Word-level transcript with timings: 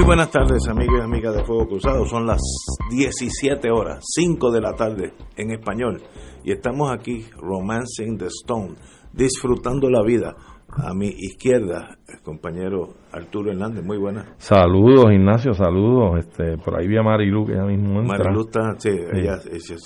Muy 0.00 0.06
buenas 0.06 0.30
tardes, 0.30 0.66
amigos 0.66 0.98
y 0.98 1.02
amigas 1.02 1.36
de 1.36 1.44
Fuego 1.44 1.68
Cruzado. 1.68 2.06
Son 2.06 2.26
las 2.26 2.40
17 2.90 3.70
horas, 3.70 4.02
5 4.14 4.50
de 4.50 4.60
la 4.62 4.72
tarde 4.72 5.12
en 5.36 5.50
español. 5.50 6.00
Y 6.42 6.52
estamos 6.52 6.90
aquí, 6.90 7.26
Romancing 7.36 8.16
the 8.16 8.28
Stone, 8.28 8.76
disfrutando 9.12 9.90
la 9.90 10.02
vida. 10.02 10.34
A 10.76 10.94
mi 10.94 11.08
izquierda, 11.08 11.98
el 12.08 12.20
compañero 12.22 12.94
Arturo 13.12 13.50
Hernández, 13.50 13.84
muy 13.84 13.98
buenas. 13.98 14.26
Saludos, 14.38 15.12
Ignacio, 15.12 15.52
saludos. 15.52 16.20
Este, 16.20 16.56
por 16.58 16.78
ahí 16.78 16.86
vi 16.86 16.96
a 16.96 17.02
Marilu, 17.02 17.44
que 17.44 17.54
ya 17.54 17.64
mismo 17.64 18.00
entra. 18.00 18.18
Marilu 18.18 18.42
está, 18.42 18.78
sí, 18.78 18.90
ella 19.12 19.38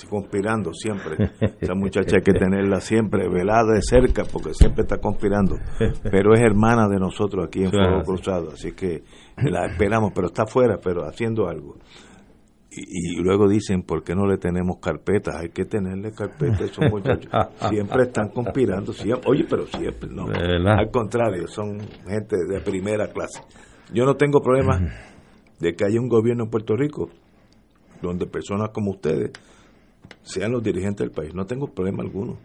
conspirando 0.09 0.71
siempre. 0.73 1.31
Esa 1.59 1.73
muchacha 1.73 2.17
hay 2.17 2.21
que 2.21 2.33
tenerla 2.33 2.79
siempre 2.79 3.27
velada 3.27 3.73
de 3.73 3.81
cerca 3.81 4.23
porque 4.31 4.53
siempre 4.53 4.83
está 4.83 4.97
conspirando. 4.97 5.55
Pero 6.03 6.33
es 6.33 6.41
hermana 6.41 6.87
de 6.87 6.99
nosotros 6.99 7.45
aquí 7.47 7.63
en 7.63 7.71
Fuego 7.71 8.01
Cruzado, 8.03 8.49
así 8.53 8.73
que 8.73 9.03
la 9.37 9.65
esperamos, 9.65 10.11
pero 10.13 10.27
está 10.27 10.43
afuera, 10.43 10.77
pero 10.83 11.03
haciendo 11.05 11.47
algo. 11.47 11.75
Y, 12.77 13.19
y, 13.19 13.23
luego 13.23 13.47
dicen, 13.47 13.83
¿por 13.83 14.03
qué 14.03 14.15
no 14.15 14.25
le 14.27 14.37
tenemos 14.37 14.77
carpetas? 14.81 15.35
Hay 15.35 15.49
que 15.49 15.65
tenerle 15.65 16.11
carpetas 16.11 16.61
a 16.61 16.65
esos 16.65 16.91
muchachos. 16.91 17.31
Siempre 17.69 18.03
están 18.03 18.29
conspirando, 18.29 18.91
siempre. 18.91 19.29
oye, 19.29 19.45
pero 19.49 19.65
siempre, 19.67 20.09
no. 20.09 20.25
Al 20.27 20.91
contrario, 20.91 21.47
son 21.47 21.79
gente 22.07 22.35
de 22.47 22.59
primera 22.61 23.07
clase. 23.07 23.41
Yo 23.93 24.05
no 24.05 24.15
tengo 24.15 24.41
problema 24.41 24.79
de 25.59 25.73
que 25.73 25.85
haya 25.85 25.99
un 25.99 26.09
gobierno 26.09 26.45
en 26.45 26.49
Puerto 26.49 26.75
Rico 26.75 27.09
donde 28.01 28.25
personas 28.27 28.69
como 28.69 28.91
ustedes 28.91 29.31
sean 30.23 30.51
los 30.51 30.63
dirigentes 30.63 31.05
del 31.05 31.11
país. 31.11 31.33
No 31.33 31.45
tengo 31.45 31.67
problema 31.67 32.03
alguno 32.03 32.37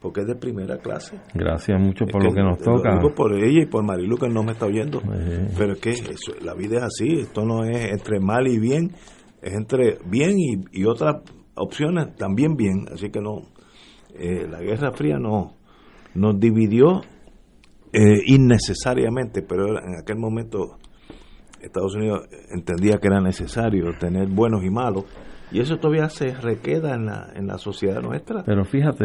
porque 0.00 0.20
es 0.20 0.26
de 0.26 0.34
primera 0.34 0.76
clase. 0.76 1.18
Gracias 1.32 1.80
mucho 1.80 2.04
por 2.04 2.22
es 2.22 2.28
que, 2.28 2.28
lo 2.28 2.34
que 2.34 2.42
nos 2.42 2.58
toca. 2.58 2.90
Lo 2.90 3.00
digo 3.00 3.14
por 3.14 3.32
ella 3.32 3.62
y 3.62 3.66
por 3.66 3.82
Marilu 3.82 4.18
que 4.18 4.28
no 4.28 4.42
me 4.42 4.52
está 4.52 4.66
oyendo. 4.66 5.00
Sí. 5.00 5.54
Pero 5.56 5.72
es 5.72 5.80
que 5.80 5.90
eso, 5.90 6.34
la 6.42 6.52
vida 6.52 6.76
es 6.76 6.82
así, 6.82 7.20
esto 7.20 7.42
no 7.46 7.64
es 7.64 7.90
entre 7.90 8.20
mal 8.20 8.46
y 8.46 8.58
bien, 8.58 8.92
es 9.44 9.52
entre 9.52 9.98
bien 10.06 10.36
y, 10.72 10.84
otras 10.86 11.16
opciones 11.54 12.16
también 12.16 12.56
bien. 12.56 12.86
Así 12.92 13.10
que 13.10 13.20
no, 13.20 13.42
eh, 14.18 14.48
la 14.50 14.60
Guerra 14.60 14.92
Fría 14.92 15.18
no 15.18 15.54
nos 16.14 16.40
dividió 16.40 17.02
eh, 17.92 18.22
innecesariamente, 18.26 19.42
pero 19.42 19.68
en 19.68 20.00
aquel 20.00 20.16
momento 20.16 20.78
Estados 21.60 21.94
Unidos 21.94 22.26
entendía 22.50 22.98
que 22.98 23.08
era 23.08 23.20
necesario 23.20 23.92
tener 23.98 24.28
buenos 24.28 24.64
y 24.64 24.70
malos 24.70 25.04
y 25.52 25.60
eso 25.60 25.76
todavía 25.76 26.08
se 26.08 26.34
requeda 26.34 26.94
en 26.94 27.06
la, 27.06 27.28
en 27.34 27.46
la 27.46 27.58
sociedad 27.58 28.00
nuestra. 28.00 28.42
Pero 28.44 28.64
fíjate, 28.64 29.04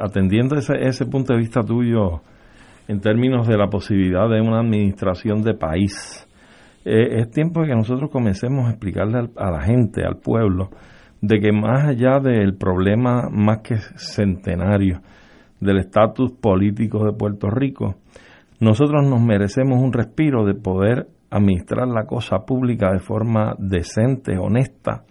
atendiendo 0.00 0.56
ese, 0.56 0.74
ese 0.80 1.06
punto 1.06 1.32
de 1.32 1.38
vista 1.38 1.62
tuyo 1.62 2.22
en 2.88 3.00
términos 3.00 3.46
de 3.46 3.56
la 3.56 3.68
posibilidad 3.68 4.28
de 4.28 4.40
una 4.40 4.60
administración 4.60 5.42
de 5.42 5.54
país, 5.54 6.25
eh, 6.88 7.18
es 7.18 7.30
tiempo 7.30 7.62
de 7.62 7.66
que 7.66 7.74
nosotros 7.74 8.10
comencemos 8.12 8.66
a 8.66 8.70
explicarle 8.70 9.28
a 9.34 9.50
la 9.50 9.60
gente, 9.60 10.04
al 10.04 10.18
pueblo, 10.18 10.70
de 11.20 11.40
que 11.40 11.50
más 11.50 11.84
allá 11.88 12.20
del 12.20 12.54
problema 12.56 13.28
más 13.28 13.58
que 13.58 13.74
centenario 13.96 15.00
del 15.58 15.78
estatus 15.78 16.30
político 16.30 17.04
de 17.04 17.12
Puerto 17.12 17.50
Rico, 17.50 17.96
nosotros 18.60 19.04
nos 19.04 19.20
merecemos 19.20 19.82
un 19.82 19.92
respiro 19.92 20.44
de 20.44 20.54
poder 20.54 21.08
administrar 21.28 21.88
la 21.88 22.06
cosa 22.06 22.46
pública 22.46 22.92
de 22.92 23.00
forma 23.00 23.56
decente, 23.58 24.38
honesta, 24.38 25.02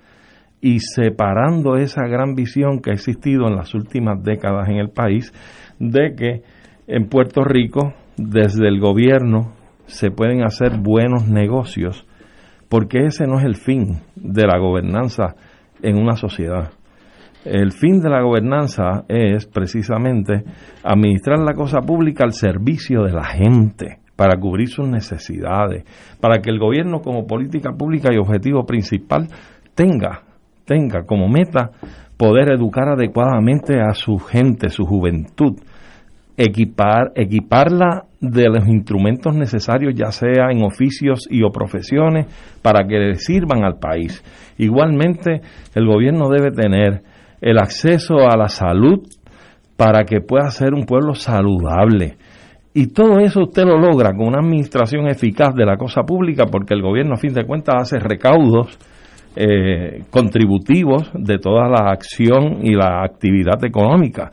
y 0.62 0.80
separando 0.80 1.76
esa 1.76 2.08
gran 2.08 2.36
visión 2.36 2.80
que 2.80 2.92
ha 2.92 2.94
existido 2.94 3.50
en 3.50 3.56
las 3.58 3.76
últimas 3.76 4.24
décadas 4.24 4.70
en 4.70 4.78
el 4.78 4.92
país 4.92 5.34
de 5.78 6.16
que 6.16 6.42
en 6.88 7.10
Puerto 7.10 7.44
Rico, 7.44 7.94
desde 8.16 8.70
el 8.70 8.80
gobierno, 8.80 9.52
se 9.86 10.12
pueden 10.12 10.44
hacer 10.44 10.78
buenos 10.80 11.28
negocios, 11.28 12.06
porque 12.70 13.06
ese 13.06 13.28
no 13.28 13.40
es 13.40 13.46
el 13.46 13.56
fin 13.56 14.00
de 14.16 14.48
la 14.48 14.58
gobernanza 14.58 15.36
en 15.82 15.98
una 15.98 16.16
sociedad. 16.16 16.72
El 17.44 17.72
fin 17.72 18.02
de 18.02 18.10
la 18.10 18.22
gobernanza 18.22 19.06
es 19.08 19.46
precisamente 19.46 20.44
administrar 20.84 21.40
la 21.40 21.54
cosa 21.54 21.82
pública 21.82 22.24
al 22.24 22.34
servicio 22.34 23.04
de 23.04 23.12
la 23.12 23.26
gente, 23.26 24.00
para 24.16 24.40
cubrir 24.40 24.70
sus 24.70 24.88
necesidades, 24.88 25.84
para 26.20 26.40
que 26.40 26.50
el 26.50 26.58
gobierno 26.58 27.02
como 27.02 27.28
política 27.28 27.72
pública 27.78 28.10
y 28.14 28.18
objetivo 28.18 28.66
principal 28.66 29.28
tenga 29.76 30.24
tenga 30.66 31.06
como 31.06 31.30
meta 31.30 31.72
poder 32.18 32.52
educar 32.52 32.90
adecuadamente 32.90 33.80
a 33.80 33.94
su 33.94 34.18
gente, 34.18 34.70
su 34.70 34.86
juventud, 34.86 35.60
equipar, 36.38 37.12
equiparla 37.16 38.06
de 38.20 38.50
los 38.50 38.68
instrumentos 38.68 39.36
necesarios, 39.36 39.94
ya 39.96 40.12
sea 40.12 40.52
en 40.52 40.64
oficios 40.64 41.28
y 41.30 41.44
o 41.44 41.52
profesiones, 41.52 42.28
para 42.62 42.86
que 42.88 42.98
le 42.98 43.16
sirvan 43.16 43.64
al 43.64 43.80
país. 43.80 44.24
Igualmente, 44.58 45.42
el 45.74 45.86
gobierno 45.86 46.30
debe 46.30 46.52
tener 46.52 47.02
el 47.42 47.58
acceso 47.58 48.20
a 48.30 48.38
la 48.38 48.48
salud 48.48 49.02
para 49.78 50.04
que 50.06 50.22
pueda 50.22 50.50
ser 50.50 50.74
un 50.74 50.86
pueblo 50.86 51.14
saludable. 51.14 52.18
Y 52.74 52.88
todo 52.88 53.20
eso 53.20 53.44
usted 53.44 53.64
lo 53.64 53.78
logra 53.78 54.12
con 54.12 54.28
una 54.28 54.40
administración 54.40 55.08
eficaz 55.08 55.56
de 55.56 55.66
la 55.66 55.78
cosa 55.78 56.04
pública, 56.04 56.46
porque 56.52 56.74
el 56.74 56.82
gobierno, 56.82 57.14
a 57.14 57.18
fin 57.18 57.34
de 57.34 57.46
cuentas, 57.46 57.76
hace 57.78 58.00
recaudos 58.00 58.78
eh, 59.38 60.04
contributivos 60.10 61.10
de 61.14 61.38
toda 61.38 61.70
la 61.70 61.92
acción 61.92 62.60
y 62.64 62.74
la 62.74 63.04
actividad 63.04 63.64
económica. 63.64 64.32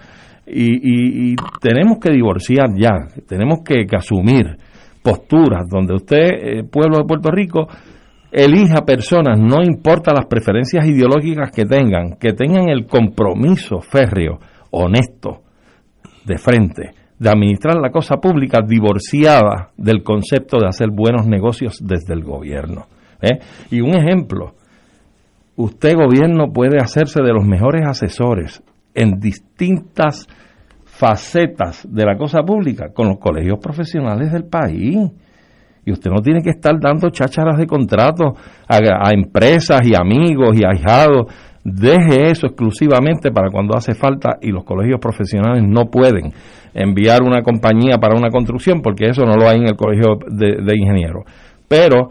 Y, 0.55 1.33
y, 1.33 1.37
tenemos 1.61 1.99
que 1.99 2.11
divorciar 2.11 2.69
ya, 2.77 3.09
tenemos 3.27 3.61
que, 3.65 3.87
que 3.87 3.97
asumir 3.97 4.57
posturas 5.03 5.69
donde 5.69 5.95
usted, 5.95 6.19
eh, 6.19 6.65
pueblo 6.65 6.99
de 6.99 7.05
Puerto 7.05 7.31
Rico, 7.31 7.69
elija 8.31 8.85
personas, 8.85 9.39
no 9.39 9.63
importa 9.63 10.15
las 10.15 10.27
preferencias 10.27 10.87
ideológicas 10.87 11.51
que 11.51 11.65
tengan, 11.65 12.17
que 12.19 12.33
tengan 12.33 12.69
el 12.69 12.87
compromiso 12.87 13.81
férreo, 13.81 14.39
honesto, 14.71 15.43
de 16.25 16.39
frente, 16.39 16.95
de 17.19 17.29
administrar 17.29 17.77
la 17.77 17.91
cosa 17.91 18.17
pública 18.17 18.61
divorciada 18.67 19.71
del 19.77 20.03
concepto 20.03 20.59
de 20.59 20.69
hacer 20.69 20.89
buenos 20.91 21.27
negocios 21.27 21.79
desde 21.81 22.15
el 22.15 22.25
gobierno. 22.25 22.87
¿eh? 23.21 23.39
Y 23.71 23.81
un 23.81 23.95
ejemplo, 23.95 24.55
usted 25.57 25.95
gobierno 25.95 26.53
puede 26.53 26.78
hacerse 26.78 27.22
de 27.22 27.33
los 27.33 27.45
mejores 27.45 27.83
asesores 27.87 28.63
en 28.94 29.18
distintas 29.18 30.27
facetas 30.84 31.86
de 31.91 32.04
la 32.04 32.16
cosa 32.16 32.42
pública 32.42 32.92
con 32.94 33.09
los 33.09 33.18
colegios 33.18 33.59
profesionales 33.60 34.30
del 34.30 34.44
país. 34.44 35.10
Y 35.84 35.91
usted 35.91 36.10
no 36.10 36.21
tiene 36.21 36.42
que 36.42 36.50
estar 36.50 36.78
dando 36.80 37.10
chácharas 37.10 37.59
de 37.59 37.66
contratos 37.66 38.39
a, 38.68 39.10
empresas 39.12 39.80
y 39.84 39.94
amigos 39.97 40.54
y 40.54 40.65
ahijados. 40.65 41.27
Deje 41.65 42.30
eso 42.30 42.47
exclusivamente 42.47 43.33
para 43.33 43.50
cuando 43.50 43.77
hace 43.77 43.94
falta 43.94 44.39
y 44.41 44.50
los 44.50 44.65
colegios 44.65 45.00
profesionales 45.00 45.65
no 45.66 45.86
pueden 45.86 46.33
enviar 46.74 47.22
una 47.22 47.42
compañía 47.42 47.98
para 47.98 48.16
una 48.16 48.30
construcción 48.30 48.80
porque 48.80 49.09
eso 49.09 49.24
no 49.24 49.34
lo 49.34 49.48
hay 49.48 49.59
en 49.59 49.68
el 49.68 49.77
colegio 49.77 50.18
de, 50.28 50.62
de 50.62 50.77
ingenieros. 50.77 51.24
Pero 51.66 52.10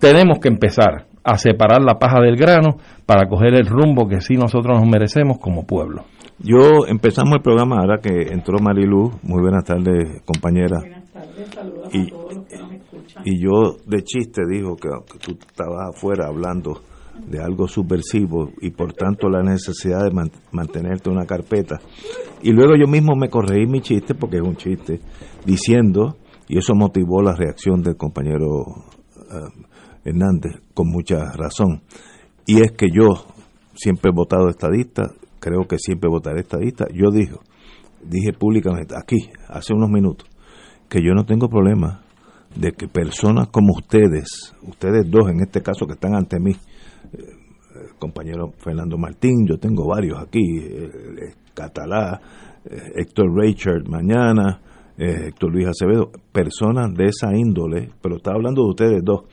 tenemos 0.00 0.38
que 0.40 0.48
empezar 0.48 1.06
a 1.22 1.38
separar 1.38 1.82
la 1.82 1.98
paja 1.98 2.20
del 2.20 2.36
grano 2.36 2.78
para 3.06 3.28
coger 3.28 3.54
el 3.54 3.66
rumbo 3.66 4.08
que 4.08 4.20
sí 4.20 4.34
nosotros 4.34 4.80
nos 4.80 4.88
merecemos 4.88 5.38
como 5.38 5.66
pueblo. 5.66 6.04
Yo 6.44 6.86
empezamos 6.86 7.36
el 7.36 7.40
programa 7.40 7.78
ahora 7.78 8.00
que 8.02 8.30
entró 8.30 8.58
Marilu. 8.58 9.12
Muy 9.22 9.40
buenas 9.40 9.64
tardes, 9.64 10.20
compañera. 10.26 10.78
Buenas 10.78 11.10
tardes, 11.10 11.48
saludos 11.54 11.88
y, 11.94 12.02
a 12.02 12.10
todos 12.10 12.34
los 12.34 12.44
que 12.46 12.58
nos 12.58 12.72
escuchan. 12.72 13.22
Y 13.24 13.42
yo 13.42 13.76
de 13.86 14.02
chiste 14.04 14.42
dijo 14.46 14.76
que, 14.76 14.90
que 15.10 15.18
tú 15.20 15.38
estabas 15.40 15.94
afuera 15.94 16.26
hablando 16.26 16.82
de 17.26 17.42
algo 17.42 17.66
subversivo 17.66 18.50
y 18.60 18.72
por 18.72 18.92
tanto 18.92 19.30
la 19.30 19.42
necesidad 19.42 20.04
de 20.04 20.30
mantenerte 20.52 21.08
una 21.08 21.24
carpeta. 21.24 21.80
Y 22.42 22.52
luego 22.52 22.74
yo 22.76 22.86
mismo 22.86 23.16
me 23.16 23.30
corregí 23.30 23.66
mi 23.66 23.80
chiste, 23.80 24.14
porque 24.14 24.36
es 24.36 24.42
un 24.42 24.56
chiste, 24.56 25.00
diciendo, 25.46 26.16
y 26.46 26.58
eso 26.58 26.74
motivó 26.74 27.22
la 27.22 27.34
reacción 27.34 27.80
del 27.82 27.96
compañero 27.96 28.66
eh, 29.16 29.64
Hernández 30.04 30.60
con 30.74 30.90
mucha 30.90 31.32
razón, 31.32 31.80
y 32.44 32.60
es 32.60 32.72
que 32.72 32.88
yo 32.92 33.24
siempre 33.74 34.10
he 34.10 34.14
votado 34.14 34.50
estadista, 34.50 35.10
creo 35.44 35.66
que 35.68 35.76
siempre 35.78 36.08
votaré 36.08 36.40
estadista, 36.40 36.86
yo 36.90 37.10
dije, 37.10 37.34
dije 38.02 38.32
públicamente 38.32 38.94
aquí, 38.96 39.28
hace 39.48 39.74
unos 39.74 39.90
minutos, 39.90 40.26
que 40.88 41.02
yo 41.02 41.12
no 41.12 41.26
tengo 41.26 41.50
problema 41.50 42.02
de 42.56 42.72
que 42.72 42.88
personas 42.88 43.48
como 43.48 43.74
ustedes, 43.74 44.54
ustedes 44.62 45.10
dos 45.10 45.28
en 45.28 45.40
este 45.40 45.60
caso 45.60 45.86
que 45.86 45.92
están 45.92 46.14
ante 46.14 46.40
mí, 46.40 46.52
eh, 46.52 47.18
el 47.74 47.94
compañero 47.98 48.52
Fernando 48.56 48.96
Martín, 48.96 49.46
yo 49.46 49.58
tengo 49.58 49.86
varios 49.86 50.18
aquí, 50.18 50.40
Catalá, 51.52 52.20
eh, 52.64 52.92
Héctor 52.96 53.36
Richard 53.36 53.86
mañana, 53.86 54.62
eh, 54.96 55.26
Héctor 55.26 55.52
Luis 55.52 55.66
Acevedo, 55.66 56.10
personas 56.32 56.94
de 56.94 57.04
esa 57.04 57.36
índole, 57.36 57.90
pero 58.00 58.16
está 58.16 58.32
hablando 58.32 58.62
de 58.62 58.70
ustedes 58.70 59.04
dos, 59.04 59.24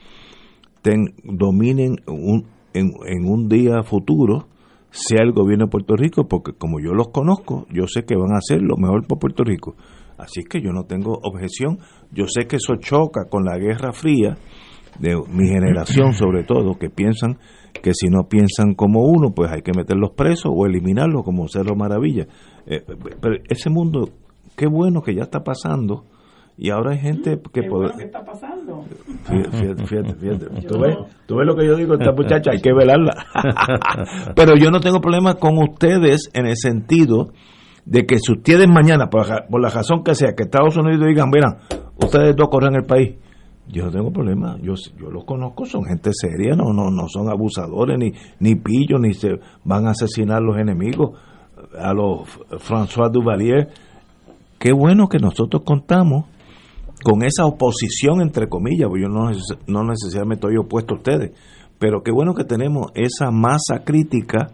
ten, 0.81 1.05
dominen 1.23 1.95
en 2.73 3.25
un 3.25 3.47
día 3.47 3.83
futuro 3.83 4.51
sea 4.91 5.23
el 5.23 5.31
gobierno 5.31 5.65
de 5.65 5.71
Puerto 5.71 5.95
Rico, 5.95 6.27
porque 6.27 6.53
como 6.53 6.79
yo 6.79 6.93
los 6.93 7.09
conozco, 7.09 7.65
yo 7.71 7.88
sé 7.88 8.03
que 8.03 8.15
van 8.15 8.33
a 8.33 8.39
hacer 8.39 8.61
lo 8.61 8.75
mejor 8.77 9.07
por 9.07 9.19
Puerto 9.19 9.43
Rico. 9.43 9.75
Así 10.17 10.43
que 10.43 10.61
yo 10.61 10.71
no 10.71 10.83
tengo 10.83 11.17
objeción. 11.23 11.79
Yo 12.11 12.25
sé 12.27 12.45
que 12.45 12.57
eso 12.57 12.75
choca 12.75 13.25
con 13.29 13.43
la 13.43 13.57
Guerra 13.57 13.93
Fría 13.93 14.38
de 14.99 15.15
mi 15.29 15.47
generación, 15.47 16.13
sobre 16.13 16.43
todo, 16.43 16.77
que 16.77 16.89
piensan 16.89 17.39
que 17.81 17.93
si 17.93 18.07
no 18.07 18.27
piensan 18.27 18.75
como 18.75 19.05
uno, 19.05 19.31
pues 19.33 19.49
hay 19.49 19.61
que 19.61 19.71
meterlos 19.75 20.11
presos 20.15 20.51
o 20.53 20.65
eliminarlos 20.65 21.23
como 21.23 21.47
Cerro 21.47 21.75
Maravilla. 21.75 22.27
Eh, 22.67 22.83
pero 23.19 23.35
ese 23.49 23.69
mundo, 23.69 24.09
qué 24.55 24.67
bueno 24.67 25.01
que 25.01 25.15
ya 25.15 25.23
está 25.23 25.44
pasando 25.44 26.05
y 26.57 26.69
ahora 26.69 26.92
hay 26.92 27.00
gente 27.00 27.39
que 27.51 27.63
puede... 27.63 27.92
¿Qué 27.98 28.03
está 28.03 28.24
pasando? 28.24 28.83
Fíjate, 29.24 29.86
fíjate, 29.86 30.15
fíjate. 30.15 30.45
¿Tú, 30.68 30.80
ves, 30.80 30.98
¿Tú 31.25 31.38
ves 31.38 31.48
lo 31.48 31.56
que 31.56 31.65
yo 31.65 31.75
digo? 31.75 31.94
Esta 31.94 32.12
muchacha 32.15 32.51
hay 32.51 32.62
que 32.62 32.74
velarla. 32.74 33.13
Pero 34.36 34.56
yo 34.56 34.69
no 34.69 34.80
tengo 34.80 35.01
problema 35.01 35.36
con 35.36 35.57
ustedes 35.57 36.30
en 36.33 36.45
el 36.45 36.56
sentido 36.57 37.31
de 37.86 38.06
que 38.06 38.19
si 38.19 38.33
ustedes 38.33 38.68
mañana, 38.68 39.09
por 39.09 39.27
la, 39.27 39.69
razón 39.69 40.03
que 40.03 40.13
sea, 40.13 40.33
que 40.36 40.44
Estados 40.44 40.77
Unidos 40.77 41.07
digan, 41.07 41.30
mira, 41.31 41.57
ustedes 41.98 42.36
dos 42.36 42.50
corren 42.50 42.75
el 42.75 42.86
país, 42.86 43.15
yo 43.68 43.86
no 43.86 43.92
tengo 43.92 44.12
problema, 44.12 44.57
yo, 44.62 44.74
yo 45.00 45.09
los 45.09 45.24
conozco, 45.24 45.65
son 45.65 45.83
gente 45.86 46.12
seria, 46.13 46.56
no, 46.56 46.74
no, 46.74 46.92
no 46.92 47.07
son 47.07 47.30
abusadores, 47.30 47.97
ni, 47.97 48.12
ni 48.39 48.56
pillos, 48.56 49.00
ni 49.00 49.13
se 49.13 49.39
van 49.63 49.88
a 49.88 49.92
asesinar 49.92 50.42
los 50.42 50.57
enemigos, 50.57 51.18
a 51.77 51.94
los 51.94 52.27
François 52.68 53.09
Duvalier. 53.09 53.69
Qué 54.59 54.74
bueno 54.74 55.07
que 55.07 55.19
nosotros 55.19 55.63
contamos 55.65 56.25
con 57.03 57.24
esa 57.24 57.45
oposición, 57.45 58.21
entre 58.21 58.48
comillas, 58.48 58.88
porque 58.88 59.03
yo 59.03 59.09
no, 59.09 59.83
necesariamente 59.83 60.48
estoy 60.48 60.57
opuesto 60.57 60.95
a 60.95 60.98
ustedes, 60.98 61.31
pero 61.80 62.03
qué 62.03 62.12
bueno 62.12 62.33
que 62.33 62.44
tenemos 62.44 62.92
esa 62.94 63.31
masa 63.31 63.83
crítica 63.83 64.51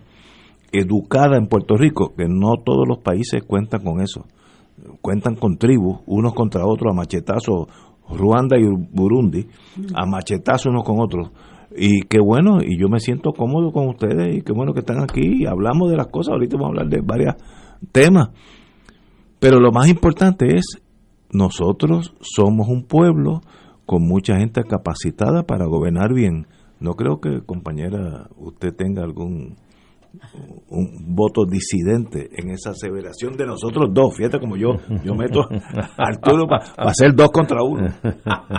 educada 0.71 1.37
en 1.37 1.47
Puerto 1.47 1.75
Rico, 1.75 2.13
que 2.15 2.25
no 2.27 2.55
todos 2.63 2.87
los 2.87 2.99
países 2.99 3.43
cuentan 3.43 3.83
con 3.83 4.01
eso. 4.01 4.25
Cuentan 5.01 5.35
con 5.35 5.57
tribus, 5.57 5.99
unos 6.05 6.33
contra 6.33 6.65
otros, 6.65 6.91
a 6.91 6.95
machetazos, 6.95 7.67
Ruanda 8.09 8.57
y 8.57 8.63
Burundi, 8.65 9.47
a 9.93 10.05
machetazos 10.05 10.67
unos 10.67 10.83
con 10.83 10.99
otros. 10.99 11.31
Y 11.75 12.01
qué 12.03 12.19
bueno, 12.19 12.59
y 12.61 12.79
yo 12.79 12.87
me 12.87 12.99
siento 12.99 13.31
cómodo 13.31 13.71
con 13.71 13.89
ustedes, 13.89 14.37
y 14.37 14.41
qué 14.41 14.53
bueno 14.53 14.73
que 14.73 14.79
están 14.79 15.03
aquí, 15.03 15.41
y 15.41 15.45
hablamos 15.45 15.89
de 15.89 15.97
las 15.97 16.07
cosas, 16.07 16.33
ahorita 16.33 16.55
vamos 16.55 16.67
a 16.67 16.81
hablar 16.81 16.89
de 16.89 17.01
varios 17.01 17.35
temas. 17.91 18.29
Pero 19.39 19.59
lo 19.59 19.71
más 19.71 19.87
importante 19.87 20.55
es 20.55 20.81
nosotros 21.31 22.13
somos 22.21 22.67
un 22.67 22.83
pueblo 22.83 23.41
con 23.85 24.03
mucha 24.07 24.37
gente 24.37 24.63
capacitada 24.63 25.43
para 25.43 25.65
gobernar 25.65 26.13
bien. 26.13 26.47
No 26.79 26.93
creo 26.93 27.19
que, 27.19 27.41
compañera, 27.45 28.27
usted 28.37 28.73
tenga 28.75 29.03
algún 29.03 29.55
un 30.69 31.15
voto 31.15 31.45
disidente 31.45 32.29
en 32.35 32.49
esa 32.49 32.71
aseveración 32.71 33.35
de 33.37 33.45
nosotros 33.45 33.89
dos. 33.93 34.15
Fíjate 34.15 34.39
como 34.39 34.57
yo, 34.57 34.75
yo 35.03 35.13
meto 35.15 35.41
a 35.41 36.07
Arturo 36.07 36.47
para 36.47 36.89
hacer 36.89 37.13
dos 37.15 37.29
contra 37.31 37.63
uno. 37.63 37.87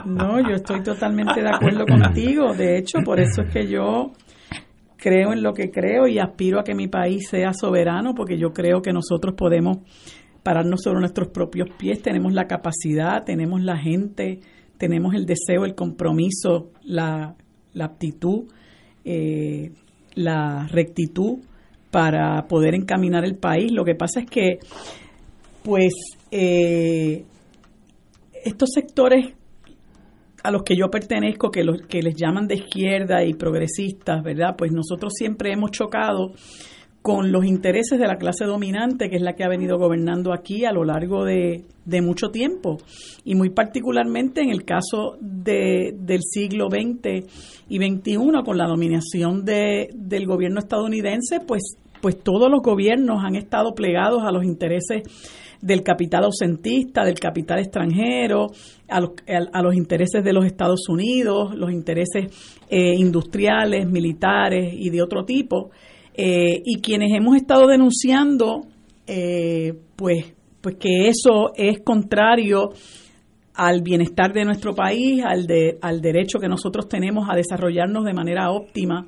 No, 0.07 0.41
yo 0.41 0.55
estoy 0.55 0.83
totalmente 0.83 1.41
de 1.43 1.49
acuerdo 1.49 1.85
contigo. 1.87 2.55
De 2.55 2.79
hecho, 2.79 2.99
por 3.05 3.21
eso 3.21 3.43
es 3.43 3.53
que 3.53 3.67
yo 3.67 4.13
creo 4.97 5.33
en 5.33 5.43
lo 5.43 5.53
que 5.53 5.71
creo 5.71 6.07
y 6.07 6.19
aspiro 6.19 6.61
a 6.61 6.65
que 6.65 6.75
mi 6.75 6.89
país 6.89 7.29
sea 7.29 7.53
soberano, 7.53 8.15
porque 8.15 8.39
yo 8.39 8.51
creo 8.51 8.81
que 8.83 8.93
nosotros 8.93 9.35
podemos 9.37 9.79
pararnos 10.43 10.83
sobre 10.83 11.01
nuestros 11.01 11.29
propios 11.29 11.69
pies, 11.79 12.03
tenemos 12.03 12.33
la 12.33 12.47
capacidad, 12.47 13.25
tenemos 13.25 13.63
la 13.63 13.77
gente, 13.77 14.41
tenemos 14.79 15.15
el 15.15 15.27
deseo, 15.27 15.65
el 15.65 15.75
compromiso, 15.75 16.71
la, 16.83 17.35
aptitud, 17.81 18.45
eh, 19.05 19.73
la 20.15 20.67
rectitud 20.69 21.39
para 21.91 22.47
poder 22.47 22.75
encaminar 22.75 23.25
el 23.25 23.37
país. 23.37 23.73
Lo 23.73 23.85
que 23.85 23.95
pasa 23.95 24.21
es 24.21 24.31
que, 24.31 24.59
pues, 25.63 25.93
eh, 26.31 27.25
estos 28.45 28.71
sectores 28.73 29.35
a 30.43 30.51
los 30.51 30.63
que 30.63 30.77
yo 30.77 30.89
pertenezco, 30.91 31.51
que, 31.51 31.65
los, 31.65 31.83
que 31.83 32.01
les 32.01 32.15
llaman 32.15 32.47
de 32.47 32.57
izquierda 32.57 33.25
y 33.25 33.35
progresistas, 33.35 34.23
¿verdad? 34.23 34.55
Pues 34.57 34.73
nosotros 34.73 35.13
siempre 35.17 35.53
hemos 35.53 35.73
chocado 35.73 36.33
con 37.03 37.33
los 37.33 37.45
intereses 37.45 37.99
de 37.99 38.07
la 38.07 38.17
clase 38.17 38.45
dominante, 38.45 39.09
que 39.09 39.17
es 39.17 39.23
la 39.23 39.35
que 39.35 39.45
ha 39.45 39.49
venido 39.49 39.79
gobernando 39.79 40.33
aquí 40.33 40.65
a 40.65 40.73
lo 40.73 40.85
largo 40.85 41.25
de, 41.25 41.65
mucho 42.03 42.31
tiempo. 42.31 42.79
Y 43.25 43.35
muy 43.35 43.51
particularmente 43.51 44.43
en 44.43 44.51
el 44.51 44.65
caso 44.65 45.17
de, 45.21 45.95
del 45.99 46.21
siglo 46.23 46.69
XX 46.69 47.27
y 47.69 47.79
XXI, 47.79 48.43
con 48.45 48.59
la 48.59 48.67
dominación 48.67 49.45
de, 49.45 49.89
del 49.95 50.27
gobierno 50.27 50.59
estadounidense, 50.59 51.41
pues, 51.41 51.77
pues 52.03 52.19
todos 52.23 52.51
los 52.51 52.61
gobiernos 52.63 53.25
han 53.25 53.37
estado 53.37 53.75
plegados 53.75 54.23
a 54.25 54.33
los 54.33 54.45
intereses 54.45 55.03
del 55.61 55.83
capital 55.83 56.25
ausentista, 56.25 57.05
del 57.05 57.19
capital 57.19 57.59
extranjero, 57.59 58.49
a 58.89 59.01
los, 59.01 59.11
a, 59.53 59.63
los 59.63 59.75
intereses 59.75 60.23
de 60.23 60.33
los 60.33 60.45
Estados 60.45 60.89
Unidos, 60.89 61.55
los 61.57 61.73
intereses 61.73 62.61
eh, 62.69 62.95
industriales, 62.95 63.89
militares 63.89 64.73
y 64.73 64.91
de 64.91 65.03
otro 65.03 65.25
tipo. 65.25 65.71
Eh, 66.21 66.63
y 66.65 66.81
quienes 66.81 67.13
hemos 67.15 67.37
estado 67.37 67.69
denunciando, 67.69 68.63
eh, 69.07 69.73
pues, 69.95 70.35
pues 70.61 70.75
que 70.75 71.07
eso 71.07 71.53
es 71.55 71.79
contrario 71.85 72.71
al 73.55 73.83
bienestar 73.83 74.33
de 74.33 74.45
nuestro 74.45 74.75
país, 74.75 75.23
al, 75.25 75.47
de, 75.47 75.79
al 75.81 76.01
derecho 76.01 76.41
que 76.41 76.49
nosotros 76.49 76.89
tenemos 76.89 77.29
a 77.31 77.37
desarrollarnos 77.37 78.05
de 78.05 78.15
manera 78.15 78.51
óptima 78.51 79.07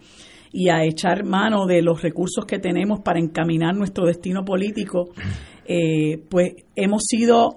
y 0.53 0.69
a 0.69 0.85
echar 0.85 1.25
mano 1.25 1.67
de 1.67 1.83
los 1.83 2.01
recursos 2.01 2.45
que 2.47 2.61
tenemos 2.61 3.01
para 3.01 3.19
encaminar 3.19 3.75
nuestro 3.75 4.07
destino 4.07 4.45
político, 4.45 5.09
eh, 5.67 6.23
pues 6.29 6.55
hemos 6.77 7.03
sido 7.09 7.57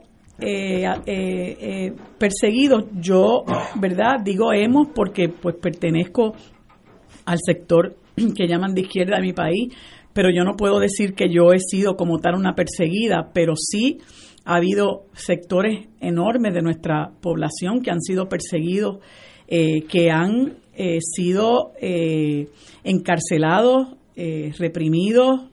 perseguidos. 2.17 2.85
Yo, 2.99 3.43
¿verdad? 3.79 4.15
Digo 4.23 4.51
hemos 4.51 4.87
porque 4.95 5.29
pues 5.29 5.55
pertenezco 5.61 6.33
al 7.25 7.37
sector 7.39 7.97
que 8.35 8.47
llaman 8.47 8.73
de 8.73 8.81
izquierda 8.81 9.17
de 9.17 9.23
mi 9.23 9.33
país, 9.33 9.73
pero 10.13 10.29
yo 10.29 10.43
no 10.43 10.55
puedo 10.55 10.79
decir 10.79 11.13
que 11.13 11.29
yo 11.29 11.53
he 11.53 11.59
sido 11.59 11.95
como 11.95 12.19
tal 12.19 12.35
una 12.35 12.55
perseguida, 12.55 13.31
pero 13.33 13.53
sí 13.55 13.99
ha 14.45 14.55
habido 14.55 15.05
sectores 15.13 15.87
enormes 15.99 16.53
de 16.53 16.61
nuestra 16.61 17.11
población 17.21 17.81
que 17.81 17.91
han 17.91 18.01
sido 18.01 18.27
perseguidos, 18.27 18.99
eh, 19.47 19.83
que 19.83 20.11
han 20.11 20.57
eh, 20.75 20.99
sido 21.01 21.73
eh, 21.81 22.47
encarcelados, 22.83 23.95
reprimidos, 24.59 25.49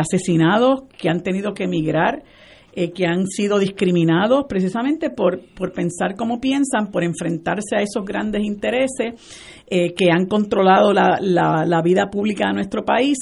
asesinados, 0.00 0.84
que 0.96 1.10
han 1.10 1.22
tenido 1.22 1.52
que 1.52 1.64
emigrar 1.64 2.22
eh, 2.74 2.90
que 2.92 3.04
han 3.06 3.26
sido 3.26 3.58
discriminados 3.58 4.46
precisamente 4.48 5.10
por, 5.10 5.40
por 5.54 5.72
pensar 5.72 6.16
como 6.16 6.40
piensan, 6.40 6.90
por 6.90 7.04
enfrentarse 7.04 7.76
a 7.76 7.82
esos 7.82 8.04
grandes 8.04 8.42
intereses 8.44 9.14
eh, 9.66 9.92
que 9.92 10.10
han 10.10 10.26
controlado 10.26 10.92
la, 10.92 11.18
la, 11.20 11.82
vida 11.82 12.08
pública 12.10 12.48
de 12.48 12.54
nuestro 12.54 12.84
país. 12.84 13.18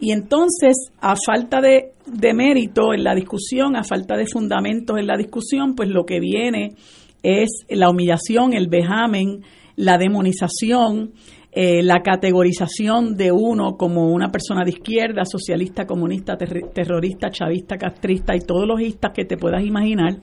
Y 0.00 0.10
entonces, 0.10 0.90
a 1.00 1.14
falta 1.14 1.60
de, 1.60 1.92
de 2.06 2.34
mérito 2.34 2.92
en 2.92 3.04
la 3.04 3.14
discusión, 3.14 3.76
a 3.76 3.84
falta 3.84 4.16
de 4.16 4.26
fundamentos 4.26 4.98
en 4.98 5.06
la 5.06 5.16
discusión, 5.16 5.74
pues 5.76 5.88
lo 5.88 6.04
que 6.04 6.18
viene 6.18 6.74
es 7.22 7.48
la 7.68 7.90
humillación, 7.90 8.52
el 8.52 8.68
vejamen, 8.68 9.42
la 9.76 9.96
demonización, 9.96 11.12
eh, 11.50 11.82
la 11.82 12.02
categorización 12.02 13.16
de 13.16 13.32
uno 13.32 13.76
como 13.76 14.12
una 14.12 14.28
persona 14.28 14.64
de 14.64 14.70
izquierda, 14.70 15.24
socialista, 15.24 15.86
comunista, 15.86 16.36
terrorista, 16.36 17.30
chavista, 17.30 17.76
castrista 17.76 18.36
y 18.36 18.40
todos 18.40 18.66
los 18.66 18.80
istas 18.80 19.12
que 19.14 19.24
te 19.24 19.36
puedas 19.36 19.64
imaginar, 19.64 20.18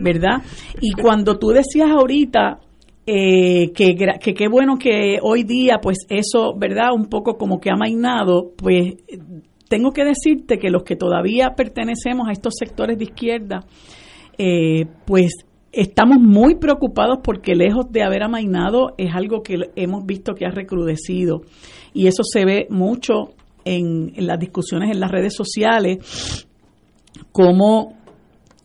¿verdad? 0.00 0.42
Y 0.80 0.92
cuando 0.92 1.38
tú 1.38 1.48
decías 1.48 1.90
ahorita 1.90 2.60
eh, 3.04 3.72
que 3.72 3.94
qué 3.96 4.48
bueno 4.48 4.76
que 4.78 5.18
hoy 5.20 5.42
día, 5.42 5.78
pues 5.82 6.06
eso, 6.08 6.54
¿verdad? 6.56 6.92
Un 6.94 7.06
poco 7.06 7.36
como 7.36 7.58
que 7.58 7.70
ha 7.70 7.76
mainado, 7.76 8.52
pues 8.56 8.94
tengo 9.68 9.92
que 9.92 10.04
decirte 10.04 10.58
que 10.58 10.68
los 10.68 10.82
que 10.82 10.96
todavía 10.96 11.54
pertenecemos 11.56 12.28
a 12.28 12.32
estos 12.32 12.54
sectores 12.58 12.98
de 12.98 13.04
izquierda, 13.04 13.64
eh, 14.36 14.86
pues 15.06 15.32
estamos 15.72 16.18
muy 16.18 16.56
preocupados 16.56 17.18
porque 17.22 17.54
lejos 17.54 17.90
de 17.90 18.02
haber 18.02 18.22
amainado 18.22 18.94
es 18.98 19.14
algo 19.14 19.42
que 19.42 19.70
hemos 19.76 20.04
visto 20.04 20.34
que 20.34 20.46
ha 20.46 20.50
recrudecido. 20.50 21.42
Y 21.92 22.06
eso 22.06 22.22
se 22.24 22.44
ve 22.44 22.66
mucho 22.70 23.34
en, 23.64 24.12
las 24.16 24.38
discusiones 24.38 24.90
en 24.90 25.00
las 25.00 25.10
redes 25.10 25.34
sociales 25.34 26.46
como 27.32 27.96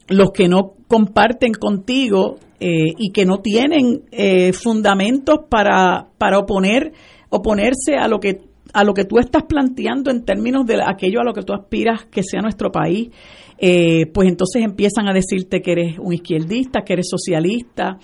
los 0.07 0.31
que 0.31 0.47
no 0.47 0.73
comparten 0.87 1.53
contigo 1.53 2.37
eh, 2.59 2.93
y 2.97 3.11
que 3.11 3.25
no 3.25 3.39
tienen 3.39 4.03
eh, 4.11 4.53
fundamentos 4.53 5.39
para, 5.49 6.07
para 6.17 6.39
oponer 6.39 6.93
oponerse 7.29 7.95
a 7.99 8.07
lo 8.07 8.19
que 8.19 8.41
a 8.73 8.83
lo 8.83 8.93
que 8.93 9.05
tú 9.05 9.19
estás 9.19 9.43
planteando 9.43 10.11
en 10.11 10.23
términos 10.23 10.65
de 10.65 10.77
aquello 10.85 11.21
a 11.21 11.23
lo 11.23 11.33
que 11.33 11.41
tú 11.41 11.53
aspiras 11.53 12.05
que 12.05 12.23
sea 12.23 12.41
nuestro 12.41 12.71
país 12.71 13.09
eh, 13.57 14.07
pues 14.07 14.27
entonces 14.27 14.63
empiezan 14.63 15.07
a 15.07 15.13
decirte 15.13 15.61
que 15.61 15.71
eres 15.71 15.99
un 15.99 16.13
izquierdista, 16.13 16.81
que 16.81 16.93
eres 16.93 17.07
socialista, 17.09 17.97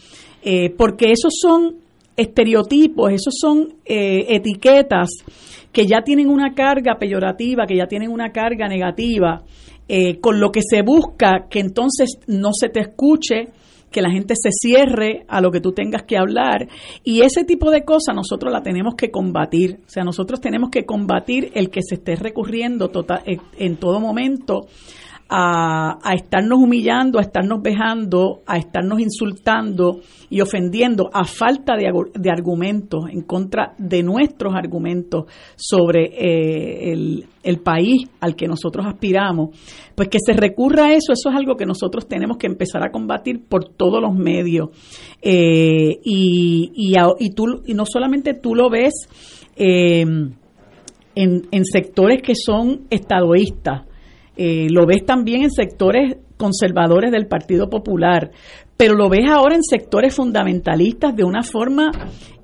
eh, 0.44 0.70
porque 0.78 1.12
esos 1.12 1.34
son 1.40 1.76
estereotipos, 2.16 3.12
esos 3.12 3.36
son 3.40 3.74
eh, 3.86 4.26
etiquetas 4.30 5.10
que 5.72 5.86
ya 5.86 6.02
tienen 6.04 6.30
una 6.30 6.54
carga 6.54 6.98
peyorativa, 6.98 7.66
que 7.66 7.78
ya 7.78 7.88
tienen 7.88 8.12
una 8.12 8.32
carga 8.32 8.68
negativa, 8.68 9.44
con 10.22 10.40
lo 10.40 10.54
que 10.54 10.62
se 10.62 10.84
busca 10.84 11.48
que 11.50 11.60
entonces 11.60 12.18
no 12.26 12.52
se 12.54 12.70
te 12.70 12.80
escuche, 12.80 13.50
que 13.92 14.02
la 14.02 14.10
gente 14.10 14.36
se 14.42 14.50
cierre 14.52 15.26
a 15.28 15.42
lo 15.42 15.52
que 15.52 15.60
tú 15.60 15.74
tengas 15.74 16.04
que 16.04 16.18
hablar. 16.18 16.70
Y 17.04 17.24
ese 17.24 17.44
tipo 17.44 17.70
de 17.72 17.84
cosas 17.84 18.16
nosotros 18.16 18.54
la 18.54 18.64
tenemos 18.64 18.96
que 18.96 19.12
combatir. 19.12 19.80
O 19.86 19.90
sea, 19.90 20.06
nosotros 20.06 20.40
tenemos 20.40 20.70
que 20.70 20.86
combatir 20.86 21.52
el 21.56 21.70
que 21.70 21.82
se 21.84 21.96
esté 21.96 22.16
recurriendo 22.16 22.88
total, 22.88 23.22
en 23.58 23.76
todo 23.76 24.00
momento 24.00 24.68
a, 25.34 26.14
estarnos 26.14 26.60
humillando, 26.60 27.18
a 27.18 27.22
estarnos 27.22 27.62
vejando, 27.62 28.42
a 28.46 28.58
estarnos 28.58 29.00
insultando 29.00 30.02
y 30.30 30.42
ofendiendo 30.42 31.10
a 31.14 31.24
falta 31.24 31.76
de, 31.78 32.30
argumentos 32.30 33.06
en 33.10 33.22
contra 33.22 33.74
de 33.78 34.04
nuestros 34.04 34.54
argumentos 34.54 35.26
sobre 35.56 36.12
eh, 36.14 36.92
el, 37.44 37.60
país 37.64 38.10
al 38.20 38.36
que 38.36 38.48
nosotros 38.48 38.86
aspiramos, 38.86 39.58
pues 39.96 40.10
que 40.10 40.18
se 40.20 40.34
recurra 40.34 40.88
a 40.88 40.94
eso, 40.94 41.14
eso 41.14 41.30
es 41.30 41.36
algo 41.36 41.56
que 41.56 41.66
nosotros 41.66 42.08
tenemos 42.10 42.38
que 42.38 42.48
empezar 42.48 42.84
a 42.84 42.92
combatir 42.92 43.46
por 43.48 43.70
todos 43.70 44.02
los 44.02 44.14
medios. 44.14 44.70
Eh, 45.22 45.98
y, 46.04 46.72
y, 46.76 47.30
tú, 47.30 47.46
y 47.66 47.74
no 47.74 47.86
solamente 47.86 48.34
tú 48.34 48.54
lo 48.54 48.70
ves 48.70 48.94
eh, 49.56 50.02
en, 50.02 51.48
en 51.52 51.66
sectores 51.66 52.22
que 52.22 52.34
son 52.36 52.82
estadoístas, 52.90 53.91
eh, 54.36 54.68
lo 54.70 54.86
ves 54.86 55.06
también 55.06 55.44
en 55.44 55.52
sectores 55.52 56.18
conservadores 56.38 57.12
del 57.12 57.28
Partido 57.28 57.70
Popular, 57.70 58.32
pero 58.78 58.96
lo 58.96 59.10
ves 59.10 59.30
ahora 59.30 59.56
en 59.56 59.64
sectores 59.64 60.16
fundamentalistas 60.16 61.16
de 61.16 61.24
una 61.24 61.44
forma 61.44 61.92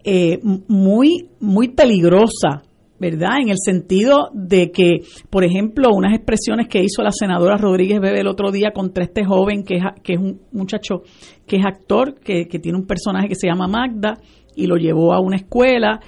eh, 0.03 0.39
muy, 0.43 1.29
muy 1.39 1.69
peligrosa, 1.69 2.61
¿verdad? 2.99 3.39
En 3.41 3.49
el 3.49 3.57
sentido 3.57 4.29
de 4.33 4.71
que, 4.71 4.99
por 5.29 5.43
ejemplo, 5.43 5.89
unas 5.93 6.13
expresiones 6.13 6.67
que 6.67 6.83
hizo 6.83 7.01
la 7.01 7.11
senadora 7.11 7.57
Rodríguez 7.57 7.99
Bebe 7.99 8.19
el 8.19 8.27
otro 8.27 8.51
día 8.51 8.71
contra 8.71 9.03
este 9.03 9.25
joven 9.25 9.63
que 9.63 9.75
es, 9.75 9.83
que 10.03 10.13
es 10.13 10.19
un 10.19 10.41
muchacho 10.51 11.01
que 11.45 11.57
es 11.57 11.65
actor, 11.65 12.15
que, 12.19 12.47
que 12.47 12.59
tiene 12.59 12.77
un 12.77 12.85
personaje 12.85 13.27
que 13.27 13.35
se 13.35 13.47
llama 13.47 13.67
Magda 13.67 14.19
y 14.55 14.67
lo 14.67 14.75
llevó 14.75 15.13
a 15.13 15.19
una 15.19 15.37
escuela 15.37 15.99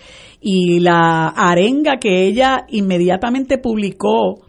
y 0.42 0.80
la 0.80 1.28
arenga 1.30 1.98
que 1.98 2.26
ella 2.26 2.66
inmediatamente 2.70 3.58
publicó 3.58 4.42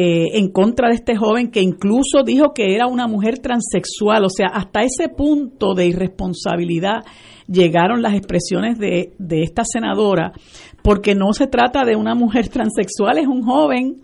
eh, 0.00 0.38
en 0.38 0.52
contra 0.52 0.90
de 0.90 0.94
este 0.94 1.16
joven 1.16 1.50
que 1.50 1.60
incluso 1.60 2.22
dijo 2.24 2.54
que 2.54 2.72
era 2.72 2.86
una 2.86 3.08
mujer 3.08 3.40
transexual. 3.40 4.24
O 4.24 4.30
sea, 4.30 4.46
hasta 4.46 4.82
ese 4.82 5.08
punto 5.08 5.74
de 5.74 5.86
irresponsabilidad 5.86 7.00
llegaron 7.48 8.00
las 8.00 8.14
expresiones 8.14 8.78
de, 8.78 9.14
de 9.18 9.42
esta 9.42 9.64
senadora, 9.64 10.34
porque 10.84 11.16
no 11.16 11.32
se 11.32 11.48
trata 11.48 11.84
de 11.84 11.96
una 11.96 12.14
mujer 12.14 12.48
transexual, 12.52 13.18
es 13.18 13.26
un 13.26 13.42
joven 13.42 13.96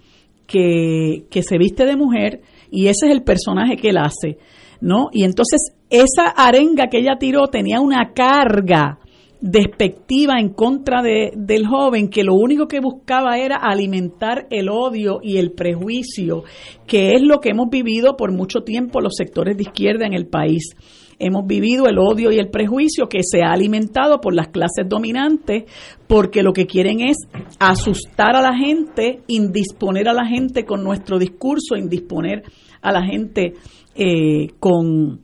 que, 0.48 1.26
que 1.30 1.44
se 1.44 1.58
viste 1.58 1.86
de 1.86 1.94
mujer 1.94 2.40
y 2.72 2.88
ese 2.88 3.06
es 3.06 3.12
el 3.12 3.22
personaje 3.22 3.76
que 3.76 3.90
él 3.90 3.98
hace. 3.98 4.38
¿No? 4.80 5.10
Y 5.12 5.22
entonces 5.22 5.76
esa 5.90 6.26
arenga 6.26 6.88
que 6.88 6.98
ella 6.98 7.18
tiró 7.20 7.46
tenía 7.46 7.80
una 7.80 8.12
carga 8.14 8.98
despectiva 9.46 10.40
en 10.40 10.54
contra 10.54 11.02
de, 11.02 11.32
del 11.36 11.66
joven 11.66 12.08
que 12.08 12.24
lo 12.24 12.34
único 12.34 12.66
que 12.66 12.80
buscaba 12.80 13.36
era 13.36 13.56
alimentar 13.56 14.46
el 14.50 14.70
odio 14.70 15.20
y 15.22 15.36
el 15.36 15.52
prejuicio, 15.52 16.44
que 16.86 17.12
es 17.12 17.20
lo 17.20 17.40
que 17.40 17.50
hemos 17.50 17.68
vivido 17.68 18.16
por 18.16 18.32
mucho 18.32 18.60
tiempo 18.60 19.02
los 19.02 19.12
sectores 19.14 19.58
de 19.58 19.64
izquierda 19.64 20.06
en 20.06 20.14
el 20.14 20.28
país. 20.28 20.74
Hemos 21.18 21.46
vivido 21.46 21.84
el 21.88 21.98
odio 21.98 22.32
y 22.32 22.38
el 22.38 22.48
prejuicio 22.48 23.06
que 23.06 23.20
se 23.22 23.42
ha 23.42 23.52
alimentado 23.52 24.18
por 24.18 24.34
las 24.34 24.48
clases 24.48 24.88
dominantes 24.88 25.64
porque 26.06 26.42
lo 26.42 26.54
que 26.54 26.64
quieren 26.64 27.02
es 27.02 27.18
asustar 27.58 28.36
a 28.36 28.40
la 28.40 28.56
gente, 28.56 29.20
indisponer 29.26 30.08
a 30.08 30.14
la 30.14 30.24
gente 30.24 30.64
con 30.64 30.82
nuestro 30.82 31.18
discurso, 31.18 31.76
indisponer 31.76 32.44
a 32.80 32.92
la 32.92 33.04
gente 33.04 33.52
eh, 33.94 34.48
con 34.58 35.20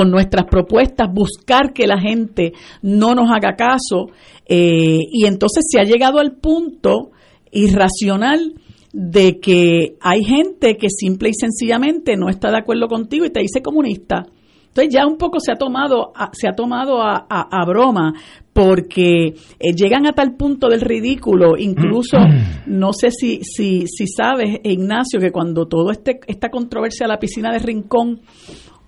con 0.00 0.10
nuestras 0.10 0.46
propuestas, 0.46 1.12
buscar 1.12 1.74
que 1.74 1.86
la 1.86 2.00
gente 2.00 2.54
no 2.80 3.14
nos 3.14 3.30
haga 3.30 3.54
caso. 3.54 4.06
Eh, 4.46 4.96
y 5.12 5.26
entonces 5.26 5.66
se 5.68 5.78
ha 5.78 5.84
llegado 5.84 6.20
al 6.20 6.36
punto 6.36 7.10
irracional 7.52 8.54
de 8.94 9.40
que 9.40 9.98
hay 10.00 10.24
gente 10.24 10.78
que 10.78 10.88
simple 10.88 11.28
y 11.28 11.34
sencillamente 11.34 12.16
no 12.16 12.30
está 12.30 12.50
de 12.50 12.56
acuerdo 12.56 12.88
contigo 12.88 13.26
y 13.26 13.30
te 13.30 13.40
dice 13.40 13.60
comunista. 13.60 14.24
Entonces 14.68 14.94
ya 14.94 15.06
un 15.06 15.18
poco 15.18 15.38
se 15.38 15.52
ha 15.52 15.56
tomado 15.56 16.12
a, 16.14 16.30
se 16.32 16.48
ha 16.48 16.54
tomado 16.54 17.02
a, 17.02 17.26
a, 17.28 17.64
broma 17.66 18.14
porque 18.54 19.34
eh, 19.58 19.74
llegan 19.76 20.06
a 20.06 20.12
tal 20.12 20.34
punto 20.34 20.68
del 20.68 20.80
ridículo, 20.80 21.58
incluso 21.58 22.16
no 22.66 22.94
sé 22.94 23.10
si 23.10 23.40
si 23.42 23.84
si 23.86 24.06
sabes 24.06 24.60
Ignacio 24.62 25.20
que 25.20 25.30
cuando 25.30 25.66
todo 25.66 25.90
este 25.90 26.20
esta 26.26 26.48
controversia 26.48 27.04
de 27.04 27.12
la 27.12 27.18
piscina 27.18 27.52
de 27.52 27.58
Rincón 27.58 28.20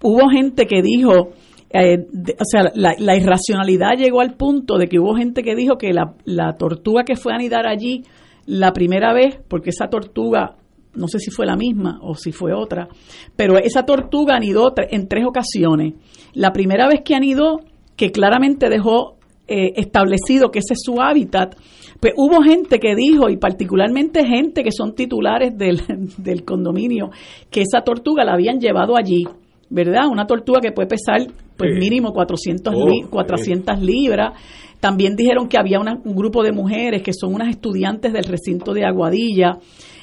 hubo 0.03 0.29
gente 0.29 0.67
que 0.67 0.83
dijo, 0.83 1.31
eh, 1.71 2.07
o 2.39 2.45
sea, 2.45 2.71
la, 2.75 3.17
irracionalidad 3.17 3.97
llegó 3.97 4.21
al 4.21 4.35
punto 4.35 4.77
de 4.77 4.89
que 4.89 4.99
hubo 4.99 5.15
gente 5.15 5.43
que 5.43 5.55
dijo 5.55 5.79
que 5.79 5.93
la, 5.93 6.15
la 6.25 6.55
tortuga 6.57 7.05
que 7.05 7.17
fue 7.17 7.33
a 7.33 7.37
anidar 7.37 7.67
allí 7.67 8.05
la 8.47 8.73
primera 8.73 9.15
vez, 9.15 9.39
porque 9.49 9.71
esa 9.71 9.89
tortuga, 9.89 10.57
no 10.95 11.09
sé 11.09 11.19
si 11.19 11.31
fue 11.31 11.47
la 11.47 11.57
misma 11.57 11.99
o 12.03 12.15
si 12.15 12.33
fue 12.33 12.53
otra, 12.53 12.89
pero 13.37 13.57
esa 13.57 13.85
tortuga 13.85 14.35
anidó 14.35 14.75
en 14.77 15.09
tres 15.09 15.25
ocasiones. 15.27 15.95
La 16.35 16.53
primera 16.53 16.89
vez 16.89 17.01
que 17.05 17.15
anidó, 17.15 17.61
que 17.97 18.11
claramente 18.11 18.69
dejó 18.69 19.17
eh, 19.49 19.73
establecido 19.77 20.51
que 20.51 20.59
ese 20.59 20.75
es 20.75 20.81
su 20.83 21.01
hábitat, 21.01 21.57
pues 22.01 22.15
hubo 22.17 22.43
gente 22.43 22.79
que 22.81 22.95
dijo, 22.97 23.31
y 23.31 23.37
particularmente 23.37 24.27
gente 24.27 24.65
que 24.65 24.73
son 24.73 24.95
titulares 24.95 25.57
del, 25.57 25.81
del 26.19 26.45
condominio, 26.45 27.11
que 27.51 27.63
esa 27.63 27.83
tortuga 27.83 28.25
la 28.25 28.35
habían 28.35 28.59
llevado 28.59 28.97
allí 28.97 29.25
¿verdad? 29.73 30.07
Una 30.11 30.27
tortuga 30.27 30.61
que 30.61 30.71
puede 30.71 30.89
pesar 30.89 31.27
pues 31.57 31.71
mínimo 31.79 32.13
400, 32.13 32.75
400 33.11 33.81
libras. 33.81 34.33
También 34.81 35.17
dijeron 35.17 35.49
que 35.49 35.59
había 35.59 35.79
un 35.81 36.15
grupo 36.15 36.43
de 36.43 36.53
mujeres 36.53 37.03
que 37.03 37.13
son 37.13 37.35
unas 37.35 37.49
estudiantes 37.49 38.13
del 38.13 38.25
recinto 38.25 38.75
de 38.75 38.85
Aguadilla 38.85 39.59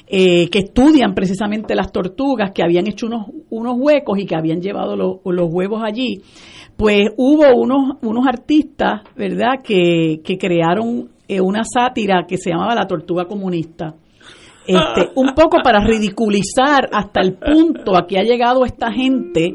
eh, 0.06 0.48
que 0.48 0.60
estudian 0.60 1.14
precisamente 1.14 1.74
las 1.76 1.92
tortugas, 1.92 2.50
que 2.52 2.64
habían 2.64 2.88
hecho 2.88 3.06
unos, 3.06 3.26
unos 3.50 3.76
huecos 3.78 4.18
y 4.18 4.26
que 4.26 4.34
habían 4.34 4.60
llevado 4.60 4.96
los 4.96 5.52
huevos 5.52 5.82
allí. 5.84 6.20
Pues 6.76 7.10
hubo 7.16 7.44
unos, 7.54 7.98
unos 8.02 8.26
artistas, 8.26 9.02
¿verdad?, 9.14 9.62
que, 9.62 10.20
que 10.24 10.36
crearon 10.36 11.10
eh, 11.28 11.40
una 11.40 11.62
sátira 11.62 12.24
que 12.26 12.38
se 12.38 12.50
llamaba 12.50 12.74
La 12.74 12.88
Tortuga 12.88 13.26
Comunista 13.26 13.94
este, 14.66 15.10
un 15.16 15.34
poco 15.34 15.58
para 15.62 15.80
ridiculizar 15.84 16.88
hasta 16.92 17.20
el 17.20 17.34
punto 17.34 17.96
a 17.96 18.06
que 18.06 18.18
ha 18.18 18.22
llegado 18.22 18.64
esta 18.64 18.92
gente, 18.92 19.54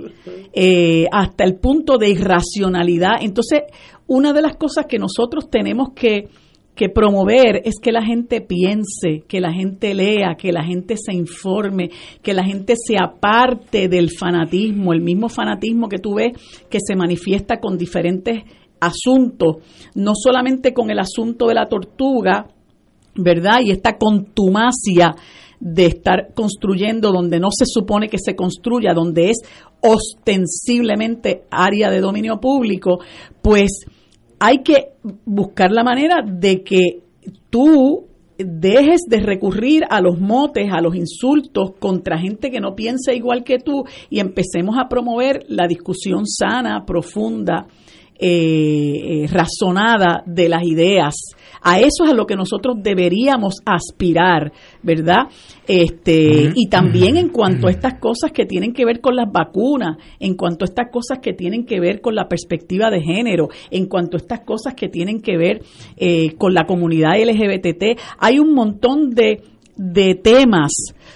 eh, 0.53 1.05
hasta 1.11 1.43
el 1.43 1.55
punto 1.55 1.97
de 1.97 2.09
irracionalidad. 2.09 3.21
Entonces, 3.21 3.61
una 4.07 4.33
de 4.33 4.41
las 4.41 4.55
cosas 4.55 4.85
que 4.87 4.99
nosotros 4.99 5.49
tenemos 5.49 5.89
que, 5.95 6.29
que 6.75 6.89
promover 6.89 7.61
es 7.63 7.75
que 7.81 7.91
la 7.91 8.03
gente 8.03 8.41
piense, 8.41 9.23
que 9.27 9.39
la 9.39 9.53
gente 9.53 9.93
lea, 9.93 10.35
que 10.37 10.51
la 10.51 10.63
gente 10.63 10.95
se 10.97 11.13
informe, 11.13 11.89
que 12.21 12.33
la 12.33 12.43
gente 12.43 12.75
se 12.75 12.95
aparte 13.01 13.87
del 13.87 14.09
fanatismo, 14.11 14.91
el 14.91 15.01
mismo 15.01 15.29
fanatismo 15.29 15.87
que 15.87 15.99
tú 15.99 16.15
ves 16.15 16.33
que 16.69 16.79
se 16.85 16.95
manifiesta 16.95 17.59
con 17.59 17.77
diferentes 17.77 18.43
asuntos, 18.79 19.57
no 19.95 20.11
solamente 20.15 20.73
con 20.73 20.91
el 20.91 20.99
asunto 20.99 21.47
de 21.47 21.55
la 21.55 21.67
tortuga, 21.67 22.47
¿verdad? 23.15 23.59
Y 23.63 23.71
esta 23.71 23.97
contumacia 23.97 25.15
de 25.59 25.85
estar 25.85 26.33
construyendo 26.33 27.11
donde 27.11 27.39
no 27.39 27.49
se 27.51 27.65
supone 27.65 28.09
que 28.09 28.17
se 28.19 28.35
construya, 28.35 28.93
donde 28.93 29.29
es 29.29 29.37
ostensiblemente 29.81 31.43
área 31.49 31.89
de 31.89 32.01
dominio 32.01 32.39
público, 32.39 32.99
pues 33.41 33.85
hay 34.39 34.59
que 34.59 34.93
buscar 35.25 35.71
la 35.71 35.83
manera 35.83 36.21
de 36.25 36.63
que 36.63 37.01
tú 37.49 38.05
dejes 38.37 39.01
de 39.07 39.21
recurrir 39.21 39.83
a 39.89 40.01
los 40.01 40.19
motes, 40.19 40.69
a 40.71 40.81
los 40.81 40.95
insultos 40.95 41.71
contra 41.79 42.19
gente 42.19 42.51
que 42.51 42.59
no 42.59 42.75
piensa 42.75 43.13
igual 43.13 43.43
que 43.43 43.59
tú 43.59 43.85
y 44.09 44.19
empecemos 44.19 44.75
a 44.77 44.89
promover 44.89 45.45
la 45.47 45.67
discusión 45.67 46.27
sana, 46.27 46.85
profunda, 46.85 47.67
eh, 48.17 49.23
eh, 49.23 49.27
razonada 49.27 50.23
de 50.25 50.49
las 50.49 50.63
ideas. 50.63 51.15
A 51.67 51.79
eso 51.79 52.05
es 52.05 52.11
a 52.11 52.13
lo 52.13 52.27
que 52.27 52.35
nosotros 52.35 52.75
deberíamos 52.83 53.55
aspirar, 53.65 54.53
¿verdad? 54.83 55.29
Este, 55.67 56.51
y 56.53 56.67
también 56.69 57.17
en 57.17 57.29
cuanto 57.29 57.67
a 57.67 57.71
estas 57.71 57.99
cosas 57.99 58.31
que 58.31 58.45
tienen 58.45 58.71
que 58.71 58.85
ver 58.85 59.01
con 59.01 59.15
las 59.15 59.31
vacunas, 59.31 59.97
en 60.19 60.35
cuanto 60.35 60.63
a 60.63 60.67
estas 60.67 60.91
cosas 60.91 61.17
que 61.23 61.33
tienen 61.33 61.65
que 61.65 61.79
ver 61.79 62.01
con 62.01 62.13
la 62.13 62.27
perspectiva 62.27 62.91
de 62.91 63.01
género, 63.01 63.49
en 63.71 63.87
cuanto 63.87 64.15
a 64.15 64.19
estas 64.19 64.41
cosas 64.41 64.75
que 64.75 64.89
tienen 64.89 65.21
que 65.23 65.37
ver 65.37 65.63
eh, 65.97 66.35
con 66.37 66.53
la 66.53 66.67
comunidad 66.67 67.19
LGBT, 67.19 67.99
hay 68.19 68.37
un 68.37 68.53
montón 68.53 69.09
de, 69.09 69.41
de 69.75 70.13
temas 70.13 70.71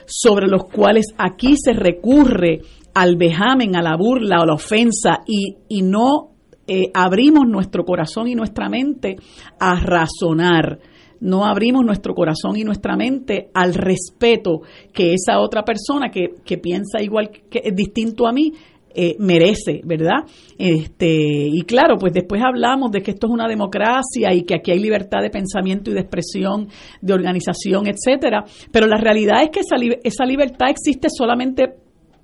sobre 0.07 0.47
los 0.47 0.63
cuales 0.63 1.13
aquí 1.19 1.57
se 1.63 1.73
recurre 1.73 2.61
al 2.95 3.17
vejamen, 3.17 3.75
a 3.75 3.83
la 3.83 3.95
burla, 3.95 4.37
a 4.37 4.47
la 4.47 4.55
ofensa 4.55 5.19
y, 5.27 5.57
y 5.67 5.83
no 5.83 6.38
eh, 6.71 6.91
abrimos 6.93 7.47
nuestro 7.47 7.83
corazón 7.83 8.27
y 8.27 8.35
nuestra 8.35 8.69
mente 8.69 9.15
a 9.59 9.79
razonar, 9.79 10.77
no 11.19 11.45
abrimos 11.45 11.83
nuestro 11.83 12.13
corazón 12.13 12.57
y 12.57 12.63
nuestra 12.63 12.95
mente 12.95 13.49
al 13.55 13.73
respeto 13.73 14.61
que 14.93 15.15
esa 15.15 15.39
otra 15.39 15.63
persona 15.63 16.11
que, 16.11 16.35
que 16.45 16.59
piensa 16.59 17.01
igual 17.01 17.31
que 17.49 17.71
distinto 17.73 18.27
a 18.27 18.31
mí 18.31 18.53
eh, 18.93 19.15
merece, 19.17 19.81
¿verdad? 19.83 20.25
Este, 20.57 21.07
y 21.07 21.61
claro, 21.63 21.97
pues 21.99 22.13
después 22.13 22.41
hablamos 22.43 22.91
de 22.91 23.01
que 23.01 23.11
esto 23.11 23.27
es 23.27 23.33
una 23.33 23.47
democracia 23.47 24.33
y 24.33 24.43
que 24.43 24.55
aquí 24.55 24.71
hay 24.71 24.79
libertad 24.79 25.21
de 25.21 25.29
pensamiento 25.29 25.89
y 25.89 25.95
de 25.95 26.01
expresión, 26.01 26.67
de 27.01 27.13
organización, 27.13 27.85
etcétera, 27.87 28.45
pero 28.71 28.85
la 28.85 28.97
realidad 28.97 29.41
es 29.41 29.49
que 29.49 29.61
esa, 29.61 29.75
esa 30.03 30.25
libertad 30.25 30.69
existe 30.69 31.07
solamente 31.09 31.73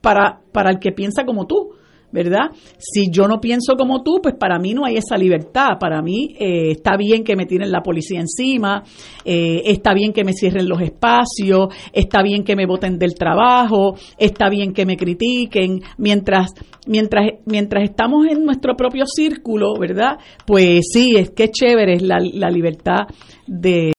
para, 0.02 0.42
para 0.52 0.70
el 0.70 0.80
que 0.80 0.92
piensa 0.92 1.26
como 1.26 1.48
tú. 1.48 1.72
¿Verdad? 2.16 2.52
Si 2.78 3.12
yo 3.12 3.28
no 3.28 3.40
pienso 3.40 3.76
como 3.76 4.02
tú, 4.02 4.20
pues 4.24 4.36
para 4.40 4.58
mí 4.58 4.74
no 4.74 4.86
hay 4.86 4.96
esa 4.96 5.18
libertad. 5.18 5.78
Para 5.80 6.02
mí 6.02 6.34
eh, 6.40 6.72
está 6.72 6.96
bien 6.96 7.24
que 7.24 7.36
me 7.36 7.46
tiren 7.46 7.72
la 7.72 7.82
policía 7.82 8.22
encima, 8.22 8.84
eh, 9.26 9.62
está 9.66 9.94
bien 9.94 10.14
que 10.14 10.24
me 10.24 10.32
cierren 10.34 10.70
los 10.70 10.82
espacios, 10.82 11.68
está 11.92 12.24
bien 12.24 12.44
que 12.44 12.56
me 12.56 12.66
voten 12.66 12.98
del 12.98 13.16
trabajo, 13.16 13.96
está 14.18 14.50
bien 14.50 14.74
que 14.74 14.86
me 14.86 14.96
critiquen, 14.96 15.82
mientras 15.98 16.52
mientras 16.88 17.32
mientras 17.46 17.84
estamos 17.84 18.26
en 18.28 18.46
nuestro 18.46 18.76
propio 18.76 19.06
círculo, 19.06 19.74
¿verdad? 19.78 20.18
Pues 20.46 20.86
sí, 20.92 21.16
es 21.18 21.32
que 21.32 21.52
chévere 21.52 21.96
es 21.96 22.02
la, 22.02 22.20
la 22.20 22.50
libertad 22.50 23.08
de 23.46 23.95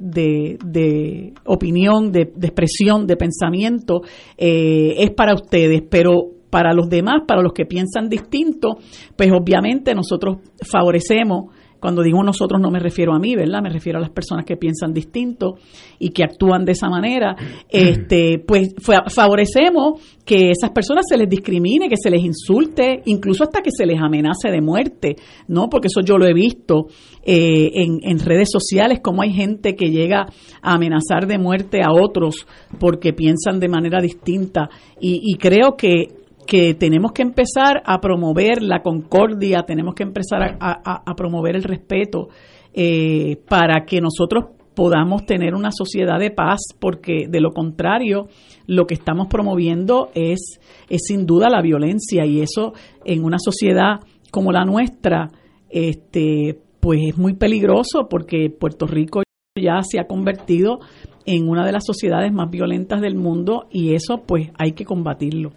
de, 0.00 1.32
opinión, 1.44 2.12
de, 2.12 2.22
expresión, 2.22 3.06
de 3.06 3.16
pensamiento, 3.16 4.02
eh, 4.36 4.94
es 4.98 5.10
para 5.10 5.34
ustedes, 5.34 5.82
pero 5.88 6.32
para 6.50 6.72
los 6.72 6.88
demás, 6.88 7.22
para 7.26 7.42
los 7.42 7.52
que 7.52 7.66
piensan 7.66 8.08
distinto, 8.08 8.78
pues 9.16 9.30
obviamente 9.32 9.94
nosotros 9.94 10.38
favorecemos 10.62 11.55
cuando 11.80 12.02
digo 12.02 12.22
nosotros 12.22 12.60
no 12.60 12.70
me 12.70 12.78
refiero 12.78 13.14
a 13.14 13.18
mí, 13.18 13.34
¿verdad? 13.34 13.60
Me 13.62 13.70
refiero 13.70 13.98
a 13.98 14.00
las 14.00 14.10
personas 14.10 14.44
que 14.44 14.56
piensan 14.56 14.92
distinto 14.92 15.56
y 15.98 16.10
que 16.10 16.24
actúan 16.24 16.64
de 16.64 16.72
esa 16.72 16.88
manera. 16.88 17.36
Este, 17.68 18.38
pues 18.46 18.74
favorecemos 19.08 20.16
que 20.24 20.50
esas 20.50 20.70
personas 20.70 21.04
se 21.08 21.16
les 21.16 21.28
discrimine, 21.28 21.88
que 21.88 21.96
se 21.96 22.10
les 22.10 22.22
insulte, 22.22 23.02
incluso 23.06 23.44
hasta 23.44 23.62
que 23.62 23.70
se 23.70 23.86
les 23.86 24.00
amenace 24.00 24.50
de 24.50 24.60
muerte, 24.60 25.16
¿no? 25.48 25.68
Porque 25.68 25.88
eso 25.88 26.00
yo 26.00 26.18
lo 26.18 26.26
he 26.26 26.34
visto 26.34 26.86
eh, 27.22 27.70
en, 27.74 28.18
redes 28.18 28.48
sociales, 28.50 29.00
como 29.02 29.22
hay 29.22 29.32
gente 29.32 29.74
que 29.74 29.90
llega 29.90 30.26
a 30.62 30.74
amenazar 30.74 31.26
de 31.26 31.38
muerte 31.38 31.80
a 31.82 31.92
otros 31.92 32.46
porque 32.80 33.12
piensan 33.12 33.60
de 33.60 33.68
manera 33.68 34.00
distinta. 34.00 34.68
y 35.00 35.36
creo 35.36 35.76
que 35.76 36.25
que 36.46 36.74
tenemos 36.74 37.12
que 37.12 37.22
empezar 37.22 37.82
a 37.84 38.00
promover 38.00 38.62
la 38.62 38.82
concordia, 38.82 39.64
tenemos 39.66 39.94
que 39.94 40.04
empezar 40.04 40.56
a, 40.60 41.14
promover 41.16 41.56
el 41.56 41.64
respeto 41.64 42.28
eh, 42.72 43.36
para 43.48 43.84
que 43.84 44.00
nosotros 44.00 44.56
podamos 44.74 45.24
tener 45.24 45.54
una 45.54 45.70
sociedad 45.72 46.18
de 46.18 46.30
paz, 46.30 46.60
porque 46.78 47.26
de 47.28 47.40
lo 47.40 47.50
contrario, 47.50 48.28
lo 48.66 48.86
que 48.86 48.94
estamos 48.94 49.26
promoviendo 49.28 50.10
es, 50.14 50.60
es 50.88 51.02
sin 51.06 51.26
duda 51.26 51.48
la 51.48 51.62
violencia 51.62 52.26
y 52.26 52.42
eso 52.42 52.74
en 53.04 53.24
una 53.24 53.38
sociedad 53.38 54.00
como 54.30 54.52
la 54.52 54.64
nuestra, 54.64 55.30
este, 55.70 56.58
pues 56.80 57.00
es 57.08 57.18
muy 57.18 57.34
peligroso 57.34 58.06
porque 58.08 58.50
Puerto 58.50 58.86
Rico 58.86 59.22
ya 59.58 59.80
se 59.82 59.98
ha 59.98 60.06
convertido 60.06 60.80
en 61.24 61.48
una 61.48 61.64
de 61.64 61.72
las 61.72 61.84
sociedades 61.86 62.32
más 62.32 62.50
violentas 62.50 63.00
del 63.00 63.16
mundo 63.16 63.66
y 63.70 63.94
eso 63.94 64.22
pues 64.26 64.50
hay 64.58 64.72
que 64.72 64.84
combatirlo. 64.84 65.52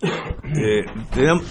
Eh, 0.58 0.84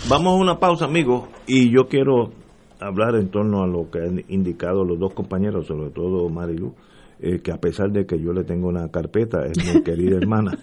vamos 0.08 0.34
a 0.34 0.36
una 0.41 0.58
pausa, 0.58 0.86
amigos, 0.86 1.27
y 1.47 1.69
yo 1.69 1.88
quiero 1.89 2.31
hablar 2.79 3.15
en 3.15 3.29
torno 3.29 3.62
a 3.62 3.67
lo 3.67 3.89
que 3.91 3.99
han 3.99 4.23
indicado 4.29 4.86
los 4.86 4.97
dos 4.97 5.13
compañeros, 5.13 5.67
sobre 5.67 5.89
todo 5.89 6.29
Marilu, 6.29 6.73
eh, 7.19 7.39
que 7.43 7.51
a 7.51 7.58
pesar 7.58 7.91
de 7.91 8.05
que 8.05 8.17
yo 8.17 8.31
le 8.31 8.45
tengo 8.45 8.69
una 8.69 8.89
carpeta, 8.89 9.45
es 9.45 9.58
mi 9.58 9.81
querida 9.84 10.17
hermana. 10.17 10.58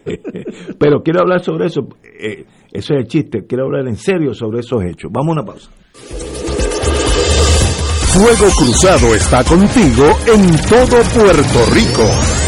Pero 0.78 1.02
quiero 1.02 1.20
hablar 1.20 1.44
sobre 1.44 1.66
eso, 1.66 1.88
eh, 2.02 2.46
eso 2.72 2.94
es 2.94 3.00
el 3.00 3.06
chiste, 3.06 3.44
quiero 3.46 3.66
hablar 3.66 3.86
en 3.86 3.96
serio 3.96 4.32
sobre 4.32 4.60
esos 4.60 4.82
hechos. 4.84 5.10
Vamos 5.12 5.36
a 5.36 5.40
una 5.40 5.44
pausa. 5.44 5.70
Fuego 8.12 8.50
Cruzado 8.56 9.14
está 9.14 9.44
contigo 9.44 10.04
en 10.26 10.56
todo 10.68 11.02
Puerto 11.14 11.66
Rico. 11.74 12.47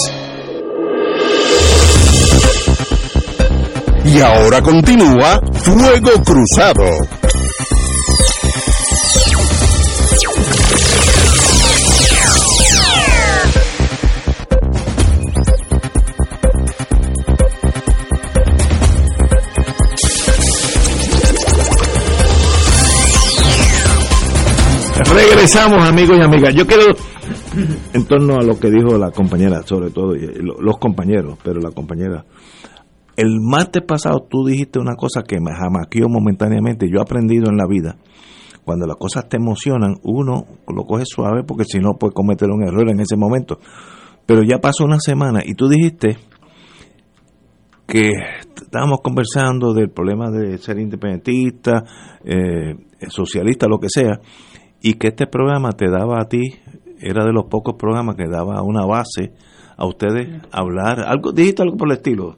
Y 4.06 4.22
ahora 4.22 4.62
continúa 4.62 5.42
Fuego 5.52 6.12
Cruzado. 6.24 7.25
Regresamos, 25.16 25.88
amigos 25.88 26.18
y 26.18 26.22
amigas. 26.22 26.54
Yo 26.54 26.68
quiero, 26.68 26.94
en 27.94 28.06
torno 28.06 28.36
a 28.36 28.44
lo 28.44 28.60
que 28.60 28.70
dijo 28.70 28.98
la 28.98 29.12
compañera, 29.12 29.62
sobre 29.64 29.90
todo 29.90 30.14
los 30.14 30.78
compañeros, 30.78 31.38
pero 31.42 31.62
la 31.62 31.72
compañera. 31.72 32.26
El 33.16 33.40
martes 33.40 33.82
pasado 33.84 34.28
tú 34.30 34.46
dijiste 34.46 34.78
una 34.78 34.96
cosa 34.96 35.24
que 35.26 35.40
me 35.40 35.56
jamaqueó 35.56 36.10
momentáneamente. 36.10 36.88
Yo 36.92 37.00
he 37.00 37.02
aprendido 37.02 37.50
en 37.50 37.56
la 37.56 37.66
vida. 37.66 37.96
Cuando 38.66 38.86
las 38.86 38.98
cosas 38.98 39.30
te 39.30 39.38
emocionan, 39.38 39.96
uno 40.04 40.48
lo 40.68 40.84
coge 40.84 41.06
suave 41.06 41.44
porque 41.48 41.64
si 41.64 41.80
no 41.80 41.94
puede 41.98 42.14
cometer 42.14 42.50
un 42.50 42.68
error 42.68 42.90
en 42.90 43.00
ese 43.00 43.16
momento. 43.16 43.60
Pero 44.26 44.42
ya 44.44 44.58
pasó 44.60 44.84
una 44.84 45.00
semana 45.00 45.40
y 45.46 45.54
tú 45.54 45.70
dijiste 45.70 46.18
que 47.88 48.12
estábamos 48.54 49.00
conversando 49.02 49.74
del 49.74 49.92
problema 49.92 50.30
de 50.30 50.58
ser 50.58 50.78
independentista, 50.78 51.86
eh, 52.26 52.76
socialista, 53.08 53.68
lo 53.68 53.80
que 53.80 53.88
sea, 53.88 54.20
y 54.86 55.00
que 55.00 55.08
este 55.08 55.26
programa 55.26 55.72
te 55.72 55.90
daba 55.90 56.22
a 56.22 56.28
ti, 56.28 56.44
era 57.00 57.26
de 57.26 57.34
los 57.34 57.46
pocos 57.46 57.74
programas 57.74 58.16
que 58.16 58.28
daba 58.30 58.62
una 58.62 58.86
base 58.86 59.34
a 59.76 59.88
ustedes 59.88 60.44
hablar, 60.52 61.00
algo, 61.00 61.32
dijiste 61.32 61.64
algo 61.64 61.76
por 61.76 61.88
el 61.90 61.98
estilo. 61.98 62.38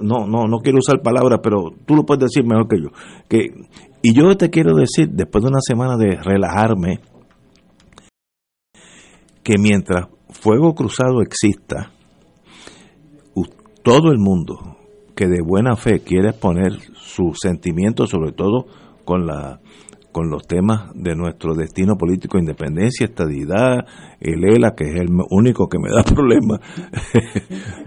no, 0.00 0.26
no, 0.26 0.46
no 0.48 0.58
quiero 0.60 0.78
usar 0.78 1.02
palabras, 1.02 1.40
pero 1.42 1.74
tú 1.84 1.94
lo 1.94 2.06
puedes 2.06 2.22
decir 2.22 2.42
mejor 2.42 2.68
que 2.68 2.80
yo. 2.80 2.88
Que, 3.28 3.66
y 4.00 4.14
yo 4.14 4.34
te 4.38 4.48
quiero 4.48 4.74
decir, 4.74 5.10
después 5.10 5.44
de 5.44 5.50
una 5.50 5.60
semana 5.60 5.98
de 5.98 6.16
relajarme, 6.16 7.00
que 9.42 9.58
mientras 9.58 10.08
Fuego 10.30 10.74
Cruzado 10.74 11.20
exista, 11.20 11.92
todo 13.82 14.10
el 14.10 14.18
mundo 14.18 14.78
que 15.14 15.26
de 15.26 15.42
buena 15.42 15.76
fe 15.76 16.00
quiere 16.00 16.32
poner 16.32 16.78
sus 16.94 17.36
sentimientos, 17.42 18.08
sobre 18.08 18.32
todo 18.32 18.64
con 19.04 19.26
la 19.26 19.60
con 20.12 20.30
los 20.30 20.46
temas 20.46 20.90
de 20.94 21.14
nuestro 21.14 21.54
destino 21.54 21.96
político, 21.96 22.38
independencia, 22.38 23.06
estadidad, 23.06 23.86
el 24.20 24.44
ELA, 24.44 24.74
que 24.74 24.84
es 24.84 25.00
el 25.00 25.08
único 25.30 25.68
que 25.68 25.78
me 25.78 25.90
da 25.90 26.02
problemas, 26.14 26.60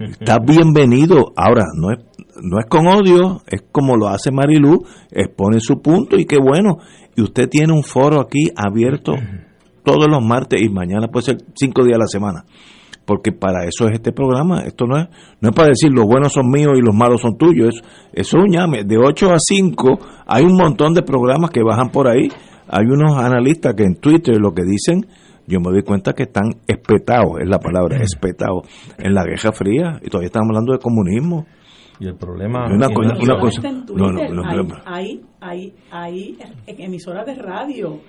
está 0.00 0.38
bienvenido. 0.38 1.32
Ahora, 1.36 1.64
no 1.74 1.92
es, 1.92 1.98
no 2.42 2.58
es 2.58 2.66
con 2.66 2.86
odio, 2.86 3.42
es 3.46 3.62
como 3.72 3.96
lo 3.96 4.08
hace 4.08 4.30
Marilú, 4.30 4.84
expone 5.10 5.58
su 5.60 5.80
punto 5.82 6.16
y 6.16 6.24
qué 6.24 6.38
bueno. 6.38 6.78
Y 7.14 7.22
usted 7.22 7.48
tiene 7.48 7.72
un 7.72 7.82
foro 7.82 8.20
aquí 8.20 8.50
abierto 8.56 9.12
todos 9.84 10.06
los 10.08 10.24
martes 10.24 10.62
y 10.62 10.68
mañana 10.68 11.08
puede 11.08 11.26
ser 11.26 11.38
cinco 11.54 11.84
días 11.84 11.96
a 11.96 12.00
la 12.00 12.06
semana 12.06 12.44
porque 13.04 13.32
para 13.32 13.64
eso 13.64 13.86
es 13.86 13.92
este 13.94 14.12
programa. 14.12 14.62
Esto 14.62 14.86
no 14.86 14.98
es, 14.98 15.08
no 15.40 15.50
es 15.50 15.54
para 15.54 15.68
decir 15.68 15.90
los 15.92 16.06
buenos 16.06 16.32
son 16.32 16.50
míos 16.50 16.72
y 16.76 16.80
los 16.80 16.94
malos 16.94 17.20
son 17.20 17.36
tuyos. 17.36 17.74
Eso, 17.74 17.84
eso 18.12 18.38
es 18.38 18.44
un 18.44 18.50
llame. 18.50 18.84
De 18.84 18.96
8 18.98 19.32
a 19.32 19.36
5 19.38 19.98
hay 20.26 20.44
un 20.44 20.56
montón 20.56 20.94
de 20.94 21.02
programas 21.02 21.50
que 21.50 21.62
bajan 21.62 21.90
por 21.90 22.08
ahí. 22.08 22.28
Hay 22.68 22.86
unos 22.86 23.16
analistas 23.18 23.74
que 23.74 23.84
en 23.84 23.96
Twitter 23.96 24.36
lo 24.38 24.52
que 24.52 24.62
dicen, 24.62 25.06
yo 25.46 25.60
me 25.60 25.70
doy 25.70 25.82
cuenta 25.82 26.12
que 26.12 26.22
están 26.24 26.44
espetados, 26.66 27.40
es 27.40 27.48
la 27.48 27.58
palabra, 27.58 27.98
espetados 28.02 28.66
en 28.98 29.14
la 29.14 29.24
Guerra 29.24 29.52
Fría. 29.52 30.00
Y 30.02 30.08
todavía 30.08 30.28
estamos 30.28 30.48
hablando 30.50 30.72
de 30.72 30.78
comunismo. 30.78 31.46
Y 32.02 32.08
el 32.08 32.16
problema... 32.16 32.66
Una, 32.66 32.88
una, 32.88 33.38
cosa... 33.38 33.62
No, 33.94 34.10
no, 34.10 34.42
hay, 34.84 35.20
hay, 35.40 35.72
hay, 35.88 36.36
emisoras 36.66 37.24
de 37.24 37.36
radio 37.36 38.00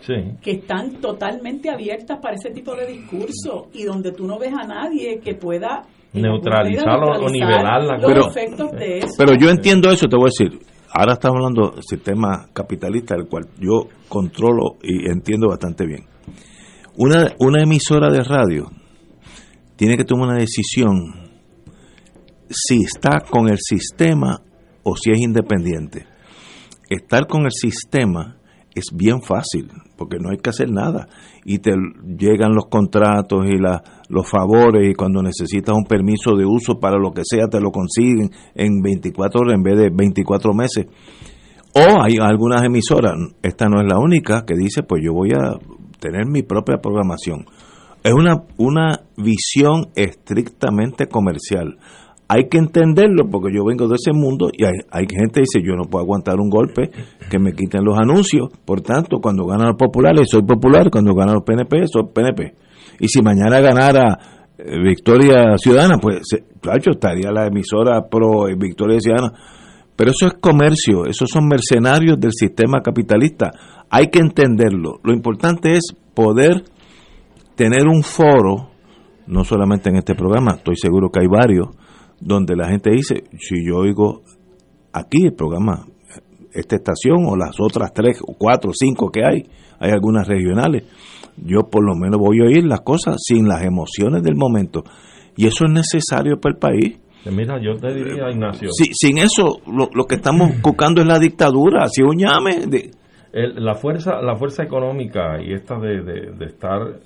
que 0.42 0.52
están 0.54 1.00
totalmente 1.00 1.70
abiertas 1.70 2.18
para 2.20 2.34
ese 2.34 2.50
tipo 2.50 2.74
de 2.76 2.88
discurso 2.88 3.68
y 3.72 3.84
donde 3.84 4.12
tú 4.12 4.26
no 4.26 4.40
ves 4.40 4.52
a 4.52 4.66
nadie 4.66 5.20
que 5.20 5.36
pueda 5.36 5.84
neutralizarlo 6.12 7.24
o 7.24 7.30
nivelar 7.30 7.84
la 7.84 8.00
pero, 8.04 8.30
efectos 8.30 8.72
de 8.72 8.98
eso. 8.98 9.14
Pero 9.16 9.36
yo 9.40 9.52
entiendo 9.52 9.92
eso, 9.92 10.08
te 10.08 10.16
voy 10.16 10.26
a 10.26 10.34
decir. 10.40 10.60
Ahora 10.92 11.14
estamos 11.14 11.38
hablando 11.38 11.70
del 11.76 11.84
sistema 11.84 12.48
capitalista, 12.52 13.14
el 13.14 13.28
cual 13.28 13.44
yo 13.60 13.90
controlo 14.10 14.78
y 14.82 15.08
entiendo 15.08 15.50
bastante 15.50 15.86
bien. 15.86 16.06
Una, 16.98 17.28
una 17.38 17.62
emisora 17.62 18.10
de 18.10 18.24
radio 18.24 18.72
tiene 19.76 19.98
que 19.98 20.04
tomar 20.04 20.30
una 20.30 20.40
decisión 20.40 21.33
si 22.54 22.84
está 22.84 23.20
con 23.20 23.50
el 23.50 23.58
sistema 23.60 24.42
o 24.84 24.96
si 24.96 25.12
es 25.12 25.20
independiente. 25.20 26.06
Estar 26.90 27.28
con 27.28 27.46
el 27.46 27.52
sistema 27.52 28.38
es 28.76 28.86
bien 28.94 29.22
fácil, 29.22 29.70
porque 29.98 30.18
no 30.20 30.30
hay 30.32 30.38
que 30.38 30.50
hacer 30.50 30.72
nada. 30.72 31.08
Y 31.46 31.60
te 31.60 31.72
llegan 32.18 32.54
los 32.54 32.66
contratos 32.66 33.46
y 33.48 33.58
la, 33.58 33.84
los 34.10 34.30
favores, 34.30 34.90
y 34.90 34.94
cuando 34.94 35.22
necesitas 35.22 35.76
un 35.76 35.86
permiso 35.86 36.36
de 36.36 36.46
uso 36.46 36.80
para 36.80 36.98
lo 36.98 37.12
que 37.12 37.22
sea, 37.24 37.48
te 37.48 37.60
lo 37.60 37.72
consiguen 37.72 38.30
en 38.56 38.82
24 38.82 39.42
horas 39.42 39.56
en 39.56 39.64
vez 39.64 39.78
de 39.78 39.90
24 39.90 40.54
meses. 40.54 40.88
O 41.76 42.02
hay 42.04 42.18
algunas 42.22 42.64
emisoras, 42.64 43.14
esta 43.42 43.68
no 43.68 43.82
es 43.82 43.88
la 43.88 43.98
única, 43.98 44.44
que 44.46 44.56
dice, 44.56 44.84
pues 44.84 45.02
yo 45.04 45.14
voy 45.14 45.32
a 45.32 45.58
tener 46.00 46.28
mi 46.28 46.44
propia 46.44 46.78
programación. 46.78 47.46
Es 48.04 48.14
una, 48.14 48.44
una 48.58 49.00
visión 49.18 49.90
estrictamente 49.96 51.08
comercial 51.08 51.78
hay 52.34 52.50
que 52.50 52.58
entenderlo 52.58 53.30
porque 53.30 53.54
yo 53.54 53.64
vengo 53.64 53.88
de 53.88 53.94
ese 53.94 54.12
mundo 54.12 54.50
y 54.52 54.64
hay, 54.64 55.06
gente 55.08 55.34
que 55.36 55.42
dice 55.42 55.62
yo 55.62 55.76
no 55.76 55.84
puedo 55.84 56.04
aguantar 56.04 56.40
un 56.40 56.50
golpe 56.50 56.90
que 57.30 57.38
me 57.38 57.54
quiten 57.54 57.86
los 57.86 57.96
anuncios. 57.96 58.50
Por 58.66 58.82
tanto 58.82 59.20
cuando 59.22 59.46
ganan 59.46 59.68
los 59.68 59.78
populares 59.78 60.30
soy 60.32 60.42
popular. 60.42 60.90
Cuando 60.90 61.14
ganan 61.14 61.36
los 61.36 61.44
PNP 61.44 61.86
soy 61.86 62.06
PNP 62.12 62.56
y 63.00 63.08
si 63.08 63.22
mañana 63.22 63.60
ganara 63.60 64.18
eh, 64.58 64.80
Victoria 64.84 65.58
Ciudadana 65.58 66.00
pues 66.00 66.22
claro 66.60 66.92
estaría 66.92 67.32
la 67.32 67.46
emisora 67.46 68.02
pro 68.10 68.48
eh, 68.48 68.56
Victoria 68.58 69.00
Ciudadana. 69.00 69.34
Pero 69.96 70.10
eso 70.10 70.26
es 70.26 70.34
comercio 70.34 71.06
esos 71.06 71.30
son 71.30 71.48
mercenarios 71.48 72.20
del 72.20 72.32
sistema 72.32 72.82
capitalista. 72.82 73.52
Hay 73.92 74.08
que 74.08 74.18
entenderlo. 74.18 75.00
Lo 75.04 75.14
importante 75.14 75.74
es 75.74 75.96
poder 76.16 76.64
tener 77.56 77.88
un 77.88 78.02
foro 78.02 78.72
no 79.28 79.44
solamente 79.44 79.90
en 79.90 79.98
este 79.98 80.16
programa 80.16 80.56
estoy 80.56 80.76
seguro 80.76 81.10
que 81.10 81.20
hay 81.20 81.28
varios 81.28 81.68
donde 82.24 82.56
la 82.56 82.70
gente 82.70 82.92
dice, 82.92 83.24
si 83.38 83.66
yo 83.66 83.78
oigo 83.78 84.22
aquí 84.94 85.26
el 85.26 85.34
programa, 85.34 85.86
esta 86.54 86.76
estación 86.76 87.26
o 87.28 87.36
las 87.36 87.56
otras 87.60 87.92
tres 87.94 88.22
o 88.26 88.36
cuatro 88.38 88.72
o 88.72 88.74
cinco 88.74 89.10
que 89.10 89.22
hay, 89.26 89.46
hay 89.80 89.92
algunas 89.92 90.28
regionales, 90.28 90.84
yo 91.38 91.70
por 91.70 91.84
lo 91.84 91.96
menos 91.96 92.20
voy 92.20 92.40
a 92.42 92.46
oír 92.46 92.64
las 92.64 92.82
cosas 92.82 93.18
sin 93.20 93.48
las 93.48 93.64
emociones 93.64 94.24
del 94.24 94.36
momento. 94.36 94.84
Y 95.36 95.48
eso 95.48 95.66
es 95.66 95.72
necesario 95.72 96.40
para 96.40 96.54
el 96.54 96.60
país. 96.60 97.00
Mira, 97.26 97.60
yo 97.62 97.76
te 97.76 97.94
diría, 97.94 98.30
Ignacio. 98.30 98.70
sin 98.72 99.18
eso, 99.18 99.60
lo, 99.68 100.06
que 100.06 100.16
estamos 100.16 100.52
buscando 100.62 101.02
es 101.02 101.08
la 101.08 101.20
dictadura, 101.20 101.88
si 101.88 102.04
un 102.04 102.18
llame. 102.18 102.68
De... 102.68 102.92
la, 103.34 103.76
fuerza, 103.76 104.22
la 104.22 104.36
fuerza 104.36 104.64
económica 104.64 105.42
y 105.42 105.54
esta 105.54 105.80
de, 105.80 106.02
de 106.04 106.46
estar 106.46 107.00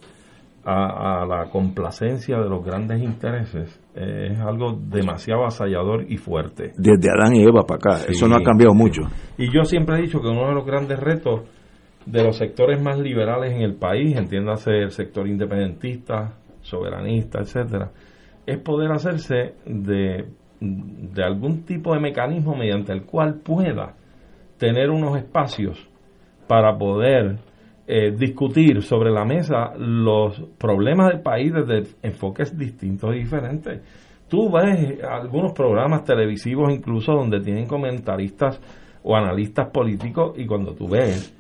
a, 0.68 1.26
la 1.26 1.50
complacencia 1.50 2.38
de 2.40 2.50
los 2.50 2.64
grandes 2.64 3.02
intereses 3.02 3.80
eh, 4.00 4.34
es 4.34 4.40
algo 4.40 4.74
demasiado 4.74 5.46
asallador 5.46 6.06
y 6.08 6.18
fuerte. 6.18 6.72
Desde 6.78 7.10
Adán 7.10 7.36
y 7.36 7.44
Eva 7.44 7.64
para 7.64 7.78
acá, 7.78 8.06
eso 8.08 8.28
no 8.28 8.36
ha 8.36 8.44
cambiado 8.44 8.76
mucho. 8.76 9.02
Y 9.40 9.52
yo 9.52 9.64
siempre 9.64 9.98
he 9.98 10.02
dicho 10.04 10.22
que 10.22 10.28
uno 10.28 10.48
de 10.48 10.54
los 10.54 10.66
grandes 10.66 11.00
retos 11.00 11.42
de 12.06 12.24
los 12.24 12.38
sectores 12.38 12.80
más 12.80 13.00
liberales 13.00 13.54
en 13.54 13.64
el 13.64 13.74
país, 13.74 14.16
entiéndase 14.16 14.70
el 14.70 14.92
sector 14.92 15.28
independentista, 15.28 16.36
soberanista, 16.62 17.40
etcétera, 17.40 17.92
es 18.46 18.60
poder 18.60 18.92
hacerse 18.92 19.56
de, 19.66 20.26
de 20.60 21.24
algún 21.24 21.64
tipo 21.64 21.94
de 21.96 22.00
mecanismo 22.00 22.56
mediante 22.56 22.94
el 22.94 23.04
cual 23.04 23.40
pueda 23.44 23.96
tener 24.60 24.92
unos 24.92 25.18
espacios 25.18 25.90
para 26.48 26.78
poder 26.78 27.40
eh, 27.88 28.12
discutir 28.12 28.82
sobre 28.82 29.12
la 29.12 29.24
mesa 29.24 29.74
los 29.78 30.42
problemas 30.58 31.08
del 31.08 31.22
país 31.22 31.54
desde 31.54 31.90
enfoques 32.04 32.58
distintos 32.58 33.16
y 33.16 33.20
diferentes. 33.20 33.82
Tú 34.28 34.52
ves 34.52 35.02
algunos 35.04 35.54
programas 35.54 36.04
televisivos 36.04 36.74
incluso 36.74 37.14
donde 37.14 37.40
tienen 37.40 37.66
comentaristas 37.66 38.60
o 39.04 39.16
analistas 39.16 39.70
políticos 39.70 40.34
y 40.38 40.46
cuando 40.46 40.74
tú 40.74 40.90
ves 40.90 41.34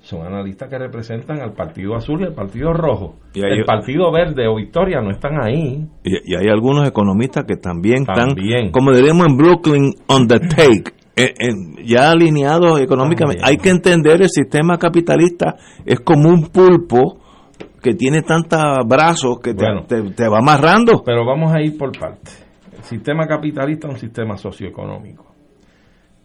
son 0.00 0.26
analistas 0.26 0.68
que 0.68 0.78
representan 0.78 1.40
al 1.40 1.52
Partido 1.52 1.94
Azul 1.94 2.20
y 2.22 2.24
al 2.24 2.34
Partido 2.34 2.72
Rojo. 2.72 3.14
Y 3.34 3.40
el 3.40 3.64
Partido 3.64 4.10
Verde 4.10 4.48
o 4.48 4.56
Victoria 4.56 5.00
no 5.00 5.12
están 5.12 5.40
ahí. 5.40 5.86
Y, 6.02 6.34
hay 6.34 6.48
algunos 6.48 6.88
economistas 6.88 7.44
que 7.46 7.56
también, 7.56 8.04
también, 8.04 8.66
están, 8.66 8.70
como 8.72 8.92
diríamos 8.92 9.28
en 9.28 9.36
Brooklyn, 9.36 9.94
on 10.08 10.26
the 10.26 10.40
take. 10.40 11.01
Eh, 11.14 11.34
ya 11.84 12.10
alineado 12.10 12.78
económicamente. 12.78 13.42
Hay 13.44 13.58
que 13.58 13.68
entender 13.68 14.22
el 14.22 14.30
sistema 14.30 14.78
capitalista 14.78 15.56
es 15.84 16.00
como 16.00 16.30
un 16.30 16.48
pulpo 16.48 17.18
que 17.82 17.94
tiene 17.94 18.22
tantos 18.22 18.60
brazos 18.86 19.40
que 19.40 19.54
te, 19.54 20.28
va 20.28 20.38
amarrando. 20.38 21.02
Pero 21.04 21.26
vamos 21.26 21.52
a 21.52 21.60
ir 21.60 21.76
por 21.76 21.98
partes. 21.98 22.46
El 22.74 22.82
sistema 22.84 23.26
capitalista 23.26 23.88
es 23.88 23.94
un 23.94 24.00
sistema 24.00 24.36
socioeconómico. 24.36 25.26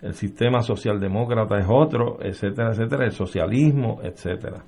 El 0.02 0.14
sistema 0.14 0.62
socialdemócrata 0.62 1.58
es 1.58 1.66
otro, 1.68 2.20
etcétera, 2.22 2.70
etcétera. 2.70 3.06
El 3.06 3.12
socialismo, 3.12 4.00
etcétera. 4.04 4.64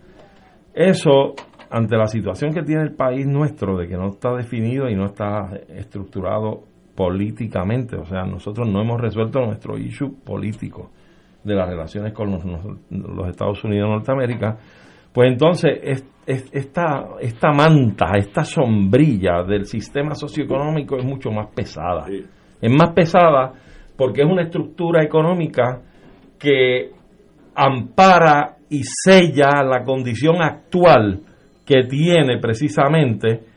Eso, 0.74 1.36
ante 1.70 1.96
la 1.96 2.08
situación 2.08 2.52
que 2.52 2.64
tiene 2.64 2.84
el 2.84 2.96
país 2.96 3.28
nuestro, 3.28 3.78
de 3.78 3.88
que 3.88 3.96
no 3.96 4.10
está 4.10 4.34
definido 4.34 4.90
y 4.90 4.96
no 4.96 5.06
está 5.06 5.50
estructurado 5.70 6.64
políticamente, 7.00 7.96
o 7.96 8.04
sea, 8.04 8.26
nosotros 8.26 8.68
no 8.68 8.82
hemos 8.82 9.00
resuelto 9.00 9.40
nuestro 9.40 9.78
issue 9.78 10.18
político 10.22 10.90
de 11.46 11.56
las 11.56 11.70
relaciones 11.70 12.12
con 12.12 12.30
los, 12.30 13.30
Estados 13.30 13.64
Unidos 13.64 13.88
de 13.88 13.96
Norteamérica, 13.96 14.58
Pues 15.14 15.32
entonces 15.32 16.04
esta, 16.26 17.06
esta 17.22 17.52
manta, 17.54 18.18
esta 18.18 18.44
sombrilla 18.44 19.44
del 19.44 19.64
sistema 19.64 20.14
socioeconómico 20.14 20.98
es 20.98 21.06
mucho 21.06 21.32
más 21.32 21.48
pesada. 21.56 22.06
Es 22.62 22.70
más 22.70 22.90
pesada 22.94 23.54
porque 23.96 24.24
es 24.24 24.28
una 24.28 24.44
estructura 24.44 25.02
económica 25.02 25.80
que 26.38 26.92
ampara 27.56 28.58
y 28.70 28.82
sella 28.84 29.64
la 29.64 29.86
condición 29.86 30.42
actual 30.42 31.22
que 31.66 31.86
tiene 31.86 32.40
precisamente 32.42 33.49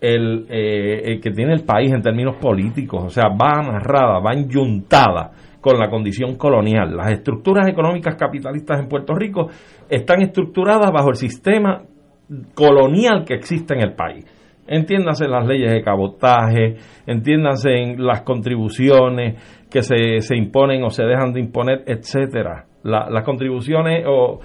el, 0.00 0.46
eh, 0.48 1.20
que 1.20 1.30
tiene 1.30 1.52
el 1.54 1.64
país 1.64 1.92
en 1.92 2.02
términos 2.02 2.36
políticos, 2.36 3.04
o 3.04 3.10
sea, 3.10 3.28
va 3.28 3.60
amarrada, 3.60 4.20
va 4.20 4.32
enyuntada 4.32 5.32
con 5.60 5.78
la 5.78 5.88
condición 5.88 6.36
colonial. 6.36 6.96
Las 6.96 7.12
estructuras 7.12 7.66
económicas 7.68 8.14
capitalistas 8.14 8.78
en 8.78 8.88
Puerto 8.88 9.14
Rico 9.14 9.48
están 9.88 10.22
estructuradas 10.22 10.92
bajo 10.92 11.10
el 11.10 11.16
sistema 11.16 11.82
colonial 12.54 13.24
que 13.24 13.34
existe 13.34 13.74
en 13.74 13.80
el 13.80 13.94
país. 13.94 14.24
Entiéndase 14.68 15.28
las 15.28 15.46
leyes 15.46 15.72
de 15.72 15.82
cabotaje, 15.82 16.76
entiéndase 17.06 17.70
en 17.70 18.04
las 18.04 18.22
contribuciones 18.22 19.66
que 19.70 19.82
se, 19.82 20.20
se 20.20 20.36
imponen 20.36 20.82
o 20.82 20.90
se 20.90 21.04
dejan 21.04 21.32
de 21.32 21.40
imponer, 21.40 21.84
etcétera. 21.86 22.66
las 22.82 23.24
contribuciones 23.24 24.04
o 24.08 24.40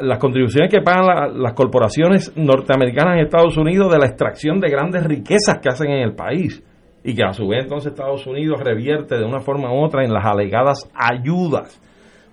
las 0.00 0.18
contribuciones 0.18 0.70
que 0.70 0.80
pagan 0.80 1.42
las 1.42 1.52
corporaciones 1.54 2.32
norteamericanas 2.36 3.14
en 3.16 3.24
Estados 3.24 3.56
Unidos 3.56 3.92
de 3.92 3.98
la 3.98 4.06
extracción 4.06 4.60
de 4.60 4.70
grandes 4.70 5.04
riquezas 5.04 5.58
que 5.60 5.68
hacen 5.68 5.90
en 5.90 6.02
el 6.02 6.14
país 6.14 6.62
y 7.04 7.14
que 7.14 7.24
a 7.24 7.32
su 7.32 7.48
vez 7.48 7.64
entonces 7.64 7.92
Estados 7.92 8.26
Unidos 8.26 8.60
revierte 8.62 9.16
de 9.16 9.24
una 9.24 9.40
forma 9.40 9.72
u 9.72 9.84
otra 9.84 10.04
en 10.04 10.12
las 10.12 10.24
alegadas 10.24 10.88
ayudas 10.94 11.80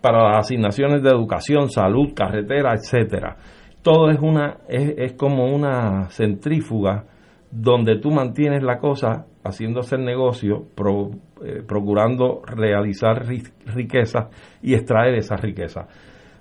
para 0.02 0.30
las 0.30 0.46
asignaciones 0.46 1.02
de 1.02 1.10
educación, 1.10 1.70
salud, 1.70 2.14
carretera, 2.16 2.74
etcétera. 2.74 3.38
Todo 3.82 4.10
es 4.12 4.20
una 4.20 4.58
es, 4.68 4.94
es 4.98 5.14
como 5.14 5.46
una 5.46 6.10
centrífuga 6.10 7.06
donde 7.52 8.00
tú 8.00 8.12
mantienes 8.12 8.62
la 8.62 8.78
cosa 8.78 9.26
haciéndose 9.44 9.96
el 9.96 10.06
negocio, 10.06 10.68
eh, 11.44 11.64
procurando 11.68 12.42
realizar 12.46 13.26
riquezas 13.26 14.28
y 14.62 14.74
extraer 14.76 15.16
esa 15.16 15.36
riqueza. 15.36 15.88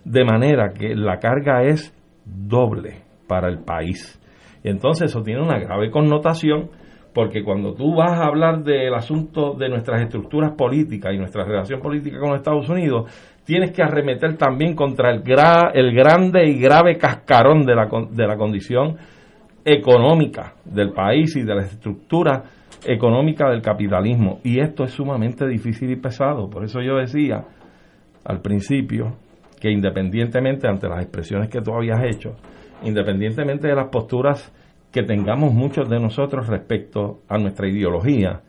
De 0.09 0.25
manera 0.25 0.73
que 0.73 0.95
la 0.95 1.19
carga 1.19 1.65
es 1.65 1.95
doble 2.25 3.03
para 3.27 3.49
el 3.49 3.59
país. 3.59 4.19
Y 4.65 4.71
entonces 4.71 5.11
eso 5.11 5.23
tiene 5.23 5.43
una 5.43 5.59
grave 5.59 5.91
connotación 5.91 6.71
porque 7.15 7.43
cuando 7.43 7.75
tú 7.75 7.95
vas 7.95 8.13
a 8.13 8.27
hablar 8.27 8.63
del 8.63 8.95
asunto 8.95 9.55
de 9.55 9.69
nuestras 9.69 10.03
estructuras 10.03 10.53
políticas 10.53 11.13
y 11.13 11.19
nuestra 11.19 11.45
relación 11.45 11.81
política 11.81 12.19
con 12.19 12.35
Estados 12.35 12.69
Unidos, 12.69 13.11
tienes 13.45 13.73
que 13.73 13.83
arremeter 13.83 14.37
también 14.37 14.75
contra 14.75 15.11
el, 15.11 15.23
el 15.75 15.95
grande 15.95 16.49
y 16.49 16.59
grave 16.59 16.97
cascarón 16.97 17.67
de 17.67 17.75
la, 17.75 17.89
de 18.11 18.27
la 18.27 18.37
condición 18.37 18.97
económica 19.65 20.55
del 20.65 20.93
país 20.93 21.37
y 21.37 21.43
de 21.43 21.55
la 21.55 21.63
estructura 21.63 22.45
económica 22.87 23.51
del 23.51 23.61
capitalismo. 23.61 24.41
Y 24.45 24.61
esto 24.61 24.85
es 24.85 24.93
sumamente 24.93 25.47
difícil 25.47 25.91
y 25.91 25.97
pesado. 25.97 26.49
Por 26.49 26.65
eso 26.65 26.81
yo 26.81 26.97
decía 26.97 27.45
al 28.25 28.41
principio 28.41 29.17
que 29.59 29.71
independientemente 29.71 30.69
ante 30.69 30.89
las 30.89 31.03
expresiones 31.03 31.49
que 31.49 31.61
tú 31.61 31.73
habías 31.73 32.03
hecho, 32.05 32.37
independientemente 32.83 33.69
de 33.69 33.75
las 33.75 33.89
posturas 33.89 34.53
que 34.93 35.03
tengamos 35.03 35.53
muchos 35.53 35.89
de 35.89 36.01
nosotros 36.01 36.47
respecto 36.47 37.21
a 37.29 37.39
nuestra 37.39 37.69
ideología, 37.69 38.41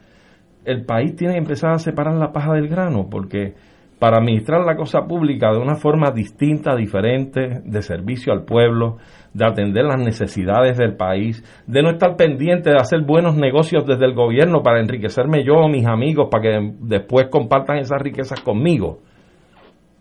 el 0.66 0.86
país 0.86 1.16
tiene 1.16 1.34
que 1.34 1.40
empezar 1.40 1.72
a 1.72 1.80
separar 1.80 2.16
la 2.16 2.32
paja 2.32 2.54
del 2.54 2.68
grano, 2.68 3.08
porque 3.10 3.56
para 4.00 4.18
administrar 4.18 4.62
la 4.66 4.78
cosa 4.78 5.02
pública 5.02 5.52
de 5.52 5.58
una 5.58 5.76
forma 5.76 6.12
distinta, 6.12 6.76
diferente, 6.76 7.62
de 7.66 7.82
servicio 7.82 8.32
al 8.32 8.46
pueblo, 8.46 8.98
de 9.34 9.46
atender 9.46 9.84
las 9.84 10.00
necesidades 10.00 10.78
del 10.78 10.96
país, 10.96 11.44
de 11.68 11.84
no 11.84 11.90
estar 11.92 12.16
pendiente 12.16 12.70
de 12.70 12.78
hacer 12.78 13.02
buenos 13.02 13.36
negocios 13.36 13.86
desde 13.86 14.06
el 14.06 14.14
gobierno 14.14 14.64
para 14.64 14.80
enriquecerme 14.80 15.44
yo 15.44 15.56
o 15.56 15.68
mis 15.68 15.86
amigos 15.86 16.30
para 16.32 16.44
que 16.44 16.74
después 16.80 17.28
compartan 17.30 17.78
esas 17.78 18.02
riquezas 18.02 18.40
conmigo. 18.40 19.02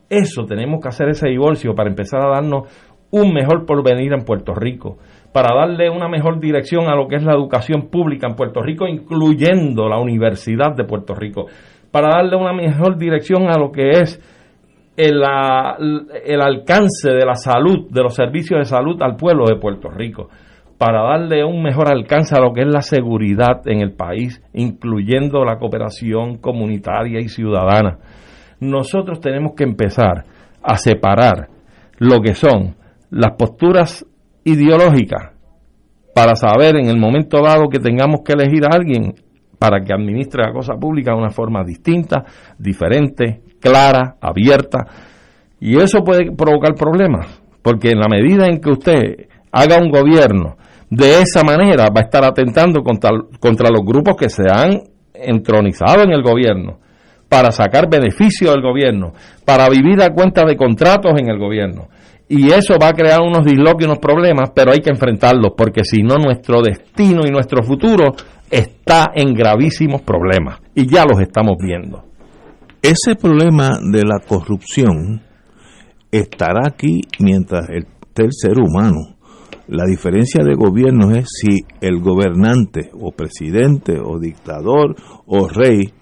Eso 0.08 0.44
tenemos 0.46 0.80
que 0.80 0.88
hacer 0.88 1.08
ese 1.08 1.28
divorcio 1.28 1.74
para 1.74 1.90
empezar 1.90 2.20
a 2.24 2.30
darnos 2.30 2.68
un 3.10 3.32
mejor 3.32 3.64
porvenir 3.66 4.12
en 4.12 4.24
Puerto 4.24 4.54
Rico 4.54 4.98
para 5.32 5.54
darle 5.54 5.90
una 5.90 6.08
mejor 6.08 6.40
dirección 6.40 6.88
a 6.88 6.96
lo 6.96 7.06
que 7.06 7.16
es 7.16 7.22
la 7.22 7.34
educación 7.34 7.88
pública 7.90 8.26
en 8.26 8.34
Puerto 8.34 8.62
Rico, 8.62 8.86
incluyendo 8.86 9.88
la 9.88 9.98
Universidad 9.98 10.74
de 10.74 10.84
Puerto 10.84 11.14
Rico, 11.14 11.46
para 11.90 12.08
darle 12.16 12.36
una 12.36 12.52
mejor 12.52 12.98
dirección 12.98 13.48
a 13.48 13.58
lo 13.58 13.70
que 13.70 13.90
es 13.90 14.20
el, 14.96 15.22
el 16.24 16.40
alcance 16.40 17.10
de 17.10 17.24
la 17.24 17.34
salud, 17.34 17.88
de 17.90 18.02
los 18.02 18.14
servicios 18.14 18.58
de 18.58 18.64
salud 18.64 19.00
al 19.02 19.16
pueblo 19.16 19.44
de 19.46 19.56
Puerto 19.56 19.90
Rico, 19.90 20.28
para 20.76 21.02
darle 21.02 21.44
un 21.44 21.62
mejor 21.62 21.90
alcance 21.92 22.36
a 22.36 22.40
lo 22.40 22.52
que 22.52 22.62
es 22.62 22.68
la 22.68 22.82
seguridad 22.82 23.60
en 23.66 23.80
el 23.80 23.92
país, 23.92 24.42
incluyendo 24.54 25.44
la 25.44 25.58
cooperación 25.58 26.38
comunitaria 26.38 27.20
y 27.20 27.28
ciudadana. 27.28 27.98
Nosotros 28.60 29.20
tenemos 29.20 29.52
que 29.56 29.64
empezar 29.64 30.24
a 30.62 30.76
separar 30.76 31.48
lo 31.98 32.20
que 32.20 32.34
son 32.34 32.76
las 33.10 33.32
posturas 33.36 34.04
ideológica 34.44 35.32
para 36.14 36.34
saber 36.34 36.76
en 36.76 36.88
el 36.88 36.98
momento 36.98 37.42
dado 37.42 37.68
que 37.68 37.78
tengamos 37.78 38.20
que 38.24 38.32
elegir 38.32 38.64
a 38.64 38.74
alguien 38.74 39.14
para 39.58 39.82
que 39.84 39.92
administre 39.92 40.42
la 40.44 40.52
cosa 40.52 40.74
pública 40.74 41.12
de 41.12 41.18
una 41.18 41.30
forma 41.30 41.64
distinta, 41.64 42.24
diferente, 42.58 43.42
clara, 43.60 44.16
abierta. 44.20 44.86
Y 45.60 45.76
eso 45.76 46.04
puede 46.04 46.30
provocar 46.32 46.74
problemas, 46.74 47.40
porque 47.62 47.90
en 47.90 47.98
la 47.98 48.08
medida 48.08 48.46
en 48.46 48.60
que 48.60 48.70
usted 48.70 49.28
haga 49.50 49.78
un 49.78 49.90
gobierno 49.90 50.56
de 50.90 51.20
esa 51.20 51.42
manera, 51.44 51.88
va 51.90 52.00
a 52.00 52.04
estar 52.04 52.24
atentando 52.24 52.82
contra, 52.82 53.10
contra 53.40 53.68
los 53.70 53.84
grupos 53.84 54.16
que 54.16 54.30
se 54.30 54.44
han 54.50 54.80
entronizado 55.12 56.02
en 56.02 56.12
el 56.12 56.22
gobierno, 56.22 56.78
para 57.28 57.52
sacar 57.52 57.88
beneficio 57.90 58.50
del 58.50 58.62
gobierno, 58.62 59.12
para 59.44 59.68
vivir 59.68 60.02
a 60.02 60.10
cuenta 60.10 60.44
de 60.44 60.56
contratos 60.56 61.12
en 61.18 61.28
el 61.28 61.38
gobierno 61.38 61.88
y 62.28 62.52
eso 62.52 62.74
va 62.80 62.88
a 62.88 62.92
crear 62.92 63.20
unos 63.22 63.44
disloques 63.44 63.86
unos 63.86 63.98
problemas, 63.98 64.50
pero 64.54 64.72
hay 64.72 64.80
que 64.80 64.90
enfrentarlos, 64.90 65.52
porque 65.56 65.82
si 65.82 66.02
no 66.02 66.16
nuestro 66.16 66.60
destino 66.60 67.22
y 67.26 67.30
nuestro 67.30 67.62
futuro 67.62 68.12
está 68.50 69.12
en 69.14 69.32
gravísimos 69.32 70.02
problemas, 70.02 70.60
y 70.74 70.86
ya 70.86 71.04
los 71.04 71.20
estamos 71.20 71.56
viendo. 71.58 72.04
Ese 72.82 73.16
problema 73.16 73.78
de 73.80 74.04
la 74.04 74.20
corrupción 74.20 75.22
estará 76.10 76.66
aquí 76.66 77.00
mientras 77.18 77.68
el 77.70 77.86
ser 78.30 78.58
humano. 78.58 79.16
La 79.68 79.84
diferencia 79.84 80.42
de 80.44 80.54
gobierno 80.54 81.14
es 81.14 81.28
si 81.28 81.60
el 81.80 82.00
gobernante 82.00 82.90
o 82.98 83.12
presidente 83.12 83.98
o 84.02 84.18
dictador 84.18 84.96
o 85.26 85.48
rey 85.48 85.92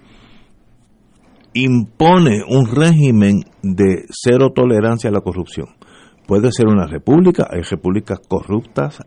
impone 1.56 2.42
un 2.48 2.66
régimen 2.66 3.40
de 3.62 4.04
cero 4.10 4.52
tolerancia 4.54 5.10
a 5.10 5.12
la 5.12 5.20
corrupción 5.20 5.68
puede 6.26 6.50
ser 6.52 6.66
una 6.66 6.86
república, 6.86 7.48
hay 7.50 7.62
repúblicas 7.62 8.20
corruptas 8.28 9.00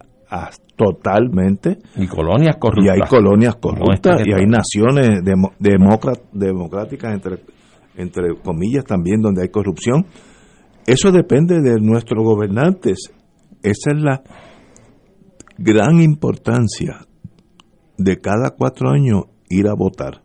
totalmente. 0.75 1.79
Y 1.95 2.07
colonias 2.07 2.55
corruptas. 2.57 2.85
Y 2.85 2.89
hay 2.89 3.07
colonias 3.07 3.55
corruptas 3.55 4.21
y 4.25 4.33
hay 4.33 4.45
naciones 4.45 5.21
democráticas, 6.39 7.13
entre, 7.13 7.43
entre 7.95 8.35
comillas, 8.41 8.85
también 8.85 9.21
donde 9.21 9.41
hay 9.41 9.49
corrupción. 9.49 10.05
Eso 10.85 11.11
depende 11.11 11.61
de 11.61 11.79
nuestros 11.81 12.23
gobernantes. 12.23 13.11
Esa 13.61 13.91
es 13.91 14.01
la 14.01 14.21
gran 15.57 16.01
importancia 16.01 17.01
de 17.97 18.21
cada 18.21 18.51
cuatro 18.51 18.89
años 18.89 19.23
ir 19.49 19.67
a 19.67 19.73
votar. 19.73 20.21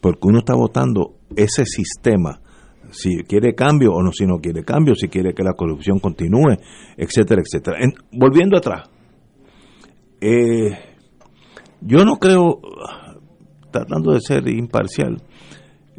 Porque 0.00 0.28
uno 0.28 0.38
está 0.38 0.54
votando 0.54 1.17
ese 1.36 1.64
sistema 1.64 2.40
si 2.90 3.22
quiere 3.24 3.54
cambio 3.54 3.92
o 3.92 4.02
no, 4.02 4.12
si 4.12 4.26
no 4.26 4.38
quiere 4.38 4.64
cambio, 4.64 4.94
si 4.94 5.08
quiere 5.08 5.34
que 5.34 5.42
la 5.42 5.52
corrupción 5.52 5.98
continúe, 5.98 6.56
etcétera, 6.96 7.42
etcétera. 7.42 7.78
volviendo 8.12 8.56
atrás, 8.56 8.88
eh, 10.20 10.70
yo 11.80 12.04
no 12.04 12.16
creo, 12.16 12.60
tratando 13.70 14.12
de 14.12 14.20
ser 14.20 14.48
imparcial, 14.48 15.22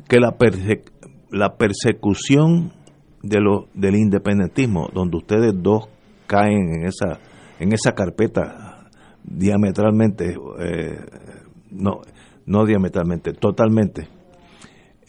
que 0.08 0.20
la, 0.20 0.36
la 1.32 1.56
persecución 1.58 2.74
de 3.22 3.40
lo, 3.40 3.68
del 3.74 3.96
independentismo, 3.96 4.90
donde 4.94 5.18
ustedes 5.18 5.54
dos 5.56 5.90
caen 6.28 6.74
en 6.74 6.86
esa, 6.86 7.20
en 7.60 7.74
esa 7.74 7.94
carpeta 7.94 8.90
diametralmente, 9.24 10.36
eh, 10.60 11.00
no, 11.72 12.02
no 12.46 12.66
diametralmente, 12.66 13.34
totalmente, 13.34 14.08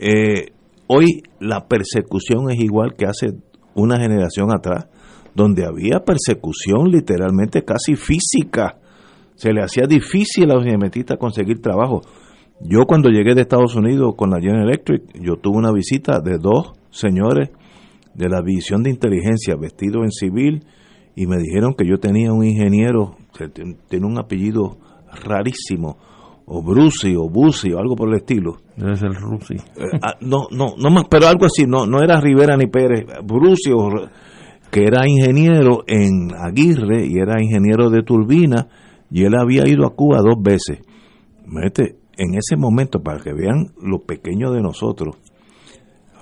eh, 0.00 0.52
Hoy 0.92 1.22
la 1.38 1.68
persecución 1.68 2.50
es 2.50 2.58
igual 2.58 2.96
que 2.96 3.06
hace 3.06 3.28
una 3.76 4.00
generación 4.00 4.52
atrás, 4.52 4.88
donde 5.36 5.64
había 5.64 6.00
persecución 6.00 6.90
literalmente 6.90 7.64
casi 7.64 7.94
física. 7.94 8.80
Se 9.36 9.52
le 9.52 9.62
hacía 9.62 9.86
difícil 9.86 10.50
a 10.50 10.54
los 10.54 10.64
diametistas 10.64 11.16
conseguir 11.16 11.62
trabajo. 11.62 12.00
Yo 12.60 12.86
cuando 12.88 13.08
llegué 13.08 13.36
de 13.36 13.42
Estados 13.42 13.76
Unidos 13.76 14.14
con 14.16 14.30
la 14.30 14.40
General 14.40 14.66
Electric, 14.66 15.04
yo 15.14 15.36
tuve 15.36 15.58
una 15.58 15.70
visita 15.70 16.18
de 16.18 16.38
dos 16.38 16.72
señores 16.90 17.50
de 18.14 18.28
la 18.28 18.42
división 18.42 18.82
de 18.82 18.90
inteligencia 18.90 19.54
vestidos 19.54 20.02
en 20.02 20.10
civil 20.10 20.64
y 21.14 21.28
me 21.28 21.36
dijeron 21.36 21.74
que 21.74 21.86
yo 21.86 21.98
tenía 21.98 22.32
un 22.32 22.44
ingeniero, 22.44 23.14
que 23.38 23.46
tiene 23.88 24.06
un 24.06 24.18
apellido 24.18 24.76
rarísimo, 25.24 25.98
o 26.52 26.62
Bruci 26.62 27.14
o 27.16 27.28
Busi 27.28 27.72
o 27.72 27.78
algo 27.78 27.94
por 27.94 28.08
el 28.08 28.16
estilo. 28.16 28.56
Debe 28.76 28.96
ser 28.96 29.12
Rusi. 29.12 29.54
Eh, 29.54 29.98
ah, 30.02 30.16
no, 30.20 30.48
no, 30.50 30.74
no 30.76 30.90
más, 30.90 31.04
pero 31.08 31.28
algo 31.28 31.46
así, 31.46 31.64
no, 31.64 31.86
no 31.86 32.02
era 32.02 32.20
Rivera 32.20 32.56
ni 32.56 32.66
Pérez, 32.66 33.06
Bruci 33.24 33.70
que 34.70 34.84
era 34.84 35.08
ingeniero 35.08 35.84
en 35.86 36.34
Aguirre 36.34 37.06
y 37.06 37.18
era 37.18 37.42
ingeniero 37.42 37.90
de 37.90 38.02
turbina 38.02 38.68
y 39.10 39.24
él 39.24 39.34
había 39.34 39.66
ido 39.66 39.86
a 39.86 39.94
Cuba 39.94 40.18
dos 40.18 40.40
veces. 40.40 40.78
Mete, 41.46 41.96
en 42.16 42.34
ese 42.34 42.56
momento, 42.56 43.00
para 43.00 43.20
que 43.20 43.32
vean 43.32 43.72
lo 43.80 44.00
pequeño 44.02 44.52
de 44.52 44.60
nosotros, 44.60 45.16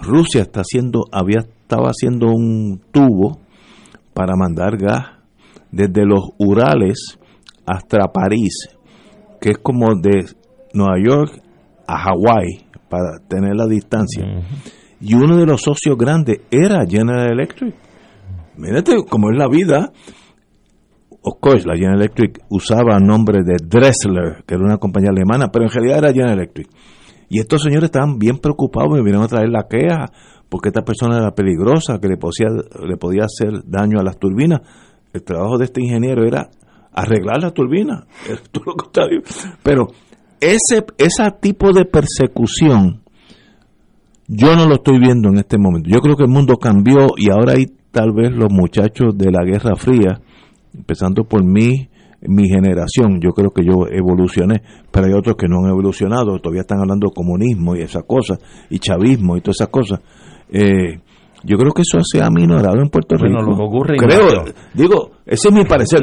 Rusia 0.00 0.42
está 0.42 0.60
haciendo, 0.60 1.04
había 1.10 1.40
estaba 1.40 1.88
haciendo 1.88 2.28
un 2.28 2.80
tubo 2.90 3.40
para 4.14 4.36
mandar 4.36 4.78
gas 4.78 5.04
desde 5.70 6.06
los 6.06 6.30
Urales 6.38 7.18
hasta 7.66 8.10
París, 8.10 8.70
que 9.40 9.51
es 9.51 9.59
como 9.59 9.94
de 9.94 10.27
Nueva 10.74 10.96
York 11.03 11.42
a 11.87 11.98
Hawái, 11.98 12.66
para 12.88 13.18
tener 13.29 13.55
la 13.55 13.66
distancia. 13.66 14.24
Y 15.01 15.14
uno 15.14 15.37
de 15.37 15.46
los 15.46 15.62
socios 15.62 15.96
grandes 15.96 16.40
era 16.51 16.85
General 16.87 17.31
Electric. 17.31 17.74
Mírate 18.57 18.96
cómo 19.09 19.31
es 19.31 19.38
la 19.38 19.48
vida. 19.48 19.92
Of 21.22 21.38
course, 21.40 21.66
la 21.66 21.74
General 21.74 22.01
Electric 22.01 22.40
usaba 22.48 22.96
el 22.96 23.05
nombre 23.05 23.42
de 23.44 23.57
Dressler, 23.62 24.44
que 24.46 24.55
era 24.55 24.64
una 24.64 24.79
compañía 24.79 25.11
alemana, 25.11 25.48
pero 25.53 25.66
en 25.66 25.70
realidad 25.70 25.98
era 25.98 26.12
General 26.12 26.35
Electric. 26.35 26.68
Y 27.29 27.40
estos 27.40 27.62
señores 27.62 27.85
estaban 27.85 28.18
bien 28.18 28.38
preocupados, 28.38 28.90
me 28.90 28.98
vinieron 28.98 29.24
a 29.24 29.29
traer 29.29 29.51
la 29.51 29.66
queja, 29.68 30.07
porque 30.48 30.70
esta 30.70 30.83
persona 30.83 31.18
era 31.18 31.35
peligrosa, 31.35 31.98
que 32.01 32.09
le 32.09 32.16
podía, 32.16 32.48
le 32.87 32.96
podía 32.96 33.24
hacer 33.24 33.62
daño 33.66 34.01
a 34.01 34.03
las 34.03 34.18
turbinas. 34.18 34.61
El 35.12 35.22
trabajo 35.22 35.59
de 35.59 35.66
este 35.66 35.83
ingeniero 35.83 36.27
era 36.27 36.48
arreglar 36.92 37.44
lo 38.66 38.74
contrario. 38.74 39.22
Pero 39.62 39.88
ese, 40.40 40.85
ese 40.98 41.31
tipo 41.40 41.72
de 41.72 41.85
persecución, 41.85 43.03
yo 44.27 44.57
no 44.57 44.66
lo 44.66 44.74
estoy 44.74 44.98
viendo 44.98 45.29
en 45.29 45.38
este 45.38 45.59
momento. 45.59 45.88
Yo 45.90 46.01
creo 46.01 46.16
que 46.16 46.24
el 46.24 46.31
mundo 46.31 46.57
cambió 46.57 47.09
y 47.16 47.31
ahora 47.31 47.53
hay 47.53 47.66
tal 47.90 48.12
vez 48.12 48.31
los 48.33 48.53
muchachos 48.53 49.16
de 49.16 49.31
la 49.31 49.44
Guerra 49.44 49.74
Fría, 49.77 50.20
empezando 50.74 51.24
por 51.24 51.44
mí, 51.44 51.88
mi 52.20 52.48
generación, 52.48 53.20
yo 53.20 53.31
creo 53.31 53.51
que 53.53 53.64
yo 53.64 53.87
evolucioné, 53.90 54.62
pero 54.90 55.07
hay 55.07 55.12
otros 55.12 55.37
que 55.37 55.46
no 55.46 55.64
han 55.64 55.70
evolucionado, 55.70 56.38
todavía 56.40 56.62
están 56.62 56.81
hablando 56.81 57.09
de 57.09 57.14
comunismo 57.14 57.77
y 57.77 57.83
esas 57.83 58.03
cosas, 58.05 58.38
y 58.70 58.79
chavismo 58.79 59.37
y 59.37 59.40
todas 59.40 59.57
esas 59.61 59.68
cosas. 59.68 60.01
Eh, 60.51 61.01
yo 61.44 61.57
creo 61.57 61.72
que 61.72 61.83
eso 61.83 61.98
se 62.03 62.22
ha 62.22 62.29
minorado 62.31 62.81
en 62.81 62.88
Puerto 62.88 63.16
Rico. 63.16 63.40
lo 63.40 63.57
que 63.57 63.62
ocurre 63.62 63.96
creo, 63.96 64.44
digo, 64.74 65.11
ese 65.24 65.48
es 65.48 65.55
mi 65.55 65.64
parecer. 65.64 66.01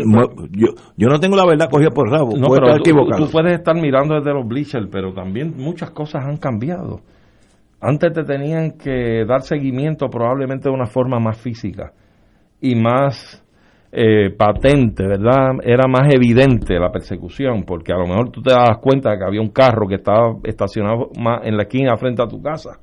Yo, 0.52 0.67
yo 0.95 1.08
no 1.08 1.19
tengo 1.19 1.36
la 1.36 1.45
verdad 1.45 1.69
cogida 1.69 1.89
por 1.89 2.10
rabo, 2.10 2.38
no, 2.38 2.48
puedo 2.48 2.63
estar 2.63 2.80
equivocado. 2.80 3.26
Tú, 3.26 3.32
puedes 3.32 3.54
estar 3.54 3.76
mirando 3.76 4.15
desde 4.15 4.34
los 4.34 4.48
bleachers, 4.48 4.88
pero 4.91 5.13
también 5.13 5.54
muchas 5.58 5.91
cosas 5.91 6.26
han 6.26 6.38
cambiado. 6.38 7.02
Antes 7.82 8.13
te 8.13 8.24
tenían 8.24 8.71
que 8.71 9.26
dar 9.28 9.41
seguimiento 9.41 10.08
probablemente 10.10 10.69
de 10.69 10.76
una 10.76 10.86
forma 10.86 11.19
más 11.19 11.38
física 11.38 11.91
y 12.62 12.76
más 12.76 13.43
eh, 13.91 14.32
patente, 14.32 15.06
¿verdad? 15.06 15.58
Era 15.63 15.88
más 15.88 16.13
evidente 16.13 16.80
la 16.80 16.91
persecución, 16.91 17.63
porque 17.63 17.91
a 17.93 17.98
lo 17.98 18.08
mejor 18.08 18.32
tú 18.32 18.41
te 18.41 18.52
das 18.52 18.78
cuenta 18.82 19.12
de 19.12 19.17
que 19.17 19.26
había 19.26 19.41
un 19.41 19.50
carro 19.50 19.88
que 19.88 19.95
estaba 19.95 20.36
estacionado 20.43 21.10
más 21.19 21.45
en 21.45 21.58
la 21.58 21.63
esquina 21.63 21.95
frente 21.98 22.24
a 22.24 22.28
tu 22.28 22.41
casa 22.41 22.80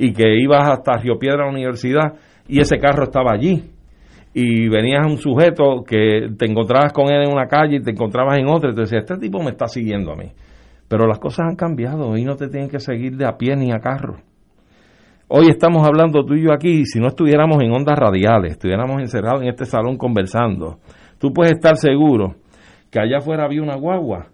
y 0.00 0.14
que 0.14 0.34
ibas 0.40 0.66
hasta 0.66 0.96
Río 0.96 1.18
Piedra 1.18 1.42
a 1.42 1.46
la 1.46 1.52
universidad 1.52 2.14
y 2.48 2.58
ese 2.58 2.78
carro 2.78 3.04
estaba 3.04 3.32
allí. 3.34 3.70
Y 4.32 4.66
venías 4.68 5.04
a 5.04 5.06
un 5.06 5.18
sujeto 5.18 5.84
que 5.86 6.30
te 6.38 6.46
encontrabas 6.46 6.94
con 6.94 7.12
él 7.12 7.24
en 7.24 7.32
una 7.32 7.46
calle 7.46 7.76
y 7.76 7.82
te 7.82 7.90
encontrabas 7.90 8.38
en 8.38 8.48
otra 8.48 8.70
y 8.70 8.74
te 8.74 8.80
decías, 8.80 9.04
este 9.04 9.18
tipo 9.18 9.42
me 9.42 9.50
está 9.50 9.66
siguiendo 9.66 10.12
a 10.12 10.16
mí. 10.16 10.32
Pero 10.88 11.06
las 11.06 11.18
cosas 11.18 11.48
han 11.50 11.54
cambiado 11.54 12.16
y 12.16 12.24
no 12.24 12.34
te 12.34 12.48
tienen 12.48 12.70
que 12.70 12.80
seguir 12.80 13.16
de 13.18 13.26
a 13.26 13.36
pie 13.36 13.56
ni 13.56 13.72
a 13.72 13.78
carro. 13.78 14.16
Hoy 15.28 15.48
estamos 15.50 15.86
hablando 15.86 16.24
tú 16.24 16.34
y 16.34 16.44
yo 16.44 16.52
aquí, 16.54 16.86
si 16.86 16.98
no 16.98 17.08
estuviéramos 17.08 17.62
en 17.62 17.70
ondas 17.70 17.98
radiales, 17.98 18.52
estuviéramos 18.52 19.02
encerrados 19.02 19.42
en 19.42 19.48
este 19.48 19.66
salón 19.66 19.98
conversando, 19.98 20.78
tú 21.18 21.32
puedes 21.32 21.52
estar 21.52 21.76
seguro 21.76 22.36
que 22.90 22.98
allá 22.98 23.18
afuera 23.18 23.44
había 23.44 23.62
una 23.62 23.76
guagua 23.76 24.28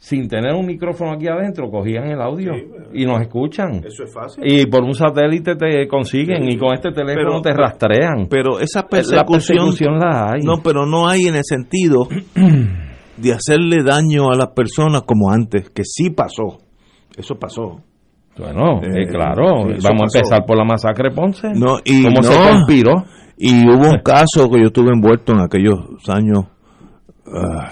sin 0.00 0.28
tener 0.28 0.54
un 0.54 0.64
micrófono 0.64 1.12
aquí 1.12 1.28
adentro, 1.28 1.70
cogían 1.70 2.06
el 2.06 2.22
audio 2.22 2.52
y 2.94 3.04
nos 3.04 3.20
escuchan. 3.20 3.82
Eso 3.84 4.04
es 4.04 4.12
fácil. 4.12 4.42
Y 4.46 4.64
por 4.64 4.82
un 4.82 4.94
satélite 4.94 5.56
te 5.56 5.86
consiguen 5.86 6.50
y 6.50 6.56
con 6.56 6.72
este 6.72 6.90
teléfono 6.90 7.42
te 7.42 7.52
rastrean. 7.52 8.26
Pero 8.30 8.58
esa 8.60 8.84
persecución, 8.88 9.98
la, 9.98 10.32
hay. 10.32 10.40
No, 10.42 10.62
pero 10.64 10.86
no 10.86 11.06
hay 11.06 11.26
en 11.26 11.36
el 11.36 11.44
sentido 11.44 12.08
de 13.18 13.32
hacerle 13.32 13.84
daño 13.84 14.30
a 14.30 14.36
las 14.36 14.48
personas 14.48 15.02
como 15.02 15.30
antes, 15.30 15.68
que 15.68 15.82
sí 15.84 16.08
pasó. 16.08 16.58
Eso 17.14 17.34
pasó. 17.34 17.82
Bueno, 18.38 18.80
eh, 18.82 19.06
claro, 19.06 19.66
vamos 19.82 20.14
a 20.14 20.18
empezar 20.18 20.46
por 20.46 20.56
la 20.56 20.64
masacre 20.64 21.10
Ponce. 21.10 21.48
No, 21.54 21.76
y 21.84 22.04
¿Cómo 22.04 22.22
se 22.22 22.34
conspiró? 22.34 23.04
Y 23.36 23.68
hubo 23.68 23.90
un 23.90 23.98
caso 24.02 24.48
que 24.50 24.60
yo 24.60 24.68
estuve 24.68 24.92
envuelto 24.94 25.32
en 25.32 25.40
aquellos 25.40 25.78
años. 26.08 26.46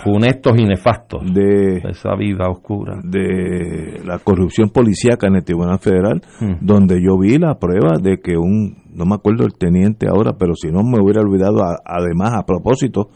Funestos 0.04 0.52
y 0.58 0.64
nefastos 0.64 1.22
de 1.32 1.78
esa 1.88 2.14
vida 2.16 2.48
oscura. 2.48 3.00
de 3.02 4.00
la 4.04 4.18
corrupción 4.18 4.70
policíaca 4.70 5.26
en 5.26 5.36
el 5.36 5.44
Tribunal 5.44 5.78
Federal 5.80 6.22
hmm. 6.40 6.64
donde 6.64 7.02
yo 7.02 7.18
vi 7.18 7.38
la 7.38 7.58
prueba 7.58 7.98
de 8.00 8.18
que 8.18 8.36
un 8.36 8.76
no 8.92 9.04
me 9.04 9.16
acuerdo 9.16 9.44
el 9.44 9.54
teniente 9.54 10.06
ahora 10.08 10.34
pero 10.38 10.54
si 10.54 10.68
no 10.68 10.82
me 10.82 11.02
hubiera 11.02 11.20
olvidado 11.20 11.58
además 11.84 12.34
a 12.34 12.46
propósito 12.46 13.10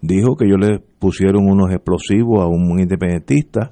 dijo 0.00 0.36
que 0.36 0.48
yo 0.48 0.56
le 0.56 0.78
pusieron 0.98 1.50
unos 1.50 1.70
explosivos 1.70 2.40
a 2.42 2.46
un 2.46 2.78
independentista 2.80 3.70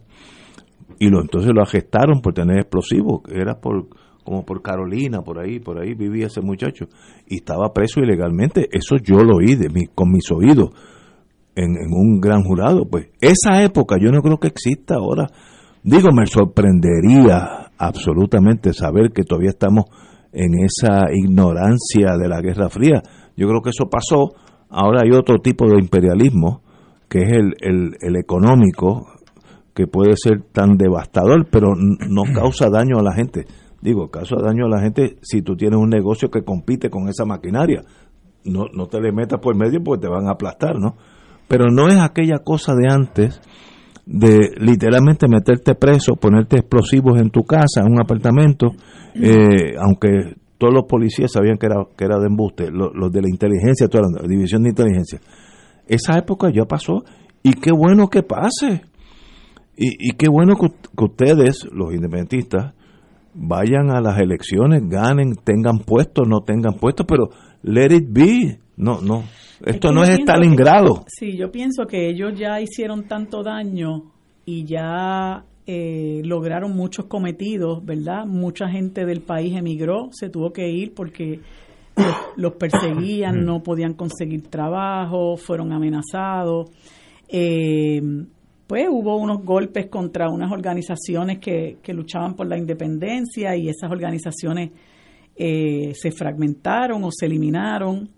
y 0.99 1.09
lo 1.09 1.21
entonces 1.21 1.53
lo 1.55 1.63
arrestaron 1.63 2.21
por 2.21 2.35
tener 2.35 2.59
explosivos. 2.59 3.23
Era 3.33 3.61
por 3.61 3.89
como 4.25 4.45
por 4.45 4.61
Carolina 4.63 5.23
por 5.23 5.39
ahí 5.39 5.59
por 5.59 5.79
ahí 5.81 5.95
vivía 5.95 6.27
ese 6.27 6.41
muchacho. 6.41 6.87
Y 7.27 7.37
estaba 7.37 7.73
preso 7.73 8.01
ilegalmente. 8.01 8.69
Eso 8.73 8.97
yo 8.97 9.23
lo 9.23 9.37
oí 9.37 9.55
de 9.55 9.69
mi, 9.69 9.87
con 9.87 10.11
mis 10.11 10.31
oídos 10.31 10.71
en, 11.59 11.93
un 11.93 12.21
gran 12.21 12.43
jurado. 12.43 12.89
Pues 12.89 13.09
esa 13.21 13.63
época 13.63 13.97
yo 14.01 14.11
no 14.11 14.23
creo 14.23 14.39
que 14.39 14.49
exista 14.49 14.95
ahora. 14.95 15.27
Digo, 15.83 16.11
me 16.13 16.27
sorprendería 16.27 17.71
absolutamente 17.77 18.73
saber 18.73 19.13
que 19.13 19.25
todavía 19.25 19.51
estamos 19.51 19.85
en 20.33 20.65
esa 20.65 21.07
ignorancia 21.13 22.17
de 22.19 22.29
la 22.29 22.41
Guerra 22.41 22.69
Fría. 22.69 23.03
Yo 23.37 23.47
creo 23.49 23.63
que 23.63 23.71
eso 23.71 23.89
pasó. 23.89 24.35
Ahora 24.71 25.03
hay 25.03 25.11
otro 25.13 25.39
tipo 25.39 25.69
de 25.69 25.79
imperialismo, 25.79 26.63
que 27.09 27.21
es 27.21 27.33
el, 27.33 27.55
el, 27.61 27.97
el 28.01 28.17
económico, 28.17 29.07
que 29.75 29.87
puede 29.87 30.15
ser 30.17 30.43
tan 30.53 30.77
devastador, 30.77 31.49
pero 31.51 31.75
no 31.75 32.23
causa 32.35 32.69
daño 32.69 32.99
a 32.99 33.03
la 33.03 33.15
gente. 33.15 33.47
Digo, 33.81 34.11
causa 34.11 34.37
daño 34.43 34.67
a 34.67 34.69
la 34.69 34.81
gente 34.81 35.19
si 35.23 35.43
tú 35.43 35.57
tienes 35.57 35.79
un 35.79 35.89
negocio 35.89 36.31
que 36.31 36.43
compite 36.43 36.91
con 36.91 37.09
esa 37.09 37.25
maquinaria. 37.25 37.83
No, 38.45 38.67
no 38.73 38.87
te 38.87 39.01
le 39.01 39.13
metas 39.13 39.41
por 39.41 39.57
medio 39.57 39.83
porque 39.83 40.03
te 40.03 40.09
van 40.09 40.27
a 40.27 40.33
aplastar, 40.33 40.79
¿no? 40.79 40.97
Pero 41.49 41.67
no 41.71 41.89
es 41.89 41.99
aquella 41.99 42.39
cosa 42.45 42.75
de 42.75 42.93
antes 42.93 43.41
de 44.07 44.53
literalmente 44.59 45.27
meterte 45.29 45.75
preso, 45.75 46.15
ponerte 46.17 46.59
explosivos 46.59 47.21
en 47.21 47.31
tu 47.31 47.43
casa, 47.43 47.83
en 47.85 47.93
un 47.93 48.01
apartamento, 48.01 48.69
eh, 49.15 49.75
aunque 49.79 50.37
todos 50.57 50.73
los 50.73 50.85
policías 50.85 51.33
sabían 51.33 51.59
que 51.59 51.67
era, 51.67 51.77
que 51.97 52.05
era 52.05 52.19
de 52.19 52.27
embuste, 52.27 52.71
los, 52.71 53.13
de 53.13 53.21
la 53.21 53.29
inteligencia, 53.29 53.87
toda 53.89 54.05
la 54.21 54.27
división 54.27 54.63
de 54.63 54.71
inteligencia. 54.71 55.21
Esa 55.87 56.19
época 56.19 56.51
ya 56.51 56.65
pasó 56.65 57.05
y 57.43 57.53
qué 57.53 57.71
bueno 57.71 58.09
que 58.09 58.23
pase. 58.23 58.83
Y, 59.81 60.17
qué 60.17 60.29
bueno 60.29 60.57
que, 60.57 60.71
que, 60.71 61.05
ustedes, 61.05 61.69
los 61.71 61.95
independentistas, 61.95 62.75
vayan 63.33 63.91
a 63.91 64.01
las 64.01 64.19
elecciones, 64.19 64.83
ganen, 64.89 65.35
tengan 65.45 65.79
puestos, 65.79 66.27
no 66.27 66.41
tengan 66.41 66.75
puestos, 66.81 67.07
pero 67.09 67.29
let 67.63 67.95
it 67.95 68.09
be. 68.11 68.59
No, 68.77 69.01
no, 69.01 69.23
esto 69.65 69.93
no 69.93 70.03
es 70.03 70.19
Stalingrado. 70.21 71.05
sí, 71.09 71.37
yo 71.37 71.51
pienso 71.51 71.87
que 71.87 72.09
ellos 72.09 72.33
ya 72.39 72.61
hicieron 72.61 73.09
tanto 73.09 73.43
daño 73.43 74.13
y 74.45 74.65
ya 74.65 75.45
eh, 75.67 76.23
lograron 76.25 76.75
muchos 76.75 77.07
cometidos, 77.07 77.85
¿verdad? 77.85 78.25
Mucha 78.25 78.69
gente 78.69 79.05
del 79.05 79.21
país 79.21 79.55
emigró, 79.57 80.09
se 80.13 80.31
tuvo 80.31 80.53
que 80.53 80.69
ir 80.71 80.95
porque 80.95 81.41
los, 82.37 82.53
perseguían, 82.55 83.45
no 83.45 83.63
podían 83.63 83.95
conseguir 83.95 84.49
trabajo, 84.49 85.37
fueron 85.37 85.73
amenazados. 85.73 86.71
Eh, 87.29 88.01
pues 88.67 88.87
hubo 88.91 89.17
unos 89.17 89.45
golpes 89.45 89.87
contra 89.87 90.29
unas 90.29 90.53
organizaciones 90.53 91.39
que, 91.39 91.79
que 91.83 91.93
luchaban 91.93 92.35
por 92.35 92.47
la 92.47 92.59
independencia 92.59 93.57
y 93.57 93.69
esas 93.69 93.91
organizaciones 93.91 94.71
eh, 95.41 95.93
se 95.95 96.11
fragmentaron 96.11 97.05
o 97.05 97.11
se 97.13 97.27
eliminaron. 97.27 98.09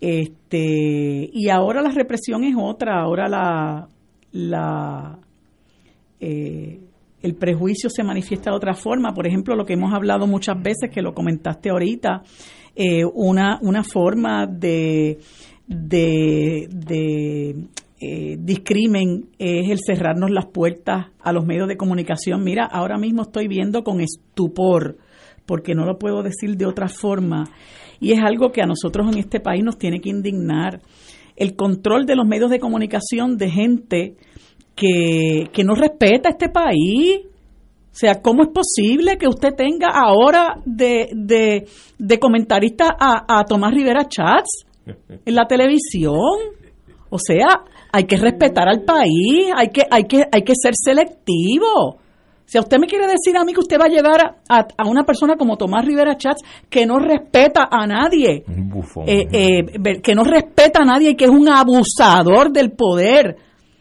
Este, 0.00 1.30
y 1.32 1.48
ahora 1.48 1.82
la 1.82 1.90
represión 1.90 2.44
es 2.44 2.54
otra, 2.56 3.00
ahora 3.00 3.28
la, 3.28 3.88
la 4.32 5.18
eh, 6.20 6.80
el 7.22 7.34
prejuicio 7.34 7.90
se 7.90 8.04
manifiesta 8.04 8.50
de 8.50 8.56
otra 8.56 8.74
forma. 8.74 9.12
Por 9.12 9.26
ejemplo, 9.26 9.56
lo 9.56 9.64
que 9.64 9.74
hemos 9.74 9.92
hablado 9.92 10.26
muchas 10.26 10.56
veces, 10.62 10.90
que 10.92 11.02
lo 11.02 11.14
comentaste 11.14 11.70
ahorita, 11.70 12.22
eh, 12.76 13.04
una, 13.04 13.58
una 13.62 13.82
forma 13.82 14.46
de, 14.46 15.18
de, 15.66 16.68
de 16.70 17.56
eh, 18.00 18.36
discrimen 18.38 19.30
es 19.38 19.70
el 19.70 19.78
cerrarnos 19.84 20.30
las 20.30 20.46
puertas 20.46 21.06
a 21.20 21.32
los 21.32 21.44
medios 21.44 21.66
de 21.66 21.76
comunicación. 21.76 22.44
Mira, 22.44 22.64
ahora 22.64 22.98
mismo 22.98 23.22
estoy 23.22 23.48
viendo 23.48 23.82
con 23.82 24.00
estupor, 24.00 24.98
porque 25.46 25.74
no 25.74 25.84
lo 25.84 25.98
puedo 25.98 26.22
decir 26.22 26.56
de 26.56 26.66
otra 26.66 26.88
forma, 26.88 27.50
y 28.00 28.12
es 28.12 28.20
algo 28.20 28.50
que 28.50 28.62
a 28.62 28.66
nosotros 28.66 29.12
en 29.12 29.18
este 29.18 29.40
país 29.40 29.62
nos 29.64 29.78
tiene 29.78 30.00
que 30.00 30.10
indignar. 30.10 30.80
El 31.36 31.54
control 31.54 32.04
de 32.06 32.16
los 32.16 32.26
medios 32.26 32.50
de 32.50 32.58
comunicación 32.58 33.36
de 33.36 33.50
gente 33.50 34.16
que, 34.74 35.48
que 35.52 35.64
no 35.64 35.74
respeta 35.74 36.30
este 36.30 36.48
país. 36.48 37.20
O 37.26 37.94
sea, 37.98 38.22
¿cómo 38.22 38.42
es 38.44 38.48
posible 38.50 39.18
que 39.18 39.26
usted 39.26 39.54
tenga 39.56 39.88
ahora 39.88 40.56
de, 40.64 41.10
de, 41.12 41.66
de 41.98 42.18
comentarista 42.18 42.94
a, 42.98 43.40
a 43.40 43.44
Tomás 43.44 43.74
Rivera 43.74 44.06
Chats 44.08 44.66
en 44.86 45.34
la 45.34 45.46
televisión? 45.46 46.38
O 47.10 47.18
sea, 47.18 47.64
hay 47.92 48.04
que 48.04 48.16
respetar 48.16 48.68
al 48.68 48.82
país, 48.82 49.50
hay 49.56 49.68
que, 49.68 49.82
hay 49.90 50.04
que, 50.04 50.24
hay 50.30 50.42
que 50.42 50.54
ser 50.60 50.74
selectivo. 50.76 51.98
Si 52.48 52.58
usted 52.58 52.78
me 52.78 52.86
quiere 52.86 53.06
decir 53.06 53.36
a 53.36 53.44
mí 53.44 53.52
que 53.52 53.60
usted 53.60 53.78
va 53.78 53.84
a 53.84 53.88
llevar 53.88 54.36
a, 54.48 54.66
a 54.74 54.88
una 54.88 55.04
persona 55.04 55.36
como 55.36 55.58
Tomás 55.58 55.84
Rivera 55.84 56.16
Chats 56.16 56.42
que 56.70 56.86
no 56.86 56.98
respeta 56.98 57.68
a 57.70 57.86
nadie, 57.86 58.42
eh, 59.06 59.26
eh, 59.30 60.00
que 60.02 60.14
no 60.14 60.24
respeta 60.24 60.80
a 60.80 60.86
nadie 60.86 61.10
y 61.10 61.14
que 61.14 61.26
es 61.26 61.30
un 61.30 61.46
abusador 61.46 62.50
del 62.50 62.72
poder, 62.72 63.36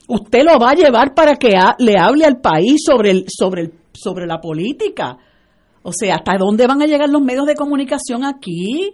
usted 0.10 0.44
lo 0.44 0.60
va 0.60 0.72
a 0.72 0.76
llevar 0.76 1.14
para 1.14 1.38
que 1.38 1.58
le 1.80 1.98
hable 1.98 2.26
al 2.26 2.42
país 2.42 2.82
sobre, 2.86 3.12
el, 3.12 3.26
sobre, 3.30 3.62
el, 3.62 3.74
sobre 3.94 4.28
la 4.28 4.42
política. 4.42 5.16
O 5.84 5.94
sea, 5.94 6.16
¿hasta 6.16 6.38
dónde 6.38 6.68
van 6.68 6.82
a 6.82 6.88
llegar 6.88 7.08
los 7.08 7.22
medios 7.22 7.46
de 7.46 7.56
comunicación 7.56 8.26
aquí? 8.26 8.92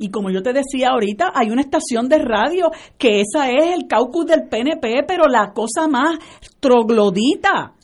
Y 0.00 0.10
como 0.10 0.30
yo 0.30 0.42
te 0.42 0.52
decía 0.52 0.88
ahorita, 0.88 1.30
hay 1.36 1.52
una 1.52 1.60
estación 1.60 2.08
de 2.08 2.18
radio 2.18 2.72
que 2.98 3.20
esa 3.20 3.48
es 3.48 3.76
el 3.76 3.86
caucus 3.86 4.26
del 4.26 4.48
PNP, 4.48 5.04
pero 5.06 5.28
la 5.28 5.52
cosa 5.52 5.86
más 5.86 6.18
troglodita. 6.58 7.74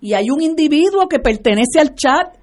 Y 0.00 0.14
hay 0.14 0.30
un 0.30 0.40
individuo 0.42 1.08
que 1.08 1.18
pertenece 1.18 1.78
al 1.78 1.94
chat 1.94 2.36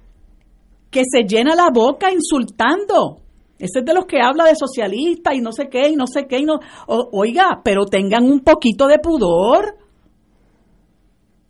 que 0.90 1.02
se 1.10 1.24
llena 1.24 1.54
la 1.54 1.70
boca 1.72 2.12
insultando. 2.12 3.20
Ese 3.58 3.80
es 3.80 3.84
de 3.84 3.94
los 3.94 4.06
que 4.06 4.20
habla 4.20 4.44
de 4.44 4.54
socialista 4.54 5.34
y 5.34 5.40
no 5.40 5.52
sé 5.52 5.68
qué, 5.68 5.88
y 5.88 5.96
no 5.96 6.06
sé 6.06 6.26
qué, 6.28 6.38
y 6.38 6.44
no. 6.44 6.60
oiga, 6.86 7.60
pero 7.64 7.86
tengan 7.86 8.24
un 8.24 8.40
poquito 8.40 8.86
de 8.86 8.98
pudor. 8.98 9.76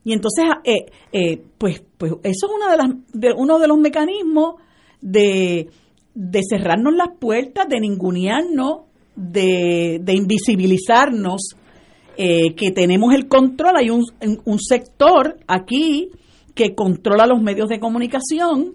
Y 0.04 0.14
entonces, 0.14 0.46
eh, 0.64 0.86
eh, 1.12 1.42
pues, 1.58 1.82
pues 1.98 2.12
eso 2.22 2.46
es 2.46 2.52
una 2.54 2.70
de 2.70 2.76
las, 2.78 2.88
de, 3.12 3.32
uno 3.36 3.58
de 3.58 3.68
los 3.68 3.76
mecanismos 3.76 4.54
de 5.02 5.68
de 6.20 6.40
cerrarnos 6.42 6.94
las 6.94 7.10
puertas, 7.16 7.68
de 7.68 7.78
ningunearnos, 7.78 8.80
de, 9.14 10.00
de 10.02 10.14
invisibilizarnos, 10.14 11.54
eh, 12.20 12.56
que 12.56 12.72
tenemos 12.72 13.14
el 13.14 13.28
control. 13.28 13.76
Hay 13.76 13.90
un, 13.90 14.04
un 14.44 14.58
sector 14.58 15.38
aquí 15.46 16.10
que 16.52 16.74
controla 16.74 17.28
los 17.28 17.40
medios 17.40 17.68
de 17.68 17.78
comunicación 17.78 18.74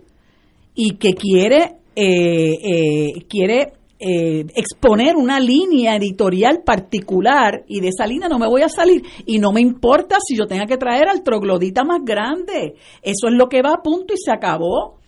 y 0.73 0.91
que 0.91 1.13
quiere, 1.13 1.75
eh, 1.93 2.53
eh, 2.53 3.25
quiere 3.27 3.73
exponer 4.05 5.15
una 5.15 5.39
línea 5.39 5.95
editorial 5.95 6.61
particular 6.65 7.63
y 7.69 7.79
de 7.79 7.87
esa 7.87 8.05
línea 8.05 8.27
no 8.27 8.37
me 8.37 8.49
voy 8.49 8.61
a 8.61 8.67
salir 8.67 9.01
y 9.25 9.39
no 9.39 9.53
me 9.53 9.61
importa 9.61 10.17
si 10.25 10.35
yo 10.37 10.45
tenga 10.45 10.65
que 10.65 10.75
traer 10.75 11.07
al 11.07 11.23
troglodita 11.23 11.85
más 11.85 11.99
grande. 12.03 12.75
Eso 13.01 13.27
es 13.27 13.33
lo 13.33 13.47
que 13.47 13.61
va 13.61 13.73
a 13.73 13.81
punto 13.81 14.13
y 14.13 14.17
se 14.17 14.31
acabó. 14.31 14.99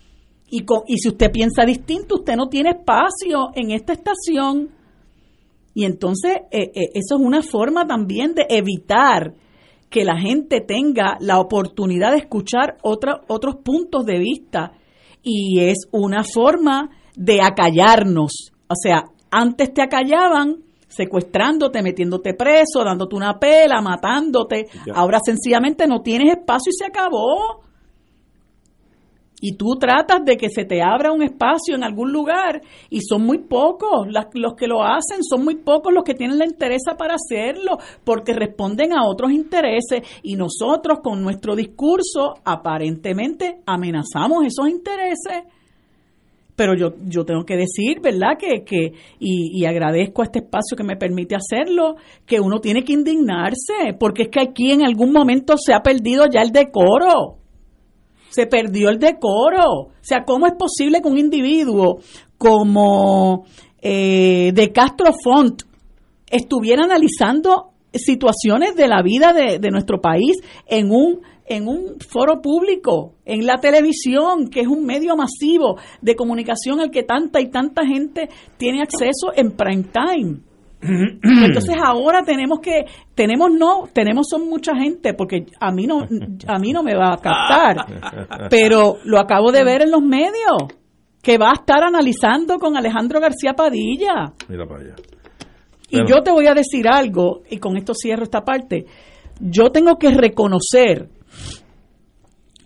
Y, 0.49 0.65
y 0.87 0.97
si 0.97 1.09
usted 1.09 1.31
piensa 1.31 1.65
distinto, 1.65 2.15
usted 2.15 2.35
no 2.35 2.47
tiene 2.47 2.71
espacio 2.71 3.49
en 3.53 3.71
esta 3.71 3.93
estación. 3.93 4.71
Y 5.75 5.83
entonces 5.83 6.37
eh, 6.51 6.71
eh, 6.73 6.89
eso 6.93 7.17
es 7.17 7.21
una 7.21 7.43
forma 7.43 7.85
también 7.85 8.33
de 8.33 8.47
evitar 8.49 9.35
que 9.89 10.05
la 10.05 10.17
gente 10.17 10.61
tenga 10.61 11.17
la 11.19 11.39
oportunidad 11.39 12.11
de 12.11 12.17
escuchar 12.17 12.77
otros 12.81 13.55
puntos 13.57 14.05
de 14.05 14.17
vista. 14.17 14.71
Y 15.21 15.59
es 15.59 15.87
una 15.91 16.23
forma 16.23 16.89
de 17.15 17.41
acallarnos. 17.41 18.51
O 18.67 18.75
sea, 18.81 19.03
antes 19.29 19.73
te 19.73 19.81
acallaban 19.81 20.63
secuestrándote, 20.87 21.81
metiéndote 21.81 22.33
preso, 22.33 22.83
dándote 22.85 23.15
una 23.15 23.37
pela, 23.37 23.81
matándote. 23.81 24.67
Ahora 24.93 25.19
sencillamente 25.23 25.87
no 25.87 26.01
tienes 26.01 26.37
espacio 26.37 26.71
y 26.71 26.77
se 26.77 26.85
acabó 26.85 27.63
y 29.41 29.57
tú 29.57 29.75
tratas 29.79 30.23
de 30.23 30.37
que 30.37 30.49
se 30.49 30.65
te 30.65 30.81
abra 30.81 31.11
un 31.11 31.21
espacio 31.21 31.75
en 31.75 31.83
algún 31.83 32.11
lugar 32.11 32.61
y 32.89 33.01
son 33.01 33.25
muy 33.25 33.39
pocos 33.39 34.07
los 34.33 34.55
que 34.55 34.67
lo 34.67 34.81
hacen, 34.81 35.23
son 35.23 35.43
muy 35.43 35.55
pocos 35.55 35.93
los 35.93 36.03
que 36.03 36.13
tienen 36.13 36.37
la 36.37 36.45
interés 36.45 36.83
para 36.97 37.15
hacerlo 37.15 37.77
porque 38.03 38.33
responden 38.33 38.93
a 38.93 39.05
otros 39.05 39.31
intereses 39.31 40.01
y 40.23 40.35
nosotros 40.35 40.99
con 41.03 41.21
nuestro 41.21 41.55
discurso 41.55 42.35
aparentemente 42.43 43.59
amenazamos 43.65 44.45
esos 44.45 44.69
intereses. 44.69 45.43
Pero 46.55 46.73
yo, 46.73 46.93
yo 47.05 47.25
tengo 47.25 47.43
que 47.43 47.57
decir, 47.57 47.99
¿verdad? 48.01 48.37
Que, 48.39 48.63
que 48.63 48.93
y, 49.19 49.59
y 49.59 49.65
agradezco 49.65 50.23
este 50.23 50.39
espacio 50.39 50.77
que 50.77 50.85
me 50.85 50.95
permite 50.95 51.35
hacerlo, 51.35 51.95
que 52.25 52.39
uno 52.39 52.61
tiene 52.61 52.85
que 52.85 52.93
indignarse, 52.93 53.93
porque 53.99 54.23
es 54.23 54.29
que 54.29 54.39
aquí 54.39 54.71
en 54.71 54.85
algún 54.85 55.11
momento 55.11 55.55
se 55.57 55.73
ha 55.73 55.81
perdido 55.83 56.27
ya 56.31 56.41
el 56.41 56.51
decoro 56.51 57.44
se 58.35 58.47
perdió 58.47 58.89
el 58.89 58.99
decoro. 58.99 59.63
O 59.63 59.91
sea, 60.01 60.25
¿cómo 60.25 60.45
es 60.45 60.53
posible 60.53 61.01
que 61.01 61.07
un 61.07 61.17
individuo 61.17 61.99
como 62.37 63.45
eh, 63.81 64.51
de 64.53 64.71
Castro 64.73 65.11
Font 65.23 65.63
estuviera 66.29 66.83
analizando 66.83 67.71
situaciones 67.93 68.75
de 68.75 68.87
la 68.89 69.01
vida 69.01 69.31
de, 69.31 69.59
de 69.59 69.71
nuestro 69.71 70.01
país 70.01 70.35
en 70.67 70.91
un 70.91 71.21
en 71.47 71.67
un 71.67 71.99
foro 71.99 72.41
público, 72.41 73.13
en 73.23 73.45
la 73.45 73.57
televisión, 73.57 74.49
que 74.49 74.61
es 74.61 74.67
un 74.67 74.83
medio 74.83 75.15
masivo 75.15 75.77
de 76.01 76.15
comunicación 76.15 76.79
al 76.79 76.89
que 76.89 77.03
tanta 77.03 77.39
y 77.39 77.51
tanta 77.51 77.85
gente 77.85 78.29
tiene 78.57 78.81
acceso 78.81 79.31
en 79.35 79.51
prime 79.51 79.85
time. 79.93 80.39
Entonces 81.45 81.75
ahora 81.83 82.23
tenemos 82.23 82.59
que, 82.59 82.85
tenemos 83.13 83.51
no, 83.51 83.87
tenemos 83.91 84.27
son 84.29 84.47
mucha 84.49 84.75
gente, 84.75 85.13
porque 85.13 85.45
a 85.59 85.71
mí 85.71 85.87
no, 85.87 86.07
a 86.47 86.59
mí 86.59 86.71
no 86.71 86.83
me 86.83 86.95
va 86.95 87.13
a 87.13 87.17
captar, 87.17 88.49
pero 88.49 88.97
lo 89.03 89.19
acabo 89.19 89.51
de 89.51 89.63
ver 89.63 89.83
en 89.83 89.91
los 89.91 90.01
medios, 90.01 90.73
que 91.21 91.37
va 91.37 91.49
a 91.49 91.53
estar 91.53 91.83
analizando 91.83 92.59
con 92.59 92.77
Alejandro 92.77 93.19
García 93.19 93.53
Padilla. 93.53 94.33
Mira 94.47 94.67
para 94.67 94.81
allá. 94.81 94.95
Y 95.89 95.99
yo 96.07 96.21
te 96.23 96.31
voy 96.31 96.47
a 96.47 96.53
decir 96.53 96.87
algo, 96.87 97.41
y 97.49 97.57
con 97.57 97.77
esto 97.77 97.93
cierro 97.93 98.23
esta 98.23 98.41
parte, 98.41 98.85
yo 99.39 99.71
tengo 99.71 99.97
que 99.97 100.11
reconocer 100.11 101.09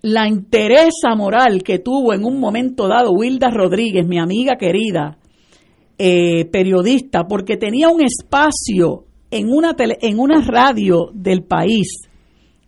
la 0.02 0.28
interesa 0.28 1.16
moral 1.16 1.64
que 1.64 1.80
tuvo 1.80 2.14
en 2.14 2.24
un 2.24 2.40
momento 2.40 2.88
dado 2.88 3.12
Wilda 3.12 3.50
Rodríguez, 3.50 4.08
mi 4.08 4.20
amiga 4.20 4.56
querida, 4.56 5.18
eh, 6.02 6.46
periodista 6.46 7.26
porque 7.28 7.58
tenía 7.58 7.90
un 7.90 8.02
espacio 8.02 9.04
en 9.30 9.50
una, 9.50 9.74
tele, 9.74 9.98
en 10.02 10.18
una 10.18 10.42
radio 10.42 11.10
del 11.14 11.44
país 11.44 12.10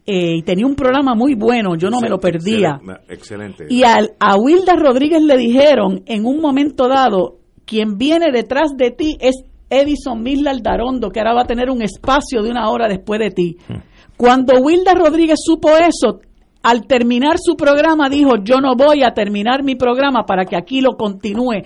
eh, 0.06 0.36
y 0.36 0.42
tenía 0.42 0.66
un 0.66 0.76
programa 0.76 1.16
muy 1.16 1.36
bueno, 1.36 1.78
yo 1.78 1.90
no 1.90 2.02
me 2.02 2.10
lo 2.10 2.20
perdía. 2.20 2.82
Excelente. 3.08 3.68
Y 3.70 3.84
al, 3.84 4.12
a 4.20 4.36
Wilda 4.36 4.76
Rodríguez 4.76 5.22
le 5.24 5.38
dijeron 5.38 6.04
en 6.08 6.26
un 6.26 6.42
momento 6.42 6.90
dado, 6.90 7.38
quien 7.66 7.98
viene 7.98 8.32
detrás 8.34 8.76
de 8.76 8.92
ti 8.92 9.16
es 9.22 9.46
Edison 9.70 10.22
Misla 10.22 10.54
Darondo, 10.62 11.10
que 11.10 11.22
ahora 11.22 11.34
va 11.34 11.42
a 11.44 11.48
tener 11.48 11.70
un 11.70 11.82
espacio 11.82 12.44
de 12.44 12.52
una 12.52 12.70
hora 12.70 12.90
después 12.90 13.22
de 13.22 13.32
ti. 13.32 13.58
Hmm. 13.70 13.78
Cuando 14.18 14.60
Wilda 14.60 14.94
Rodríguez 14.94 15.40
supo 15.42 15.70
eso, 15.78 16.20
al 16.64 16.86
terminar 16.86 17.38
su 17.40 17.56
programa 17.56 18.10
dijo, 18.10 18.44
yo 18.44 18.60
no 18.60 18.76
voy 18.76 19.04
a 19.04 19.14
terminar 19.14 19.64
mi 19.64 19.76
programa 19.76 20.26
para 20.26 20.44
que 20.44 20.58
aquí 20.58 20.82
lo 20.82 20.98
continúe 20.98 21.64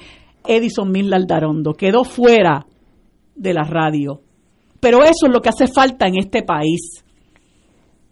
Edison 0.48 0.92
Mil 0.92 1.14
Aldarondo, 1.14 1.74
quedó 1.74 2.04
fuera 2.04 2.66
de 3.36 3.54
la 3.54 3.64
radio. 3.64 4.22
Pero 4.80 5.04
eso 5.04 5.26
es 5.28 5.32
lo 5.32 5.42
que 5.42 5.50
hace 5.50 5.68
falta 5.68 6.08
en 6.08 6.18
este 6.18 6.44
país. 6.44 7.04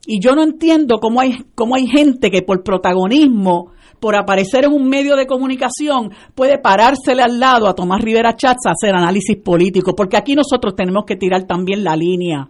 Y 0.05 0.19
yo 0.19 0.35
no 0.35 0.43
entiendo 0.43 0.97
cómo 0.99 1.21
hay, 1.21 1.45
cómo 1.55 1.75
hay 1.75 1.87
gente 1.87 2.29
que 2.29 2.41
por 2.41 2.63
protagonismo, 2.63 3.71
por 3.99 4.15
aparecer 4.17 4.65
en 4.65 4.73
un 4.73 4.89
medio 4.89 5.15
de 5.15 5.25
comunicación, 5.25 6.11
puede 6.35 6.57
parársele 6.57 7.21
al 7.21 7.39
lado 7.39 7.67
a 7.69 7.73
Tomás 7.73 8.01
Rivera 8.01 8.35
Chatz 8.35 8.65
a 8.65 8.71
hacer 8.71 8.93
análisis 8.93 9.37
político, 9.37 9.95
porque 9.95 10.17
aquí 10.17 10.35
nosotros 10.35 10.75
tenemos 10.75 11.05
que 11.05 11.15
tirar 11.15 11.43
también 11.43 11.85
la 11.85 11.95
línea. 11.95 12.49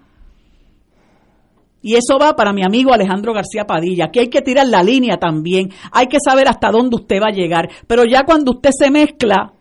Y 1.84 1.95
eso 1.95 2.17
va 2.17 2.36
para 2.36 2.53
mi 2.53 2.63
amigo 2.63 2.93
Alejandro 2.93 3.34
García 3.34 3.65
Padilla, 3.65 4.09
que 4.09 4.21
hay 4.21 4.29
que 4.29 4.41
tirar 4.41 4.65
la 4.67 4.81
línea 4.81 5.17
también, 5.17 5.69
hay 5.91 6.07
que 6.07 6.17
saber 6.25 6.47
hasta 6.47 6.71
dónde 6.71 6.95
usted 6.95 7.17
va 7.21 7.27
a 7.27 7.36
llegar, 7.36 7.69
pero 7.86 8.03
ya 8.05 8.23
cuando 8.23 8.53
usted 8.53 8.71
se 8.71 8.89
mezcla 8.89 9.53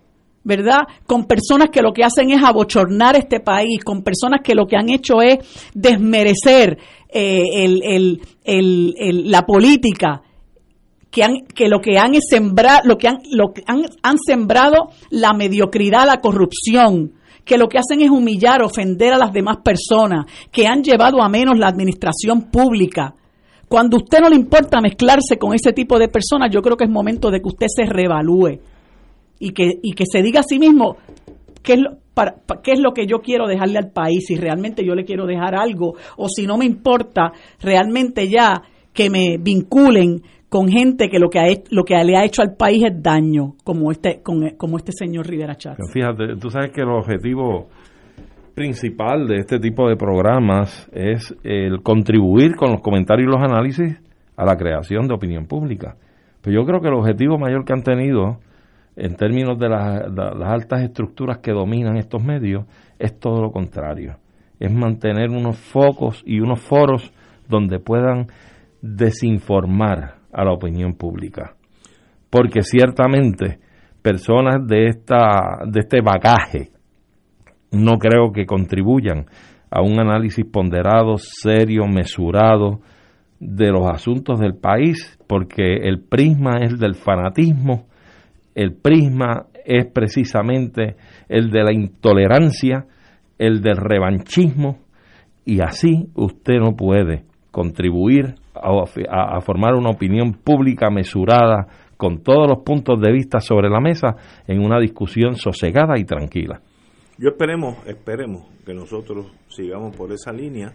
¿verdad? 0.44 0.82
Con 1.06 1.26
personas 1.26 1.70
que 1.70 1.82
lo 1.82 1.92
que 1.92 2.04
hacen 2.04 2.30
es 2.30 2.42
abochornar 2.42 3.16
este 3.16 3.40
país, 3.40 3.82
con 3.84 4.02
personas 4.02 4.40
que 4.42 4.54
lo 4.54 4.66
que 4.66 4.76
han 4.76 4.88
hecho 4.90 5.22
es 5.22 5.38
desmerecer 5.74 6.78
eh, 7.08 7.64
el, 7.64 8.20
el, 8.44 9.30
la 9.30 9.42
política, 9.46 10.22
que, 11.10 11.22
han, 11.22 11.46
que 11.54 11.68
lo 11.68 11.80
que 11.80 11.98
han 11.98 12.14
es 12.14 12.24
sembrar, 12.28 12.82
lo 12.84 12.96
que 12.96 13.08
han, 13.08 13.18
lo 13.30 13.52
que 13.52 13.62
han, 13.66 13.82
han 14.02 14.16
sembrado 14.18 14.90
la 15.10 15.32
mediocridad, 15.32 16.06
la 16.06 16.20
corrupción, 16.20 17.12
que 17.44 17.58
lo 17.58 17.68
que 17.68 17.78
hacen 17.78 18.00
es 18.00 18.10
humillar, 18.10 18.62
ofender 18.62 19.12
a 19.12 19.18
las 19.18 19.32
demás 19.32 19.58
personas, 19.62 20.26
que 20.50 20.66
han 20.66 20.82
llevado 20.82 21.22
a 21.22 21.28
menos 21.28 21.58
la 21.58 21.68
administración 21.68 22.50
pública. 22.50 23.14
Cuando 23.68 23.96
a 23.96 24.00
usted 24.02 24.20
no 24.20 24.28
le 24.28 24.36
importa 24.36 24.80
mezclarse 24.80 25.38
con 25.38 25.54
ese 25.54 25.72
tipo 25.72 25.98
de 25.98 26.08
personas, 26.08 26.50
yo 26.52 26.62
creo 26.62 26.76
que 26.76 26.84
es 26.84 26.90
momento 26.90 27.30
de 27.30 27.40
que 27.40 27.48
usted 27.48 27.66
se 27.68 27.84
revalúe 27.84 28.60
y 29.42 29.50
que, 29.50 29.80
y 29.82 29.92
que 29.92 30.04
se 30.06 30.22
diga 30.22 30.40
a 30.40 30.44
sí 30.44 30.60
mismo 30.60 30.96
qué 31.64 31.74
es, 31.74 31.80
lo, 31.80 31.96
para, 32.14 32.36
qué 32.62 32.72
es 32.72 32.80
lo 32.80 32.92
que 32.92 33.06
yo 33.06 33.18
quiero 33.18 33.48
dejarle 33.48 33.78
al 33.78 33.90
país, 33.90 34.24
si 34.26 34.36
realmente 34.36 34.84
yo 34.86 34.94
le 34.94 35.04
quiero 35.04 35.26
dejar 35.26 35.56
algo 35.56 35.94
o 36.16 36.28
si 36.28 36.46
no 36.46 36.56
me 36.56 36.64
importa 36.64 37.32
realmente 37.60 38.28
ya 38.28 38.62
que 38.92 39.10
me 39.10 39.38
vinculen 39.40 40.22
con 40.48 40.68
gente 40.68 41.08
que 41.08 41.18
lo 41.18 41.28
que, 41.28 41.40
ha, 41.40 41.46
lo 41.70 41.82
que 41.82 41.94
le 42.04 42.16
ha 42.16 42.24
hecho 42.24 42.42
al 42.42 42.54
país 42.54 42.84
es 42.84 43.02
daño, 43.02 43.54
como 43.64 43.90
este, 43.90 44.20
como 44.22 44.76
este 44.76 44.92
señor 44.92 45.26
Rivera 45.26 45.56
Chávez. 45.56 45.90
Fíjate, 45.92 46.36
tú 46.38 46.50
sabes 46.50 46.70
que 46.70 46.82
el 46.82 46.90
objetivo 46.90 47.68
principal 48.54 49.26
de 49.26 49.38
este 49.38 49.58
tipo 49.58 49.88
de 49.88 49.96
programas 49.96 50.88
es 50.92 51.34
el 51.42 51.82
contribuir 51.82 52.54
con 52.54 52.70
los 52.70 52.82
comentarios 52.82 53.28
y 53.28 53.32
los 53.32 53.42
análisis 53.42 53.98
a 54.36 54.44
la 54.44 54.56
creación 54.56 55.08
de 55.08 55.14
opinión 55.14 55.46
pública. 55.46 55.96
Pero 56.42 56.60
yo 56.60 56.66
creo 56.66 56.80
que 56.80 56.88
el 56.88 56.94
objetivo 56.94 57.38
mayor 57.38 57.64
que 57.64 57.72
han 57.72 57.82
tenido 57.82 58.38
en 58.96 59.16
términos 59.16 59.58
de 59.58 59.68
las 59.68 60.50
altas 60.50 60.82
estructuras 60.82 61.38
que 61.38 61.52
dominan 61.52 61.96
estos 61.96 62.22
medios 62.22 62.66
es 62.98 63.18
todo 63.18 63.40
lo 63.40 63.50
contrario. 63.50 64.16
Es 64.60 64.72
mantener 64.72 65.30
unos 65.30 65.58
focos 65.58 66.22
y 66.26 66.40
unos 66.40 66.60
foros 66.60 67.12
donde 67.48 67.80
puedan 67.80 68.26
desinformar 68.80 70.16
a 70.32 70.44
la 70.44 70.52
opinión 70.52 70.94
pública. 70.94 71.54
Porque 72.30 72.62
ciertamente 72.62 73.58
personas 74.02 74.66
de, 74.66 74.86
esta, 74.86 75.64
de 75.66 75.80
este 75.80 76.00
bagaje 76.00 76.70
no 77.70 77.98
creo 77.98 78.32
que 78.32 78.46
contribuyan 78.46 79.26
a 79.70 79.80
un 79.80 79.98
análisis 79.98 80.44
ponderado, 80.44 81.16
serio, 81.16 81.86
mesurado 81.86 82.80
de 83.40 83.70
los 83.70 83.88
asuntos 83.90 84.38
del 84.38 84.54
país, 84.54 85.18
porque 85.26 85.76
el 85.82 86.02
prisma 86.02 86.58
es 86.60 86.78
del 86.78 86.94
fanatismo, 86.94 87.86
el 88.54 88.74
prisma 88.74 89.46
es 89.64 89.86
precisamente 89.86 90.96
el 91.28 91.50
de 91.50 91.62
la 91.62 91.72
intolerancia, 91.72 92.86
el 93.38 93.60
del 93.60 93.76
revanchismo, 93.76 94.78
y 95.44 95.60
así 95.60 96.08
usted 96.14 96.58
no 96.60 96.76
puede 96.76 97.24
contribuir 97.50 98.34
a, 98.54 99.40
formar 99.40 99.74
una 99.74 99.90
opinión 99.90 100.34
pública 100.34 100.90
mesurada 100.90 101.66
con 101.96 102.22
todos 102.22 102.48
los 102.48 102.62
puntos 102.64 103.00
de 103.00 103.12
vista 103.12 103.40
sobre 103.40 103.68
la 103.68 103.80
mesa 103.80 104.16
en 104.46 104.64
una 104.64 104.80
discusión 104.80 105.36
sosegada 105.36 105.98
y 105.98 106.04
tranquila. 106.04 106.60
Yo 107.18 107.30
esperemos, 107.30 107.76
esperemos 107.86 108.46
que 108.64 108.74
nosotros 108.74 109.32
sigamos 109.48 109.94
por 109.96 110.12
esa 110.12 110.32
línea 110.32 110.72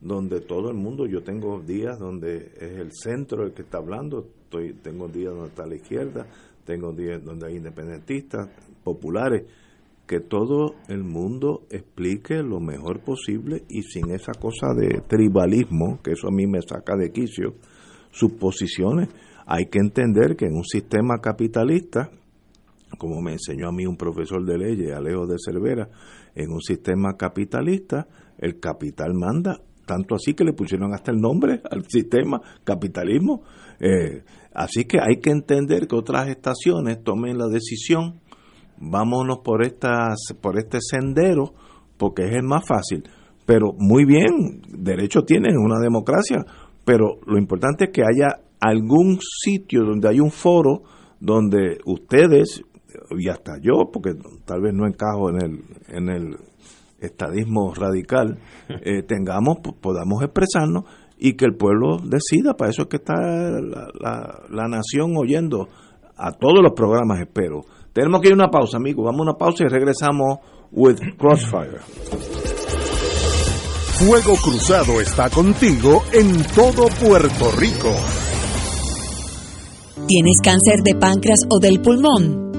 donde 0.00 0.40
todo 0.40 0.70
el 0.70 0.76
mundo, 0.76 1.06
yo 1.06 1.22
tengo 1.22 1.60
días 1.60 1.98
donde 1.98 2.52
es 2.60 2.78
el 2.78 2.90
centro 2.92 3.44
el 3.44 3.54
que 3.54 3.62
está 3.62 3.78
hablando, 3.78 4.26
estoy, 4.44 4.74
tengo 4.74 5.08
días 5.08 5.32
donde 5.32 5.48
está 5.48 5.66
la 5.66 5.76
izquierda, 5.76 6.26
tengo 6.66 6.92
donde 6.92 7.46
hay 7.46 7.56
independentistas, 7.56 8.48
populares, 8.84 9.44
que 10.06 10.20
todo 10.20 10.74
el 10.88 11.02
mundo 11.02 11.62
explique 11.70 12.42
lo 12.42 12.60
mejor 12.60 13.00
posible 13.00 13.64
y 13.68 13.82
sin 13.82 14.10
esa 14.10 14.32
cosa 14.32 14.68
de 14.74 15.00
tribalismo, 15.08 16.00
que 16.02 16.12
eso 16.12 16.28
a 16.28 16.30
mí 16.30 16.46
me 16.46 16.60
saca 16.62 16.96
de 16.96 17.10
quicio, 17.10 17.54
sus 18.10 18.32
posiciones. 18.32 19.08
Hay 19.46 19.66
que 19.66 19.78
entender 19.78 20.36
que 20.36 20.46
en 20.46 20.54
un 20.54 20.64
sistema 20.64 21.18
capitalista, 21.20 22.10
como 22.98 23.20
me 23.20 23.32
enseñó 23.32 23.68
a 23.68 23.72
mí 23.72 23.86
un 23.86 23.96
profesor 23.96 24.44
de 24.44 24.58
leyes, 24.58 24.94
Alejo 24.94 25.26
de 25.26 25.36
Cervera, 25.44 25.88
en 26.34 26.52
un 26.52 26.60
sistema 26.60 27.16
capitalista, 27.16 28.06
el 28.38 28.60
capital 28.60 29.14
manda, 29.14 29.60
tanto 29.86 30.14
así 30.14 30.34
que 30.34 30.44
le 30.44 30.52
pusieron 30.52 30.94
hasta 30.94 31.10
el 31.10 31.18
nombre 31.18 31.60
al 31.68 31.84
sistema, 31.88 32.40
capitalismo. 32.64 33.42
Eh, 33.80 34.22
así 34.56 34.84
que 34.84 34.98
hay 35.00 35.20
que 35.20 35.30
entender 35.30 35.86
que 35.86 35.96
otras 35.96 36.28
estaciones 36.28 37.02
tomen 37.04 37.38
la 37.38 37.46
decisión 37.46 38.20
vámonos 38.78 39.38
por 39.44 39.64
estas 39.64 40.16
por 40.40 40.58
este 40.58 40.78
sendero 40.80 41.54
porque 41.96 42.24
es 42.24 42.34
el 42.34 42.42
más 42.42 42.66
fácil. 42.66 43.04
Pero 43.46 43.72
muy 43.78 44.04
bien 44.04 44.62
derecho 44.68 45.22
tienen 45.22 45.56
una 45.56 45.78
democracia 45.78 46.44
pero 46.86 47.18
lo 47.26 47.36
importante 47.36 47.86
es 47.86 47.90
que 47.90 48.02
haya 48.02 48.40
algún 48.60 49.18
sitio 49.20 49.82
donde 49.84 50.08
hay 50.08 50.20
un 50.20 50.30
foro 50.30 50.84
donde 51.20 51.78
ustedes 51.84 52.62
y 53.18 53.28
hasta 53.28 53.58
yo 53.60 53.90
porque 53.92 54.14
tal 54.44 54.62
vez 54.62 54.72
no 54.72 54.86
encajo 54.86 55.30
en 55.30 55.42
el 55.42 55.64
en 55.88 56.08
el 56.08 56.36
estadismo 57.00 57.74
radical 57.74 58.38
eh, 58.68 59.02
tengamos 59.02 59.58
podamos 59.80 60.22
expresarnos 60.22 60.84
y 61.18 61.34
que 61.34 61.44
el 61.44 61.56
pueblo 61.56 61.98
decida 61.98 62.54
para 62.54 62.70
eso 62.70 62.82
es 62.82 62.88
que 62.88 62.96
está 62.96 63.14
la, 63.14 63.88
la, 63.98 64.40
la 64.50 64.68
nación 64.68 65.14
oyendo 65.16 65.68
a 66.16 66.32
todos 66.32 66.62
los 66.62 66.72
programas 66.72 67.20
espero 67.20 67.62
tenemos 67.96 68.20
que 68.20 68.28
ir 68.28 68.34
a 68.34 68.36
una 68.36 68.50
pausa, 68.50 68.76
amigos. 68.76 69.06
Vamos 69.06 69.20
a 69.20 69.22
una 69.30 69.38
pausa 69.38 69.64
y 69.64 69.68
regresamos 69.68 70.38
with 70.70 70.98
Crossfire. 71.16 71.78
Fuego 73.98 74.34
Cruzado 74.36 75.00
está 75.00 75.30
contigo 75.30 76.02
en 76.12 76.44
todo 76.54 76.88
Puerto 77.00 77.50
Rico. 77.58 77.88
¿Tienes 80.06 80.42
cáncer 80.44 80.82
de 80.84 80.94
páncreas 80.94 81.46
o 81.48 81.58
del 81.58 81.80
pulmón? 81.80 82.45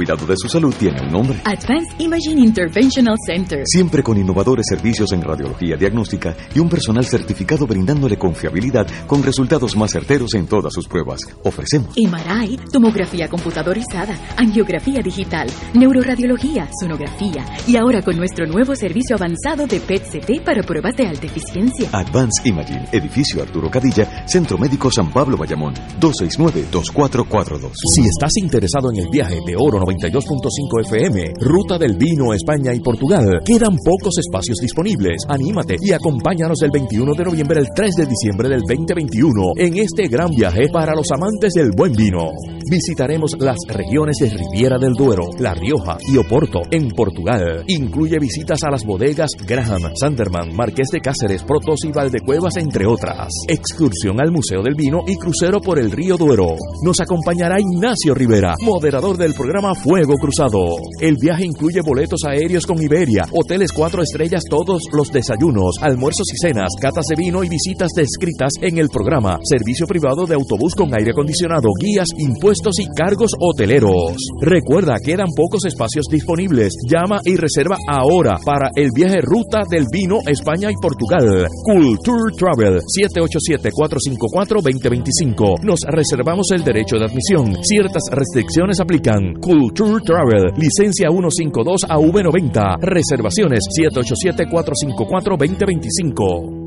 cuidado 0.00 0.24
de 0.24 0.34
su 0.34 0.48
salud 0.48 0.74
tiene 0.78 0.98
un 1.02 1.12
nombre. 1.12 1.42
Advanced 1.44 1.92
Imaging 1.98 2.38
Interventional 2.38 3.16
Center. 3.26 3.60
Siempre 3.66 4.02
con 4.02 4.16
innovadores 4.16 4.64
servicios 4.66 5.12
en 5.12 5.20
radiología 5.20 5.76
diagnóstica 5.76 6.34
y 6.54 6.58
un 6.58 6.70
personal 6.70 7.04
certificado 7.04 7.66
brindándole 7.66 8.16
confiabilidad 8.16 8.86
con 9.06 9.22
resultados 9.22 9.76
más 9.76 9.90
certeros 9.90 10.32
en 10.32 10.46
todas 10.46 10.72
sus 10.72 10.88
pruebas. 10.88 11.20
Ofrecemos 11.44 11.94
MRI, 11.98 12.58
tomografía 12.72 13.28
computadorizada, 13.28 14.18
angiografía 14.38 15.02
digital, 15.02 15.50
neuroradiología, 15.74 16.70
sonografía 16.80 17.44
y 17.66 17.76
ahora 17.76 18.00
con 18.00 18.16
nuestro 18.16 18.46
nuevo 18.46 18.74
servicio 18.74 19.16
avanzado 19.16 19.66
de 19.66 19.80
PET-CT 19.80 20.42
para 20.42 20.62
pruebas 20.62 20.96
de 20.96 21.08
alta 21.08 21.26
eficiencia. 21.26 21.90
Advanced 21.92 22.46
Imaging, 22.46 22.88
edificio 22.92 23.42
Arturo 23.42 23.70
Cadilla, 23.70 24.26
Centro 24.26 24.56
Médico 24.56 24.90
San 24.90 25.12
Pablo 25.12 25.36
Bayamón, 25.36 25.74
269-2442. 26.00 27.72
Si 27.94 28.00
estás 28.00 28.30
interesado 28.38 28.90
en 28.94 29.00
el 29.00 29.10
viaje 29.10 29.40
de 29.46 29.56
oro 29.58 29.89
92.5 29.90 30.86
FM, 30.86 31.32
Ruta 31.40 31.78
del 31.78 31.96
Vino, 31.96 32.32
España 32.32 32.72
y 32.72 32.80
Portugal. 32.80 33.40
Quedan 33.44 33.76
pocos 33.84 34.18
espacios 34.18 34.58
disponibles. 34.58 35.24
Anímate 35.28 35.76
y 35.80 35.92
acompáñanos 35.92 36.58
del 36.58 36.70
21 36.70 37.12
de 37.14 37.24
noviembre 37.24 37.58
al 37.58 37.68
3 37.74 37.94
de 37.96 38.06
diciembre 38.06 38.48
del 38.48 38.60
2021 38.60 39.52
en 39.56 39.78
este 39.78 40.06
gran 40.08 40.30
viaje 40.30 40.68
para 40.72 40.94
los 40.94 41.10
amantes 41.10 41.52
del 41.54 41.70
buen 41.76 41.92
vino. 41.92 42.30
Visitaremos 42.70 43.36
las 43.40 43.56
regiones 43.66 44.16
de 44.20 44.30
Riviera 44.30 44.78
del 44.78 44.92
Duero, 44.92 45.30
La 45.38 45.54
Rioja 45.54 45.96
y 46.06 46.16
Oporto 46.16 46.60
en 46.70 46.90
Portugal. 46.90 47.64
Incluye 47.66 48.18
visitas 48.20 48.62
a 48.62 48.70
las 48.70 48.84
bodegas 48.84 49.30
Graham, 49.46 49.82
Sanderman, 49.94 50.54
Marqués 50.54 50.88
de 50.92 51.00
Cáceres, 51.00 51.42
Protos 51.42 51.80
y 51.84 51.90
Valdecuevas, 51.90 52.56
entre 52.58 52.86
otras. 52.86 53.28
Excursión 53.48 54.20
al 54.20 54.30
Museo 54.30 54.62
del 54.62 54.74
Vino 54.74 55.00
y 55.06 55.16
crucero 55.16 55.60
por 55.60 55.78
el 55.78 55.90
río 55.90 56.16
Duero. 56.16 56.54
Nos 56.84 57.00
acompañará 57.00 57.56
Ignacio 57.58 58.14
Rivera, 58.14 58.54
moderador 58.60 59.16
del 59.16 59.34
programa 59.34 59.74
Fuego 59.82 60.14
Cruzado. 60.16 60.76
El 61.00 61.16
viaje 61.16 61.46
incluye 61.46 61.80
boletos 61.80 62.20
aéreos 62.28 62.66
con 62.66 62.82
Iberia, 62.82 63.24
hoteles 63.32 63.72
cuatro 63.72 64.02
estrellas, 64.02 64.42
todos 64.48 64.82
los 64.92 65.10
desayunos, 65.10 65.76
almuerzos 65.80 66.26
y 66.34 66.36
cenas, 66.36 66.74
catas 66.80 67.06
de 67.06 67.16
vino 67.16 67.42
y 67.42 67.48
visitas 67.48 67.90
descritas 67.96 68.52
en 68.60 68.76
el 68.78 68.90
programa, 68.90 69.38
servicio 69.42 69.86
privado 69.86 70.26
de 70.26 70.34
autobús 70.34 70.74
con 70.74 70.94
aire 70.94 71.12
acondicionado, 71.12 71.70
guías, 71.80 72.08
impuestos 72.18 72.78
y 72.78 72.88
cargos 72.94 73.30
hoteleros. 73.40 74.16
Recuerda, 74.40 74.96
quedan 75.02 75.28
pocos 75.34 75.64
espacios 75.64 76.04
disponibles. 76.10 76.74
Llama 76.86 77.22
y 77.24 77.36
reserva 77.36 77.78
ahora 77.88 78.36
para 78.44 78.70
el 78.76 78.90
viaje 78.94 79.22
Ruta 79.22 79.62
del 79.70 79.86
Vino 79.90 80.18
España 80.26 80.70
y 80.70 80.74
Portugal. 80.80 81.48
Culture 81.64 82.34
Travel 82.36 82.82
787-454-2025. 82.82 85.62
Nos 85.62 85.80
reservamos 85.88 86.50
el 86.52 86.62
derecho 86.64 86.96
de 86.96 87.06
admisión. 87.06 87.56
Ciertas 87.62 88.02
restricciones 88.10 88.78
aplican. 88.80 89.34
Blue 89.60 89.72
Tour 89.74 90.00
Travel, 90.00 90.54
licencia 90.56 91.10
152 91.10 91.82
AV90, 91.86 92.78
reservaciones 92.80 93.60
787-454-2025. 93.68 96.59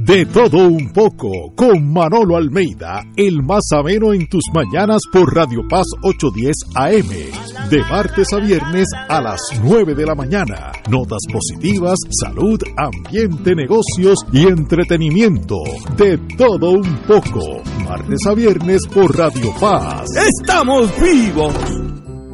De 0.00 0.24
todo 0.26 0.68
un 0.68 0.92
poco, 0.92 1.28
con 1.56 1.92
Manolo 1.92 2.36
Almeida, 2.36 3.02
el 3.16 3.42
más 3.42 3.64
ameno 3.72 4.12
en 4.12 4.28
tus 4.28 4.44
mañanas 4.54 5.00
por 5.12 5.34
Radio 5.34 5.66
Paz 5.68 5.86
810 6.04 6.54
AM, 6.76 7.68
de 7.68 7.78
martes 7.90 8.32
a 8.32 8.36
viernes 8.36 8.86
a 9.08 9.20
las 9.20 9.40
9 9.60 9.96
de 9.96 10.06
la 10.06 10.14
mañana. 10.14 10.70
Notas 10.88 11.22
positivas, 11.32 11.98
salud, 12.22 12.60
ambiente, 12.76 13.56
negocios 13.56 14.20
y 14.32 14.46
entretenimiento. 14.46 15.56
De 15.96 16.16
todo 16.36 16.74
un 16.74 16.98
poco, 16.98 17.60
martes 17.82 18.24
a 18.24 18.34
viernes 18.34 18.82
por 18.94 19.18
Radio 19.18 19.52
Paz. 19.60 20.06
¡Estamos 20.14 20.92
vivos! 21.00 21.54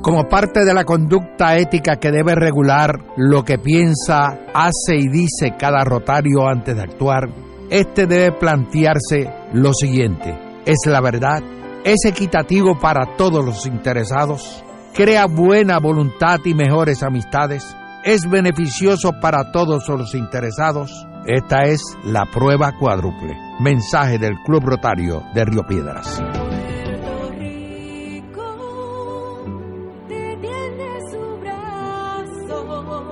como 0.03 0.29
parte 0.29 0.67
de 0.67 0.75
la 0.75 0.85
conducta 0.85 1.57
ética 1.57 1.97
que 1.97 2.11
debe 2.11 2.35
regular 2.35 2.93
lo 3.17 3.43
que 3.43 3.57
piensa, 3.57 4.39
hace 4.53 4.97
y 4.99 5.09
dice 5.09 5.55
cada 5.59 5.83
rotario 5.83 6.47
antes 6.47 6.77
de 6.77 6.83
actuar, 6.83 7.31
este 7.71 8.07
debe 8.07 8.33
plantearse 8.33 9.31
lo 9.53 9.73
siguiente, 9.73 10.39
¿es 10.65 10.79
la 10.87 11.01
verdad? 11.01 11.43
¿Es 11.85 12.05
equitativo 12.05 12.79
para 12.79 13.17
todos 13.17 13.45
los 13.45 13.67
interesados? 13.67 14.65
¿Crea 14.95 15.27
buena 15.27 15.79
voluntad 15.79 16.39
y 16.45 16.55
mejores 16.55 17.03
amistades? 17.03 17.77
¿Es 18.05 18.29
beneficioso 18.29 19.13
para 19.21 19.51
todos 19.51 19.89
los 19.89 20.15
interesados? 20.15 21.07
Esta 21.27 21.63
es 21.65 21.83
la 22.05 22.27
prueba 22.33 22.73
cuádruple. 22.79 23.37
Mensaje 23.61 24.19
del 24.19 24.35
Club 24.45 24.65
Rotario 24.65 25.23
de 25.35 25.45
Río 25.45 25.63
Piedras. 25.67 26.23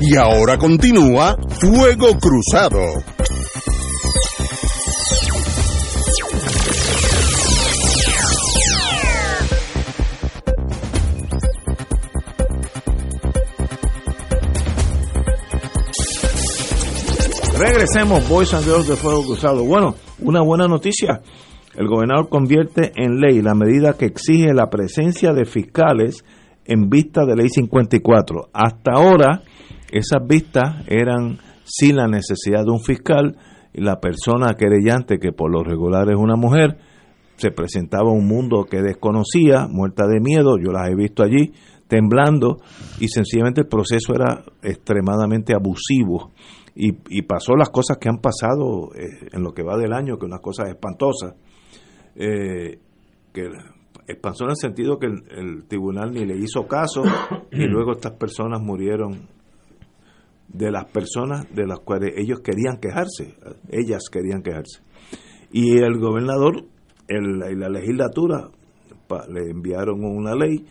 Y 0.00 0.16
ahora 0.16 0.58
continúa 0.58 1.36
Fuego 1.60 2.18
Cruzado. 2.18 2.80
Regresemos, 17.64 18.28
Boys 18.28 18.52
and 18.54 18.64
Girls 18.64 18.88
de 18.88 18.96
Fuego 18.96 19.24
Cruzado. 19.24 19.64
Bueno, 19.64 19.94
una 20.18 20.42
buena 20.42 20.66
noticia. 20.66 21.20
El 21.76 21.86
gobernador 21.86 22.28
convierte 22.28 22.90
en 22.96 23.20
ley 23.20 23.40
la 23.40 23.54
medida 23.54 23.96
que 23.96 24.06
exige 24.06 24.52
la 24.52 24.68
presencia 24.68 25.32
de 25.32 25.44
fiscales 25.44 26.24
en 26.64 26.90
vista 26.90 27.24
de 27.24 27.36
ley 27.36 27.48
54. 27.48 28.48
Hasta 28.52 28.94
ahora, 28.94 29.42
esas 29.92 30.26
vistas 30.26 30.84
eran 30.88 31.38
sin 31.62 31.94
la 31.94 32.08
necesidad 32.08 32.64
de 32.64 32.72
un 32.72 32.80
fiscal 32.80 33.36
y 33.72 33.80
la 33.80 34.00
persona 34.00 34.54
querellante, 34.54 35.20
que 35.20 35.30
por 35.30 35.52
lo 35.52 35.62
regular 35.62 36.10
es 36.10 36.16
una 36.16 36.34
mujer, 36.34 36.78
se 37.36 37.52
presentaba 37.52 38.10
a 38.10 38.12
un 38.12 38.26
mundo 38.26 38.64
que 38.68 38.82
desconocía, 38.82 39.68
muerta 39.70 40.08
de 40.08 40.18
miedo, 40.18 40.56
yo 40.58 40.72
las 40.72 40.88
he 40.88 40.96
visto 40.96 41.22
allí, 41.22 41.52
temblando, 41.86 42.56
y 42.98 43.06
sencillamente 43.06 43.60
el 43.60 43.68
proceso 43.68 44.14
era 44.16 44.42
extremadamente 44.62 45.54
abusivo 45.54 46.32
y, 46.74 47.22
pasó 47.22 47.54
las 47.54 47.70
cosas 47.70 47.98
que 47.98 48.08
han 48.08 48.18
pasado 48.18 48.94
eh, 48.94 49.28
en 49.32 49.42
lo 49.42 49.52
que 49.52 49.62
va 49.62 49.76
del 49.76 49.92
año, 49.92 50.18
que 50.18 50.26
unas 50.26 50.40
cosas 50.40 50.68
espantosas, 50.68 51.34
eh, 52.16 52.78
que 53.32 53.42
en 53.44 54.50
el 54.50 54.56
sentido 54.56 54.98
que 54.98 55.06
el, 55.06 55.64
tribunal 55.68 56.12
ni 56.12 56.24
le 56.24 56.36
hizo 56.36 56.66
caso 56.66 57.02
y 57.50 57.66
luego 57.66 57.92
estas 57.92 58.12
personas 58.12 58.60
murieron 58.60 59.28
de 60.48 60.70
las 60.70 60.86
personas 60.86 61.46
de 61.54 61.66
las 61.66 61.80
cuales 61.80 62.14
ellos 62.16 62.40
querían 62.40 62.78
quejarse, 62.78 63.34
ellas 63.70 64.04
querían 64.10 64.42
quejarse. 64.42 64.82
Y 65.50 65.78
el 65.78 65.98
gobernador 65.98 66.64
el, 67.08 67.42
y 67.50 67.56
la 67.56 67.68
legislatura 67.68 68.50
le 69.28 69.50
enviaron 69.50 70.04
una 70.04 70.34
ley 70.34 70.64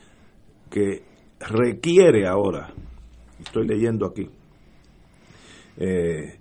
que 0.69 1.03
requiere 1.39 2.27
ahora, 2.27 2.73
estoy 3.39 3.67
leyendo 3.67 4.07
aquí, 4.07 4.29
eh, 5.77 6.39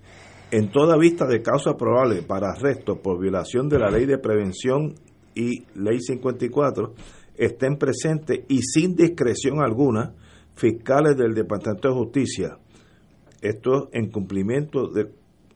en 0.51 0.71
toda 0.71 0.97
vista 0.97 1.27
de 1.27 1.43
causa 1.43 1.77
probable 1.77 2.23
para 2.23 2.51
arresto 2.51 3.01
por 3.01 3.21
violación 3.21 3.69
de 3.69 3.79
la 3.79 3.91
ley 3.91 4.07
de 4.07 4.19
prevención 4.19 4.95
y 5.35 5.65
ley 5.75 6.01
54 6.01 6.95
estén 7.37 7.77
presentes 7.77 8.41
y 8.49 8.61
sin 8.63 8.95
discreción 8.95 9.61
alguna 9.61 10.13
fiscales 10.55 11.17
del 11.17 11.35
Departamento 11.35 11.89
de 11.89 11.95
Justicia. 11.95 12.59
Esto 13.41 13.89
en 13.93 14.11
cumplimiento 14.11 14.89
de, 14.89 15.11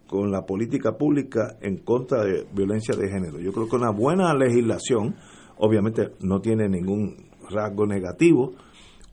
con 0.07 0.31
la 0.31 0.47
política 0.47 0.97
pública 0.97 1.59
en 1.61 1.79
contra 1.79 2.25
de 2.25 2.47
violencia 2.55 2.97
de 2.97 3.11
género. 3.11 3.39
Yo 3.39 3.53
creo 3.53 3.69
que 3.69 3.77
una 3.77 3.91
buena 3.91 4.33
legislación, 4.33 5.17
obviamente 5.59 6.13
no 6.21 6.41
tiene 6.41 6.69
ningún 6.69 7.17
rasgo 7.51 7.87
negativo, 7.87 8.53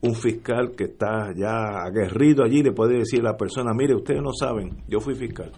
un 0.02 0.14
fiscal 0.16 0.72
que 0.76 0.84
está 0.84 1.32
ya 1.34 1.84
aguerrido 1.84 2.44
allí 2.44 2.62
le 2.62 2.72
puede 2.72 2.98
decir 2.98 3.20
a 3.20 3.30
la 3.30 3.36
persona, 3.36 3.72
mire, 3.72 3.94
ustedes 3.94 4.20
no 4.20 4.32
saben, 4.32 4.82
yo 4.88 5.00
fui 5.00 5.14
fiscal. 5.14 5.52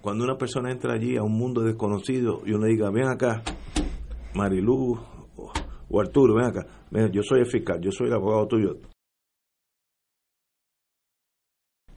Cuando 0.00 0.24
una 0.24 0.36
persona 0.36 0.72
entra 0.72 0.94
allí 0.94 1.16
a 1.16 1.22
un 1.22 1.36
mundo 1.36 1.60
desconocido 1.60 2.40
y 2.44 2.52
uno 2.52 2.66
diga, 2.66 2.90
ven 2.90 3.08
acá, 3.08 3.42
Marilú 4.34 4.98
o, 5.36 6.00
Arturo, 6.00 6.34
ven 6.34 6.46
acá, 6.46 6.66
yo 7.12 7.22
soy 7.22 7.40
el 7.40 7.46
fiscal, 7.46 7.80
yo 7.80 7.90
soy 7.92 8.08
el 8.08 8.14
abogado 8.14 8.46
tuyo. 8.48 8.76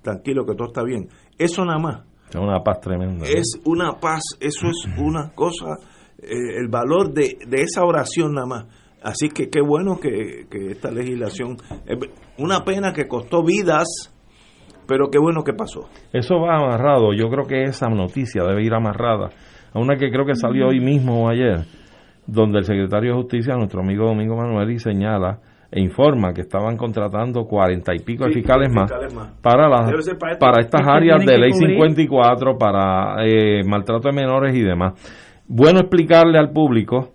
Tranquilo 0.02 0.46
que 0.46 0.54
todo 0.54 0.68
está 0.68 0.84
bien. 0.84 1.08
Eso 1.38 1.66
nada 1.66 1.80
más. 1.80 2.04
Es 2.30 2.36
una 2.36 2.62
paz 2.62 2.80
tremenda. 2.82 3.26
Es 3.26 3.60
una 3.66 3.94
paz, 3.94 4.22
eso 4.40 4.68
es 4.68 4.86
una 5.00 5.32
cosa, 5.34 5.78
eh, 6.20 6.60
el 6.60 6.68
valor 6.68 7.14
de, 7.14 7.38
de 7.48 7.62
esa 7.62 7.84
oración 7.86 8.34
nada 8.34 8.48
más 8.48 8.85
Así 9.06 9.30
que 9.30 9.52
qué 9.52 9.62
bueno 9.62 10.00
que, 10.02 10.48
esta 10.72 10.90
legislación, 10.90 11.58
una 12.40 12.66
pena 12.66 12.92
que 12.92 13.08
costó 13.08 13.44
vidas, 13.44 13.86
pero 14.88 15.12
qué 15.12 15.20
bueno 15.20 15.44
que 15.44 15.54
pasó. 15.54 15.88
Eso 16.12 16.40
va 16.40 16.58
amarrado, 16.58 17.14
yo 17.14 17.30
creo 17.30 17.46
que 17.46 17.62
esa 17.66 17.88
noticia 17.88 18.44
debe 18.44 18.64
ir 18.64 18.74
amarrada 18.74 19.30
a 19.72 19.80
una 19.80 19.96
que 19.96 20.10
creo 20.10 20.26
que 20.26 20.34
salió 20.34 20.70
hoy 20.70 20.80
mismo 20.80 21.24
o 21.24 21.30
ayer, 21.30 21.66
donde 22.26 22.58
el 22.58 22.64
secretario 22.64 23.12
de 23.12 23.22
Justicia, 23.22 23.56
nuestro 23.56 23.82
amigo 23.82 24.08
Domingo 24.08 24.38
Manuel, 24.38 24.80
señala 24.80 25.40
e 25.72 25.80
informa 25.80 26.34
que 26.34 26.42
estaban 26.42 26.76
contratando 26.76 27.46
cuarenta 27.46 27.94
y 27.94 28.00
pico 28.00 28.26
fiscales, 28.30 28.74
más, 28.74 28.92
para 29.40 29.70
las 29.70 30.10
para, 30.40 30.62
estas 30.62 30.82
áreas 30.88 31.24
de 31.24 31.38
ley 31.38 31.52
54 31.52 32.58
para 32.58 33.24
eh, 33.24 33.62
maltrato 33.64 34.10
de 34.10 34.16
menores 34.16 34.56
y 34.56 34.62
demás. 34.62 34.94
Bueno 35.48 35.82
explicarle 35.82 36.40
al 36.40 36.52
público 36.52 37.15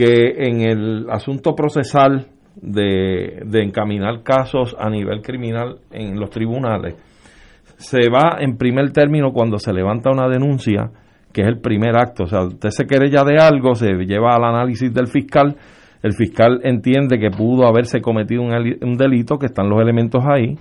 que 0.00 0.46
en 0.46 0.62
el 0.62 1.10
asunto 1.10 1.54
procesal 1.54 2.28
de, 2.54 3.42
encaminar 3.52 4.22
casos 4.22 4.74
a 4.78 4.88
nivel 4.88 5.20
criminal 5.20 5.76
en 5.90 6.18
los 6.18 6.30
tribunales, 6.30 6.94
se 7.76 8.08
va 8.08 8.38
en 8.40 8.56
primer 8.56 8.92
término 8.92 9.30
cuando 9.30 9.58
se 9.58 9.74
levanta 9.74 10.10
una 10.10 10.26
denuncia, 10.26 10.90
que 11.34 11.42
es 11.42 11.48
el 11.48 11.60
primer 11.60 11.98
acto. 11.98 12.22
O 12.22 12.26
sea, 12.26 12.44
usted 12.44 12.70
se 12.70 12.86
quiere 12.86 13.10
ya 13.10 13.24
de 13.24 13.36
algo, 13.42 13.74
se 13.74 13.92
lleva 14.06 14.34
al 14.34 14.44
análisis 14.44 14.90
del 14.90 15.06
fiscal, 15.06 15.54
el 16.02 16.14
fiscal 16.14 16.60
entiende 16.64 17.18
que 17.18 17.28
pudo 17.28 17.66
haberse 17.66 18.00
cometido 18.00 18.40
un, 18.40 18.96
delito, 18.96 19.38
que 19.38 19.46
están 19.46 19.68
los 19.68 19.82
elementos 19.82 20.24
ahí, 20.26 20.56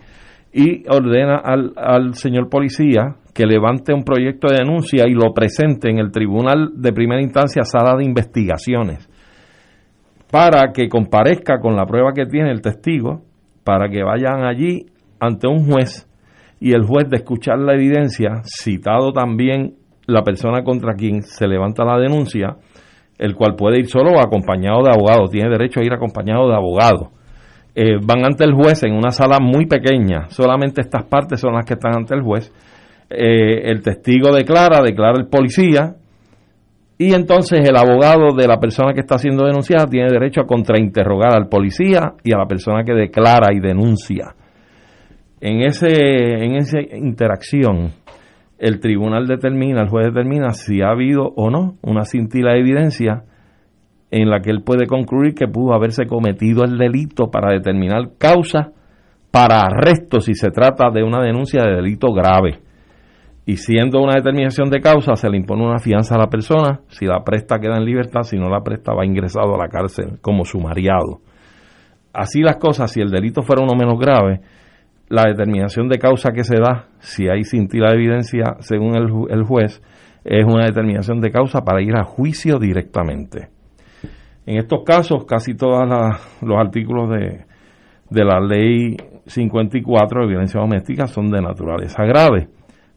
y 0.52 0.84
ordena 0.90 1.38
al 1.38 2.14
señor 2.16 2.50
policía 2.50 3.16
que 3.34 3.46
levante 3.46 3.94
un 3.94 4.04
proyecto 4.04 4.50
de 4.50 4.58
denuncia 4.66 5.08
y 5.08 5.14
lo 5.14 5.34
presente 5.34 5.90
en 5.90 6.00
el 6.00 6.12
Tribunal 6.12 6.72
de 6.76 6.92
Primera 6.92 7.22
Instancia, 7.22 7.64
Sala 7.64 7.96
de 7.96 8.04
Investigaciones, 8.04 9.09
para 10.32 10.72
que 10.74 10.88
comparezca 10.88 11.60
con 11.60 11.76
la 11.76 11.86
prueba 11.86 12.14
que 12.14 12.26
tiene 12.26 12.52
el 12.52 12.62
testigo, 12.62 13.22
para 13.64 13.90
que 13.90 14.04
vayan 14.04 14.46
allí 14.46 14.86
ante 15.20 15.48
un 15.48 15.66
juez 15.66 16.08
y 16.60 16.74
el 16.74 16.84
juez 16.86 17.10
de 17.10 17.18
escuchar 17.18 17.60
la 17.60 17.74
evidencia, 17.74 18.42
citado 18.44 19.12
también 19.12 19.76
la 20.06 20.24
persona 20.24 20.64
contra 20.64 20.94
quien 20.94 21.24
se 21.24 21.48
levanta 21.48 21.86
la 21.86 21.98
denuncia, 21.98 22.58
el 23.18 23.36
cual 23.36 23.56
puede 23.56 23.80
ir 23.80 23.88
solo 23.88 24.12
o 24.12 24.20
acompañado 24.20 24.84
de 24.84 24.92
abogado, 24.92 25.28
tiene 25.28 25.50
derecho 25.50 25.80
a 25.80 25.84
ir 25.84 25.94
acompañado 25.94 26.48
de 26.48 26.56
abogado. 26.56 27.12
Eh, 27.76 27.98
van 28.02 28.26
ante 28.26 28.44
el 28.44 28.54
juez 28.54 28.84
en 28.84 28.94
una 28.94 29.12
sala 29.12 29.40
muy 29.40 29.66
pequeña, 29.68 30.30
solamente 30.30 30.82
estas 30.82 31.06
partes 31.06 31.40
son 31.40 31.54
las 31.54 31.66
que 31.66 31.74
están 31.74 31.96
ante 31.96 32.16
el 32.16 32.22
juez. 32.22 32.52
Eh, 33.10 33.70
el 33.72 33.82
testigo 33.82 34.32
declara, 34.32 34.82
declara 34.84 35.18
el 35.18 35.28
policía, 35.28 35.96
y 37.02 37.14
entonces 37.14 37.62
el 37.68 37.78
abogado 37.78 38.36
de 38.36 38.46
la 38.46 38.60
persona 38.60 38.94
que 38.94 39.00
está 39.00 39.18
siendo 39.18 39.46
denunciada 39.46 39.88
tiene 39.88 40.12
derecho 40.12 40.42
a 40.42 40.46
contrainterrogar 40.46 41.34
al 41.34 41.48
policía 41.48 42.16
y 42.26 42.34
a 42.34 42.38
la 42.38 42.46
persona 42.46 42.84
que 42.84 42.94
declara 42.94 43.54
y 43.54 43.62
denuncia. 43.62 44.36
En, 45.40 45.62
ese, 45.62 45.88
en 45.88 46.58
esa 46.58 46.82
interacción, 46.82 47.94
el 48.58 48.82
tribunal 48.82 49.28
determina, 49.28 49.82
el 49.82 49.88
juez 49.88 50.08
determina 50.08 50.52
si 50.52 50.82
ha 50.82 50.90
habido 50.90 51.32
o 51.38 51.50
no 51.50 51.78
una 51.84 52.04
cintila 52.04 52.52
de 52.52 52.60
evidencia 52.60 53.24
en 54.12 54.30
la 54.30 54.42
que 54.42 54.50
él 54.50 54.62
puede 54.66 54.86
concluir 54.86 55.36
que 55.36 55.48
pudo 55.48 55.74
haberse 55.74 56.06
cometido 56.06 56.66
el 56.66 56.78
delito 56.78 57.32
para 57.32 57.54
determinar 57.54 58.10
causa 58.18 58.74
para 59.32 59.62
arresto 59.62 60.20
si 60.20 60.34
se 60.34 60.50
trata 60.50 60.90
de 60.90 61.04
una 61.04 61.24
denuncia 61.24 61.62
de 61.64 61.78
delito 61.78 62.12
grave. 62.12 62.60
Y 63.46 63.58
siendo 63.58 64.02
una 64.02 64.16
determinación 64.16 64.70
de 64.70 64.80
causa, 64.80 65.16
se 65.16 65.30
le 65.30 65.38
impone 65.38 65.66
una 65.66 65.80
fianza 65.80 66.16
a 66.16 66.20
la 66.20 66.28
persona. 66.28 66.82
Si 66.90 67.06
la 67.06 67.24
presta, 67.24 67.60
queda 67.60 67.78
en 67.78 67.86
libertad. 67.86 68.22
Si 68.22 68.38
no 68.38 68.50
la 68.50 68.62
presta, 68.62 68.94
va 68.94 69.06
ingresado 69.06 69.56
a 69.56 69.58
la 69.58 69.70
cárcel 69.70 70.20
como 70.22 70.46
sumariado. 70.46 71.22
Así 72.14 72.42
las 72.42 72.58
cosas, 72.58 72.92
si 72.92 73.02
el 73.02 73.10
delito 73.10 73.42
fuera 73.42 73.64
uno 73.64 73.76
menos 73.76 74.00
grave, 74.00 74.42
la 75.10 75.24
determinación 75.24 75.90
de 75.90 75.98
causa 75.98 76.32
que 76.32 76.44
se 76.44 76.56
da, 76.56 76.88
si 77.00 77.28
hay 77.28 77.44
cintila 77.44 77.90
de 77.90 77.96
evidencia, 77.96 78.58
según 78.60 78.96
el, 78.96 79.44
juez, 79.44 79.82
es 80.24 80.46
una 80.46 80.66
determinación 80.66 81.20
de 81.20 81.32
causa 81.32 81.62
para 81.62 81.82
ir 81.82 81.96
a 81.96 82.04
juicio 82.04 82.60
directamente. 82.60 83.50
En 84.46 84.58
estos 84.58 84.84
casos, 84.84 85.26
casi 85.26 85.56
todos 85.56 85.88
los 86.42 86.58
artículos 86.58 87.10
de, 87.10 87.46
de 88.10 88.26
la 88.26 88.40
ley 88.40 88.98
54 89.26 90.22
de 90.22 90.28
violencia 90.28 90.60
doméstica 90.60 91.08
son 91.08 91.30
de 91.30 91.42
naturaleza 91.42 92.04
grave. 92.04 92.48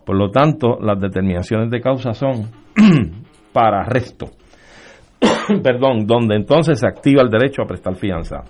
Por 0.04 0.16
lo 0.16 0.30
tanto, 0.30 0.78
las 0.80 1.00
determinaciones 1.00 1.70
de 1.70 1.80
causa 1.80 2.12
son 2.12 2.50
para 3.52 3.82
arresto. 3.82 4.30
Perdón, 5.62 6.06
donde 6.06 6.36
entonces 6.36 6.80
se 6.80 6.86
activa 6.86 7.22
el 7.22 7.30
derecho 7.30 7.62
a 7.62 7.66
prestar 7.66 7.94
fianza. 7.94 8.42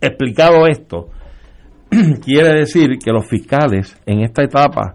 Explicado 0.00 0.66
esto, 0.66 1.08
quiere 2.24 2.60
decir 2.60 2.98
que 3.04 3.12
los 3.12 3.26
fiscales 3.26 4.00
en 4.06 4.20
esta 4.20 4.42
etapa 4.42 4.94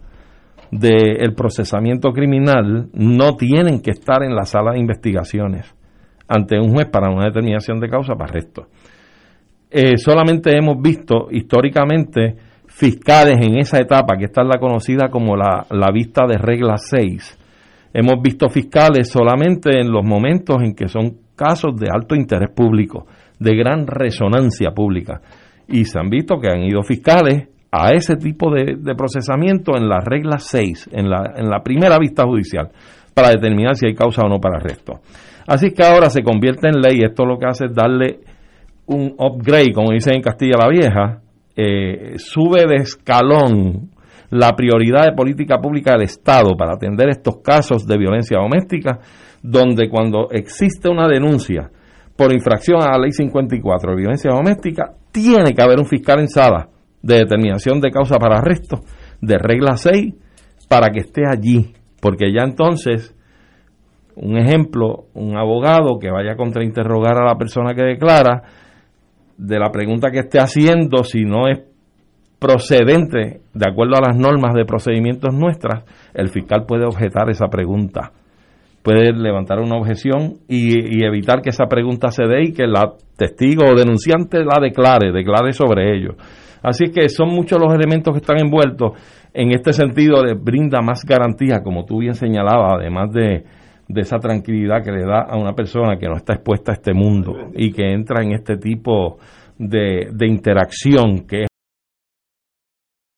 del 0.71 1.33
procesamiento 1.35 2.11
criminal 2.11 2.89
no 2.93 3.35
tienen 3.35 3.81
que 3.81 3.91
estar 3.91 4.23
en 4.23 4.35
la 4.35 4.43
sala 4.43 4.71
de 4.71 4.79
investigaciones 4.79 5.73
ante 6.27 6.59
un 6.59 6.73
juez 6.73 6.87
para 6.89 7.09
una 7.09 7.25
determinación 7.25 7.79
de 7.79 7.89
causa 7.89 8.15
para 8.15 8.31
arresto. 8.31 8.67
Eh, 9.69 9.97
solamente 9.97 10.55
hemos 10.57 10.81
visto 10.81 11.27
históricamente 11.31 12.35
fiscales 12.75 13.37
en 13.41 13.57
esa 13.57 13.79
etapa, 13.79 14.17
que 14.17 14.25
esta 14.25 14.41
es 14.41 14.47
la 14.47 14.59
conocida 14.59 15.07
como 15.09 15.37
la, 15.37 15.65
la 15.69 15.91
vista 15.93 16.27
de 16.27 16.37
regla 16.37 16.77
6. 16.77 17.39
Hemos 17.93 18.21
visto 18.21 18.49
fiscales 18.49 19.09
solamente 19.09 19.79
en 19.79 19.89
los 19.89 20.03
momentos 20.03 20.57
en 20.61 20.75
que 20.75 20.89
son 20.89 21.17
casos 21.37 21.77
de 21.77 21.87
alto 21.89 22.15
interés 22.15 22.49
público, 22.53 23.07
de 23.39 23.55
gran 23.55 23.87
resonancia 23.87 24.71
pública 24.71 25.21
y 25.67 25.85
se 25.85 25.99
han 25.99 26.09
visto 26.09 26.37
que 26.39 26.49
han 26.49 26.63
ido 26.63 26.83
fiscales 26.83 27.47
a 27.71 27.91
ese 27.91 28.15
tipo 28.15 28.51
de, 28.51 28.77
procesamiento 28.95 29.75
en 29.77 29.87
la 29.87 29.99
regla 29.99 30.37
6, 30.37 30.89
en 30.91 31.09
la, 31.09 31.33
en 31.35 31.49
la 31.49 31.61
primera 31.61 31.97
vista 31.97 32.23
judicial, 32.23 32.71
para 33.13 33.29
determinar 33.29 33.75
si 33.75 33.87
hay 33.87 33.95
causa 33.95 34.21
o 34.23 34.29
no 34.29 34.39
para 34.39 34.57
arresto. 34.57 34.99
Así 35.47 35.71
que 35.71 35.83
ahora 35.83 36.09
se 36.09 36.23
convierte 36.23 36.67
en 36.67 36.81
ley, 36.81 37.01
esto 37.03 37.25
lo 37.25 37.37
que 37.37 37.45
hace 37.47 37.65
es 37.65 37.73
darle 37.73 38.19
un 38.87 39.15
upgrade, 39.17 39.73
como 39.73 39.91
dicen 39.91 40.15
en 40.15 40.21
Castilla 40.21 40.57
la 40.61 40.69
Vieja, 40.69 41.21
eh, 41.55 42.13
sube 42.17 42.65
de 42.67 42.75
escalón 42.75 43.89
la 44.29 44.55
prioridad 44.55 45.05
de 45.05 45.13
política 45.13 45.59
pública 45.59 45.93
del 45.93 46.03
Estado 46.03 46.55
para 46.57 46.73
atender 46.73 47.09
estos 47.09 47.37
casos 47.41 47.85
de 47.85 47.97
violencia 47.97 48.39
doméstica, 48.39 48.99
donde 49.41 49.89
cuando 49.89 50.29
existe 50.31 50.89
una 50.89 51.07
denuncia 51.07 51.69
por 52.17 52.33
infracción 52.33 52.81
a 52.81 52.91
la 52.91 52.99
ley 52.99 53.11
54 53.11 53.91
de 53.91 53.97
violencia 53.97 54.31
doméstica, 54.31 54.93
tiene 55.11 55.53
que 55.53 55.61
haber 55.61 55.79
un 55.79 55.85
fiscal 55.85 56.19
en 56.19 56.27
sala 56.27 56.69
de 57.01 57.17
determinación 57.17 57.79
de 57.79 57.91
causa 57.91 58.17
para 58.17 58.37
arresto 58.37 58.81
de 59.21 59.37
regla 59.37 59.77
6 59.77 60.13
para 60.67 60.89
que 60.89 61.01
esté 61.01 61.23
allí, 61.27 61.73
porque 62.01 62.33
ya 62.33 62.43
entonces, 62.43 63.15
un 64.15 64.37
ejemplo, 64.37 65.05
un 65.13 65.37
abogado 65.37 65.99
que 65.99 66.09
vaya 66.09 66.33
a 66.33 66.35
contrainterrogar 66.35 67.17
a 67.17 67.25
la 67.25 67.37
persona 67.37 67.75
que 67.75 67.83
declara, 67.83 68.43
de 69.37 69.59
la 69.59 69.71
pregunta 69.71 70.11
que 70.11 70.19
esté 70.19 70.39
haciendo, 70.39 71.03
si 71.03 71.23
no 71.23 71.47
es 71.47 71.61
procedente 72.39 73.41
de 73.53 73.69
acuerdo 73.69 73.95
a 73.95 74.07
las 74.07 74.17
normas 74.17 74.53
de 74.53 74.65
procedimientos 74.65 75.33
nuestras, 75.33 75.83
el 76.13 76.29
fiscal 76.29 76.65
puede 76.67 76.85
objetar 76.85 77.29
esa 77.29 77.47
pregunta 77.47 78.11
puede 78.85 79.13
levantar 79.13 79.59
una 79.59 79.77
objeción 79.77 80.35
y, 80.47 81.03
evitar 81.03 81.41
que 81.41 81.49
esa 81.49 81.65
pregunta 81.65 82.11
se 82.11 82.23
dé 82.25 82.43
y 82.43 82.53
que 82.53 82.67
la 82.67 82.93
testigo 83.17 83.63
o 83.65 83.75
denunciante 83.75 84.45
la 84.45 84.59
declare, 84.61 85.11
declare 85.11 85.53
sobre 85.53 85.97
ello. 85.97 86.11
Así 86.61 86.91
que 86.91 87.09
son 87.09 87.29
muchos 87.29 87.59
los 87.59 87.73
elementos 87.73 88.13
que 88.13 88.19
están 88.19 88.37
envueltos. 88.39 88.91
En 89.33 89.51
este 89.51 89.73
sentido, 89.73 90.23
le 90.23 90.35
brinda 90.35 90.81
más 90.81 91.03
garantía, 91.03 91.63
como 91.63 91.83
tú 91.83 91.99
bien 91.99 92.13
señalabas, 92.13 92.73
además 92.79 93.11
de, 93.11 93.43
de 93.87 94.01
esa 94.01 94.17
tranquilidad 94.17 94.83
que 94.83 94.91
le 94.91 95.05
da 95.05 95.21
a 95.21 95.37
una 95.37 95.53
persona 95.53 95.97
que 95.97 96.07
no 96.07 96.15
está 96.15 96.33
expuesta 96.33 96.71
a 96.71 96.75
este 96.75 96.93
mundo 96.93 97.51
y 97.53 97.71
que 97.71 97.91
entra 97.91 98.23
en 98.23 98.33
este 98.33 98.57
tipo 98.57 99.17
de, 99.57 100.09
de 100.11 100.27
interacción 100.27 101.25
que 101.27 101.43
es 101.43 101.47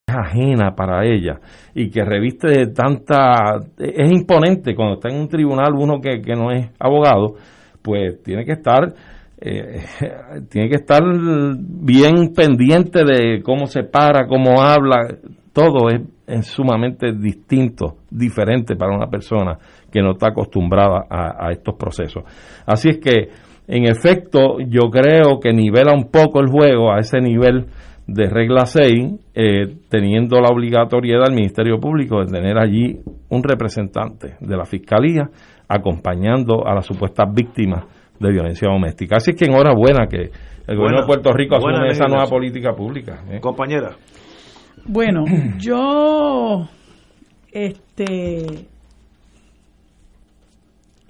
ajena 0.08 0.74
para 0.76 1.06
ella 1.06 1.40
y 1.74 1.90
que 1.90 2.04
reviste 2.04 2.48
de 2.48 2.68
tanta 2.68 3.60
es 3.78 4.12
imponente. 4.12 4.76
Cuando 4.76 4.96
está 4.96 5.10
en 5.10 5.22
un 5.22 5.28
tribunal 5.28 5.74
uno 5.74 6.00
que, 6.00 6.20
no 6.36 6.52
es 6.52 6.70
abogado 6.80 7.36
pues 7.82 8.22
tiene 8.24 8.46
que 8.46 8.54
estar 8.54 8.94
eh, 9.40 9.84
tiene 10.50 10.70
que 10.70 10.76
estar 10.76 11.04
bien 11.58 12.34
pendiente 12.34 13.04
de 13.04 13.42
cómo 13.44 13.68
se 13.68 13.84
para 13.84 14.28
cómo 14.28 14.62
habla. 14.62 15.18
Todo 15.54 15.90
es, 15.90 16.46
sumamente 16.46 17.14
distinto 17.14 18.00
diferente 18.12 18.76
para 18.76 18.94
una 18.94 19.08
persona 19.08 19.58
que 19.98 20.04
no 20.04 20.12
está 20.12 20.30
acostumbrada 20.30 21.06
a, 21.10 21.48
a 21.48 21.52
estos 21.52 21.76
procesos 21.76 22.24
así 22.66 22.90
es 22.90 22.98
que 23.00 23.30
en 23.68 23.86
efecto 23.86 24.60
yo 24.60 24.90
creo 24.90 25.40
que 25.42 25.52
nivela 25.52 25.94
un 25.94 26.10
poco 26.10 26.40
el 26.40 26.48
juego 26.48 26.92
a 26.94 27.00
ese 27.00 27.20
nivel 27.20 27.68
de 28.08 28.30
regla 28.30 28.66
6, 28.66 29.20
eh, 29.36 29.76
teniendo 29.90 30.40
la 30.40 30.48
obligatoriedad 30.48 31.26
del 31.26 31.36
Ministerio 31.36 31.78
Público 31.78 32.24
de 32.24 32.32
tener 32.32 32.58
allí 32.58 33.00
un 33.30 33.44
representante 33.44 34.36
de 34.40 34.58
la 34.58 34.66
Fiscalía 34.66 35.30
acompañando 35.68 36.66
a 36.66 36.74
las 36.74 36.86
supuestas 36.86 37.28
víctimas 37.34 37.84
de 38.18 38.32
violencia 38.32 38.70
doméstica. 38.72 39.18
Así 39.18 39.34
que 39.34 39.46
enhorabuena 39.46 40.08
que 40.08 40.32
el 40.68 40.78
gobierno 40.78 41.02
de 41.02 41.06
Puerto 41.06 41.34
Rico 41.34 41.58
asume 41.58 41.90
esa 41.90 42.08
nueva 42.08 42.26
política 42.28 42.74
pública. 42.74 43.24
¿eh? 43.30 43.42
Compañera. 43.42 43.92
Bueno, 44.86 45.26
yo 45.60 46.70
este 47.52 48.68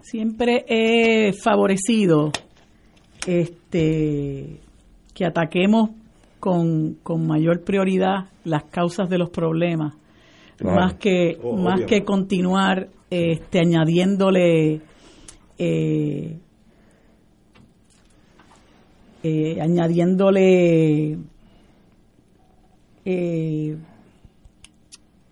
siempre 0.10 0.66
he 0.70 1.34
favorecido 1.34 2.32
este 3.28 4.60
que 5.14 5.26
ataquemos 5.26 5.90
con, 6.40 6.94
con 7.04 7.28
mayor 7.28 7.64
prioridad 7.64 8.30
las 8.46 8.64
causas 8.66 9.10
de 9.10 9.18
los 9.18 9.30
problemas, 9.30 9.96
más 10.62 10.94
que 10.94 11.38
más 11.58 11.82
que 11.82 12.04
continuar 12.06 12.88
este, 13.10 13.60
añadiéndole 13.60 14.82
eh, 15.58 16.40
eh, 19.24 19.62
añadiéndole 19.62 21.18
eh, 23.04 23.78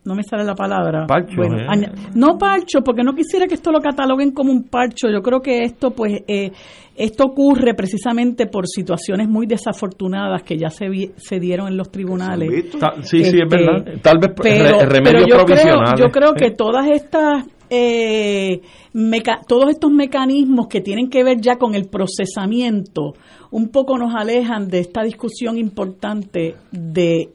no 0.05 0.15
me 0.15 0.23
sale 0.23 0.43
la 0.43 0.55
palabra. 0.55 1.05
Parcho, 1.07 1.35
Bueno, 1.37 1.57
eh. 1.59 1.91
no 2.13 2.37
parcho, 2.37 2.81
porque 2.83 3.03
no 3.03 3.13
quisiera 3.13 3.47
que 3.47 3.55
esto 3.55 3.71
lo 3.71 3.79
cataloguen 3.79 4.31
como 4.31 4.51
un 4.51 4.63
parcho. 4.63 5.07
Yo 5.11 5.21
creo 5.21 5.41
que 5.41 5.63
esto, 5.63 5.91
pues, 5.91 6.23
eh, 6.27 6.51
esto 6.95 7.25
ocurre 7.25 7.73
precisamente 7.73 8.45
por 8.47 8.67
situaciones 8.67 9.27
muy 9.27 9.47
desafortunadas 9.47 10.43
que 10.43 10.57
ya 10.57 10.69
se, 10.69 10.87
vi- 10.87 11.11
se 11.17 11.39
dieron 11.39 11.67
en 11.67 11.77
los 11.77 11.91
tribunales. 11.91 12.49
Sí, 12.71 12.71
sí, 13.03 13.17
es 13.21 13.33
Este, 13.33 13.45
verdad. 13.45 13.85
Tal 14.01 14.17
vez 14.19 14.31
pero, 14.41 14.79
re- 14.79 14.85
remedios 14.85 15.23
pero 15.25 15.27
yo 15.27 15.35
creo, 15.35 15.45
provisionales. 15.45 15.99
yo 15.99 16.09
creo 16.11 16.33
que 16.33 16.51
todas 16.51 16.87
estas 16.87 17.45
eh, 17.69 18.61
meca- 18.93 19.41
todos 19.47 19.71
estos 19.71 19.91
mecanismos 19.91 20.67
que 20.67 20.81
tienen 20.81 21.09
que 21.09 21.23
ver 21.23 21.41
ya 21.41 21.55
con 21.57 21.73
el 21.73 21.85
procesamiento 21.89 23.13
un 23.51 23.69
poco 23.69 23.97
nos 23.97 24.13
alejan 24.13 24.67
de 24.67 24.79
esta 24.79 25.01
discusión 25.03 25.57
importante 25.57 26.55
de 26.71 27.29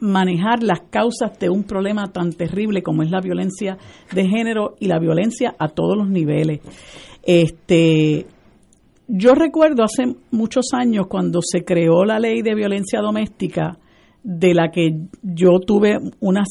manejar 0.00 0.62
las 0.62 0.80
causas 0.90 1.38
de 1.38 1.48
un 1.48 1.64
problema 1.64 2.12
tan 2.12 2.32
terrible 2.32 2.82
como 2.82 3.02
es 3.02 3.10
la 3.10 3.20
violencia 3.20 3.78
de 4.12 4.28
género 4.28 4.76
y 4.78 4.86
la 4.86 4.98
violencia 4.98 5.54
a 5.58 5.68
todos 5.68 5.96
los 5.96 6.08
niveles. 6.08 6.60
Este, 7.22 8.26
yo 9.08 9.34
recuerdo 9.34 9.84
hace 9.84 10.14
muchos 10.30 10.66
años 10.72 11.06
cuando 11.08 11.40
se 11.42 11.64
creó 11.64 12.04
la 12.04 12.18
ley 12.18 12.42
de 12.42 12.54
violencia 12.54 13.00
doméstica, 13.00 13.78
de 14.22 14.54
la 14.54 14.70
que 14.72 14.90
yo 15.22 15.60
tuve 15.64 15.98
unas 16.20 16.48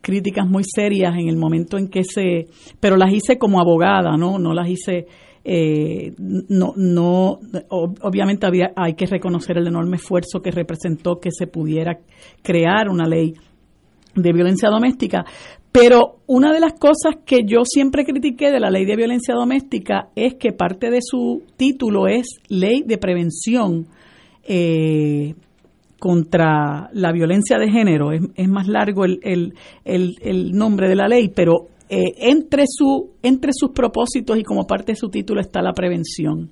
críticas 0.00 0.48
muy 0.48 0.64
serias 0.64 1.14
en 1.18 1.28
el 1.28 1.36
momento 1.36 1.76
en 1.76 1.88
que 1.88 2.02
se, 2.02 2.46
pero 2.80 2.96
las 2.96 3.12
hice 3.12 3.36
como 3.36 3.60
abogada, 3.60 4.16
no, 4.16 4.38
no 4.38 4.54
las 4.54 4.68
hice, 4.68 5.06
eh, 5.44 6.12
no, 6.18 6.72
no, 6.76 7.38
ob- 7.70 7.98
obviamente 8.02 8.46
había, 8.46 8.72
hay 8.76 8.94
que 8.94 9.06
reconocer 9.06 9.56
el 9.58 9.66
enorme 9.66 9.96
esfuerzo 9.96 10.40
que 10.42 10.50
representó 10.50 11.20
que 11.20 11.30
se 11.30 11.46
pudiera 11.46 11.98
crear 12.42 12.88
una 12.88 13.06
ley 13.06 13.34
de 14.14 14.32
violencia 14.32 14.68
doméstica. 14.68 15.24
Pero 15.70 16.16
una 16.26 16.52
de 16.52 16.60
las 16.60 16.72
cosas 16.72 17.16
que 17.24 17.40
yo 17.46 17.58
siempre 17.64 18.04
critiqué 18.04 18.50
de 18.50 18.58
la 18.58 18.70
ley 18.70 18.84
de 18.84 18.96
violencia 18.96 19.34
doméstica 19.34 20.08
es 20.16 20.34
que 20.34 20.52
parte 20.52 20.90
de 20.90 20.98
su 21.02 21.42
título 21.56 22.08
es 22.08 22.26
ley 22.48 22.82
de 22.84 22.98
prevención 22.98 23.86
eh, 24.44 25.34
contra 25.98 26.88
la 26.92 27.12
violencia 27.12 27.58
de 27.58 27.70
género. 27.70 28.12
Es, 28.12 28.22
es 28.34 28.48
más 28.48 28.66
largo 28.66 29.04
el- 29.04 29.20
el- 29.22 29.52
el 29.84 30.52
nombre 30.52 30.88
de 30.88 30.96
la 30.96 31.06
ley, 31.08 31.28
pero 31.28 31.66
eh, 31.88 32.12
entre, 32.18 32.64
su, 32.66 33.10
entre 33.22 33.52
sus 33.52 33.70
propósitos 33.70 34.38
y 34.38 34.42
como 34.42 34.66
parte 34.66 34.92
de 34.92 34.96
su 34.96 35.08
título 35.08 35.40
está 35.40 35.62
la 35.62 35.72
prevención. 35.72 36.50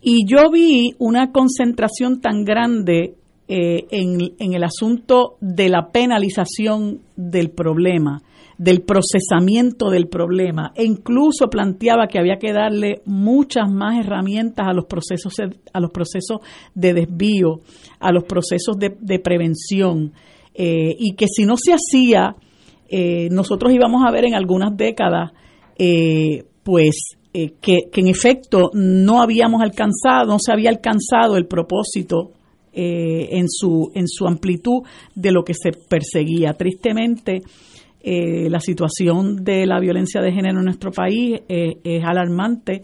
Y 0.00 0.26
yo 0.26 0.50
vi 0.50 0.94
una 0.98 1.32
concentración 1.32 2.20
tan 2.20 2.44
grande 2.44 3.14
eh, 3.48 3.86
en, 3.90 4.34
en 4.38 4.52
el 4.52 4.64
asunto 4.64 5.36
de 5.40 5.68
la 5.68 5.90
penalización 5.90 7.00
del 7.16 7.50
problema, 7.50 8.22
del 8.58 8.82
procesamiento 8.82 9.90
del 9.90 10.08
problema, 10.08 10.72
e 10.74 10.84
incluso 10.84 11.48
planteaba 11.48 12.08
que 12.08 12.18
había 12.18 12.38
que 12.38 12.52
darle 12.52 13.02
muchas 13.06 13.70
más 13.70 14.04
herramientas 14.04 14.66
a 14.68 14.72
los 14.72 14.86
procesos, 14.86 15.34
a 15.72 15.80
los 15.80 15.90
procesos 15.90 16.40
de 16.74 16.94
desvío, 16.94 17.60
a 18.00 18.12
los 18.12 18.24
procesos 18.24 18.76
de, 18.76 19.18
prevención, 19.20 20.12
eh, 20.54 20.94
y 20.98 21.14
que 21.14 21.26
si 21.28 21.44
no 21.44 21.56
se 21.56 21.72
hacía, 21.72 22.34
eh, 22.88 23.28
nosotros 23.30 23.72
íbamos 23.72 24.02
a 24.06 24.10
ver 24.10 24.24
en 24.24 24.34
algunas 24.34 24.76
décadas, 24.76 25.32
eh, 25.78 26.44
pues 26.62 27.16
eh, 27.34 27.52
que, 27.60 27.88
en 27.94 28.08
efecto 28.08 28.70
no 28.74 29.20
habíamos 29.22 29.60
alcanzado, 29.60 30.26
no 30.32 30.38
se 30.38 30.52
había 30.52 30.70
alcanzado 30.70 31.36
el 31.36 31.46
propósito 31.46 32.32
eh, 32.72 33.28
en 33.32 33.46
su 33.48 33.90
en 33.94 34.06
su 34.08 34.26
amplitud 34.26 34.82
de 35.14 35.32
lo 35.32 35.42
que 35.44 35.54
se 35.54 35.70
perseguía. 35.72 36.54
Tristemente, 36.54 37.42
eh, 38.00 38.48
la 38.48 38.60
situación 38.60 39.44
de 39.44 39.66
la 39.66 39.80
violencia 39.80 40.20
de 40.20 40.32
género 40.32 40.58
en 40.60 40.64
nuestro 40.66 40.90
país 40.90 41.40
es 41.48 42.04
alarmante 42.04 42.82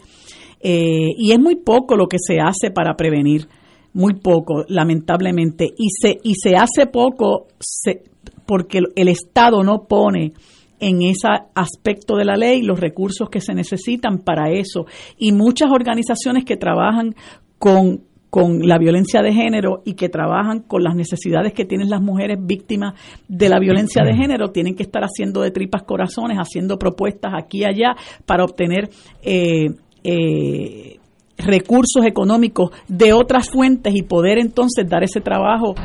y 0.61 1.31
es 1.31 1.39
muy 1.39 1.55
poco 1.57 1.95
lo 1.95 2.07
que 2.07 2.17
se 2.19 2.39
hace 2.39 2.71
para 2.71 2.95
prevenir, 2.95 3.47
muy 3.93 4.15
poco, 4.15 4.65
lamentablemente, 4.67 5.65
y 5.77 5.89
se 5.89 6.17
y 6.23 6.33
se 6.35 6.55
hace 6.55 6.87
poco 6.87 7.47
se- 7.59 8.01
porque 8.45 8.79
el- 8.95 9.07
Estado 9.07 9.63
no 9.63 9.85
pone 9.87 10.33
en 10.79 11.01
ese 11.01 11.27
aspecto 11.55 12.15
de 12.17 12.25
la 12.25 12.35
ley 12.35 12.61
los 12.61 12.79
recursos 12.79 13.29
que 13.29 13.39
se 13.41 13.53
necesitan 13.53 14.19
para 14.19 14.51
eso. 14.51 14.85
Y 15.17 15.31
muchas 15.31 15.71
organizaciones 15.71 16.43
que 16.43 16.57
trabajan 16.57 17.15
con, 17.57 18.01
con 18.29 18.67
la 18.67 18.77
violencia 18.77 19.21
de 19.21 19.31
género 19.31 19.81
y 19.85 19.93
que 19.93 20.09
trabajan 20.09 20.59
con 20.59 20.83
las 20.83 20.95
necesidades 20.95 21.53
que 21.53 21.63
tienen 21.65 21.89
las 21.89 22.01
mujeres 22.01 22.37
víctimas 22.41 22.93
de 23.29 23.47
la 23.47 23.59
violencia 23.59 24.03
de 24.03 24.15
género 24.15 24.49
tienen 24.49 24.75
que 24.75 24.83
estar 24.83 25.03
haciendo 25.03 25.41
de 25.41 25.51
tripas 25.51 25.83
corazones, 25.83 26.37
haciendo 26.37 26.77
propuestas 26.77 27.31
aquí 27.33 27.59
y 27.59 27.65
allá 27.65 27.95
para 28.25 28.43
obtener 28.43 28.89
eh, 29.23 29.67
eh, 30.03 30.97
recursos 31.37 32.05
económicos 32.05 32.71
de 32.87 33.13
otras 33.13 33.49
fuentes 33.49 33.93
y 33.95 34.03
poder 34.03 34.37
entonces 34.37 34.87
dar 34.87 35.03
ese 35.03 35.19
trabajo, 35.19 35.75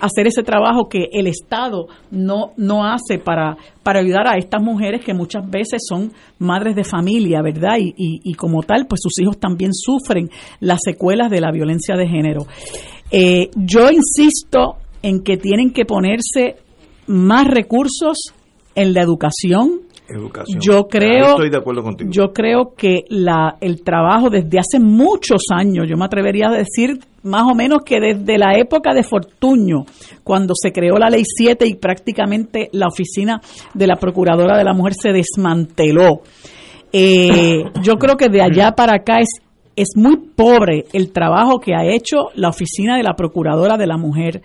hacer 0.00 0.26
ese 0.26 0.42
trabajo 0.42 0.88
que 0.88 1.08
el 1.12 1.26
Estado 1.26 1.86
no, 2.10 2.52
no 2.56 2.84
hace 2.84 3.18
para, 3.18 3.56
para 3.82 4.00
ayudar 4.00 4.26
a 4.26 4.36
estas 4.36 4.62
mujeres 4.62 5.04
que 5.04 5.14
muchas 5.14 5.48
veces 5.48 5.82
son 5.88 6.12
madres 6.38 6.74
de 6.74 6.84
familia, 6.84 7.40
¿verdad? 7.42 7.76
Y, 7.78 7.94
y, 7.96 8.34
como 8.34 8.62
tal, 8.62 8.86
pues 8.86 9.00
sus 9.02 9.22
hijos 9.22 9.38
también 9.38 9.72
sufren 9.72 10.28
las 10.60 10.80
secuelas 10.84 11.30
de 11.30 11.40
la 11.40 11.52
violencia 11.52 11.96
de 11.96 12.08
género. 12.08 12.46
Eh, 13.10 13.50
yo 13.54 13.90
insisto 13.90 14.76
en 15.02 15.22
que 15.22 15.36
tienen 15.36 15.72
que 15.72 15.84
ponerse 15.84 16.56
más 17.06 17.46
recursos 17.46 18.18
en 18.74 18.92
la 18.92 19.02
educación, 19.02 19.82
Educación. 20.08 20.60
yo 20.60 20.86
creo, 20.88 21.30
estoy 21.30 21.50
de 21.50 21.56
acuerdo 21.56 21.82
contigo. 21.82 22.10
yo 22.12 22.32
creo 22.32 22.74
que 22.76 23.04
la, 23.08 23.56
el 23.60 23.82
trabajo 23.82 24.30
desde 24.30 24.58
hace 24.58 24.78
muchos 24.78 25.42
años, 25.52 25.86
yo 25.88 25.96
me 25.96 26.04
atrevería 26.04 26.48
a 26.48 26.52
decir 26.52 27.00
más 27.26 27.42
o 27.42 27.54
menos 27.54 27.82
que 27.84 28.00
desde 28.00 28.38
la 28.38 28.56
época 28.56 28.94
de 28.94 29.02
Fortuño, 29.02 29.84
cuando 30.22 30.54
se 30.54 30.72
creó 30.72 30.96
la 30.96 31.10
ley 31.10 31.22
7 31.24 31.66
y 31.66 31.74
prácticamente 31.74 32.68
la 32.72 32.86
oficina 32.86 33.40
de 33.74 33.86
la 33.86 33.96
Procuradora 33.96 34.56
de 34.56 34.64
la 34.64 34.72
Mujer 34.72 34.94
se 34.94 35.12
desmanteló. 35.12 36.22
Eh, 36.92 37.64
yo 37.82 37.96
creo 37.96 38.16
que 38.16 38.28
de 38.28 38.42
allá 38.42 38.72
para 38.72 38.96
acá 38.96 39.18
es, 39.18 39.28
es 39.74 39.88
muy 39.96 40.16
pobre 40.34 40.84
el 40.92 41.12
trabajo 41.12 41.58
que 41.58 41.74
ha 41.74 41.84
hecho 41.84 42.30
la 42.34 42.48
oficina 42.48 42.96
de 42.96 43.02
la 43.02 43.14
Procuradora 43.14 43.76
de 43.76 43.86
la 43.86 43.98
Mujer. 43.98 44.42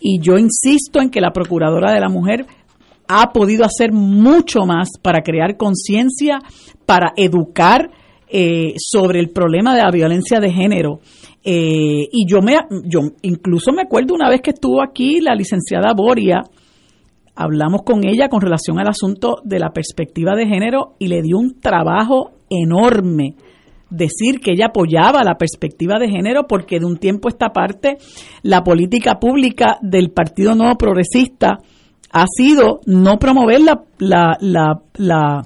Y 0.00 0.18
yo 0.20 0.38
insisto 0.38 1.00
en 1.00 1.10
que 1.10 1.20
la 1.20 1.32
Procuradora 1.32 1.92
de 1.92 2.00
la 2.00 2.08
Mujer 2.08 2.46
ha 3.20 3.32
podido 3.32 3.64
hacer 3.64 3.92
mucho 3.92 4.64
más 4.66 4.88
para 5.00 5.22
crear 5.22 5.56
conciencia, 5.56 6.38
para 6.86 7.12
educar 7.16 7.90
eh, 8.28 8.74
sobre 8.78 9.20
el 9.20 9.30
problema 9.30 9.74
de 9.74 9.82
la 9.82 9.90
violencia 9.90 10.40
de 10.40 10.50
género. 10.50 11.00
Eh, 11.44 12.08
y 12.10 12.26
yo 12.26 12.40
me, 12.40 12.56
yo 12.84 13.00
incluso 13.22 13.72
me 13.72 13.82
acuerdo 13.82 14.14
una 14.14 14.30
vez 14.30 14.40
que 14.40 14.50
estuvo 14.50 14.82
aquí 14.82 15.20
la 15.20 15.34
licenciada 15.34 15.92
Boria, 15.94 16.42
hablamos 17.34 17.82
con 17.82 18.06
ella 18.06 18.28
con 18.28 18.40
relación 18.40 18.78
al 18.78 18.88
asunto 18.88 19.36
de 19.44 19.58
la 19.58 19.70
perspectiva 19.70 20.34
de 20.34 20.46
género 20.46 20.94
y 20.98 21.08
le 21.08 21.20
dio 21.20 21.38
un 21.38 21.60
trabajo 21.60 22.30
enorme 22.48 23.34
decir 23.90 24.40
que 24.40 24.52
ella 24.52 24.66
apoyaba 24.66 25.22
la 25.22 25.36
perspectiva 25.36 25.98
de 25.98 26.08
género 26.08 26.46
porque 26.46 26.78
de 26.78 26.86
un 26.86 26.96
tiempo 26.96 27.28
a 27.28 27.32
esta 27.32 27.50
parte 27.50 27.98
la 28.42 28.62
política 28.62 29.20
pública 29.20 29.78
del 29.82 30.10
Partido 30.10 30.54
Nuevo 30.54 30.76
Progresista 30.76 31.58
ha 32.12 32.24
sido 32.26 32.80
no 32.86 33.18
promover 33.18 33.60
la, 33.60 33.82
la, 33.98 34.36
la, 34.40 35.42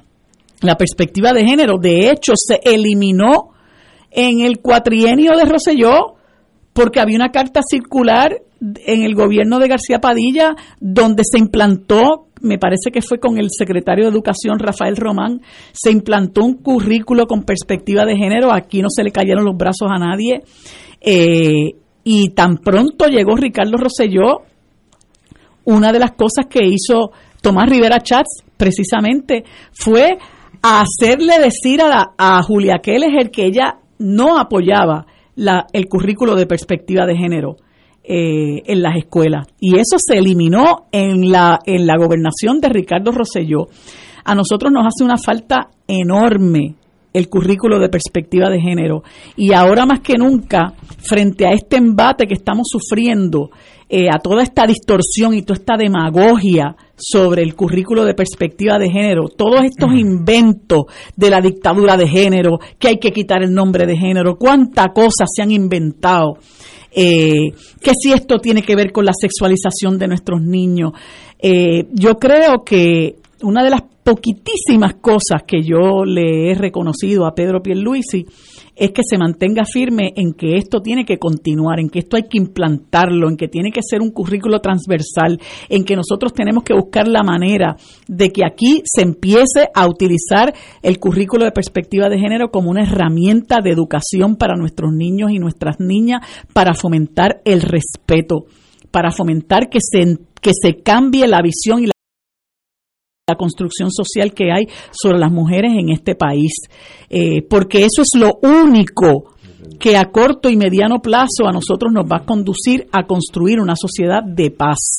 la, 0.61 0.77
perspectiva 0.77 1.33
de 1.33 1.47
género. 1.47 1.79
De 1.79 2.11
hecho, 2.11 2.33
se 2.35 2.61
eliminó 2.65 3.51
en 4.11 4.41
el 4.41 4.59
cuatrienio 4.59 5.37
de 5.37 5.45
Roselló 5.45 6.17
porque 6.73 7.01
había 7.01 7.17
una 7.17 7.31
carta 7.31 7.61
circular 7.69 8.37
en 8.61 9.03
el 9.03 9.15
gobierno 9.15 9.59
de 9.59 9.69
García 9.69 10.01
Padilla 10.01 10.55
donde 10.81 11.23
se 11.25 11.39
implantó, 11.39 12.29
me 12.41 12.59
parece 12.59 12.91
que 12.93 13.03
fue 13.03 13.19
con 13.19 13.39
el 13.39 13.49
secretario 13.51 14.05
de 14.05 14.11
Educación 14.11 14.59
Rafael 14.59 14.97
Román, 14.97 15.41
se 15.73 15.91
implantó 15.91 16.45
un 16.45 16.55
currículo 16.55 17.27
con 17.27 17.45
perspectiva 17.45 18.05
de 18.05 18.17
género, 18.17 18.53
aquí 18.53 18.83
no 18.83 18.89
se 18.91 19.05
le 19.05 19.11
cayeron 19.11 19.45
los 19.45 19.57
brazos 19.57 19.89
a 19.91 19.99
nadie, 19.99 20.43
eh, 21.01 21.77
y 22.05 22.31
tan 22.31 22.59
pronto 22.59 23.07
llegó 23.07 23.37
Ricardo 23.37 23.77
Rosselló, 23.77 24.43
una 25.67 25.93
de 25.93 25.99
las 25.99 26.13
cosas 26.13 26.47
que 26.47 26.65
hizo 26.65 27.13
Tomás 27.41 27.69
Rivera 27.69 28.01
Chats 28.01 28.43
precisamente 28.57 29.45
fue 29.73 30.19
hacerle 30.63 31.39
decir 31.39 31.81
a, 31.83 31.89
la, 31.89 32.15
a 32.17 32.43
Julia 32.43 32.79
Keller 32.83 33.31
que 33.31 33.45
ella 33.47 33.77
no 33.99 34.39
apoyaba 34.39 35.07
el 35.73 35.87
currículo 35.89 36.35
de 36.35 36.47
perspectiva 36.47 37.07
de 37.07 37.17
género 37.17 37.57
eh, 38.03 38.63
en 38.67 38.83
las 38.83 38.97
escuelas. 38.97 39.47
Y 39.61 39.77
eso 39.77 39.97
se 39.99 40.19
eliminó 40.19 40.87
en 40.93 41.31
la, 41.31 41.59
en 41.67 41.87
la 41.87 41.97
gobernación 41.97 42.61
de 42.61 42.69
Ricardo 42.69 43.13
Rosselló. 43.13 43.67
A 44.25 44.35
nosotros 44.35 44.73
nos 44.73 44.87
hace 44.87 45.05
una 45.05 45.19
falta 45.19 45.69
enorme 45.87 46.75
el 47.17 47.29
currículo 47.29 47.79
de 47.79 47.89
perspectiva 47.89 48.51
de 48.51 48.61
género. 48.61 49.03
Y 49.37 49.53
ahora 49.53 49.87
más 49.87 50.01
que 50.01 50.19
nunca, 50.19 50.75
frente 50.99 51.47
a 51.47 51.53
este 51.53 51.77
embate 51.77 52.27
que 52.27 52.35
estamos 52.35 52.67
sufriendo, 52.71 53.51
eh, 53.89 54.09
a 54.13 54.19
toda 54.19 54.43
esta 54.43 54.67
distorsión 54.67 55.33
y 55.33 55.43
toda 55.43 55.59
esta 55.61 55.77
demagogia 55.77 56.77
sobre 56.97 57.43
el 57.43 57.55
currículo 57.55 58.05
de 58.05 58.15
perspectiva 58.15 58.79
de 58.79 58.91
género, 58.91 59.29
todos 59.29 59.63
estos 59.63 59.95
inventos 59.95 60.85
de 61.15 61.31
la 61.31 61.41
dictadura 61.41 61.97
de 61.97 62.09
género, 62.09 62.59
que 62.79 62.89
hay 62.89 62.99
que 62.99 63.13
quitar 63.13 63.43
el 63.43 63.55
nombre 63.55 63.87
de 63.87 63.97
género, 63.97 64.37
cuántas 64.37 64.89
cosas 64.93 65.29
se 65.35 65.43
han 65.43 65.53
inventado, 65.53 66.39
eh, 66.91 67.53
que 67.81 67.93
si 67.99 68.13
esto 68.13 68.39
tiene 68.39 68.63
que 68.63 68.77
ver 68.77 68.93
con 68.93 69.07
la 69.07 69.13
sexualización 69.19 69.99
de 69.99 70.09
nuestros 70.09 70.43
niños. 70.43 70.93
Eh, 71.39 71.87
yo 71.93 72.17
creo 72.17 72.65
que 72.65 73.17
una 73.43 73.63
de 73.63 73.71
las 73.71 73.83
poquitísimas 74.07 74.95
cosas 75.01 75.43
que 75.45 75.63
yo 75.63 76.05
le 76.05 76.49
he 76.49 76.55
reconocido 76.55 77.27
a 77.27 77.35
Pedro 77.35 77.61
Pierluisi 77.61 78.25
es 78.77 78.93
que 78.93 79.03
se 79.03 79.19
mantenga 79.19 79.65
firme 79.65 80.13
en 80.15 80.35
que 80.35 80.59
esto 80.59 80.81
tiene 80.81 81.05
que 81.05 81.19
continuar, 81.19 81.81
en 81.81 81.89
que 81.89 81.99
esto 81.99 82.15
hay 82.15 82.23
que 82.23 82.39
implantarlo, 82.39 83.29
en 83.29 83.37
que 83.37 83.49
tiene 83.49 83.73
que 83.73 83.81
ser 83.83 84.03
un 84.03 84.13
currículo 84.13 84.61
transversal, 84.61 85.41
en 85.69 85.85
que 85.85 85.97
nosotros 85.97 86.33
tenemos 86.33 86.63
que 86.63 86.73
buscar 86.73 87.09
la 87.09 87.25
manera 87.25 87.75
de 88.07 88.31
que 88.31 88.45
aquí 88.45 88.81
se 88.85 89.03
empiece 89.03 89.71
a 89.75 89.89
utilizar 89.89 90.55
el 90.83 91.01
currículo 91.01 91.45
de 91.45 91.51
perspectiva 91.51 92.09
de 92.09 92.21
género 92.21 92.53
como 92.53 92.71
una 92.71 92.85
herramienta 92.85 93.57
de 93.61 93.71
educación 93.71 94.37
para 94.37 94.55
nuestros 94.55 94.93
niños 94.93 95.33
y 95.33 95.41
nuestras 95.41 95.81
niñas 95.81 96.21
para 96.53 96.75
fomentar 96.75 97.41
el 97.45 97.61
respeto, 97.61 98.45
para 98.93 99.11
fomentar 99.11 99.69
que 99.69 99.81
se, 99.81 100.17
que 100.41 100.53
se 100.53 100.81
cambie 100.83 101.27
la 101.27 101.43
visión 101.43 101.83
y 101.83 101.96
la 103.29 103.35
construcción 103.35 103.91
social 103.91 104.33
que 104.33 104.53
hay 104.53 104.69
sobre 104.93 105.19
las 105.19 105.33
mujeres 105.33 105.73
en 105.77 105.89
este 105.89 106.15
país, 106.15 106.53
eh, 107.11 107.43
porque 107.51 107.79
eso 107.79 108.03
es 108.03 108.11
lo 108.15 108.39
único 108.41 109.35
que 109.81 109.97
a 109.97 110.05
corto 110.13 110.49
y 110.49 110.57
mediano 110.57 111.01
plazo 111.01 111.45
a 111.45 111.51
nosotros 111.51 111.93
nos 111.93 112.05
va 112.05 112.19
a 112.19 112.25
conducir 112.25 112.87
a 112.93 113.05
construir 113.05 113.59
una 113.59 113.75
sociedad 113.75 114.23
de 114.23 114.53
paz. 114.53 114.99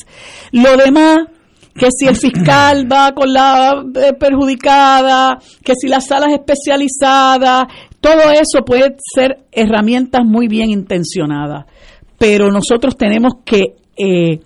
Lo 0.52 0.76
demás, 0.76 1.20
que 1.74 1.88
si 1.90 2.06
el 2.06 2.18
fiscal 2.18 2.86
va 2.92 3.14
con 3.14 3.32
la 3.32 3.82
eh, 3.96 4.12
perjudicada, 4.20 5.40
que 5.64 5.72
si 5.82 5.88
las 5.88 6.08
salas 6.08 6.34
especializadas, 6.34 7.68
todo 8.02 8.30
eso 8.30 8.66
puede 8.66 8.98
ser 9.16 9.46
herramientas 9.54 10.26
muy 10.26 10.50
bien 10.50 10.70
intencionadas, 10.70 11.66
pero 12.18 12.52
nosotros 12.52 12.98
tenemos 12.98 13.36
que 13.46 13.76
eh, 13.96 14.42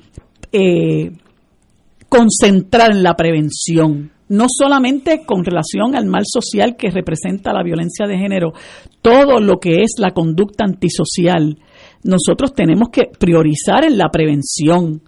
concentrar 2.11 2.91
en 2.91 3.03
la 3.03 3.15
prevención, 3.15 4.11
no 4.27 4.47
solamente 4.49 5.21
con 5.25 5.45
relación 5.45 5.95
al 5.95 6.07
mal 6.07 6.23
social 6.25 6.75
que 6.75 6.91
representa 6.91 7.53
la 7.53 7.63
violencia 7.63 8.05
de 8.05 8.17
género, 8.17 8.51
todo 9.01 9.39
lo 9.39 9.61
que 9.61 9.81
es 9.81 9.93
la 9.97 10.11
conducta 10.11 10.65
antisocial. 10.65 11.57
Nosotros 12.03 12.53
tenemos 12.53 12.89
que 12.89 13.03
priorizar 13.17 13.85
en 13.85 13.97
la 13.97 14.09
prevención. 14.09 15.01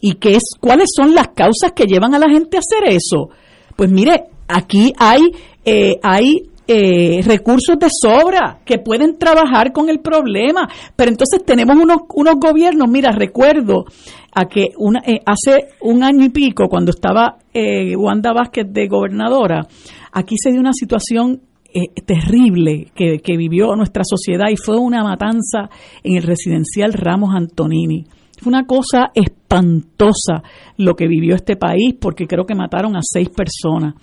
¿Y 0.00 0.14
qué 0.14 0.34
es, 0.34 0.42
cuáles 0.58 0.88
son 0.92 1.14
las 1.14 1.28
causas 1.28 1.70
que 1.72 1.86
llevan 1.86 2.16
a 2.16 2.18
la 2.18 2.28
gente 2.28 2.56
a 2.56 2.60
hacer 2.60 2.92
eso? 2.92 3.30
Pues 3.76 3.88
mire, 3.88 4.24
aquí 4.48 4.92
hay, 4.98 5.20
eh, 5.64 6.00
hay 6.02 6.48
eh, 6.66 7.20
recursos 7.24 7.78
de 7.78 7.88
sobra 7.90 8.60
que 8.64 8.78
pueden 8.78 9.18
trabajar 9.18 9.72
con 9.72 9.88
el 9.88 10.00
problema. 10.00 10.68
Pero 10.96 11.10
entonces 11.10 11.44
tenemos 11.44 11.76
unos, 11.76 11.98
unos 12.14 12.34
gobiernos, 12.36 12.88
mira, 12.88 13.10
recuerdo 13.10 13.84
a 14.32 14.46
que 14.46 14.68
una, 14.78 15.00
eh, 15.00 15.20
hace 15.26 15.68
un 15.80 16.02
año 16.02 16.24
y 16.24 16.28
pico, 16.28 16.68
cuando 16.68 16.90
estaba 16.90 17.38
eh, 17.52 17.96
Wanda 17.96 18.32
Vázquez 18.32 18.66
de 18.70 18.86
gobernadora, 18.86 19.66
aquí 20.12 20.36
se 20.38 20.50
dio 20.50 20.60
una 20.60 20.72
situación 20.72 21.40
eh, 21.72 21.88
terrible 22.04 22.88
que, 22.94 23.18
que, 23.18 23.36
vivió 23.36 23.76
nuestra 23.76 24.02
sociedad 24.04 24.46
y 24.50 24.56
fue 24.56 24.76
una 24.76 25.04
matanza 25.04 25.70
en 26.02 26.16
el 26.16 26.22
residencial 26.22 26.92
Ramos 26.92 27.30
Antonini. 27.34 28.04
Fue 28.40 28.50
una 28.50 28.66
cosa 28.66 29.10
espantosa 29.14 30.42
lo 30.78 30.94
que 30.94 31.06
vivió 31.06 31.34
este 31.34 31.56
país 31.56 31.94
porque 32.00 32.26
creo 32.26 32.46
que 32.46 32.54
mataron 32.54 32.96
a 32.96 33.00
seis 33.02 33.28
personas. 33.28 33.94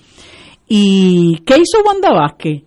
¿Y 0.68 1.38
qué 1.46 1.56
hizo 1.56 1.84
Wanda 1.86 2.12
Vázquez? 2.12 2.64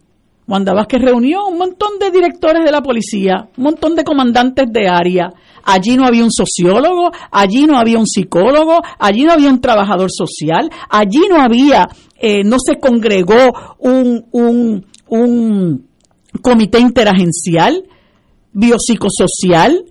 Wanda 0.46 0.72
Vázquez 0.72 1.00
reunió 1.02 1.46
un 1.46 1.58
montón 1.58 1.98
de 2.00 2.10
directores 2.10 2.64
de 2.64 2.72
la 2.72 2.82
policía, 2.82 3.48
un 3.56 3.64
montón 3.64 3.94
de 3.94 4.04
comandantes 4.04 4.66
de 4.72 4.88
área, 4.88 5.30
Allí 5.64 5.96
no 5.96 6.06
había 6.06 6.24
un 6.24 6.32
sociólogo, 6.32 7.10
allí 7.30 7.66
no 7.66 7.78
había 7.78 7.98
un 7.98 8.06
psicólogo, 8.06 8.80
allí 8.98 9.24
no 9.24 9.32
había 9.32 9.50
un 9.50 9.60
trabajador 9.60 10.10
social, 10.10 10.70
allí 10.88 11.20
no 11.28 11.40
había, 11.40 11.88
eh, 12.18 12.42
no 12.44 12.56
se 12.58 12.78
congregó 12.78 13.76
un, 13.78 14.26
un, 14.32 14.86
un 15.08 15.86
comité 16.42 16.80
interagencial, 16.80 17.84
biopsicosocial, 18.52 19.84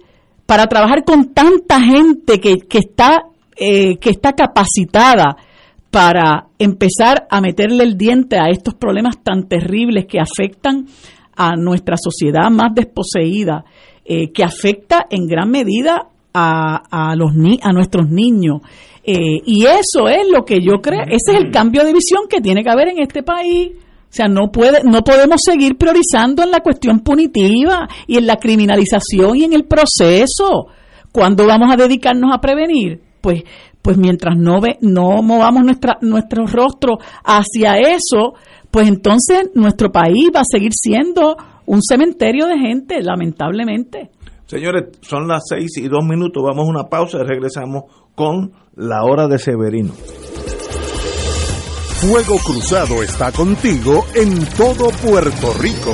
para 0.45 0.68
trabajar 0.68 1.03
con 1.05 1.34
tanta 1.34 1.80
gente 1.80 2.39
que, 2.39 2.57
que 2.57 2.80
está, 2.80 3.20
eh, 3.55 3.97
que 3.97 4.10
está 4.10 4.34
capacitada 4.34 5.38
para 5.91 6.47
empezar 6.59 7.27
a 7.29 7.41
meterle 7.41 7.83
el 7.83 7.97
diente 7.97 8.37
a 8.37 8.49
estos 8.49 8.75
problemas 8.75 9.23
tan 9.23 9.47
terribles 9.47 10.05
que 10.05 10.19
afectan 10.19 10.85
a 11.35 11.55
nuestra 11.55 11.95
sociedad 11.97 12.49
más 12.51 12.73
desposeída 12.75 13.63
eh, 14.05 14.31
que 14.31 14.43
afecta 14.43 15.05
en 15.09 15.27
gran 15.27 15.49
medida 15.49 16.07
a, 16.33 17.11
a, 17.11 17.15
los 17.15 17.33
ni 17.35 17.59
a 17.61 17.71
nuestros 17.71 18.09
niños. 18.09 18.61
Eh, 19.03 19.41
y 19.45 19.65
eso 19.65 20.07
es 20.07 20.27
lo 20.31 20.43
que 20.45 20.59
yo 20.61 20.81
creo, 20.81 21.01
ese 21.07 21.31
es 21.31 21.39
el 21.39 21.51
cambio 21.51 21.83
de 21.83 21.93
visión 21.93 22.23
que 22.29 22.41
tiene 22.41 22.63
que 22.63 22.69
haber 22.69 22.89
en 22.89 22.99
este 22.99 23.23
país. 23.23 23.71
O 23.77 24.11
sea, 24.11 24.27
no 24.27 24.51
puede, 24.51 24.83
no 24.83 25.03
podemos 25.03 25.41
seguir 25.43 25.77
priorizando 25.77 26.43
en 26.43 26.51
la 26.51 26.61
cuestión 26.61 26.99
punitiva 27.01 27.87
y 28.07 28.17
en 28.17 28.25
la 28.25 28.37
criminalización 28.37 29.37
y 29.37 29.43
en 29.43 29.53
el 29.53 29.65
proceso. 29.65 30.67
¿Cuándo 31.11 31.45
vamos 31.45 31.71
a 31.71 31.75
dedicarnos 31.75 32.31
a 32.33 32.41
prevenir? 32.41 33.01
Pues, 33.21 33.43
pues 33.82 33.97
mientras 33.97 34.38
no 34.38 34.61
ve, 34.61 34.77
no 34.82 35.21
movamos 35.21 35.63
nuestra, 35.63 35.97
nuestro 36.01 36.45
rostro 36.45 36.97
hacia 37.23 37.77
eso, 37.77 38.34
pues 38.71 38.88
entonces 38.88 39.49
nuestro 39.55 39.91
país 39.91 40.30
va 40.36 40.41
a 40.41 40.49
seguir 40.49 40.71
siendo 40.73 41.38
un 41.65 41.82
cementerio 41.82 42.47
de 42.47 42.57
gente, 42.57 43.01
lamentablemente. 43.01 44.11
Señores, 44.45 44.97
son 45.01 45.27
las 45.27 45.43
seis 45.47 45.77
y 45.77 45.88
dos 45.88 46.03
minutos, 46.03 46.43
vamos 46.43 46.65
a 46.67 46.71
una 46.71 46.84
pausa 46.86 47.19
y 47.19 47.23
regresamos 47.23 47.84
con 48.15 48.51
la 48.75 49.03
hora 49.03 49.27
de 49.27 49.38
Severino. 49.38 49.93
Fuego 52.01 52.38
Cruzado 52.38 53.03
está 53.03 53.32
contigo 53.32 54.05
en 54.15 54.45
todo 54.55 54.89
Puerto 55.03 55.53
Rico. 55.59 55.93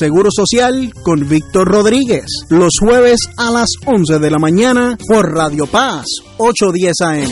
Seguro 0.01 0.29
Social 0.31 0.91
con 1.03 1.29
Víctor 1.29 1.67
Rodríguez, 1.67 2.25
los 2.49 2.79
jueves 2.79 3.19
a 3.37 3.51
las 3.51 3.69
11 3.85 4.17
de 4.17 4.31
la 4.31 4.39
mañana 4.39 4.97
por 5.07 5.31
Radio 5.31 5.67
Paz, 5.67 6.07
810 6.37 7.01
AM. 7.01 7.29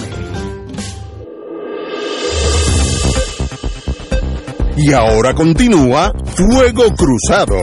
Y 4.78 4.94
ahora 4.94 5.34
continúa 5.34 6.14
Fuego 6.36 6.94
Cruzado. 6.96 7.58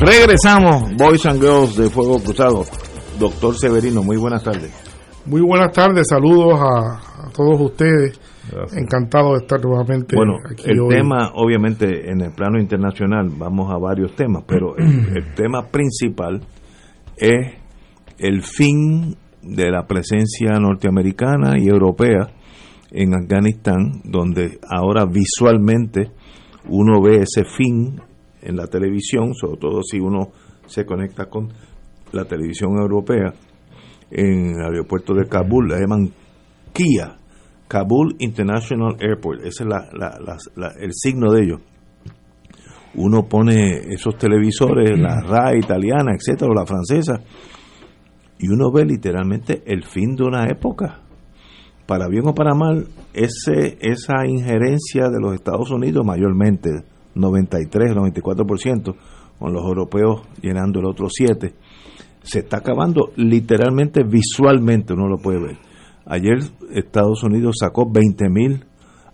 Regresamos, 0.00 0.96
Boys 0.96 1.26
and 1.26 1.40
Girls 1.40 1.76
de 1.76 1.88
Fuego 1.88 2.18
Cruzado. 2.18 2.77
Doctor 3.18 3.56
Severino, 3.56 4.02
muy 4.02 4.16
buenas 4.16 4.44
tardes. 4.44 4.70
Muy 5.26 5.40
buenas 5.40 5.72
tardes, 5.72 6.06
saludos 6.08 6.58
a, 6.60 7.26
a 7.26 7.30
todos 7.34 7.60
ustedes. 7.60 8.18
Encantado 8.74 9.32
de 9.32 9.40
estar 9.40 9.62
nuevamente 9.62 10.16
Bueno, 10.16 10.36
aquí 10.50 10.70
el 10.70 10.80
hoy. 10.80 10.88
tema, 10.94 11.32
obviamente, 11.34 12.10
en 12.10 12.22
el 12.22 12.32
plano 12.32 12.58
internacional, 12.58 13.28
vamos 13.36 13.70
a 13.70 13.76
varios 13.76 14.14
temas, 14.14 14.44
pero 14.46 14.76
el, 14.78 14.86
el 15.16 15.34
tema 15.34 15.66
principal 15.66 16.40
es 17.16 17.56
el 18.18 18.42
fin 18.42 19.16
de 19.42 19.70
la 19.70 19.86
presencia 19.86 20.58
norteamericana 20.58 21.58
y 21.58 21.68
europea 21.68 22.28
en 22.90 23.14
Afganistán, 23.14 24.00
donde 24.04 24.58
ahora 24.70 25.04
visualmente 25.04 26.10
uno 26.68 27.02
ve 27.02 27.22
ese 27.22 27.44
fin 27.44 28.00
en 28.40 28.56
la 28.56 28.66
televisión, 28.66 29.34
sobre 29.34 29.58
todo 29.58 29.82
si 29.82 29.98
uno 29.98 30.30
se 30.66 30.86
conecta 30.86 31.26
con 31.26 31.52
la 32.12 32.24
televisión 32.24 32.72
europea, 32.80 33.32
en 34.10 34.54
el 34.58 34.64
aeropuerto 34.64 35.14
de 35.14 35.26
Kabul, 35.28 35.68
la 35.68 35.78
llaman 35.80 36.10
Kia, 36.72 37.16
Kabul 37.68 38.16
International 38.20 38.96
Airport, 39.00 39.40
ese 39.40 39.64
es 39.64 39.68
la- 39.68 39.88
la- 39.92 40.18
la- 40.24 40.38
la- 40.56 40.72
el 40.80 40.92
signo 40.92 41.32
de 41.32 41.42
ellos. 41.44 41.60
Uno 42.94 43.28
pone 43.28 43.80
esos 43.92 44.16
televisores, 44.16 44.98
la 44.98 45.20
RAI 45.20 45.58
italiana, 45.58 46.12
etcétera, 46.16 46.50
o 46.50 46.54
la 46.54 46.64
francesa, 46.66 47.20
y 48.38 48.48
uno 48.48 48.72
ve 48.72 48.84
literalmente 48.86 49.62
el 49.66 49.84
fin 49.84 50.14
de 50.16 50.24
una 50.24 50.46
época. 50.46 51.00
Para 51.86 52.08
bien 52.08 52.26
o 52.26 52.34
para 52.34 52.54
mal, 52.54 52.86
ese, 53.12 53.78
esa 53.80 54.26
injerencia 54.26 55.08
de 55.10 55.20
los 55.20 55.34
Estados 55.34 55.70
Unidos, 55.70 56.04
mayormente 56.04 56.70
93, 57.14 57.94
94%, 57.94 58.94
con 59.38 59.52
los 59.52 59.62
europeos 59.64 60.22
llenando 60.42 60.80
el 60.80 60.86
otro 60.86 61.08
7%, 61.08 61.52
se 62.22 62.40
está 62.40 62.58
acabando 62.58 63.12
literalmente 63.16 64.02
visualmente, 64.02 64.92
uno 64.92 65.08
lo 65.08 65.18
puede 65.18 65.40
ver. 65.40 65.58
Ayer 66.06 66.38
Estados 66.74 67.22
Unidos 67.22 67.56
sacó 67.60 67.90
20 67.90 68.28
mil 68.30 68.64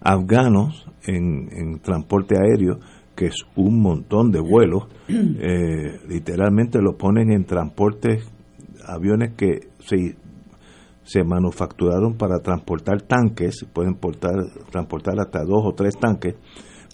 afganos 0.01 0.87
en, 1.07 1.49
en 1.53 1.81
transporte 1.81 2.37
aéreo, 2.37 2.79
que 3.17 3.27
es 3.27 3.37
un 3.57 3.81
montón 3.81 4.31
de 4.31 4.41
vuelos, 4.41 4.85
eh, 5.09 6.01
literalmente 6.09 6.81
los 6.81 6.97
ponen 6.97 7.33
en 7.33 7.45
transportes, 7.45 8.25
aviones 8.87 9.35
que 9.35 9.69
se, 9.81 10.17
se 11.03 11.25
manufacturaron 11.25 12.17
para 12.17 12.41
transportar 12.41 13.03
tanques, 13.03 13.67
pueden 13.73 13.95
portar, 13.95 14.35
transportar 14.71 15.19
hasta 15.21 15.41
dos 15.41 15.63
o 15.65 15.73
tres 15.73 15.97
tanques, 15.99 16.35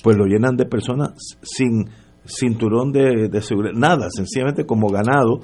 pues 0.02 0.16
lo 0.16 0.24
llenan 0.24 0.56
de 0.56 0.66
personas 0.66 1.12
sin 1.42 1.88
cinturón 2.24 2.92
de, 2.92 3.28
de 3.28 3.42
seguridad, 3.42 3.74
nada, 3.74 4.08
sencillamente 4.10 4.64
como 4.64 4.88
ganado, 4.88 5.40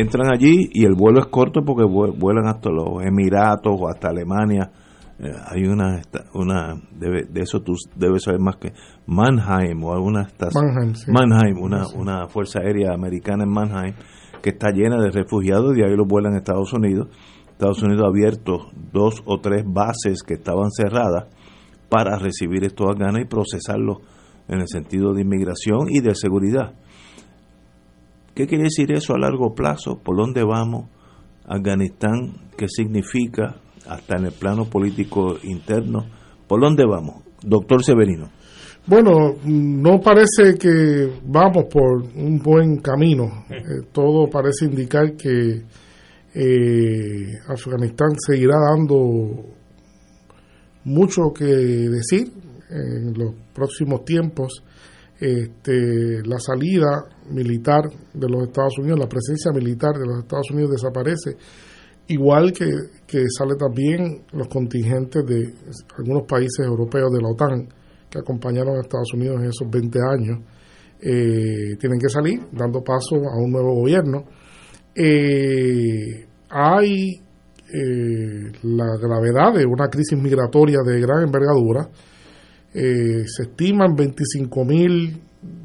entran 0.00 0.32
allí 0.32 0.68
y 0.72 0.84
el 0.84 0.94
vuelo 0.94 1.20
es 1.20 1.26
corto 1.26 1.62
porque 1.64 1.84
vue- 1.84 2.12
vuelan 2.16 2.46
hasta 2.46 2.70
los 2.70 3.02
Emiratos 3.04 3.74
o 3.78 3.88
hasta 3.88 4.08
Alemania. 4.08 4.70
Eh, 5.18 5.32
hay 5.48 5.64
una, 5.64 6.02
una 6.34 6.74
debe- 6.98 7.26
de 7.26 7.40
eso 7.40 7.60
tú 7.62 7.72
debes 7.96 8.24
saber 8.24 8.40
más 8.40 8.56
que 8.56 8.72
Mannheim 9.06 9.82
o 9.82 9.92
alguna 9.94 10.22
estación. 10.22 10.64
Mannheim, 10.66 10.94
sí. 10.94 11.10
Mannheim, 11.10 11.58
una, 11.58 11.84
Sí. 11.84 11.96
una 11.98 12.26
fuerza 12.28 12.60
aérea 12.60 12.92
americana 12.92 13.44
en 13.44 13.50
Mannheim 13.50 13.94
que 14.42 14.50
está 14.50 14.70
llena 14.70 15.00
de 15.00 15.10
refugiados 15.10 15.76
y 15.76 15.82
ahí 15.82 15.96
los 15.96 16.06
vuelan 16.06 16.34
a 16.34 16.38
Estados 16.38 16.72
Unidos. 16.72 17.08
Estados 17.50 17.82
Unidos 17.82 18.04
ha 18.04 18.08
abierto 18.08 18.70
dos 18.92 19.22
o 19.24 19.40
tres 19.40 19.64
bases 19.66 20.22
que 20.22 20.34
estaban 20.34 20.70
cerradas 20.70 21.28
para 21.88 22.18
recibir 22.18 22.64
estos 22.64 22.88
afganos 22.90 23.20
y 23.22 23.24
procesarlos 23.24 23.98
en 24.48 24.60
el 24.60 24.68
sentido 24.68 25.14
de 25.14 25.22
inmigración 25.22 25.88
y 25.88 26.00
de 26.00 26.14
seguridad. 26.14 26.74
¿Qué 28.36 28.46
quiere 28.46 28.64
decir 28.64 28.92
eso 28.92 29.14
a 29.14 29.18
largo 29.18 29.54
plazo? 29.54 29.98
¿Por 30.04 30.14
dónde 30.14 30.44
vamos? 30.44 30.90
Afganistán, 31.46 32.50
¿qué 32.54 32.68
significa? 32.68 33.56
Hasta 33.88 34.18
en 34.18 34.26
el 34.26 34.32
plano 34.32 34.66
político 34.66 35.38
interno. 35.42 36.04
¿Por 36.46 36.60
dónde 36.60 36.84
vamos? 36.84 37.24
Doctor 37.42 37.82
Severino. 37.82 38.28
Bueno, 38.86 39.36
no 39.46 40.00
parece 40.02 40.58
que 40.60 41.18
vamos 41.24 41.64
por 41.72 42.02
un 42.14 42.38
buen 42.38 42.76
camino. 42.82 43.46
Eh, 43.48 43.86
todo 43.90 44.28
parece 44.28 44.66
indicar 44.66 45.16
que 45.16 45.62
eh, 46.34 47.32
Afganistán 47.48 48.10
seguirá 48.18 48.56
dando 48.70 49.46
mucho 50.84 51.32
que 51.32 51.46
decir 51.46 52.30
en 52.68 53.14
los 53.14 53.32
próximos 53.54 54.04
tiempos. 54.04 54.62
Este, 55.18 56.22
la 56.26 56.38
salida 56.38 57.06
militar 57.30 57.84
de 58.12 58.28
los 58.28 58.44
Estados 58.44 58.78
Unidos, 58.78 58.98
la 58.98 59.08
presencia 59.08 59.50
militar 59.52 59.94
de 59.94 60.06
los 60.06 60.18
Estados 60.18 60.50
Unidos 60.50 60.72
desaparece, 60.72 61.36
igual 62.08 62.52
que, 62.52 62.70
que 63.06 63.24
sale 63.28 63.54
también 63.56 64.24
los 64.32 64.48
contingentes 64.48 65.24
de 65.24 65.54
algunos 65.98 66.24
países 66.28 66.66
europeos 66.66 67.10
de 67.12 67.22
la 67.22 67.28
OTAN 67.28 67.68
que 68.10 68.18
acompañaron 68.18 68.76
a 68.76 68.80
Estados 68.80 69.12
Unidos 69.14 69.40
en 69.40 69.46
esos 69.46 69.68
20 69.70 69.98
años, 69.98 70.38
eh, 71.00 71.76
tienen 71.78 71.98
que 71.98 72.08
salir, 72.08 72.40
dando 72.52 72.82
paso 72.82 73.16
a 73.16 73.36
un 73.36 73.50
nuevo 73.50 73.74
gobierno. 73.74 74.24
Eh, 74.94 76.26
hay 76.48 77.20
eh, 77.72 78.52
la 78.62 78.96
gravedad 79.00 79.54
de 79.54 79.66
una 79.66 79.88
crisis 79.88 80.18
migratoria 80.18 80.78
de 80.84 81.00
gran 81.00 81.24
envergadura. 81.24 81.88
Eh, 82.78 83.24
se 83.26 83.44
estiman 83.44 83.94
25 83.96 84.64
mil 84.66 85.18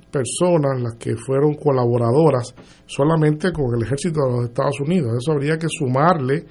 personas 0.09 0.81
las 0.81 0.95
que 0.95 1.17
fueron 1.17 1.55
colaboradoras 1.55 2.55
solamente 2.85 3.51
con 3.51 3.75
el 3.75 3.83
ejército 3.83 4.21
de 4.25 4.31
los 4.31 4.45
Estados 4.45 4.79
Unidos. 4.79 5.11
Eso 5.19 5.33
habría 5.33 5.57
que 5.57 5.67
sumarle 5.69 6.45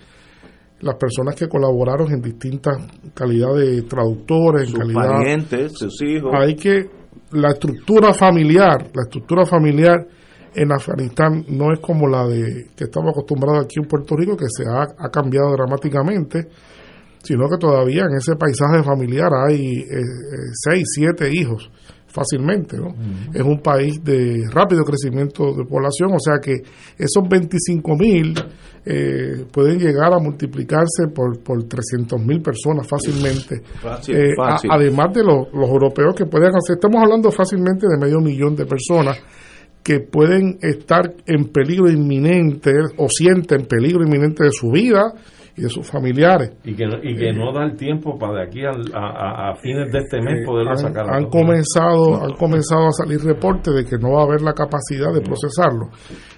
las 0.80 0.96
personas 0.96 1.34
que 1.34 1.48
colaboraron 1.48 2.12
en 2.12 2.20
distintas 2.20 2.76
calidades 3.14 3.76
de 3.76 3.82
traductores, 3.82 4.62
en 4.62 4.68
Sus 4.68 4.78
calidad 4.78 5.08
parientes, 5.08 5.72
sus 5.72 6.02
hijos. 6.02 6.30
hay 6.34 6.54
que 6.56 6.90
la 7.32 7.52
estructura 7.52 8.12
familiar, 8.12 8.82
la 8.94 9.02
estructura 9.04 9.46
familiar 9.46 10.06
en 10.54 10.72
Afganistán 10.72 11.44
no 11.48 11.72
es 11.72 11.80
como 11.80 12.06
la 12.06 12.26
de 12.26 12.66
que 12.76 12.84
estamos 12.84 13.12
acostumbrados 13.12 13.64
aquí 13.64 13.80
en 13.80 13.88
Puerto 13.88 14.14
Rico, 14.14 14.36
que 14.36 14.46
se 14.48 14.64
ha, 14.68 14.82
ha 14.82 15.08
cambiado 15.10 15.52
dramáticamente, 15.52 16.48
sino 17.22 17.48
que 17.48 17.58
todavía 17.58 18.04
en 18.04 18.16
ese 18.16 18.36
paisaje 18.36 18.82
familiar 18.82 19.30
hay 19.46 19.80
eh, 19.80 19.98
eh, 19.98 20.04
seis, 20.52 20.84
siete 20.94 21.30
hijos 21.32 21.70
fácilmente. 22.06 22.76
¿no? 22.76 22.94
Es 23.32 23.42
un 23.42 23.60
país 23.60 24.02
de 24.02 24.44
rápido 24.50 24.84
crecimiento 24.84 25.54
de 25.54 25.64
población, 25.64 26.12
o 26.12 26.18
sea 26.18 26.40
que 26.42 26.62
esos 26.98 27.28
25 27.28 27.96
mil 27.96 28.34
eh, 28.84 29.44
pueden 29.52 29.78
llegar 29.78 30.12
a 30.12 30.18
multiplicarse 30.18 31.08
por, 31.14 31.40
por 31.42 31.62
300 31.64 32.20
mil 32.20 32.40
personas 32.42 32.86
fácilmente. 32.88 33.62
Fácil, 33.80 34.34
fácil. 34.36 34.70
además 34.72 35.14
de 35.14 35.22
los, 35.22 35.52
los 35.52 35.68
europeos 35.68 36.14
que 36.16 36.26
pueden 36.26 36.50
hacer, 36.56 36.76
estamos 36.76 37.02
hablando 37.02 37.30
fácilmente 37.30 37.86
de 37.86 37.98
medio 37.98 38.20
millón 38.20 38.56
de 38.56 38.66
personas 38.66 39.18
que 39.82 40.00
pueden 40.00 40.58
estar 40.60 41.14
en 41.26 41.46
peligro 41.46 41.90
inminente 41.90 42.72
o 42.98 43.08
sienten 43.08 43.66
peligro 43.66 44.04
inminente 44.04 44.44
de 44.44 44.52
su 44.52 44.70
vida 44.70 45.14
y 45.60 45.64
de 45.64 45.68
sus 45.68 45.86
familiares. 45.86 46.52
Y 46.64 46.74
que, 46.74 46.84
y 47.02 47.14
que 47.16 47.32
no 47.32 47.52
da 47.52 47.64
el 47.64 47.76
tiempo 47.76 48.18
para 48.18 48.32
de 48.38 48.42
aquí 48.44 48.64
a, 48.64 48.70
a, 48.98 49.50
a 49.50 49.54
fines 49.56 49.92
de 49.92 49.98
este 49.98 50.20
mes 50.22 50.40
Eh, 50.40 50.46
poderlo 50.46 50.70
han, 50.70 50.78
sacar. 50.78 51.04
han 51.10 51.26
comenzado 51.28 52.22
han 52.24 52.32
comenzado 52.34 52.86
a 52.88 52.92
salir 52.92 53.20
reportes 53.20 53.74
de 53.74 53.84
que 53.84 53.98
no 53.98 54.12
va 54.12 54.22
a 54.22 54.24
haber 54.24 54.40
la 54.40 54.54
capacidad 54.54 55.12
de 55.12 55.20
procesarlo 55.20 55.90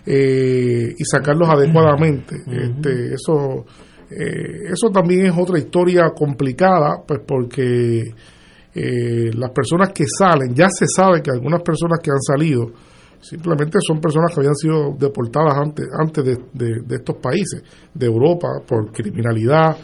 eh, 0.05 0.95
y 0.99 1.05
sacarlos 1.05 1.49
adecuadamente 1.49 2.37
este 2.47 3.15
eso 3.15 3.65
eh, 4.11 4.73
eso 4.73 4.91
también 4.93 5.27
es 5.27 5.35
otra 5.39 5.59
historia 5.59 6.11
complicada 6.15 6.97
pues 7.07 7.21
porque 7.27 8.03
eh, 8.75 9.31
las 9.35 9.51
personas 9.51 9.91
que 9.93 10.05
salen 10.07 10.55
ya 10.55 10.69
se 10.69 10.87
sabe 10.87 11.23
que 11.23 11.31
algunas 11.31 11.63
personas 11.63 12.01
que 12.03 12.11
han 12.11 12.23
salido 12.23 12.73
simplemente 13.23 13.79
son 13.87 14.01
personas 14.01 14.35
que 14.35 14.41
habían 14.41 14.55
sido 14.57 14.95
deportadas 14.99 15.55
antes 15.57 15.87
antes 15.99 16.25
de, 16.25 16.37
de- 16.53 16.81
de 16.87 16.95
estos 16.97 17.17
países 17.17 17.63
de 17.95 18.07
Europa 18.07 18.49
por 18.67 18.93
criminalidad. 18.93 19.77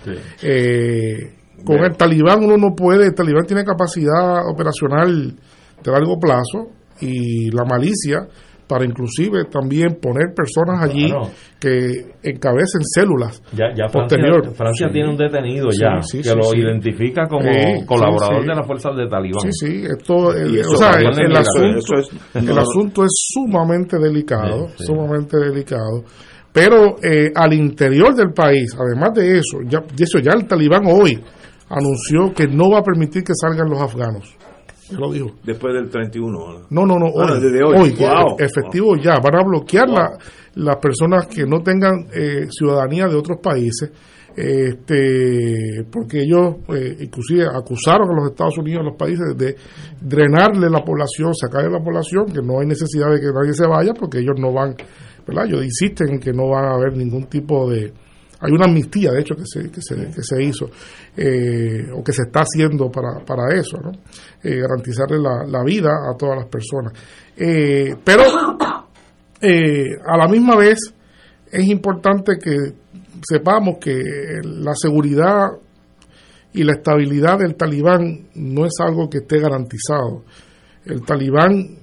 Eh, 0.43 1.35
con 1.65 1.77
el 1.85 1.97
talibán 1.97 2.44
uno 2.44 2.56
no 2.56 2.74
puede, 2.74 3.06
el 3.06 3.15
talibán 3.15 3.47
tiene 3.47 3.65
capacidad 3.65 4.47
operacional 4.48 5.35
de 5.82 5.90
largo 5.90 6.19
plazo 6.19 6.69
y 7.01 7.51
la 7.51 7.65
malicia 7.65 8.27
para 8.68 8.84
inclusive 8.84 9.44
también 9.50 9.96
poner 10.00 10.34
personas 10.36 10.82
allí 10.88 11.06
Claro. 11.08 11.30
que 11.58 11.78
encabecen 12.22 12.82
células 12.84 13.42
Ya, 13.52 13.66
ya 13.74 13.88
Francia, 13.88 14.18
posterior. 14.18 14.54
Francia 14.54 14.86
Sí. 14.88 14.92
tiene 14.92 15.08
un 15.10 15.16
detenido 15.16 15.70
Sí, 15.70 15.80
ya 15.80 16.02
sí, 16.02 16.18
que 16.18 16.24
sí, 16.28 16.36
lo 16.36 16.42
sí. 16.44 16.58
identifica 16.58 17.26
como 17.26 17.48
colaborador 17.86 18.36
sí, 18.36 18.42
sí. 18.42 18.48
de 18.48 18.54
las 18.54 18.66
fuerzas 18.66 18.96
de 18.96 19.08
Talibán. 19.08 19.40
Sí, 19.40 19.48
sí, 19.52 19.84
esto, 19.86 20.32
el, 20.34 20.54
Y 20.54 20.60
eso 20.60 20.70
o 20.72 20.76
sea, 20.76 20.90
el, 20.92 21.04
también 21.04 21.26
el 21.26 21.32
es 21.32 21.38
asunto, 21.48 21.98
es- 21.98 22.10
el 22.50 22.58
asunto 22.58 23.02
es 23.04 23.10
sumamente 23.32 23.98
delicado, 23.98 24.68
Sí, 24.68 24.74
sí. 24.78 24.84
sumamente 24.84 25.36
delicado. 25.38 26.04
Pero 26.52 26.96
eh, 27.02 27.30
al 27.34 27.52
interior 27.54 28.14
del 28.14 28.32
país, 28.32 28.74
además 28.78 29.14
de 29.14 29.38
eso, 29.38 29.58
ya, 29.66 29.80
de 29.80 30.04
eso 30.04 30.18
ya 30.18 30.32
el 30.32 30.46
talibán 30.46 30.82
hoy 30.86 31.18
anunció 31.70 32.32
que 32.34 32.46
no 32.46 32.70
va 32.70 32.78
a 32.78 32.82
permitir 32.82 33.22
que 33.22 33.32
salgan 33.34 33.68
los 33.68 33.80
afganos. 33.80 34.34
Ya 34.90 34.98
lo 34.98 35.12
dijo. 35.12 35.31
Después 35.44 35.74
del 35.74 35.90
31. 35.90 36.66
No, 36.70 36.86
no, 36.86 36.98
no, 36.98 37.06
Ah, 37.06 37.32
hoy, 37.35 37.40
desde 37.40 37.62
hoy. 37.65 37.90
Wow. 37.98 38.36
efectivo 38.39 38.97
ya, 38.97 39.19
van 39.20 39.36
a 39.36 39.44
bloquear 39.44 39.89
la- 39.89 40.19
las 40.55 40.77
personas 40.77 41.27
que 41.27 41.44
no 41.47 41.62
tengan 41.62 42.06
eh, 42.12 42.47
ciudadanía 42.51 43.06
de 43.06 43.15
otros 43.16 43.39
países, 43.43 43.93
este, 44.36 45.85
porque 45.90 46.23
ellos 46.23 46.56
eh, 46.74 46.97
inclusive 47.01 47.47
acusaron 47.47 48.09
a 48.10 48.15
los 48.20 48.31
Estados 48.31 48.59
Unidos, 48.59 48.81
a 48.82 48.89
los 48.90 48.97
países, 48.97 49.36
de 49.36 49.56
drenarle 50.01 50.69
la 50.70 50.82
población, 50.85 51.35
sacarle 51.35 51.70
la 51.70 51.82
población, 51.82 52.27
que 52.27 52.40
no 52.43 52.60
hay 52.60 52.66
necesidad 52.66 53.10
de 53.10 53.20
que 53.20 53.27
nadie 53.32 53.52
se 53.52 53.66
vaya, 53.66 53.93
porque 53.94 54.19
ellos 54.19 54.36
no 54.39 54.52
van, 54.52 54.74
¿verdad? 55.27 55.47
Ellos 55.47 55.65
insisten 55.65 56.15
en 56.15 56.20
que 56.20 56.32
no 56.32 56.48
va 56.48 56.70
a 56.70 56.74
haber 56.74 56.97
ningún 56.97 57.24
tipo 57.27 57.69
de... 57.70 57.93
Hay 58.40 58.52
una 58.52 58.66
amnistía, 58.66 59.10
de 59.12 59.20
hecho, 59.20 59.35
que 59.35 59.44
se, 59.44 59.70
que 59.70 59.81
se, 59.82 59.97
que 59.97 60.23
se 60.23 60.43
hizo, 60.43 60.70
eh, 61.16 61.86
o 61.93 62.05
que 62.05 62.12
se 62.12 62.23
está 62.23 62.40
haciendo 62.40 62.90
para, 62.90 63.24
para 63.24 63.52
eso, 63.59 63.78
¿no? 63.82 63.90
Eh, 64.43 64.60
garantizarle 64.60 65.19
la, 65.19 65.44
la 65.47 65.65
vida 65.65 65.90
a 66.09 66.16
todas 66.16 66.36
las 66.36 66.47
personas. 66.47 66.93
Eh, 67.36 67.97
pero 68.05 68.23
eh, 69.40 69.86
a 70.06 70.16
la 70.16 70.28
misma 70.28 70.56
vez 70.56 70.78
es 71.51 71.66
importante 71.66 72.39
que 72.43 72.56
sepamos 73.28 73.78
que 73.81 73.97
la 74.44 74.74
seguridad 74.74 75.47
y 76.52 76.62
la 76.65 76.74
estabilidad 76.74 77.39
del 77.39 77.56
talibán 77.56 78.28
no 78.36 78.65
es 78.66 78.74
algo 78.81 79.09
que 79.09 79.19
esté 79.19 79.39
garantizado. 79.39 80.24
El 80.85 81.02
talibán 81.02 81.77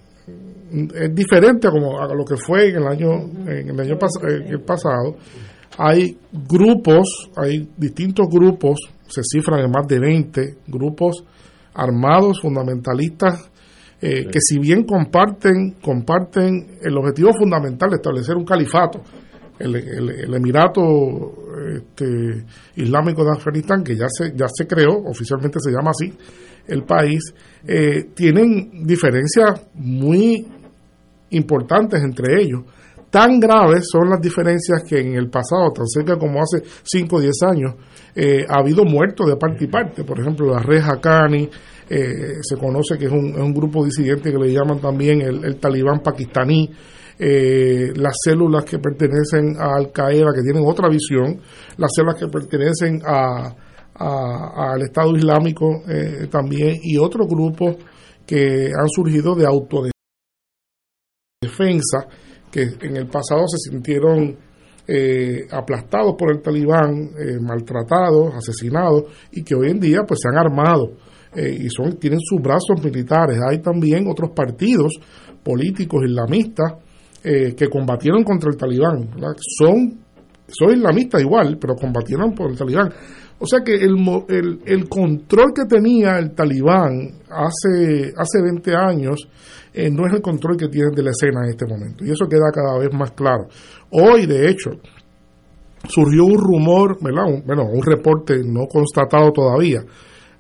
es 0.94 1.14
diferente 1.14 1.68
a, 1.68 1.72
como, 1.72 1.99
a 2.02 2.14
lo 2.14 2.26
que 2.26 2.36
fue 2.38 2.69
en 2.69 2.77
el 2.77 2.88
año, 2.88 3.11
en 3.48 3.69
el 3.69 3.80
año 3.80 3.95
pas- 3.98 4.23
el 4.23 4.61
pasado. 4.61 5.18
Hay 5.77 6.18
grupos, 6.47 7.30
hay 7.35 7.68
distintos 7.77 8.27
grupos, 8.30 8.80
se 9.07 9.22
cifran 9.23 9.60
en 9.61 9.72
más 9.72 9.88
de 9.88 9.99
20 9.99 10.57
grupos 10.68 11.23
armados 11.73 12.39
fundamentalistas 12.41 13.49
eh, 14.02 14.26
que 14.31 14.39
si 14.39 14.60
bien 14.60 14.84
comparten 14.84 15.76
comparten 15.81 16.77
el 16.81 16.97
objetivo 16.97 17.31
fundamental 17.38 17.89
de 17.89 17.95
establecer 17.97 18.35
un 18.35 18.45
califato, 18.45 19.02
el, 19.57 19.76
el- 19.76 20.10
el 20.10 20.34
Emirato 20.34 21.34
este, 21.76 22.45
Islámico 22.76 23.23
de 23.23 23.31
Afganistán, 23.31 23.84
que 23.84 23.95
ya 23.95 24.07
se, 24.10 24.34
ya 24.35 24.47
se 24.53 24.68
creó, 24.68 24.97
oficialmente 25.06 25.60
se 25.61 25.72
llama 25.72 25.91
así, 25.91 26.14
el 26.68 26.84
país, 26.84 27.22
eh, 27.68 28.10
tienen 28.14 28.85
diferencias 28.85 29.65
muy 29.76 30.45
importantes 31.30 32.02
entre 32.03 32.41
ellos. 32.41 32.61
Tan 33.15 33.39
graves 33.39 33.87
son 33.89 34.09
las 34.09 34.19
diferencias 34.19 34.83
que 34.85 34.99
en 34.99 35.15
el 35.15 35.29
pasado, 35.29 35.71
tan 35.73 35.87
cerca 35.87 36.17
como 36.17 36.41
hace 36.41 36.61
5 36.83 37.15
o 37.15 37.21
10 37.21 37.33
años, 37.43 37.75
eh, 38.13 38.45
ha 38.45 38.59
habido 38.59 38.83
muertos 38.83 39.25
de 39.27 39.37
parte 39.37 39.63
y 39.63 39.67
parte. 39.67 40.03
Por 40.03 40.19
ejemplo, 40.19 40.47
la 40.47 40.59
Red 40.59 40.81
Haqqani, 40.81 41.49
eh, 41.89 42.33
se 42.41 42.57
conoce 42.57 42.97
que 42.97 43.05
es 43.05 43.11
un, 43.13 43.53
grupo 43.53 43.85
disidente 43.85 44.33
que 44.33 44.37
le 44.37 44.51
llaman 44.51 44.81
también 44.81 45.21
el, 45.21 45.55
talibán 45.61 46.01
pakistaní, 46.01 46.69
eh, 47.17 47.93
las 47.95 48.17
células 48.21 48.65
que 48.65 48.79
pertenecen 48.79 49.55
a 49.61 49.77
Al 49.77 49.93
Qaeda, 49.93 50.33
que 50.35 50.41
tienen 50.41 50.65
otra 50.67 50.89
visión, 50.89 51.39
las 51.77 51.91
células 51.95 52.19
que 52.19 52.27
pertenecen 52.27 53.01
a, 53.05 53.55
al 53.93 54.81
Estado 54.81 55.15
Islámico 55.15 55.83
eh, 55.87 56.27
también, 56.29 56.79
y 56.83 56.97
otros 56.97 57.29
grupos 57.29 57.77
que 58.27 58.71
han 58.77 58.89
surgido 58.89 59.35
de 59.35 59.45
autodefensa 59.45 59.95
defensa 61.41 62.07
que 62.56 62.88
en 62.88 62.95
el 62.95 63.07
pasado 63.07 63.44
se 63.48 63.69
sintieron 63.69 64.34
eh, 64.88 65.45
aplastados 65.52 66.15
por 66.18 66.32
el 66.32 66.41
talibán, 66.41 67.10
eh, 67.19 67.38
maltratados, 67.41 68.34
asesinados 68.34 69.03
y 69.34 69.44
que 69.44 69.56
hoy 69.56 69.72
en 69.72 69.80
día 69.82 70.03
pues 70.07 70.22
se 70.22 70.30
han 70.30 70.38
armado 70.38 70.94
eh, 71.36 71.53
y 71.64 71.69
son 71.69 71.98
tienen 71.98 72.19
sus 72.22 72.41
brazos 72.41 72.82
militares. 72.82 73.40
Hay 73.45 73.60
también 73.60 74.07
otros 74.07 74.32
partidos 74.34 74.94
políticos 75.44 76.03
islamistas 76.07 76.76
eh, 77.22 77.53
que 77.56 77.68
combatieron 77.68 78.23
contra 78.23 78.49
el 78.49 78.56
talibán. 78.56 79.10
Son 79.60 79.99
son 80.48 80.77
islamistas 80.77 81.22
igual, 81.22 81.57
pero 81.60 81.76
combatieron 81.76 82.34
por 82.34 82.52
el 82.52 82.57
talibán. 82.57 82.90
O 83.39 83.45
sea 83.45 83.59
que 83.65 83.73
el, 83.75 83.95
el, 84.29 84.59
el 84.65 84.87
control 84.89 85.51
que 85.53 85.65
tenía 85.65 86.17
el 86.17 86.33
talibán 86.33 87.11
hace, 87.29 88.13
hace 88.17 88.41
20 88.41 88.73
años 88.75 89.27
eh, 89.73 89.89
no 89.91 90.07
es 90.07 90.13
el 90.13 90.21
control 90.21 90.55
que 90.57 90.69
tienen 90.69 90.93
de 90.93 91.03
la 91.03 91.11
escena 91.11 91.41
en 91.43 91.49
este 91.49 91.65
momento. 91.67 92.05
Y 92.05 92.11
eso 92.11 92.27
queda 92.29 92.49
cada 92.53 92.77
vez 92.79 92.89
más 92.93 93.11
claro. 93.11 93.47
Hoy, 93.91 94.25
de 94.25 94.49
hecho, 94.49 94.71
surgió 95.87 96.23
un 96.25 96.37
rumor, 96.37 96.97
¿verdad? 97.01 97.25
Un- 97.27 97.43
bueno, 97.45 97.65
un 97.65 97.83
reporte 97.83 98.35
no 98.43 98.65
constatado 98.67 99.31
todavía, 99.31 99.83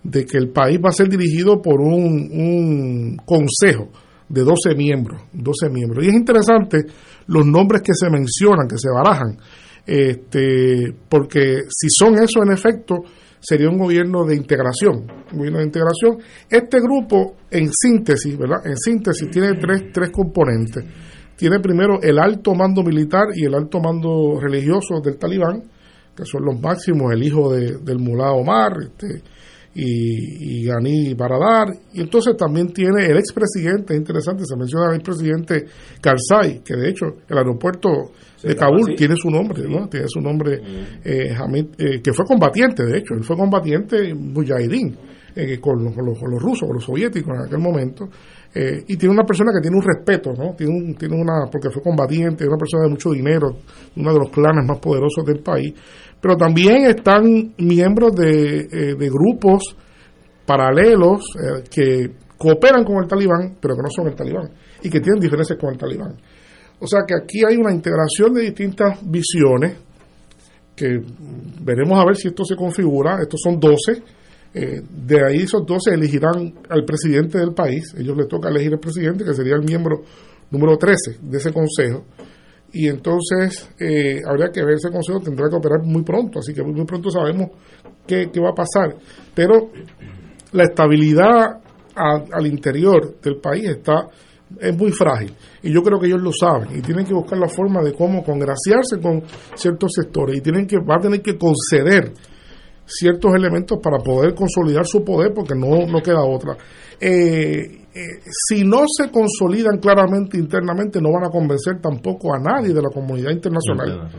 de 0.03 0.25
que 0.25 0.37
el 0.37 0.49
país 0.49 0.79
va 0.83 0.89
a 0.89 0.93
ser 0.93 1.09
dirigido 1.09 1.61
por 1.61 1.81
un, 1.81 2.29
un 2.31 3.17
consejo 3.25 3.89
de 4.29 4.41
12 4.43 4.73
miembros, 4.75 5.21
12 5.33 5.69
miembros. 5.69 6.03
Y 6.05 6.09
es 6.09 6.15
interesante 6.15 6.85
los 7.27 7.45
nombres 7.45 7.81
que 7.81 7.93
se 7.93 8.09
mencionan, 8.09 8.67
que 8.67 8.77
se 8.77 8.89
barajan, 8.89 9.37
este, 9.85 10.93
porque 11.09 11.61
si 11.69 11.87
son 11.89 12.15
eso 12.15 12.43
en 12.43 12.51
efecto, 12.51 13.03
sería 13.39 13.69
un 13.69 13.77
gobierno 13.77 14.25
de 14.25 14.35
integración, 14.35 15.05
gobierno 15.31 15.59
de 15.59 15.65
integración. 15.65 16.17
Este 16.49 16.79
grupo, 16.79 17.35
en 17.51 17.69
síntesis, 17.71 18.37
¿verdad? 18.37 18.65
En 18.65 18.75
síntesis, 18.77 19.29
tiene 19.29 19.53
tres, 19.59 19.91
tres 19.93 20.09
componentes. 20.09 20.83
Tiene 21.35 21.59
primero 21.59 22.01
el 22.01 22.17
alto 22.17 22.55
mando 22.55 22.81
militar 22.81 23.25
y 23.35 23.45
el 23.45 23.53
alto 23.53 23.79
mando 23.79 24.39
religioso 24.39 25.01
del 25.03 25.17
talibán, 25.17 25.61
que 26.15 26.23
son 26.25 26.45
los 26.45 26.59
máximos, 26.59 27.11
el 27.11 27.23
hijo 27.23 27.53
de- 27.53 27.77
del 27.83 27.99
mulá 27.99 28.31
Omar, 28.31 28.71
este, 28.81 29.21
y, 29.75 30.61
y 30.61 30.65
Ghani 30.65 31.13
Baradar. 31.13 31.67
Y 31.93 32.01
entonces 32.01 32.35
también 32.37 32.69
tiene 32.73 33.05
el 33.05 33.17
expresidente, 33.17 33.93
es 33.93 33.99
interesante, 33.99 34.43
se 34.45 34.55
menciona 34.55 34.91
el 34.91 34.95
expresidente 34.95 35.65
Karzai, 36.01 36.63
que 36.63 36.75
de 36.75 36.89
hecho 36.89 37.05
el 37.29 37.37
aeropuerto 37.37 37.89
Se 38.37 38.47
de 38.47 38.55
Kabul 38.55 38.83
así. 38.87 38.95
tiene 38.95 39.15
su 39.17 39.29
nombre, 39.29 39.63
¿no? 39.67 39.87
Tiene 39.89 40.07
su 40.07 40.21
nombre, 40.21 40.61
eh, 41.03 41.35
Hamid, 41.37 41.65
eh, 41.77 42.01
que 42.01 42.13
fue 42.13 42.25
combatiente, 42.25 42.83
de 42.85 42.97
hecho, 42.99 43.13
él 43.13 43.23
fue 43.23 43.35
combatiente 43.35 44.13
mujahidín. 44.13 44.97
eh, 45.35 45.59
con, 45.59 45.83
los, 45.83 45.93
con, 45.93 46.05
los, 46.05 46.41
rusos, 46.41 46.65
con 46.65 46.75
los 46.75 46.83
soviéticos 46.85 47.33
en 47.35 47.45
aquel 47.45 47.59
momento, 47.59 48.07
eh, 48.55 48.83
y 48.87 48.95
tiene 48.95 49.13
una 49.13 49.25
persona 49.25 49.51
que 49.53 49.61
tiene 49.61 49.77
un 49.77 49.83
respeto, 49.83 50.31
¿no? 50.31 50.55
Tiene, 50.55 50.73
un, 50.73 51.19
una, 51.19 51.45
porque 51.51 51.69
fue 51.69 51.83
combatiente, 51.83 52.47
una 52.47 52.57
persona 52.57 52.83
de 52.83 52.89
mucho 52.89 53.11
dinero, 53.11 53.57
uno 53.97 54.13
de 54.13 54.19
los 54.19 54.29
clanes 54.29 54.65
más 54.65 54.79
poderosos 54.79 55.25
del 55.25 55.39
país, 55.39 55.73
pero 56.21 56.37
también 56.37 56.85
están 56.85 57.53
miembros 57.57 58.15
de, 58.15 58.59
eh, 58.61 58.95
de 58.97 59.09
grupos 59.09 59.75
paralelos 60.45 61.25
que 61.69 62.11
cooperan 62.37 62.83
con 62.83 63.03
el 63.03 63.09
talibán, 63.09 63.57
pero 63.59 63.75
que 63.75 63.81
no 63.81 63.89
son 63.89 64.07
el 64.07 64.15
talibán, 64.15 64.49
y 64.81 64.89
que 64.89 64.99
tienen 64.99 65.19
diferencias 65.19 65.59
con 65.59 65.73
el 65.73 65.77
talibán. 65.77 66.15
O 66.79 66.87
sea 66.87 67.01
que 67.07 67.15
aquí 67.15 67.43
hay 67.43 67.57
una 67.57 67.73
integración 67.73 68.33
de 68.33 68.41
distintas 68.43 68.99
visiones 69.09 69.77
que 70.75 70.99
veremos 71.61 71.97
a 71.99 72.05
ver 72.05 72.15
si 72.15 72.27
esto 72.27 72.43
se 72.43 72.55
configura. 72.55 73.17
Estos 73.21 73.39
son 73.41 73.59
12. 73.59 74.03
Eh, 74.57 74.81
de 74.89 75.17
ahí 75.21 75.41
esos 75.41 75.65
12 75.65 75.95
elegirán 75.95 76.53
al 76.69 76.85
presidente 76.85 77.37
del 77.37 77.53
país. 77.53 77.93
Ellos 77.97 78.15
les 78.15 78.29
toca 78.29 78.47
elegir 78.47 78.71
el 78.71 78.79
presidente, 78.79 79.25
que 79.25 79.33
sería 79.33 79.55
el 79.55 79.63
miembro 79.63 80.03
número 80.49 80.77
13 80.77 81.17
de 81.21 81.37
ese 81.37 81.51
consejo. 81.51 82.05
Y 82.71 82.87
entonces 82.87 83.69
eh, 83.77 84.21
habría 84.25 84.51
que 84.53 84.63
ver, 84.63 84.75
ese 84.75 84.91
consejo 84.91 85.19
tendrá 85.19 85.49
que 85.49 85.57
operar 85.57 85.83
muy 85.83 86.03
pronto, 86.03 86.39
así 86.39 86.53
que 86.53 86.63
muy 86.63 86.85
pronto 86.85 87.09
sabemos 87.09 87.49
qué, 88.07 88.29
qué 88.31 88.39
va 88.39 88.51
a 88.51 88.55
pasar. 88.55 88.95
Pero 89.33 89.71
la 90.53 90.63
estabilidad 90.63 91.59
al 91.95 92.47
interior 92.47 93.19
del 93.21 93.37
país 93.37 93.69
está 93.69 94.07
es 94.59 94.77
muy 94.77 94.91
frágil 94.91 95.33
y 95.63 95.73
yo 95.73 95.81
creo 95.81 95.99
que 95.99 96.07
ellos 96.07 96.21
lo 96.21 96.31
saben 96.31 96.77
y 96.77 96.81
tienen 96.81 97.05
que 97.05 97.13
buscar 97.13 97.37
la 97.39 97.47
forma 97.47 97.81
de 97.81 97.93
cómo 97.93 98.23
congraciarse 98.23 98.99
con 99.01 99.23
ciertos 99.55 99.93
sectores 99.95 100.37
y 100.37 100.41
tienen 100.41 100.67
que 100.67 100.77
va 100.77 100.95
a 100.97 100.99
tener 100.99 101.21
que 101.21 101.37
conceder 101.37 102.13
ciertos 102.85 103.33
elementos 103.35 103.79
para 103.81 103.97
poder 103.97 104.33
consolidar 104.35 104.85
su 104.85 105.03
poder 105.03 105.33
porque 105.33 105.55
no, 105.55 105.85
no 105.87 106.01
queda 106.01 106.23
otra. 106.23 106.55
Eh, 106.99 107.85
eh, 107.93 108.19
si 108.47 108.63
no 108.63 108.83
se 108.87 109.09
consolidan 109.09 109.79
claramente 109.79 110.37
internamente 110.37 110.99
no 111.01 111.11
van 111.11 111.25
a 111.25 111.29
convencer 111.29 111.79
tampoco 111.81 112.33
a 112.33 112.39
nadie 112.39 112.73
de 112.73 112.81
la 112.81 112.89
comunidad 112.89 113.31
internacional. 113.31 114.09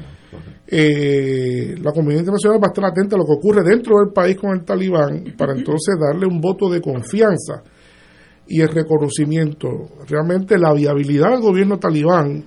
Eh, 0.68 1.76
la 1.80 1.92
comunidad 1.92 2.20
internacional 2.20 2.58
va 2.60 2.66
a 2.66 2.72
estar 2.72 2.84
atenta 2.84 3.16
a 3.16 3.18
lo 3.18 3.24
que 3.24 3.34
ocurre 3.34 3.62
dentro 3.62 3.98
del 4.00 4.12
país 4.12 4.36
con 4.36 4.50
el 4.50 4.64
talibán 4.64 5.34
para 5.38 5.52
entonces 5.52 5.94
darle 6.00 6.26
un 6.26 6.40
voto 6.40 6.68
de 6.68 6.80
confianza 6.80 7.62
y 8.48 8.60
el 8.60 8.68
reconocimiento. 8.68 9.68
Realmente 10.08 10.58
la 10.58 10.72
viabilidad 10.72 11.30
del 11.30 11.40
gobierno 11.40 11.78
talibán 11.78 12.44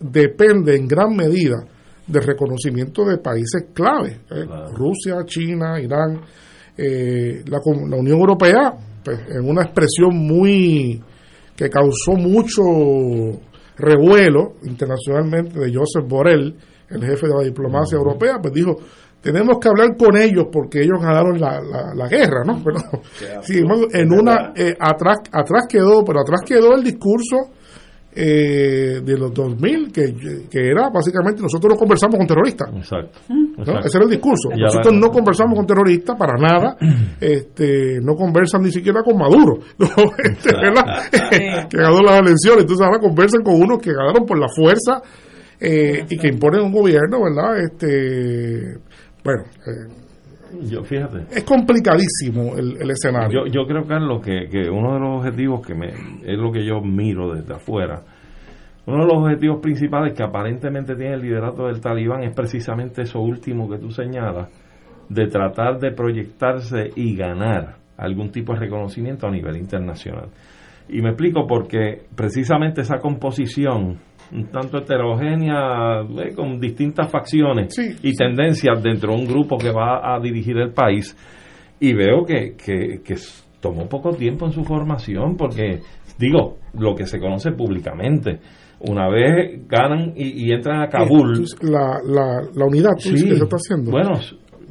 depende 0.00 0.76
en 0.76 0.86
gran 0.86 1.14
medida 1.14 1.56
del 2.08 2.22
reconocimiento 2.22 3.04
de 3.04 3.18
países 3.18 3.66
clave, 3.74 4.20
¿eh? 4.30 4.44
Rusia, 4.72 5.24
China, 5.26 5.78
Irán, 5.80 6.20
eh, 6.76 7.42
la, 7.46 7.58
Unión 7.64 8.18
Europea, 8.18 8.74
pues, 9.04 9.20
en 9.28 9.48
una 9.48 9.62
expresión 9.62 10.16
muy 10.16 11.02
que 11.54 11.68
causó 11.68 12.12
mucho 12.12 12.62
revuelo 13.76 14.54
internacionalmente 14.64 15.58
de 15.58 15.74
Joseph 15.74 16.08
Borrell, 16.08 16.54
el 16.88 17.04
jefe 17.04 17.26
de 17.26 17.34
la 17.34 17.44
diplomacia 17.44 17.96
europea, 17.96 18.38
pues 18.40 18.54
dijo, 18.54 18.76
tenemos 19.20 19.58
que 19.58 19.68
hablar 19.68 19.96
con 19.96 20.16
ellos 20.16 20.46
porque 20.52 20.80
ellos 20.80 21.00
ganaron 21.00 21.38
la, 21.38 21.60
la, 21.94 22.08
guerra, 22.08 22.44
¿no? 22.46 22.62
Pero, 22.64 22.80
en 23.92 24.12
una, 24.12 24.52
eh, 24.56 24.76
atrás, 24.78 25.18
atrás 25.32 25.66
quedó, 25.68 26.04
pero 26.04 26.20
atrás 26.20 26.42
quedó 26.46 26.74
el 26.74 26.84
discurso 26.84 27.50
eh, 28.20 29.00
de 29.00 29.16
los 29.16 29.32
2000, 29.32 29.92
que, 29.92 30.12
que 30.50 30.70
era 30.70 30.90
básicamente 30.90 31.40
nosotros 31.40 31.74
no 31.74 31.78
conversamos 31.78 32.16
con 32.16 32.26
terroristas. 32.26 32.68
Exacto. 32.74 33.20
Ese 33.84 33.96
era 33.96 34.04
el 34.04 34.10
discurso. 34.10 34.48
nosotros 34.56 34.92
no 34.94 35.08
conversamos 35.10 35.56
con 35.56 35.64
terroristas 35.64 36.16
para 36.18 36.36
nada, 36.36 36.76
este, 37.20 38.00
no 38.02 38.16
conversan 38.16 38.62
ni 38.62 38.72
siquiera 38.72 39.04
con 39.04 39.18
Maduro, 39.18 39.60
este, 40.18 40.50
que 41.70 41.76
ganó 41.76 42.02
las 42.02 42.18
elecciones. 42.18 42.62
Entonces 42.62 42.84
ahora 42.84 42.98
conversan 42.98 43.42
con 43.44 43.54
unos 43.54 43.78
que 43.78 43.92
ganaron 43.92 44.26
por 44.26 44.36
la 44.36 44.48
fuerza 44.48 45.00
eh, 45.60 46.04
y 46.10 46.18
que 46.18 46.26
imponen 46.26 46.62
un 46.62 46.72
gobierno, 46.72 47.22
¿verdad? 47.22 47.60
Este, 47.60 48.78
bueno, 49.22 49.44
eh, 49.64 50.07
yo, 50.62 50.82
fíjate. 50.82 51.26
Es 51.30 51.44
complicadísimo 51.44 52.56
el, 52.56 52.90
escenario. 52.90 53.46
Yo, 53.46 53.52
yo 53.52 53.66
creo, 53.66 53.84
Carlos, 53.86 54.22
que, 54.22 54.48
que 54.48 54.70
uno 54.70 54.94
de 54.94 55.00
los 55.00 55.18
objetivos 55.18 55.66
que 55.66 55.74
me, 55.74 55.88
es 55.88 56.38
lo 56.38 56.50
que 56.50 56.64
yo 56.64 56.80
miro 56.80 57.34
desde 57.34 57.54
afuera, 57.54 58.02
uno 58.86 59.04
de 59.04 59.12
los 59.12 59.22
objetivos 59.22 59.60
principales 59.60 60.14
que 60.14 60.22
aparentemente 60.22 60.94
tiene 60.96 61.14
el 61.14 61.20
liderato 61.20 61.66
del 61.66 61.80
talibán 61.80 62.22
es 62.22 62.34
precisamente 62.34 63.02
eso 63.02 63.20
último 63.20 63.68
que 63.68 63.76
tú 63.78 63.90
señalas, 63.90 64.48
de 65.10 65.26
tratar 65.26 65.78
de 65.78 65.92
proyectarse 65.92 66.90
y 66.96 67.14
ganar 67.14 67.76
algún 67.98 68.30
tipo 68.30 68.54
de 68.54 68.60
reconocimiento 68.60 69.26
a 69.26 69.30
nivel 69.30 69.58
internacional. 69.58 70.30
Y 70.88 71.02
me 71.02 71.10
explico 71.10 71.46
porque 71.46 72.02
precisamente 72.14 72.80
esa 72.80 72.96
composición 72.96 73.98
un 74.32 74.46
tanto 74.50 74.78
heterogénea, 74.78 76.02
eh, 76.02 76.34
con 76.34 76.60
distintas 76.60 77.10
facciones 77.10 77.74
y 78.02 78.14
tendencias 78.14 78.82
dentro 78.82 79.12
de 79.12 79.20
un 79.20 79.26
grupo 79.26 79.56
que 79.56 79.70
va 79.70 80.14
a 80.14 80.20
dirigir 80.20 80.56
el 80.58 80.72
país. 80.72 81.16
Y 81.80 81.94
veo 81.94 82.24
que, 82.24 82.56
que, 82.56 83.16
tomó 83.60 83.88
poco 83.88 84.10
tiempo 84.12 84.46
en 84.46 84.52
su 84.52 84.64
formación, 84.64 85.36
porque, 85.36 85.80
digo, 86.18 86.58
lo 86.74 86.94
que 86.94 87.06
se 87.06 87.18
conoce 87.18 87.52
públicamente, 87.52 88.40
una 88.80 89.08
vez 89.08 89.66
ganan 89.68 90.12
y, 90.14 90.52
entran 90.52 90.82
a 90.82 90.88
Kabul. 90.88 91.44
La, 91.62 91.98
la, 92.04 92.42
la 92.54 92.66
unidad 92.66 92.94
que 92.96 93.16
se 93.16 93.34
está 93.34 93.56
haciendo. 93.56 93.90
Bueno, 93.90 94.14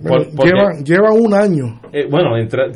lleva, 0.03 0.73
lleva 0.83 1.11
un 1.11 1.33
año. 1.33 1.79
Eh, 1.91 2.07
bueno, 2.09 2.37
entre, 2.37 2.73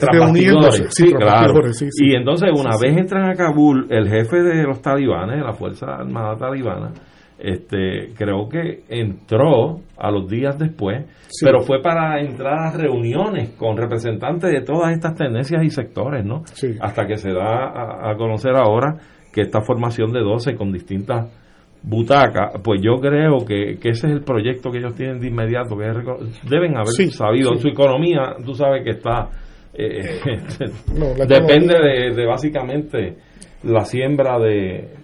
sí, 0.89 1.13
claro. 1.13 1.53
y 1.99 2.15
entonces, 2.15 2.49
una 2.53 2.77
vez 2.81 2.97
entran 2.97 3.29
a 3.29 3.35
Kabul, 3.35 3.87
el 3.89 4.07
jefe 4.09 4.41
de 4.41 4.63
los 4.63 4.81
talibanes, 4.81 5.37
de 5.37 5.43
la 5.43 5.53
Fuerza 5.53 5.87
Armada 5.95 6.35
Talibana, 6.37 6.91
este, 7.37 8.13
creo 8.15 8.47
que 8.47 8.83
entró 8.87 9.79
a 9.97 10.11
los 10.11 10.29
días 10.29 10.57
después, 10.59 11.05
pero 11.43 11.61
fue 11.61 11.81
para 11.81 12.21
entrar 12.21 12.67
a 12.67 12.71
reuniones 12.71 13.49
con 13.57 13.77
representantes 13.77 14.51
de 14.51 14.61
todas 14.61 14.91
estas 14.91 15.15
tendencias 15.15 15.63
y 15.63 15.69
sectores, 15.69 16.23
¿no? 16.23 16.43
Hasta 16.81 17.07
que 17.07 17.17
se 17.17 17.31
da 17.31 17.65
a, 17.65 18.11
a 18.11 18.15
conocer 18.15 18.55
ahora 18.55 18.97
que 19.33 19.41
esta 19.41 19.61
formación 19.61 20.11
de 20.11 20.19
12 20.19 20.55
con 20.55 20.71
distintas 20.71 21.27
butaca, 21.83 22.51
pues 22.63 22.81
yo 22.81 22.99
creo 22.99 23.43
que, 23.45 23.73
ese 23.73 23.89
es 23.89 24.03
el 24.13 24.21
proyecto 24.23 24.71
que 24.71 24.77
ellos 24.77 24.95
tienen 24.95 25.19
de 25.19 25.27
inmediato, 25.27 25.75
que 25.75 25.85
deben 26.49 26.75
haber 26.75 27.11
sabido. 27.11 27.55
Su 27.55 27.69
economía, 27.69 28.35
tú 28.45 28.53
sabes 28.53 28.83
que 28.83 28.91
está, 28.91 29.29
eh, 29.73 30.19
depende 31.27 31.75
de, 32.15 32.25
básicamente 32.25 33.17
la 33.63 33.83
siembra 33.85 34.39
de, 34.39 35.01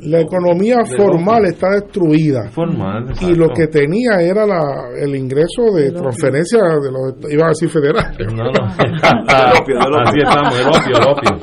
la 0.00 0.20
economía 0.20 0.76
formal 0.96 1.44
está 1.44 1.68
destruida. 1.68 2.48
Formal, 2.50 3.12
y 3.20 3.34
lo 3.34 3.50
que 3.50 3.66
tenía 3.66 4.22
era 4.22 4.46
la, 4.46 4.88
el 4.98 5.14
ingreso 5.14 5.70
de 5.74 5.92
transferencia 5.92 6.60
de 6.82 6.90
los, 6.90 7.30
iba 7.30 7.44
a 7.44 7.48
decir 7.50 7.68
federales. 7.68 8.32
No, 8.32 8.44
no. 8.44 8.64
Así 9.28 10.18
estamos, 10.18 10.58
el 10.58 10.66
opio, 10.66 10.96
el 10.96 11.08
opio. 11.08 11.36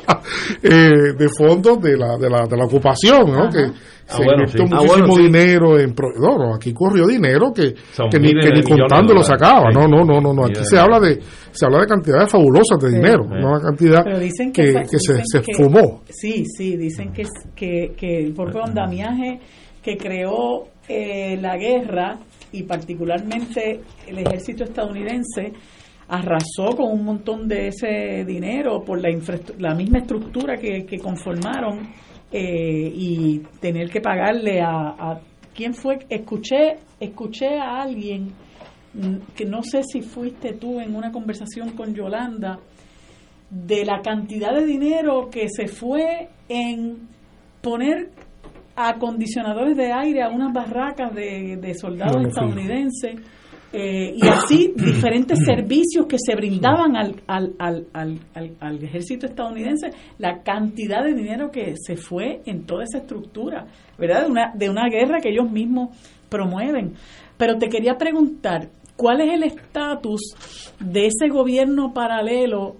Eh, 0.64 1.12
de 1.16 1.28
fondos 1.38 1.80
de 1.80 1.96
la, 1.96 2.16
de 2.16 2.28
la, 2.28 2.44
de 2.46 2.56
la 2.56 2.64
ocupación, 2.64 3.30
¿no? 3.30 3.48
Que, 3.48 3.70
se 4.06 4.22
ah, 4.22 4.26
invirtió 4.32 4.64
ah, 4.64 4.82
muchísimo 4.82 5.16
dinero 5.16 5.78
en 5.78 5.94
no, 6.20 6.38
no, 6.38 6.54
aquí 6.54 6.72
corrió 6.72 7.06
dinero 7.06 7.52
que, 7.52 7.72
que 7.72 8.18
ni, 8.20 8.32
que 8.32 8.50
ni 8.50 8.62
contando 8.62 9.14
lo 9.14 9.22
sacaba. 9.22 9.70
No 9.72 9.88
no 9.88 10.04
no 10.04 10.20
no 10.20 10.32
no. 10.32 10.44
Aquí 10.44 10.64
se 10.64 10.78
habla 10.78 11.00
de 11.00 11.20
se 11.50 11.64
habla 11.64 11.80
de 11.80 11.86
cantidades 11.86 12.30
fabulosas 12.30 12.78
de 12.80 12.90
dinero 12.90 13.24
no 13.24 13.50
una 13.50 13.60
cantidad 13.60 14.04
que, 14.04 14.52
que, 14.52 14.98
se, 14.98 15.22
se 15.24 15.42
fumó. 15.54 16.02
Sí 16.08 16.44
sí 16.44 16.76
dicen 16.76 17.12
que 17.12 17.24
que, 17.54 17.94
que 17.96 18.18
el 18.18 18.34
propio 18.34 18.64
andamiaje 18.64 19.40
que 19.82 19.96
creó 19.96 20.68
eh, 20.88 21.38
la 21.40 21.56
guerra 21.56 22.18
y 22.52 22.62
particularmente 22.64 23.80
el 24.06 24.18
ejército 24.18 24.64
estadounidense 24.64 25.52
arrasó 26.08 26.76
con 26.76 26.92
un 26.92 27.04
montón 27.04 27.48
de 27.48 27.68
ese 27.68 28.24
dinero 28.26 28.82
por 28.84 29.00
la, 29.00 29.08
la 29.58 29.74
misma 29.74 29.98
estructura 29.98 30.56
que, 30.56 30.84
que 30.84 30.98
conformaron 30.98 31.88
eh, 32.36 32.90
y 32.92 33.38
tener 33.60 33.88
que 33.88 34.00
pagarle 34.00 34.60
a, 34.60 35.20
quién 35.54 35.72
fue 35.72 36.00
escuché 36.08 36.78
escuché 36.98 37.60
a 37.60 37.80
alguien 37.80 38.32
mm, 38.92 39.34
que 39.36 39.44
no 39.44 39.62
sé 39.62 39.84
si 39.84 40.02
fuiste 40.02 40.54
tú 40.54 40.80
en 40.80 40.96
una 40.96 41.12
conversación 41.12 41.76
con 41.76 41.94
Yolanda 41.94 42.58
de 43.48 43.84
la 43.84 44.00
cantidad 44.02 44.52
de 44.52 44.66
dinero 44.66 45.30
que 45.30 45.46
se 45.48 45.68
fue 45.68 46.28
en 46.48 47.06
poner 47.62 48.10
acondicionadores 48.74 49.76
de 49.76 49.92
aire 49.92 50.24
a 50.24 50.28
unas 50.28 50.52
barracas 50.52 51.14
de, 51.14 51.56
de 51.56 51.74
soldados 51.74 52.26
estadounidenses 52.26 53.14
eh, 53.76 54.14
y 54.14 54.28
así 54.28 54.72
diferentes 54.76 55.36
servicios 55.44 56.06
que 56.08 56.16
se 56.24 56.36
brindaban 56.36 56.94
al, 56.96 57.16
al, 57.26 57.54
al, 57.58 58.28
al, 58.60 58.84
ejército 58.84 59.26
estadounidense, 59.26 59.90
la 60.18 60.44
cantidad 60.44 61.02
de 61.02 61.12
dinero 61.12 61.50
que 61.50 61.74
se 61.76 61.96
fue 61.96 62.40
en 62.46 62.66
toda 62.66 62.84
esa 62.84 62.98
estructura, 62.98 63.66
¿verdad? 63.98 64.26
De 64.26 64.30
una, 64.30 64.52
de 64.54 64.70
una 64.70 64.88
guerra 64.88 65.18
que 65.20 65.30
ellos 65.30 65.50
mismos 65.50 65.88
promueven. 66.28 66.94
Pero 67.36 67.58
te 67.58 67.68
quería 67.68 67.96
preguntar, 67.98 68.68
¿cuál 68.96 69.22
es 69.22 69.34
el 69.34 69.42
estatus 69.42 70.20
de 70.78 71.06
ese 71.06 71.28
gobierno 71.28 71.92
paralelo 71.92 72.76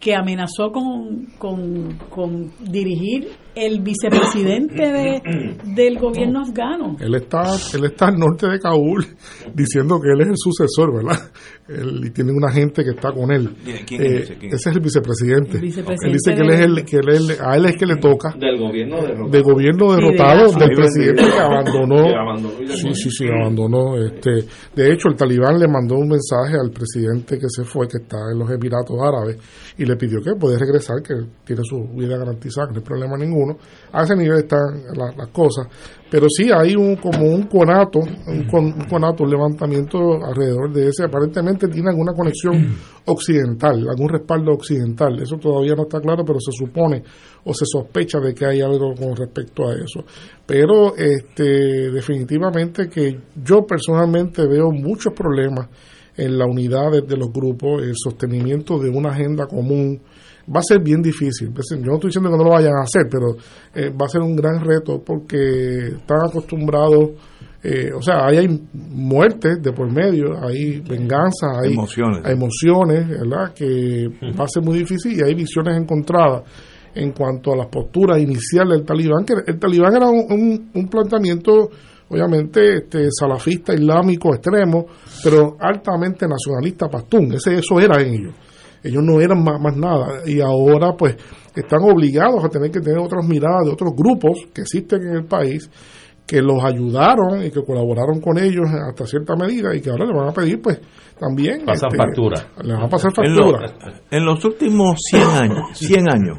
que 0.00 0.14
amenazó 0.14 0.72
con, 0.72 1.26
con, 1.38 1.98
con 2.08 2.50
dirigir 2.70 3.28
el 3.54 3.80
vicepresidente 3.82 4.80
de, 4.80 5.22
del 5.74 5.98
gobierno 5.98 6.40
afgano. 6.40 6.96
Él 7.00 7.14
está, 7.16 7.42
él 7.74 7.84
está 7.84 8.06
al 8.08 8.16
norte 8.16 8.46
de 8.48 8.58
Kabul 8.58 9.04
diciendo 9.54 10.00
que 10.00 10.08
él 10.12 10.22
es 10.22 10.28
el 10.28 10.36
sucesor, 10.38 10.94
¿verdad? 10.94 11.20
Él, 11.68 12.00
y 12.06 12.10
tiene 12.10 12.32
una 12.32 12.50
gente 12.50 12.82
que 12.82 12.90
está 12.90 13.12
con 13.12 13.30
él. 13.30 13.50
¿Quién 13.86 14.02
es 14.02 14.22
ese? 14.22 14.32
Eh, 14.34 14.38
ese 14.52 14.70
es 14.70 14.76
el 14.76 14.80
vicepresidente. 14.80 15.56
El 15.58 15.62
vicepresidente 15.62 16.06
él 16.06 16.12
dice 16.14 16.34
que 16.34 16.40
él 16.40 16.50
es 16.50 16.60
el, 16.60 16.84
que 16.84 16.96
él 16.96 17.08
es- 17.30 17.40
a 17.40 17.56
él 17.56 17.66
es 17.66 17.76
que 17.76 17.86
le 17.86 17.96
toca 17.96 18.34
Del 18.38 18.58
gobierno 18.58 18.96
derrotado. 19.02 19.28
de 19.30 19.42
gobierno 19.42 19.90
Sí, 19.90 19.94
de 19.96 20.00
derrotado 20.02 20.52
del 20.58 20.70
presidente 20.70 21.22
que 21.24 21.38
abandonó. 21.38 22.04
Que 22.08 22.14
abandonó 22.16 22.50
Sí, 22.74 22.94
sí, 22.94 23.10
sí, 23.10 23.26
abandonó. 23.28 23.96
Este, 24.02 24.30
de 24.74 24.92
hecho, 24.92 25.08
el 25.08 25.16
talibán 25.16 25.58
le 25.58 25.68
mandó 25.68 25.96
un 25.96 26.08
mensaje 26.08 26.54
al 26.58 26.70
presidente 26.70 27.36
que 27.38 27.46
se 27.48 27.64
fue, 27.64 27.86
que 27.88 27.98
está 27.98 28.16
en 28.32 28.38
los 28.38 28.50
Emiratos 28.50 28.96
Árabes, 29.02 29.36
y 29.80 29.86
le 29.86 29.96
pidió 29.96 30.20
que 30.20 30.34
puede 30.38 30.58
regresar, 30.58 31.02
que 31.02 31.14
tiene 31.44 31.62
su 31.64 31.82
vida 31.96 32.18
garantizada, 32.18 32.68
que 32.68 32.74
no 32.74 32.78
hay 32.80 32.84
problema 32.84 33.16
ninguno. 33.16 33.56
A 33.92 34.02
ese 34.04 34.14
nivel 34.14 34.40
están 34.40 34.60
la- 34.94 35.12
las 35.16 35.28
cosas. 35.28 35.66
Pero 36.10 36.26
sí 36.28 36.50
hay 36.52 36.74
un 36.76 36.96
como 36.96 37.24
un 37.24 37.44
conato, 37.44 38.00
un, 38.00 38.44
con- 38.46 38.64
un 38.66 38.84
conato, 38.88 39.22
un 39.24 39.30
levantamiento 39.30 39.98
alrededor 40.24 40.72
de 40.72 40.88
ese. 40.88 41.04
Aparentemente 41.04 41.68
tiene 41.68 41.88
alguna 41.90 42.12
conexión 42.12 42.76
occidental, 43.06 43.86
algún 43.88 44.08
respaldo 44.08 44.52
occidental. 44.52 45.18
Eso 45.22 45.36
todavía 45.36 45.74
no 45.74 45.82
está 45.82 46.00
claro, 46.00 46.24
pero 46.26 46.38
se 46.40 46.52
supone 46.52 47.02
o 47.44 47.54
se 47.54 47.64
sospecha 47.64 48.18
de 48.20 48.34
que 48.34 48.44
hay 48.44 48.60
algo 48.60 48.92
con 48.94 49.16
respecto 49.16 49.68
a 49.68 49.74
eso. 49.74 50.04
Pero 50.46 50.94
este, 50.96 51.90
definitivamente 51.90 52.88
que 52.88 53.18
yo 53.42 53.64
personalmente 53.66 54.46
veo 54.46 54.70
muchos 54.70 55.12
problemas 55.14 55.68
en 56.24 56.38
la 56.38 56.46
unidad 56.46 56.90
de, 56.92 57.02
de 57.02 57.16
los 57.16 57.32
grupos, 57.32 57.82
el 57.82 57.94
sostenimiento 57.96 58.78
de 58.78 58.90
una 58.90 59.10
agenda 59.10 59.46
común. 59.46 60.00
Va 60.52 60.60
a 60.60 60.62
ser 60.62 60.80
bien 60.82 61.00
difícil. 61.02 61.48
Yo 61.48 61.76
no 61.86 61.94
estoy 61.94 62.08
diciendo 62.08 62.30
que 62.30 62.36
no 62.36 62.44
lo 62.44 62.50
vayan 62.50 62.72
a 62.74 62.82
hacer, 62.82 63.02
pero 63.10 63.36
eh, 63.74 63.90
va 63.90 64.06
a 64.06 64.08
ser 64.08 64.20
un 64.22 64.34
gran 64.34 64.64
reto 64.64 65.00
porque 65.04 65.88
están 65.98 66.18
acostumbrados, 66.28 67.10
eh, 67.62 67.90
o 67.96 68.02
sea, 68.02 68.26
ahí 68.26 68.38
hay 68.38 68.60
muertes 68.72 69.62
de 69.62 69.72
por 69.72 69.92
medio, 69.92 70.36
hay 70.42 70.80
venganza, 70.80 71.46
hay 71.62 71.74
Emociones. 71.74 72.20
hay 72.24 72.32
emociones, 72.32 73.08
¿verdad? 73.08 73.52
Que 73.54 74.08
va 74.38 74.44
a 74.44 74.48
ser 74.48 74.62
muy 74.64 74.78
difícil 74.78 75.12
y 75.18 75.22
hay 75.22 75.34
visiones 75.34 75.76
encontradas 75.76 76.42
en 76.94 77.12
cuanto 77.12 77.52
a 77.52 77.56
las 77.56 77.66
posturas 77.68 78.18
iniciales 78.20 78.78
del 78.78 78.84
talibán, 78.84 79.24
que 79.24 79.34
el 79.46 79.58
talibán 79.58 79.94
era 79.94 80.08
un, 80.08 80.24
un- 80.30 80.70
un 80.74 80.88
planteamiento, 80.88 81.70
obviamente, 82.10 82.76
este, 82.78 83.08
salafista, 83.10 83.72
islámico, 83.72 84.34
extremo, 84.34 84.84
pero 85.24 85.56
altamente 85.58 86.26
nacionalista 86.28 86.88
pastún, 86.88 87.32
ese, 87.32 87.54
eso 87.58 87.80
era 87.80 88.00
en 88.02 88.14
ellos. 88.14 88.34
Ellos 88.82 89.02
no 89.02 89.20
eran 89.20 89.42
más, 89.44 89.60
más 89.60 89.76
nada 89.76 90.20
y 90.26 90.40
ahora 90.40 90.94
pues 90.96 91.14
están 91.54 91.80
obligados 91.82 92.42
a 92.44 92.48
tener 92.48 92.70
que 92.70 92.80
tener 92.80 92.98
otras 92.98 93.26
miradas 93.26 93.64
de 93.66 93.72
otros 93.72 93.92
grupos 93.94 94.38
que 94.54 94.62
existen 94.62 95.02
en 95.02 95.16
el 95.16 95.24
país 95.24 95.70
que 96.26 96.40
los 96.40 96.64
ayudaron 96.64 97.44
y 97.44 97.50
que 97.50 97.62
colaboraron 97.62 98.20
con 98.20 98.38
ellos 98.38 98.66
hasta 98.88 99.04
cierta 99.04 99.34
medida 99.36 99.74
y 99.76 99.80
que 99.82 99.90
ahora 99.90 100.06
le 100.06 100.14
van 100.16 100.28
a 100.28 100.32
pedir 100.32 100.62
pues 100.62 100.80
también 101.18 101.64
Pasan 101.66 101.88
este, 101.92 101.98
factura. 101.98 102.46
le 102.62 102.72
van 102.72 102.82
a 102.84 102.88
pasar 102.88 103.12
En, 103.18 103.34
lo- 103.36 103.50
factura 103.50 104.00
en 104.10 104.24
los 104.24 104.44
últimos 104.46 104.96
100 105.10 105.22
años, 105.28 105.58
100 105.78 106.08
años, 106.08 106.38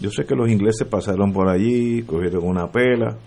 yo 0.00 0.10
sé 0.10 0.24
que 0.24 0.34
los 0.34 0.48
ingleses 0.50 0.86
pasaron 0.88 1.32
por 1.32 1.48
allí, 1.48 2.02
cogieron 2.04 2.44
una 2.46 2.70
pela, 2.70 3.18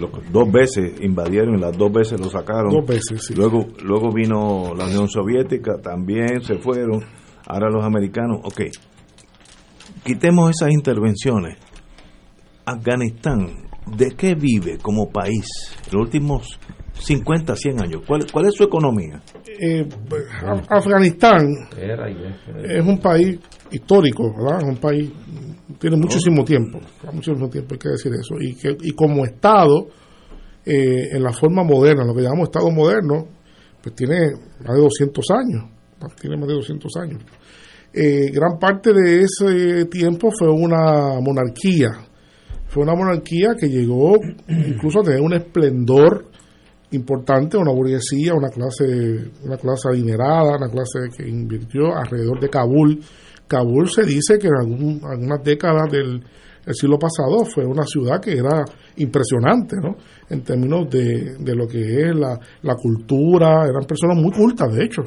lo- 0.00 0.10
dos 0.30 0.50
veces 0.52 1.00
invadieron 1.00 1.56
y 1.56 1.60
las 1.60 1.76
dos 1.76 1.92
veces 1.92 2.20
lo 2.20 2.28
sacaron. 2.30 2.70
Dos 2.72 2.86
veces, 2.86 3.24
sí. 3.26 3.34
Luego, 3.34 3.66
luego 3.84 4.10
vino 4.12 4.74
la 4.76 4.86
Unión 4.86 5.08
Soviética, 5.08 5.78
también 5.82 6.42
se 6.42 6.56
fueron. 6.58 7.04
Ahora 7.46 7.68
los 7.70 7.84
americanos, 7.84 8.40
ok. 8.44 8.62
Quitemos 10.04 10.50
esas 10.50 10.70
intervenciones. 10.72 11.58
Afganistán, 12.64 13.68
¿de 13.96 14.12
qué 14.12 14.34
vive 14.34 14.78
como 14.78 15.10
país 15.10 15.46
en 15.86 15.92
los 15.98 16.02
últimos 16.06 16.58
50, 16.94 17.56
100 17.56 17.80
años? 17.82 18.02
¿Cuál, 18.06 18.26
cuál 18.30 18.46
es 18.46 18.54
su 18.54 18.64
economía? 18.64 19.20
Eh, 19.60 19.86
Af- 20.42 20.66
Afganistán 20.68 21.46
es 22.64 22.84
un 22.84 22.98
país 22.98 23.38
histórico, 23.70 24.32
¿verdad? 24.36 24.58
Es 24.62 24.68
un 24.68 24.76
país 24.76 25.10
tiene 25.78 25.96
muchísimo 25.96 26.44
tiempo, 26.44 26.78
muchísimo 27.12 27.48
tiempo 27.48 27.74
hay 27.74 27.78
que 27.78 27.88
decir 27.88 28.12
eso 28.12 28.34
y 28.40 28.54
que 28.54 28.76
y 28.82 28.92
como 28.92 29.24
estado 29.24 29.88
eh, 30.64 31.08
en 31.12 31.22
la 31.22 31.32
forma 31.32 31.64
moderna, 31.64 32.04
lo 32.04 32.14
que 32.14 32.22
llamamos 32.22 32.48
estado 32.48 32.70
moderno, 32.70 33.26
pues 33.82 33.94
tiene 33.96 34.18
más 34.64 34.76
de 34.76 34.82
200 34.82 35.24
años, 35.30 35.64
tiene 36.20 36.36
más 36.36 36.46
de 36.48 36.54
200 36.54 36.96
años. 37.00 37.22
Eh, 37.94 38.30
gran 38.30 38.58
parte 38.58 38.92
de 38.92 39.22
ese 39.22 39.86
tiempo 39.86 40.30
fue 40.38 40.50
una 40.50 41.18
monarquía, 41.20 41.88
fue 42.68 42.84
una 42.84 42.94
monarquía 42.94 43.54
que 43.58 43.68
llegó 43.68 44.14
incluso 44.48 45.00
a 45.00 45.02
tener 45.02 45.20
un 45.20 45.34
esplendor 45.34 46.26
importante, 46.92 47.56
una 47.56 47.72
burguesía, 47.72 48.34
una 48.34 48.48
clase, 48.48 49.30
una 49.44 49.56
clase 49.56 49.88
adinerada, 49.90 50.56
una 50.56 50.68
clase 50.70 51.00
que 51.16 51.28
invirtió 51.28 51.94
alrededor 51.96 52.40
de 52.40 52.48
Kabul. 52.48 53.00
Kabul 53.46 53.88
se 53.90 54.02
dice 54.04 54.38
que 54.38 54.46
en 54.48 54.54
algún- 54.56 55.00
algunas 55.04 55.42
décadas 55.42 55.90
del 55.90 56.22
el 56.64 56.74
siglo 56.76 56.96
pasado 56.96 57.44
fue 57.44 57.64
una 57.66 57.82
ciudad 57.82 58.20
que 58.20 58.34
era 58.38 58.64
impresionante, 58.96 59.74
¿no? 59.82 59.96
En 60.30 60.44
términos 60.44 60.88
de, 60.88 61.34
de 61.40 61.56
lo 61.56 61.66
que 61.66 61.80
es 62.02 62.14
la, 62.14 62.38
la 62.62 62.76
cultura, 62.76 63.64
eran 63.66 63.82
personas 63.84 64.16
muy 64.16 64.30
cultas, 64.30 64.72
de 64.72 64.84
hecho, 64.84 65.02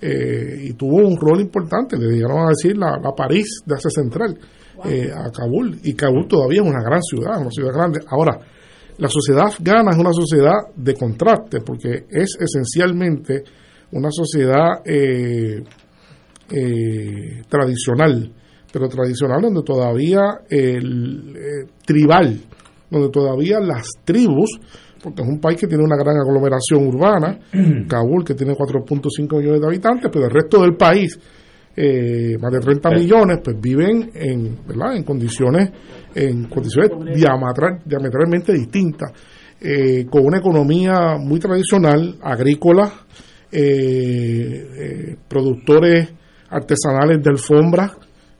eh, 0.00 0.66
y 0.68 0.72
tuvo 0.74 0.98
un 0.98 1.16
rol 1.16 1.40
importante, 1.40 1.96
le 1.98 2.12
llegaron 2.14 2.46
a 2.46 2.50
decir 2.50 2.78
la, 2.78 2.92
la 3.02 3.10
París 3.10 3.60
de 3.66 3.74
Asia 3.74 3.90
Central 3.90 4.38
eh, 4.84 5.10
a 5.12 5.28
Kabul, 5.32 5.80
y 5.82 5.94
Kabul 5.94 6.28
todavía 6.28 6.62
es 6.62 6.68
una 6.68 6.80
gran 6.84 7.02
ciudad, 7.02 7.40
una 7.40 7.50
ciudad 7.50 7.72
grande. 7.74 7.98
Ahora, 8.06 8.38
la 9.00 9.08
sociedad 9.08 9.46
afgana 9.46 9.92
es 9.92 9.98
una 9.98 10.12
sociedad 10.12 10.58
de 10.76 10.94
contraste 10.94 11.60
porque 11.64 12.04
es 12.10 12.36
esencialmente 12.38 13.42
una 13.92 14.10
sociedad 14.10 14.82
eh, 14.84 15.62
eh, 16.50 17.42
tradicional, 17.48 18.30
pero 18.70 18.88
tradicional 18.88 19.40
donde 19.40 19.62
todavía 19.62 20.20
el 20.50 21.34
eh, 21.34 21.66
tribal, 21.84 22.40
donde 22.90 23.08
todavía 23.08 23.58
las 23.58 23.86
tribus, 24.04 24.60
porque 25.02 25.22
es 25.22 25.28
un 25.28 25.40
país 25.40 25.58
que 25.58 25.66
tiene 25.66 25.82
una 25.82 25.96
gran 25.96 26.18
aglomeración 26.18 26.86
urbana, 26.86 27.38
Kabul 27.88 28.22
que 28.22 28.34
tiene 28.34 28.54
4.5 28.54 29.38
millones 29.38 29.62
de 29.62 29.66
habitantes, 29.66 30.10
pero 30.12 30.26
el 30.26 30.30
resto 30.30 30.60
del 30.60 30.76
país 30.76 31.18
eh, 31.76 32.36
más 32.40 32.52
de 32.52 32.58
30 32.60 32.90
millones, 32.90 33.38
pues 33.44 33.60
viven 33.60 34.10
en, 34.14 34.58
¿verdad? 34.66 34.96
en 34.96 35.04
condiciones, 35.04 35.70
en 36.14 36.44
condiciones 36.48 36.90
diametral- 37.16 37.82
diametralmente 37.84 38.52
distintas, 38.52 39.12
eh, 39.60 40.06
con 40.10 40.24
una 40.26 40.38
economía 40.38 41.16
muy 41.18 41.38
tradicional, 41.38 42.16
agrícola, 42.22 42.90
eh, 43.52 44.68
eh, 44.78 45.16
productores 45.28 46.08
artesanales 46.48 47.22
de 47.22 47.30
alfombras. 47.30 47.92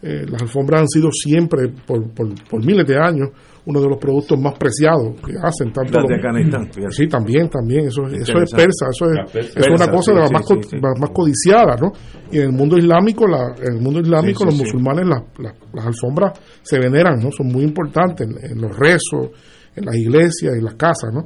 Eh, 0.03 0.25
las 0.31 0.43
alfombras 0.43 0.81
han 0.83 0.89
sido 0.89 1.11
siempre, 1.13 1.69
por, 1.87 2.11
por, 2.13 2.29
por 2.49 2.65
miles 2.65 2.87
de 2.87 2.97
años, 2.99 3.29
uno 3.67 3.81
de 3.81 3.89
los 3.89 3.99
productos 3.99 4.39
más 4.41 4.55
preciados 4.59 5.15
que 5.25 5.33
hacen. 5.43 5.73
Tanto 5.73 5.93
de 6.01 6.03
los- 6.03 6.13
Afganistán, 6.13 6.73
fíjate. 6.73 6.93
Sí, 6.95 7.07
también, 7.07 7.49
también. 7.49 7.87
Eso, 7.87 8.07
eso 8.07 8.39
es 8.41 8.51
persa, 8.53 8.87
eso 8.91 9.07
es, 9.11 9.35
eso 9.35 9.49
es 9.61 9.67
una 9.69 9.77
Persa, 9.87 9.91
cosa 9.91 10.11
sí, 10.11 10.15
de 10.15 10.21
las 10.21 10.29
sí, 10.29 10.35
más, 10.35 10.47
sí, 10.47 10.55
co- 10.55 10.63
sí. 10.63 10.77
más- 11.01 11.11
codiciadas, 11.11 11.81
¿no? 11.81 11.93
Y 12.33 12.37
en 12.39 12.43
el 12.45 12.53
mundo 12.53 12.79
islámico, 12.79 13.27
la, 13.27 13.55
en 13.61 13.75
el 13.75 13.81
mundo 13.83 14.01
islámico, 14.01 14.45
los 14.45 14.55
sí. 14.55 14.63
musulmanes, 14.65 15.07
las, 15.07 15.23
las, 15.39 15.55
las 15.75 15.87
alfombras 15.87 16.39
se 16.63 16.79
veneran, 16.79 17.21
¿no? 17.23 17.31
Son 17.33 17.49
muy 17.49 17.65
importantes 17.65 18.27
en, 18.27 18.53
en 18.53 18.61
los 18.61 18.77
rezos, 18.77 19.31
en 19.77 19.85
las 19.85 19.95
iglesias, 19.97 20.55
en 20.55 20.65
las 20.65 20.75
casas, 20.75 21.13
¿no? 21.13 21.25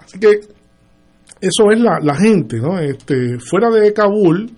Así 0.00 0.18
que 0.18 0.40
eso 1.40 1.70
es 1.70 1.78
la, 1.80 1.98
la 2.00 2.14
gente, 2.14 2.56
¿no? 2.58 2.78
Este, 2.78 3.38
fuera 3.38 3.68
de 3.70 3.92
Kabul, 3.92 4.50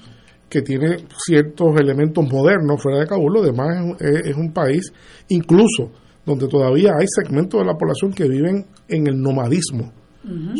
que 0.49 0.63
tiene 0.63 0.97
ciertos 1.27 1.79
elementos 1.81 2.25
modernos, 2.31 2.81
fuera 2.83 3.01
de 3.01 3.07
Kabul, 3.07 3.33
lo 3.35 3.43
demás 3.43 3.69
es, 3.77 3.83
un- 3.83 3.97
es- 4.17 4.27
es 4.27 4.37
un 4.37 4.53
país, 4.53 4.93
incluso 5.29 5.91
donde 6.29 6.49
todavía 6.49 6.93
hay 6.99 7.07
segmentos 7.09 7.61
de 7.61 7.67
la 7.67 7.75
población 7.75 8.13
que 8.13 8.29
viven 8.29 8.65
en 8.89 9.07
el 9.07 9.21
nomadismo. 9.21 9.93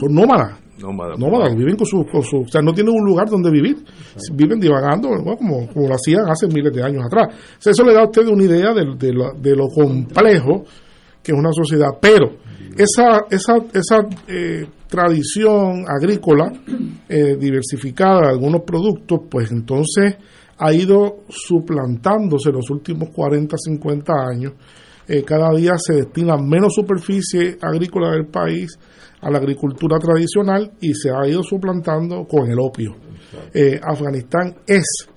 Son 0.01 0.15
nómadas. 0.15 0.59
Nómadas. 0.79 1.19
Nómadas, 1.19 1.55
viven 1.57 1.77
con 1.77 1.87
su, 1.87 2.05
con 2.11 2.23
su, 2.23 2.39
o 2.39 2.49
sea, 2.49 2.63
no 2.63 2.73
tienen 2.73 2.95
un 2.95 3.05
lugar 3.05 3.29
donde 3.29 3.51
vivir, 3.51 3.77
viven 4.33 4.61
divagando, 4.61 5.09
bueno, 5.09 5.37
como, 5.37 5.67
como 5.69 5.89
lo 5.89 5.95
hacían 5.95 6.29
hace 6.29 6.47
miles 6.47 6.73
de 6.73 6.83
años 6.83 7.05
atrás. 7.05 7.35
O 7.59 7.61
sea, 7.63 7.73
eso 7.73 7.85
le 7.85 7.93
da 7.93 8.01
a 8.01 8.05
usted 8.05 8.27
una 8.29 8.45
idea 8.45 8.73
de, 8.73 8.97
de 8.97 9.13
lo, 9.13 9.33
de 9.33 9.57
lo 9.57 9.69
complejo 9.69 10.65
que 11.23 11.33
es 11.33 11.39
una 11.39 11.53
sociedad, 11.53 11.91
pero 12.01 12.31
esa, 12.77 13.27
esa, 13.31 13.57
esa 13.75 14.09
eh, 14.29 14.67
tradición 14.89 15.85
agrícola 15.89 16.53
eh, 17.09 17.37
diversificada 17.37 18.23
de 18.23 18.29
algunos 18.29 18.63
productos, 18.63 19.21
pues 19.29 19.51
entonces 19.51 20.17
ha 20.59 20.73
ido 20.73 21.25
suplantándose 21.29 22.51
en 22.51 22.57
los 22.57 22.71
últimos 22.71 23.11
40, 23.11 23.57
50 23.59 24.13
años. 24.13 24.53
Eh, 25.09 25.23
cada 25.25 25.51
día 25.57 25.73
se 25.79 25.95
destina 25.95 26.37
menos 26.37 26.75
superficie 26.75 27.57
agrícola 27.63 28.11
del 28.11 28.27
país 28.27 28.79
a 29.21 29.31
la 29.31 29.39
agricultura 29.39 29.99
tradicional 29.99 30.73
y 30.81 30.93
se 30.95 31.11
ha 31.11 31.27
ido 31.27 31.43
suplantando 31.43 32.25
con 32.25 32.51
el 32.51 32.59
opio. 32.61 32.95
Eh, 33.55 33.81
Afganistán 33.83 34.55
es 34.67 35.09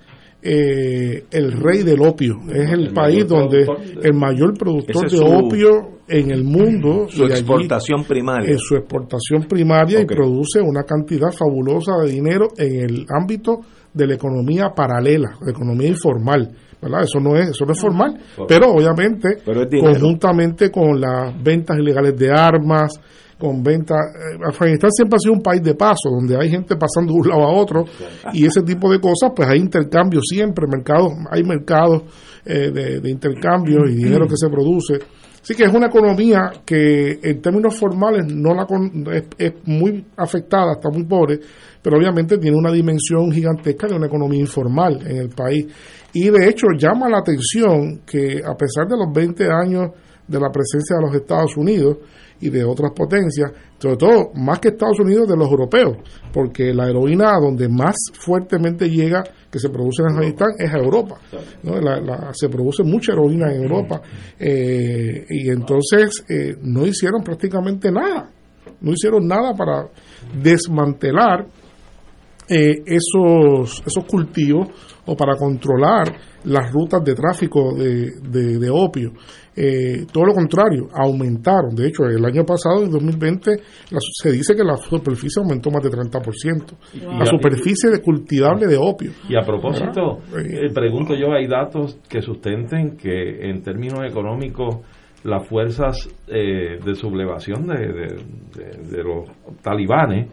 eh, 0.42 1.24
el 1.30 1.52
rey 1.52 1.82
del 1.82 2.00
opio. 2.00 2.36
Es 2.52 2.72
el, 2.72 2.92
país 2.92 3.26
donde 3.28 3.66
el 4.02 4.14
mayor 4.14 4.54
productor 4.58 5.10
de 5.10 5.20
opio 5.20 6.00
en 6.08 6.30
el 6.30 6.42
mundo. 6.42 7.06
Su 7.08 7.24
exportación 7.24 8.04
primaria. 8.04 8.50
Es 8.50 8.60
su 8.60 8.74
exportación 8.74 9.44
primaria 9.48 10.00
y 10.00 10.04
produce 10.04 10.60
una 10.60 10.82
cantidad 10.82 11.30
fabulosa 11.30 11.92
de 12.02 12.10
dinero 12.10 12.48
en 12.56 12.80
el 12.80 13.06
ámbito 13.08 13.60
de 13.94 14.06
la 14.06 14.14
economía 14.14 14.70
paralela, 14.74 15.38
la 15.40 15.50
economía 15.50 15.88
informal. 15.88 16.50
¿Verdad? 16.82 17.02
Eso 17.02 17.20
no 17.20 17.36
es, 17.36 17.50
eso 17.50 17.64
no 17.64 17.72
es 17.72 17.80
formal, 17.80 18.18
pero 18.48 18.72
obviamente 18.72 19.38
conjuntamente 19.80 20.70
con 20.70 21.00
las 21.00 21.40
ventas 21.42 21.78
ilegales 21.78 22.16
de 22.16 22.30
armas, 22.30 22.90
con 23.42 23.60
venta. 23.60 23.94
Eh, 23.94 24.38
Afganistán 24.48 24.90
siempre 24.92 25.16
ha 25.16 25.18
sido 25.18 25.34
un 25.34 25.42
país 25.42 25.62
de 25.62 25.74
paso, 25.74 26.10
donde 26.10 26.36
hay 26.36 26.48
gente 26.48 26.76
pasando 26.76 27.12
de 27.12 27.18
un 27.18 27.28
lado 27.28 27.42
a 27.42 27.52
otro 27.52 27.84
y 28.32 28.46
ese 28.46 28.62
tipo 28.62 28.88
de 28.90 29.00
cosas, 29.00 29.32
pues 29.34 29.48
hay 29.48 29.58
intercambio 29.58 30.20
siempre, 30.22 30.66
mercados, 30.68 31.12
hay 31.28 31.42
mercados 31.42 32.02
eh, 32.44 32.70
de, 32.70 33.10
intercambio 33.10 33.84
y 33.88 33.96
dinero 33.96 34.26
que 34.28 34.36
se 34.36 34.48
produce. 34.48 34.94
Así 35.42 35.56
que 35.56 35.64
es 35.64 35.74
una 35.74 35.86
economía 35.86 36.52
que 36.64 37.18
en 37.20 37.42
términos 37.42 37.76
formales 37.76 38.32
no 38.32 38.54
la 38.54 38.64
es, 39.12 39.24
es, 39.36 39.52
muy 39.64 40.06
afectada, 40.16 40.74
está 40.74 40.88
muy 40.88 41.04
pobre, 41.04 41.40
pero 41.82 41.96
obviamente 41.98 42.38
tiene 42.38 42.56
una 42.56 42.70
dimensión 42.70 43.32
gigantesca 43.32 43.88
de 43.88 43.96
una 43.96 44.06
economía 44.06 44.38
informal 44.38 45.00
en 45.04 45.16
el 45.16 45.28
país. 45.30 45.66
Y 46.14 46.30
de 46.30 46.48
hecho 46.48 46.66
llama 46.76 47.08
la 47.08 47.18
atención 47.18 48.02
que 48.06 48.40
a 48.44 48.54
pesar 48.56 48.86
de 48.86 48.96
los 48.96 49.12
20 49.12 49.44
años 49.50 49.90
de 50.26 50.40
la 50.40 50.50
presencia 50.50 50.96
de 50.96 51.06
los 51.06 51.14
Estados 51.14 51.56
Unidos, 51.56 51.98
y 52.42 52.50
de 52.50 52.64
otras 52.64 52.90
potencias, 52.92 53.52
sobre 53.78 53.96
todo 53.96 54.32
más 54.34 54.58
que 54.58 54.68
Estados 54.68 54.98
Unidos 54.98 55.28
de 55.28 55.36
los 55.36 55.48
europeos, 55.48 55.96
porque 56.32 56.74
la 56.74 56.90
heroína 56.90 57.38
donde 57.40 57.68
más 57.68 57.94
fuertemente 58.12 58.90
llega 58.90 59.22
que 59.50 59.60
se 59.60 59.70
produce 59.70 60.02
en 60.02 60.08
Afganistán 60.08 60.48
es 60.58 60.74
a 60.74 60.78
Europa. 60.78 61.18
se 62.32 62.48
produce 62.48 62.82
mucha 62.82 63.12
heroína 63.12 63.54
en 63.54 63.62
Europa 63.62 64.02
eh, 64.38 65.24
y 65.28 65.48
entonces 65.50 66.24
eh, 66.28 66.56
no 66.62 66.84
hicieron 66.84 67.22
prácticamente 67.22 67.92
nada, 67.92 68.28
no 68.80 68.92
hicieron 68.92 69.26
nada 69.26 69.54
para 69.54 69.88
desmantelar 70.42 71.46
eh, 72.48 72.82
esos, 72.86 73.82
esos 73.86 74.04
cultivos 74.06 74.68
o 75.06 75.16
para 75.16 75.36
controlar 75.36 76.12
las 76.44 76.72
rutas 76.72 77.02
de 77.04 77.14
tráfico 77.14 77.74
de, 77.74 78.58
de 78.58 78.70
opio. 78.70 79.12
Eh, 79.54 80.06
todo 80.10 80.24
lo 80.24 80.32
contrario, 80.32 80.88
aumentaron. 80.94 81.74
De 81.74 81.88
hecho, 81.88 82.04
el 82.04 82.24
año 82.24 82.44
pasado, 82.44 82.84
en 82.84 82.90
2020, 82.90 83.56
se 83.90 84.32
dice 84.32 84.54
que 84.54 84.64
la 84.64 84.76
superficie 84.76 85.42
aumentó 85.42 85.70
más 85.70 85.82
de 85.82 85.90
30%. 85.90 87.18
La 87.18 87.26
superficie 87.26 87.90
de 87.90 88.00
cultivable 88.00 88.66
de 88.66 88.76
opio. 88.76 89.12
Y 89.28 89.36
a 89.36 89.42
propósito, 89.42 90.20
eh, 90.38 90.72
pregunto 90.74 91.14
yo, 91.14 91.32
¿hay 91.32 91.46
datos 91.46 91.98
que 92.08 92.22
sustenten 92.22 92.96
que 92.96 93.48
en 93.48 93.62
términos 93.62 94.00
económicos 94.08 94.76
las 95.24 95.46
fuerzas 95.46 96.08
eh, 96.26 96.78
de 96.84 96.94
sublevación 96.94 97.66
de 97.66 99.02
los 99.04 99.30
talibanes 99.62 100.28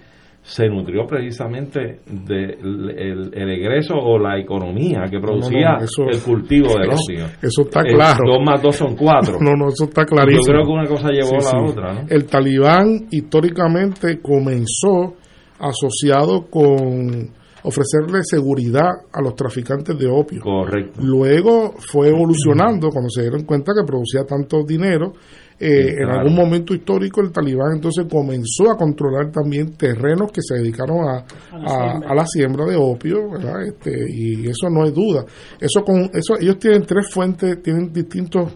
se 0.50 0.68
nutrió 0.68 1.06
precisamente 1.06 2.00
del 2.08 2.90
el, 2.98 3.50
egreso 3.52 3.94
o 3.94 4.18
la 4.18 4.40
economía 4.40 5.04
que 5.10 5.20
producía 5.20 5.78
el 5.78 6.20
cultivo 6.22 6.70
del 6.80 6.90
opio. 6.90 7.26
Eso, 7.40 7.62
está 7.62 7.84
claro. 7.84 8.18
dos 8.26 8.44
más 8.44 8.60
dos 8.60 8.76
son 8.76 8.96
cuatro. 8.96 9.38
No, 9.40 9.56
no, 9.56 9.68
eso 9.68 9.84
está 9.84 10.06
clarísimo. 10.06 10.48
Yo 10.48 10.54
creo 10.54 10.66
que 10.66 10.72
una 10.72 10.88
cosa 10.88 11.10
llevó 11.10 11.36
a 11.36 11.54
la 11.54 11.70
otra. 11.70 11.94
¿no? 11.94 12.08
El 12.10 12.26
talibán 12.26 13.08
históricamente 13.12 14.20
comenzó 14.22 15.18
asociado 15.60 16.48
con 16.50 17.30
ofrecerle 17.62 18.24
seguridad 18.24 18.90
a 19.14 19.22
los 19.22 19.36
traficantes 19.36 20.00
de 20.00 20.08
opio. 20.08 20.42
Correcto. 20.42 21.00
Luego 21.04 21.76
fue 21.78 22.10
evolucionando 22.10 22.90
cuando 22.90 23.10
se 23.12 23.22
dieron 23.22 23.44
cuenta 23.44 23.74
que 23.76 23.86
producía 23.86 24.24
tanto 24.24 24.64
dinero 24.66 25.14
eh, 25.62 25.96
en 26.02 26.10
algún 26.10 26.36
momento 26.36 26.74
histórico 26.74 27.20
el 27.20 27.34
talibán 27.34 27.74
entonces 27.76 28.06
comenzó 28.10 28.72
a 28.72 28.78
controlar 28.78 29.30
también 29.30 29.74
terrenos 29.74 30.32
que 30.32 30.42
se 30.42 30.56
dedicaron 30.56 31.00
a, 31.00 31.26
a, 31.52 32.16
la, 32.16 32.26
siembra. 32.26 32.66
de 32.66 32.78
opio, 32.78 33.30
¿verdad? 33.30 33.68
Este, 33.68 33.92
y 34.10 34.48
eso 34.48 34.70
no 34.70 34.84
hay 34.84 34.92
duda. 34.92 35.26
Eso 35.60 35.84
con 35.84 36.10
eso 36.14 36.40
ellos 36.40 36.60
tienen 36.60 36.86
tres 36.86 37.12
fuentes, 37.12 37.62
tienen 37.62 37.92
distintos, 37.92 38.54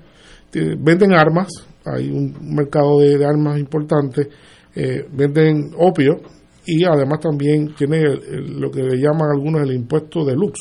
venden 0.53 1.13
armas, 1.13 1.49
hay 1.85 2.09
un 2.09 2.55
mercado 2.55 2.99
de, 2.99 3.25
armas 3.25 3.59
importante, 3.59 4.29
eh, 4.73 5.05
venden 5.11 5.71
opio 5.77 6.21
y 6.65 6.85
además 6.85 7.19
también 7.19 7.75
tiene 7.75 8.01
lo 8.05 8.71
que 8.71 8.81
le 8.81 8.97
llaman 8.97 9.29
algunos 9.33 9.61
el 9.61 9.75
impuesto 9.75 10.23
de 10.23 10.35
luz 10.35 10.53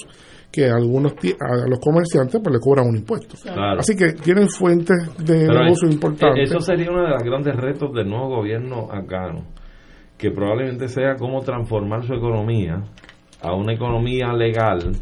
que 0.53 0.67
algunos 0.67 1.15
a 1.41 1.67
los 1.67 1.79
comerciantes 1.81 2.41
pues 2.43 2.53
le 2.53 2.61
cobran 2.61 2.87
un 2.87 2.97
impuesto. 2.97 3.37
Así 3.79 3.97
que 3.97 4.13
tienen 4.13 4.49
fuentes 4.49 4.97
de 5.19 5.49
negocio 5.49 5.89
importantes. 5.89 6.51
Eso 6.51 6.61
sería 6.61 6.91
uno 6.91 7.05
de 7.05 7.11
los 7.11 7.23
grandes 7.23 7.57
retos 7.57 7.93
del 7.95 8.09
nuevo 8.09 8.37
gobierno 8.37 8.89
afgano, 8.91 9.47
que 10.19 10.31
probablemente 10.31 10.89
sea 10.89 11.17
cómo 11.17 11.41
transformar 11.41 12.05
su 12.05 12.13
economía 12.13 12.83
a 13.41 13.55
una 13.55 13.73
economía 13.73 14.33
legal 14.35 14.93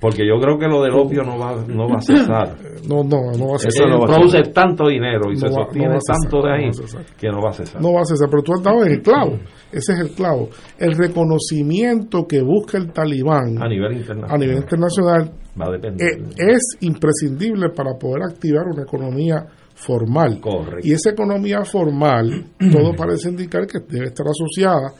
porque 0.00 0.26
yo 0.26 0.38
creo 0.40 0.58
que 0.58 0.66
lo 0.66 0.82
del 0.82 0.94
opio 0.94 1.22
no 1.22 1.38
va, 1.38 1.54
no 1.66 1.88
va 1.88 1.96
a 1.96 2.00
cesar. 2.00 2.56
No, 2.86 3.02
no, 3.02 3.32
no 3.36 3.48
va 3.48 3.56
a 3.56 3.58
cesar. 3.58 3.88
Eso 3.88 3.98
produce 4.06 4.42
tanto 4.52 4.86
dinero 4.86 5.32
y 5.32 5.36
se 5.36 5.48
sostiene 5.48 5.98
tanto 6.06 6.46
de 6.46 6.52
ahí 6.52 6.70
que 7.18 7.28
no 7.30 7.42
va 7.42 7.50
a 7.50 7.52
cesar. 7.52 7.82
No 7.82 7.92
va 7.94 8.02
a 8.02 8.04
cesar, 8.04 8.28
pero 8.30 8.44
tú 8.44 8.52
has 8.52 8.62
dado 8.62 8.84
el 8.84 9.02
clavo. 9.02 9.32
Ese 9.72 9.92
es 9.94 9.98
el 9.98 10.10
clavo. 10.10 10.50
El 10.78 10.96
reconocimiento 10.96 12.26
que 12.28 12.42
busca 12.42 12.78
el 12.78 12.92
talibán 12.92 13.60
a 13.60 13.68
nivel 13.68 13.96
internacional, 13.96 14.30
a 14.30 14.38
nivel 14.38 14.56
internacional 14.58 15.32
va 15.60 15.66
a 15.66 15.72
depender. 15.72 16.06
Eh, 16.06 16.34
es, 16.36 16.76
imprescindible 16.80 17.70
para 17.70 17.94
poder 17.98 18.22
activar 18.30 18.66
una 18.66 18.82
economía 18.82 19.44
formal. 19.74 20.40
Correcto. 20.40 20.86
Y 20.86 20.92
esa 20.92 21.10
economía 21.10 21.64
formal, 21.64 22.44
todo 22.72 22.94
parece 22.96 23.30
indicar 23.30 23.66
que 23.66 23.80
debe 23.80 24.06
estar 24.06 24.26
asociada 24.28 24.92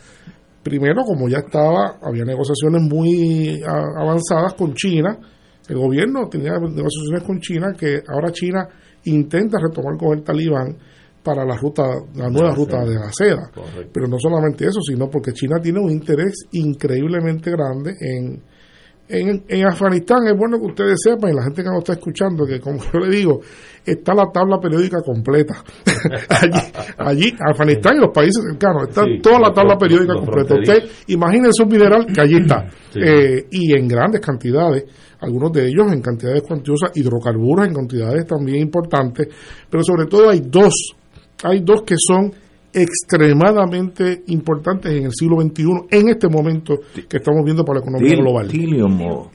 Primero, 0.67 1.05
como 1.05 1.29
ya 1.29 1.39
estaba, 1.39 1.97
había 2.03 2.25
negociaciones 2.25 2.83
muy 2.83 3.63
avanzadas 3.65 4.55
con 4.55 4.75
China. 4.75 5.17
El 5.69 5.77
gobierno 5.77 6.29
tenía 6.29 6.55
negociaciones 6.55 7.23
con 7.25 7.39
China 7.39 7.73
que 7.79 8.03
ahora 8.09 8.33
China 8.33 8.67
intenta 9.05 9.59
retomar 9.63 9.97
con 9.97 10.19
el 10.19 10.25
talibán 10.25 10.77
para 11.23 11.45
la 11.45 11.57
ruta, 11.57 11.85
la 12.17 12.29
nueva 12.29 12.53
ruta 12.53 12.85
de 12.85 12.97
la 12.97 13.13
seda. 13.13 13.49
Pero 13.93 14.09
no 14.09 14.19
solamente 14.19 14.67
eso, 14.67 14.81
sino 14.81 15.09
porque 15.09 15.33
China 15.33 15.61
tiene 15.63 15.79
un 15.79 15.89
interés 15.89 16.35
increíblemente 16.51 17.53
grande 17.53 17.93
en, 18.01 18.43
en, 19.09 19.45
en, 19.49 19.66
Afganistán 19.66 20.27
es 20.27 20.37
bueno 20.37 20.59
que 20.59 20.66
ustedes 20.66 20.99
sepan, 21.03 21.31
y 21.31 21.35
la 21.35 21.45
gente 21.45 21.62
que 21.62 21.69
nos 21.69 21.78
está 21.78 21.93
escuchando, 21.93 22.45
que 22.45 22.61
como 22.61 22.78
yo 22.93 22.99
le 22.99 23.16
digo, 23.16 23.41
está 23.85 24.15
la 24.15 24.31
tabla 24.33 24.59
periódica 24.59 24.99
completa. 25.01 25.62
allí, 26.28 26.61
allí, 26.99 27.37
Afganistán 27.39 27.97
y 27.97 28.01
los 28.01 28.11
países 28.12 28.43
cercanos, 28.43 28.89
está 28.89 29.05
toda 29.23 29.41
la 29.41 29.53
tabla 29.53 29.78
periódica 29.78 30.15
completa. 30.15 30.55
Usted 30.55 30.91
imagínense 31.09 31.62
un 31.62 31.69
mineral 31.69 32.07
que 32.07 32.20
allí 32.20 32.37
está, 32.37 32.66
eh, 32.95 33.47
y 33.51 33.78
en 33.78 33.87
grandes 33.87 34.20
cantidades, 34.20 34.85
algunos 35.20 35.53
de 35.53 35.69
ellos 35.69 35.93
en 35.93 36.01
cantidades 36.01 36.43
cuantiosas, 36.43 36.91
hidrocarburos 36.95 37.66
en 37.66 37.74
cantidades 37.74 38.27
también 38.27 38.62
importantes, 38.62 39.28
pero 39.70 39.83
sobre 39.85 40.07
todo 40.07 40.31
hay 40.31 40.41
dos, 40.41 40.73
hay 41.45 41.61
dos 41.61 41.83
que 41.83 41.95
son 41.97 42.33
extremadamente 42.77 44.23
importantes 44.27 44.93
en 44.93 45.07
el 45.07 45.12
siglo 45.12 45.40
XXI, 45.40 45.65
en 45.90 46.09
este 46.11 46.28
momento 46.28 46.74
que 47.09 47.16
estamos 47.16 47.43
viendo 47.43 47.65
para 47.65 47.81
la 47.81 47.85
economía 47.86 48.16
global. 48.16 48.48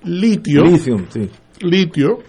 Litio. 0.04 0.64
Litio. 1.62 2.20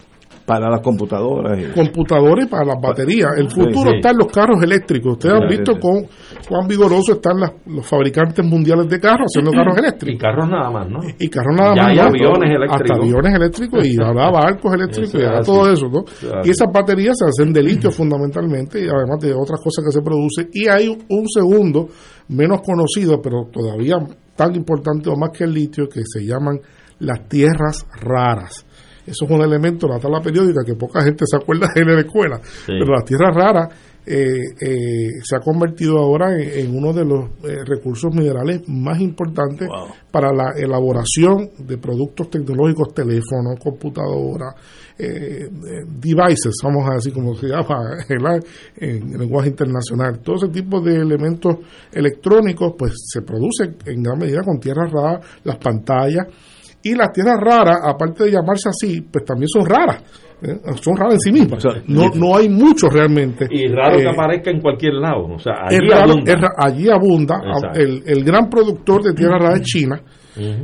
Para 0.45 0.69
las 0.69 0.81
computadoras. 0.81 1.73
Computadores 1.73 2.47
para 2.47 2.65
las 2.65 2.81
baterías. 2.81 3.31
El 3.37 3.49
futuro 3.49 3.91
está 3.95 4.11
en 4.11 4.17
los 4.17 4.27
carros 4.27 4.61
eléctricos. 4.61 5.13
Ustedes 5.13 5.35
han 5.35 5.47
visto 5.47 5.73
con 5.79 6.05
cuán 6.47 6.67
vigoroso 6.67 7.13
están 7.13 7.37
los 7.65 7.85
fabricantes 7.85 8.45
mundiales 8.45 8.89
de 8.89 8.99
carros 8.99 9.27
haciendo 9.27 9.51
carros 9.51 9.77
eléctricos. 9.77 10.15
Y 10.15 10.17
carros 10.17 10.49
nada 10.49 10.69
más, 10.69 10.89
¿no? 10.89 10.99
Y 11.17 11.29
carros 11.29 11.55
nada 11.57 11.75
más. 11.75 11.87
Hay 11.87 11.99
aviones 11.99 12.51
eléctricos. 12.51 12.91
Hasta 12.91 12.93
aviones 13.01 13.35
eléctricos 13.35 13.87
y 13.87 13.95
ahora 14.03 14.31
barcos 14.31 14.73
eléctricos 14.73 15.15
y 15.15 15.23
ahora 15.23 15.43
todo 15.43 15.71
eso, 15.71 15.87
¿no? 15.87 16.03
Y 16.43 16.49
esas 16.49 16.67
baterías 16.73 17.15
se 17.17 17.25
hacen 17.25 17.53
de 17.53 17.63
litio 17.63 17.91
fundamentalmente 17.91 18.79
y 18.83 18.87
además 18.89 19.19
de 19.21 19.33
otras 19.33 19.61
cosas 19.63 19.85
que 19.85 19.91
se 19.91 20.01
producen. 20.01 20.49
Y 20.51 20.67
hay 20.67 20.89
un 20.89 21.27
segundo, 21.29 21.87
menos 22.29 22.59
conocido, 22.61 23.21
pero 23.21 23.47
todavía 23.51 23.97
tan 24.35 24.55
importante 24.55 25.09
o 25.09 25.15
más 25.15 25.29
que 25.31 25.43
el 25.43 25.53
litio, 25.53 25.87
que 25.87 26.01
se 26.05 26.25
llaman 26.25 26.59
las 26.99 27.27
tierras 27.27 27.85
raras. 28.01 28.65
Eso 29.05 29.25
es 29.25 29.31
un 29.31 29.41
elemento 29.41 29.87
de 29.87 29.93
la 29.93 29.99
tabla 29.99 30.21
periódica 30.21 30.61
que 30.65 30.75
poca 30.75 31.03
gente 31.03 31.25
se 31.25 31.37
acuerda 31.37 31.67
de 31.75 31.85
la 31.85 32.01
escuela. 32.01 32.39
Pero 32.65 32.93
las 32.93 33.05
tierras 33.05 33.35
raras 33.35 33.69
eh, 34.05 34.41
eh, 34.59 35.11
se 35.23 35.37
ha 35.37 35.39
convertido 35.39 35.97
ahora 35.97 36.37
en, 36.37 36.75
uno 36.75 36.91
de 36.91 37.05
los 37.05 37.23
eh, 37.43 37.63
recursos 37.65 38.13
minerales 38.13 38.67
más 38.67 38.99
importantes 38.99 39.69
para 40.11 40.33
la 40.33 40.51
elaboración 40.57 41.51
de 41.59 41.77
productos 41.77 42.29
tecnológicos, 42.29 42.93
teléfonos, 42.93 43.57
computadoras, 43.63 44.55
devices, 44.97 46.53
vamos 46.63 46.87
a 46.89 46.95
decir 46.95 47.13
como 47.13 47.33
se 47.33 47.47
llama 47.47 47.97
en, 48.77 49.17
lenguaje 49.17 49.49
internacional. 49.49 50.19
Todo 50.19 50.35
ese 50.35 50.49
tipo 50.49 50.81
de 50.81 50.97
elementos 50.97 51.55
electrónicos 51.91 52.73
pues 52.77 52.93
se 53.07 53.21
producen 53.21 53.77
en 53.85 54.03
gran 54.03 54.19
medida 54.19 54.41
con 54.43 54.59
tierras 54.59 54.91
raras, 54.91 55.25
las 55.45 55.57
pantallas 55.57 56.27
Y 56.83 56.95
las 56.95 57.11
tierras 57.13 57.39
raras, 57.39 57.79
aparte 57.83 58.25
de 58.25 58.31
llamarse 58.31 58.69
así, 58.69 59.01
pues 59.01 59.23
también 59.25 59.47
son 59.47 59.65
raras. 59.65 60.03
¿eh? 60.41 60.59
Son 60.81 60.95
raras 60.97 61.13
en 61.15 61.19
sí 61.21 61.31
mismas. 61.31 61.63
no, 61.87 62.09
no 62.13 62.35
hay 62.35 62.49
muchos 62.49 62.91
realmente. 62.93 63.47
Y 63.49 63.67
raro 63.69 63.97
que 63.97 64.03
Eh, 64.03 64.09
aparezca 64.09 64.51
en 64.51 64.59
cualquier 64.61 64.93
lado. 64.95 65.25
O 65.33 65.39
sea, 65.39 65.53
es 65.69 65.79
allí 65.79 65.89
raro, 65.89 66.11
abunda. 66.11 66.35
ra- 66.35 66.53
allí 66.57 66.89
abunda. 66.89 67.35
Exacto. 67.45 67.79
El, 67.79 68.03
el 68.05 68.23
gran 68.25 68.49
productor 68.49 69.01
de 69.03 69.13
tierra 69.13 69.39
rara 69.39 69.55
es 69.55 69.61
China. 69.63 70.01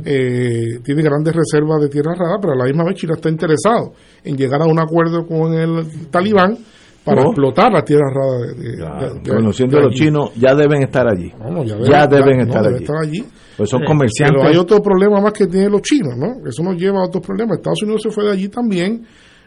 Eh, 0.04 0.80
tiene 0.84 1.02
grandes 1.02 1.34
reservas 1.34 1.80
de 1.80 1.88
tierra 1.88 2.14
rara, 2.14 2.36
pero 2.40 2.54
a 2.54 2.56
la 2.56 2.64
misma 2.64 2.84
vez 2.84 2.96
China 2.96 3.14
está 3.14 3.28
interesado 3.30 3.92
en 4.24 4.36
llegar 4.36 4.60
a 4.62 4.66
un 4.66 4.78
acuerdo 4.80 5.24
con 5.26 5.54
el 5.54 6.10
talibán 6.10 6.56
para 7.04 7.22
Oh. 7.22 7.26
explotar 7.30 7.72
la 7.72 7.82
tierra 7.82 8.04
rara. 8.12 8.38
De, 8.46 8.54
de- 8.54 9.14
de- 9.14 9.20
de- 9.20 9.30
Conociendo 9.36 9.76
de 9.76 9.82
a 9.82 9.86
los 9.86 9.94
chinos, 9.94 10.32
ya 10.36 10.54
deben 10.54 10.82
estar 10.82 11.06
allí. 11.08 11.32
Vamos, 11.38 11.66
ya 11.66 11.76
ya 11.78 12.06
deben- 12.06 12.24
deben 12.24 12.36
ya- 12.38 12.42
estar, 12.44 12.62
no, 12.62 12.68
deben 12.68 12.74
allí. 12.76 12.84
estar 12.84 12.96
allí. 13.02 13.24
Pues 13.56 13.68
son 13.70 13.80
Sí. 13.80 13.86
comerciantes. 13.86 14.36
Pero 14.38 14.48
hay 14.48 14.56
otro 14.56 14.80
problema 14.80 15.20
más 15.20 15.32
que 15.32 15.46
tienen 15.46 15.70
los 15.72 15.82
chinos, 15.82 16.16
¿no? 16.16 16.46
Eso 16.48 16.62
nos 16.62 16.76
lleva 16.76 17.00
a 17.00 17.06
otros 17.06 17.24
problemas. 17.26 17.58
Estados 17.58 17.82
Unidos 17.82 18.02
se 18.02 18.10
fue 18.10 18.24
de 18.24 18.32
allí 18.32 18.48
también. 18.48 19.04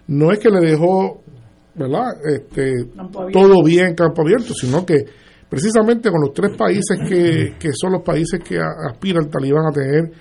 No 0.07 0.31
es 0.31 0.39
que 0.39 0.49
le 0.49 0.59
dejó, 0.59 1.21
¿verdad? 1.75 2.05
Este, 2.31 2.73
todo 3.31 3.63
bien 3.63 3.95
campo 3.95 4.21
abierto, 4.21 4.53
sino 4.53 4.85
que 4.85 5.03
precisamente 5.49 6.09
con 6.11 6.21
los 6.21 6.33
tres 6.33 6.55
países 6.57 6.99
que, 7.07 7.55
que 7.59 7.69
son 7.73 7.93
los 7.93 8.01
países 8.03 8.39
que 8.43 8.57
aspira 8.91 9.19
el 9.19 9.29
talibán 9.29 9.65
a 9.67 9.71
tener 9.71 10.11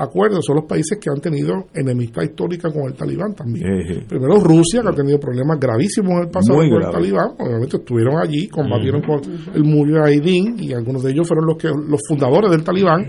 acuerdos, 0.00 0.44
son 0.44 0.56
los 0.56 0.64
países 0.64 0.98
que 0.98 1.10
han 1.10 1.20
tenido 1.20 1.66
enemistad 1.74 2.22
histórica 2.22 2.72
con 2.72 2.84
el 2.84 2.94
talibán 2.94 3.34
también. 3.34 4.06
Primero 4.08 4.40
Rusia, 4.40 4.82
que 4.82 4.88
ha 4.88 4.92
tenido 4.92 5.18
problemas 5.20 5.58
gravísimos 5.60 6.12
en 6.12 6.18
el 6.20 6.28
pasado 6.28 6.58
Muy 6.58 6.70
con 6.70 6.82
el 6.82 6.90
talibán, 6.90 7.30
obviamente 7.38 7.76
estuvieron 7.76 8.18
allí, 8.18 8.48
combatieron 8.48 9.02
con 9.02 9.20
el 9.54 9.64
Mujahideen 9.64 10.56
y 10.58 10.72
algunos 10.72 11.02
de 11.02 11.12
ellos 11.12 11.28
fueron 11.28 11.46
los 11.46 11.56
que 11.56 11.68
los 11.68 12.00
fundadores 12.08 12.50
del 12.50 12.64
talibán. 12.64 13.06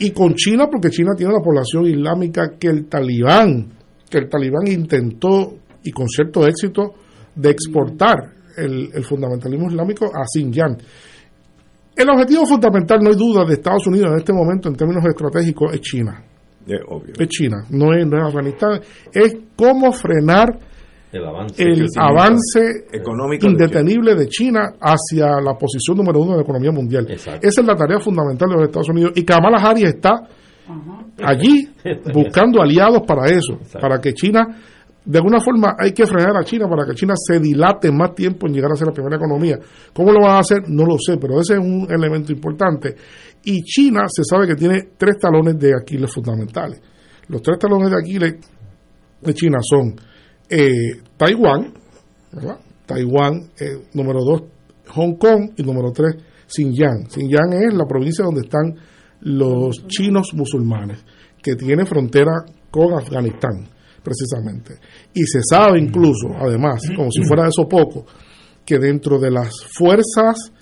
Y 0.00 0.10
con 0.10 0.34
China 0.34 0.68
porque 0.70 0.90
China 0.90 1.10
tiene 1.16 1.32
la 1.32 1.40
población 1.40 1.86
islámica 1.86 2.52
que 2.58 2.68
el 2.68 2.86
talibán 2.86 3.78
que 4.08 4.18
el 4.18 4.28
talibán 4.28 4.66
intentó 4.66 5.54
y 5.84 5.90
con 5.90 6.08
cierto 6.08 6.46
éxito 6.46 6.94
de 7.34 7.50
exportar 7.50 8.16
el, 8.56 8.90
el 8.92 9.04
fundamentalismo 9.04 9.68
islámico 9.68 10.06
a 10.06 10.24
Xinjiang. 10.26 10.76
El 11.98 12.08
objetivo 12.10 12.46
fundamental, 12.46 13.00
no 13.02 13.10
hay 13.10 13.16
duda, 13.16 13.44
de 13.44 13.54
Estados 13.54 13.84
Unidos 13.88 14.12
en 14.12 14.18
este 14.18 14.32
momento 14.32 14.68
en 14.68 14.76
términos 14.76 15.04
estratégicos 15.04 15.74
es 15.74 15.80
China. 15.80 16.22
Obvio. 16.88 17.14
Es 17.18 17.28
China, 17.28 17.64
no 17.70 17.92
es, 17.92 18.06
no 18.06 18.18
es 18.18 18.24
Afganistán. 18.24 18.80
Es 19.12 19.36
cómo 19.56 19.90
frenar 19.90 20.46
El 21.10 21.24
avance. 21.24 21.60
el 21.60 21.68
crecimiento. 21.70 22.00
avance 22.00 22.60
Económico 22.92 23.46
de 23.46 23.52
indetenible 23.52 24.14
de 24.14 24.28
China 24.28 24.74
hacia 24.80 25.40
la 25.40 25.54
posición 25.54 25.96
número 25.96 26.20
uno 26.20 26.32
de 26.32 26.36
la 26.36 26.42
economía 26.42 26.70
mundial. 26.70 27.06
Exacto. 27.10 27.44
Esa 27.44 27.62
es 27.62 27.66
la 27.66 27.74
tarea 27.74 27.98
fundamental 27.98 28.48
de 28.48 28.54
los 28.54 28.64
Estados 28.66 28.90
Unidos. 28.90 29.12
Y 29.16 29.24
Kamala 29.24 29.58
Harris 29.58 29.86
está 29.86 30.22
allí 31.24 31.68
buscando 32.14 32.62
aliados 32.62 33.02
para 33.06 33.26
eso, 33.26 33.58
para 33.80 33.98
que 34.00 34.12
China, 34.12 34.46
de 35.08 35.16
alguna 35.16 35.40
forma 35.40 35.74
hay 35.78 35.92
que 35.92 36.06
frenar 36.06 36.36
a 36.36 36.44
China 36.44 36.68
para 36.68 36.84
que 36.84 36.94
China 36.94 37.14
se 37.16 37.40
dilate 37.40 37.90
más 37.90 38.14
tiempo 38.14 38.46
en 38.46 38.52
llegar 38.52 38.70
a 38.70 38.76
ser 38.76 38.88
la 38.88 38.92
primera 38.92 39.16
economía. 39.16 39.58
¿Cómo 39.94 40.12
lo 40.12 40.20
van 40.20 40.36
a 40.36 40.40
hacer? 40.40 40.68
No 40.68 40.84
lo 40.84 40.96
sé, 40.98 41.16
pero 41.16 41.40
ese 41.40 41.54
es 41.54 41.60
un 41.60 41.86
elemento 41.88 42.30
importante. 42.30 42.94
Y 43.42 43.62
China 43.62 44.02
se 44.06 44.22
sabe 44.22 44.46
que 44.46 44.54
tiene 44.54 44.90
tres 44.98 45.16
talones 45.18 45.58
de 45.58 45.72
Aquiles 45.74 46.12
fundamentales. 46.12 46.82
Los 47.28 47.40
tres 47.40 47.58
talones 47.58 47.90
de 47.90 47.96
Aquiles 47.96 48.34
de 49.22 49.32
China 49.32 49.56
son 49.62 49.96
eh, 50.46 51.00
Taiwán. 51.16 51.72
Taiwán, 52.84 53.50
eh, 53.58 53.84
número 53.94 54.18
dos, 54.22 54.42
Hong 54.88 55.14
Kong 55.14 55.52
y 55.56 55.62
número 55.62 55.90
tres, 55.90 56.16
Xinjiang. 56.46 57.08
Xinjiang 57.08 57.54
es 57.54 57.72
la 57.72 57.86
provincia 57.86 58.26
donde 58.26 58.42
están 58.42 58.74
los 59.20 59.86
chinos 59.86 60.34
musulmanes, 60.34 61.02
que 61.42 61.54
tiene 61.54 61.86
frontera 61.86 62.44
con 62.70 62.92
Afganistán, 62.92 63.68
precisamente. 64.02 64.74
Y 65.14 65.22
se 65.22 65.40
sabe 65.48 65.80
incluso, 65.80 66.28
además, 66.38 66.80
como 66.96 67.10
si 67.10 67.22
fuera 67.24 67.46
eso 67.48 67.68
poco, 67.68 68.06
que 68.64 68.78
dentro 68.78 69.18
de 69.18 69.30
las 69.30 69.50
fuerzas 69.72 70.52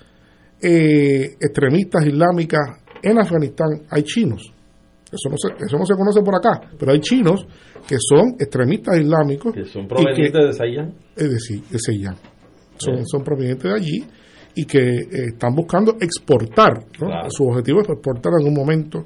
eh, 0.63 1.37
extremistas 1.41 2.07
islámicas 2.07 2.61
en 3.03 3.19
Afganistán 3.19 3.83
hay 3.91 4.03
chinos. 4.03 4.53
Eso 5.07 5.29
no, 5.31 5.37
se, 5.37 5.65
eso 5.65 5.77
no 5.79 5.87
se 5.87 5.95
conoce 5.95 6.21
por 6.23 6.35
acá, 6.35 6.61
pero 6.79 6.93
hay 6.93 7.01
chinos 7.01 7.47
que 7.87 7.97
son 8.01 8.35
extremistas 8.39 8.99
islámicos. 8.99 9.55
Que 9.55 9.65
son 9.65 9.87
provenientes 9.87 10.33
que- 10.33 10.47
de 10.47 10.53
Sayán. 10.53 10.95
es 11.15 11.31
decir, 11.31 11.63
de. 11.73 12.17
Son, 12.79 13.07
son 13.07 13.23
provenientes 13.23 13.65
de 13.71 13.75
allí 13.75 14.05
y 14.55 14.65
que 14.65 14.79
eh, 14.79 15.07
están 15.29 15.55
buscando 15.55 15.97
exportar. 16.01 16.79
¿no? 17.01 17.07
Claro. 17.07 17.31
Su 17.31 17.45
objetivo 17.45 17.81
es 17.83 17.89
exportar 17.89 18.33
en 18.41 18.49
un 18.49 18.55
momento. 18.55 19.05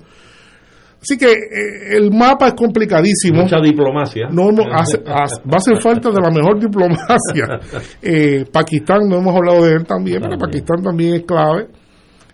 Así 1.03 1.17
que 1.17 1.31
eh, 1.33 1.97
el 1.97 2.11
mapa 2.11 2.49
es 2.49 2.55
complicadísimo. 2.55 3.43
Mucha 3.43 3.59
diplomacia. 3.61 4.29
No, 4.31 4.53
no, 4.53 4.65
hace- 4.73 5.03
hace- 5.07 5.41
va 5.49 5.55
a 5.55 5.57
hacer 5.57 5.81
falta 5.81 6.11
de 6.11 6.21
la 6.21 6.31
mejor 6.31 6.61
diplomacia. 6.61 7.47
Eh, 8.03 8.45
Pakistán, 8.53 9.09
no 9.09 9.17
hemos 9.19 9.35
hablado 9.35 9.65
de 9.65 9.73
él 9.75 9.85
también, 9.87 10.21
pero 10.21 10.37
Pakistán 10.39 10.83
también 10.83 11.15
es 11.15 11.23
clave. 11.25 11.69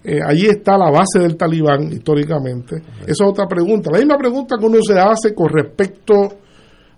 Eh, 0.03 0.21
allí 0.25 0.47
está 0.47 0.77
la 0.79 0.91
base 0.91 1.19
del 1.21 1.37
talibán 1.37 1.93
históricamente. 1.93 2.77
Esa 3.03 3.11
es 3.11 3.21
otra 3.25 3.47
pregunta. 3.47 3.91
La 3.91 3.99
misma 3.99 4.17
pregunta 4.19 4.57
que 4.59 4.67
uno 4.67 4.79
se 4.83 4.99
hace 4.99 5.35
con 5.35 5.49
respecto 5.49 6.15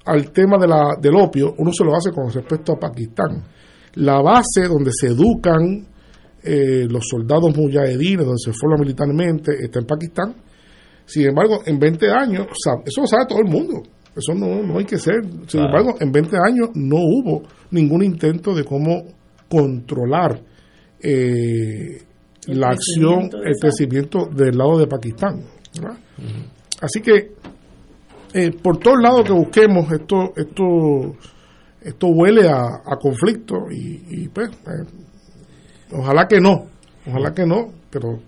al 0.06 0.30
tema 0.30 0.56
de 0.58 0.68
la, 0.68 0.94
del 1.00 1.16
opio, 1.16 1.54
uno 1.58 1.70
se 1.72 1.84
lo 1.84 1.94
hace 1.94 2.10
con 2.12 2.30
respecto 2.32 2.72
a 2.72 2.76
Pakistán. 2.78 3.42
La 3.94 4.20
base 4.22 4.68
donde 4.68 4.90
se 4.92 5.08
educan 5.08 5.86
eh, 6.42 6.86
los 6.88 7.04
soldados 7.08 7.54
mujahedines, 7.56 8.24
donde 8.24 8.38
se 8.42 8.52
forman 8.52 8.80
militarmente, 8.80 9.52
está 9.62 9.80
en 9.80 9.86
Pakistán. 9.86 10.34
Sin 11.08 11.26
embargo, 11.26 11.60
en 11.66 11.78
20 11.78 12.06
años, 12.10 12.46
o 12.46 12.54
sea, 12.54 12.74
eso 12.84 13.00
lo 13.00 13.06
sabe 13.08 13.24
todo 13.28 13.38
el 13.40 13.48
mundo. 13.50 13.82
Eso 14.14 14.34
no, 14.34 14.62
no 14.62 14.78
hay 14.78 14.84
que 14.84 14.98
ser. 14.98 15.24
Sin 15.24 15.46
Claro. 15.46 15.66
embargo, 15.68 15.94
en 16.00 16.12
20 16.12 16.36
años 16.36 16.68
no 16.74 16.96
hubo 16.96 17.42
ningún 17.70 18.04
intento 18.04 18.54
de 18.54 18.62
cómo 18.64 19.02
controlar 19.48 20.40
eh, 21.00 22.02
la 22.48 22.68
acción, 22.68 23.30
el 23.32 23.50
esa- 23.52 23.60
crecimiento 23.68 24.26
del 24.26 24.56
lado 24.58 24.78
de 24.78 24.86
Pakistán. 24.86 25.42
Así 26.80 27.00
que, 27.00 27.32
eh, 28.34 28.50
por 28.62 28.78
todos 28.78 28.98
lados 29.02 29.24
que 29.24 29.32
busquemos, 29.32 29.90
esto 29.92 30.32
esto 30.36 31.14
esto 31.80 32.06
huele 32.08 32.48
a, 32.48 32.64
a 32.84 32.96
conflicto 33.00 33.54
y, 33.70 34.02
y, 34.24 34.28
pues, 34.28 34.50
eh, 34.50 34.84
ojalá 35.92 36.26
que 36.26 36.40
no, 36.40 36.66
ojalá 37.06 37.32
que 37.32 37.46
no, 37.46 37.68
pero 37.90 38.18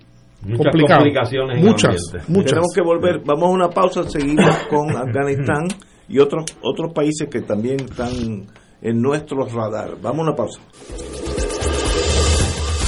Muchas 0.43 0.67
complicado. 0.67 1.01
complicaciones 1.01 1.62
muchas, 1.62 1.97
muchas. 2.29 2.51
Tenemos 2.51 2.73
que 2.75 2.83
volver, 2.83 3.21
vamos 3.25 3.45
a 3.45 3.53
una 3.53 3.69
pausa, 3.69 4.09
seguimos 4.09 4.57
con 4.69 4.91
Afganistán 4.97 5.69
y 6.09 6.19
otros 6.19 6.45
otros 6.62 6.93
países 6.93 7.29
que 7.31 7.43
también 7.43 7.81
están 7.81 8.47
en 8.81 9.03
nuestro 9.03 9.45
radar. 9.45 9.97
Vamos 10.01 10.21
a 10.21 10.23
una 10.23 10.35
pausa. 10.35 10.61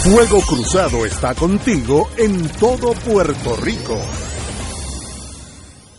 Fuego 0.03 0.41
Cruzado 0.41 1.07
está 1.07 1.35
contigo 1.35 2.09
en 2.17 2.49
todo 2.59 2.93
Puerto 3.07 3.57
Rico. 3.63 3.97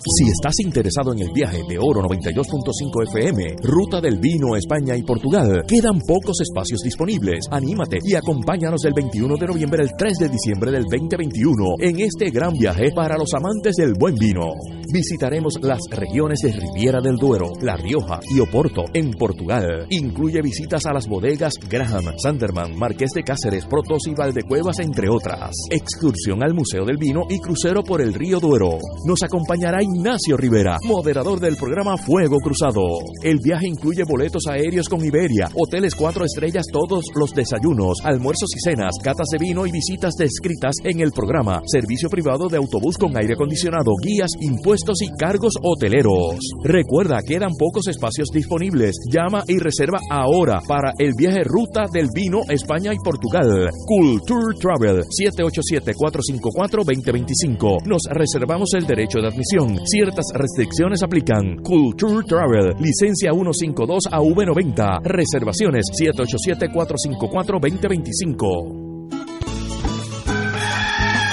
Si 0.06 0.26
estás 0.30 0.54
interesado 0.60 1.14
en 1.14 1.20
el 1.20 1.32
viaje 1.32 1.62
de 1.68 1.80
Oro 1.80 2.02
92.5 2.02 3.08
FM, 3.08 3.56
Ruta 3.64 4.02
del 4.02 4.20
Vino, 4.20 4.58
España 4.58 4.98
y 4.98 5.04
Portugal, 5.04 5.64
quedan 5.66 6.02
pocos 6.06 6.42
espacios 6.42 6.82
disponibles. 6.82 7.46
Anímate 7.50 8.00
y 8.04 8.14
acompáñanos 8.14 8.82
del 8.82 8.92
21 8.94 9.38
de 9.38 9.48
noviembre 9.48 9.82
al 9.82 9.96
3 9.96 10.18
de 10.20 10.28
diciembre 10.28 10.72
del 10.72 10.84
2021 10.84 11.76
en 11.80 12.02
este 12.02 12.32
gran 12.32 12.52
viaje 12.52 12.92
para 12.94 13.18
los 13.18 13.34
amantes 13.34 13.76
del 13.78 13.94
buen 13.94 14.16
vino. 14.16 14.52
Visitaremos 14.92 15.58
las 15.62 15.80
regiones 15.90 16.40
de 16.44 16.52
Riviera 16.52 17.00
del 17.02 17.16
Duero, 17.16 17.54
La 17.62 17.78
Rioja 17.78 18.20
y 18.30 18.42
Oporto 18.42 18.84
en 18.94 19.14
Portugal. 19.14 19.88
Incluye 19.90 20.42
visitas 20.42 20.86
a 20.86 20.94
las 20.94 21.08
bodegas 21.08 21.54
Graham, 21.70 22.14
Sanderman, 22.18 22.78
Marqués 22.78 23.12
de 23.16 23.24
Cáceres, 23.24 23.66
Protos 23.66 24.06
y 24.08 24.14
Valdecuevas, 24.14 24.80
entre 24.80 25.08
otras. 25.10 25.56
Excursión 25.72 26.44
al 26.44 26.54
Museo 26.54 26.84
del 26.84 26.98
Vino 26.98 27.22
y 27.30 27.40
crucero 27.40 27.84
por 27.84 28.02
el 28.02 28.14
río 28.14 28.42
Duero. 28.42 28.78
Nos 29.06 29.24
acompañará 29.24 29.82
Ignacio 29.96 30.38
Rivera, 30.38 30.78
moderador 30.84 31.40
del 31.40 31.56
programa 31.56 31.98
Fuego 31.98 32.40
Cruzado. 32.40 32.82
El 33.22 33.38
viaje 33.40 33.68
incluye 33.68 34.04
boletos 34.04 34.48
aéreos 34.50 34.90
con 34.90 35.06
Iberia, 35.06 35.50
hoteles 35.54 35.94
cuatro 35.94 36.26
estrellas, 36.26 36.66
todos 36.72 37.06
los 37.16 37.32
desayunos, 37.34 38.00
almuerzos 38.04 38.50
y 38.56 38.60
cenas, 38.60 38.96
catas 39.04 39.28
de 39.32 39.38
vino 39.38 39.68
y 39.68 39.72
visitas 39.72 40.16
descritas 40.16 40.78
en 40.84 41.02
el 41.02 41.12
programa, 41.12 41.62
servicio 41.66 42.10
privado 42.10 42.48
de 42.50 42.58
autobús 42.58 42.98
con 42.98 43.16
aire 43.18 43.34
acondicionado, 43.34 43.92
guías, 44.02 44.32
impuestos 44.42 45.02
y 45.02 45.10
cargos 45.18 45.54
hoteleros. 45.62 46.40
Recuerda, 46.64 47.20
quedan 47.26 47.54
pocos 47.58 47.88
espacios 47.88 48.30
disponibles. 48.34 48.98
Llama 49.12 49.44
y 49.48 49.58
reserva 49.60 50.00
ahora 50.10 50.62
para 50.68 50.94
el 50.98 51.14
viaje 51.16 51.44
Ruta 51.44 51.84
del 51.92 52.08
Vino 52.14 52.40
España 52.50 52.92
y 52.94 52.98
Portugal. 53.04 53.70
Culture 53.86 54.56
Travel 54.60 55.04
787-454-2025. 55.04 57.86
Nos 57.86 58.02
reservamos 58.10 58.74
el 58.74 58.88
derecho 58.88 59.20
de 59.20 59.28
admisión. 59.28 59.83
Ciertas 59.86 60.26
restricciones 60.34 61.04
aplican. 61.04 61.58
Culture 61.62 62.24
Travel, 62.26 62.74
licencia 62.80 63.32
152 63.32 64.06
a 64.12 64.20
V90. 64.20 65.02
Reservaciones 65.04 65.86
787-454-2025. 65.92 68.83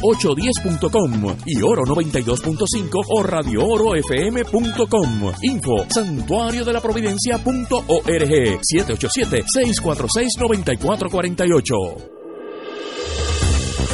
810.com 0.00 1.36
y 1.46 1.62
oro 1.62 1.84
92.5 1.84 3.04
o 3.08 3.22
radioorofm.com. 3.22 5.32
Info 5.42 5.86
santuario 5.88 6.64
de 6.64 6.72
la 6.72 6.80
providencia.org 6.80 8.58
787 8.62 9.44
646 9.46 10.32
9448. 10.38 12.19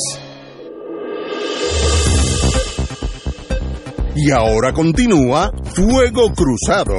Y 4.15 4.31
ahora 4.31 4.71
continúa 4.71 5.51
Fuego 5.73 6.31
Cruzado. 6.33 6.95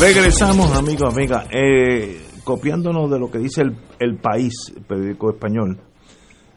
Regresamos, 0.00 0.76
amigos, 0.76 1.14
amigas, 1.14 1.46
eh, 1.50 2.23
copiándonos 2.44 3.10
de 3.10 3.18
lo 3.18 3.30
que 3.30 3.38
dice 3.38 3.62
el, 3.62 3.76
el 3.98 4.16
País, 4.16 4.52
el 4.76 4.82
periódico 4.82 5.30
español, 5.30 5.78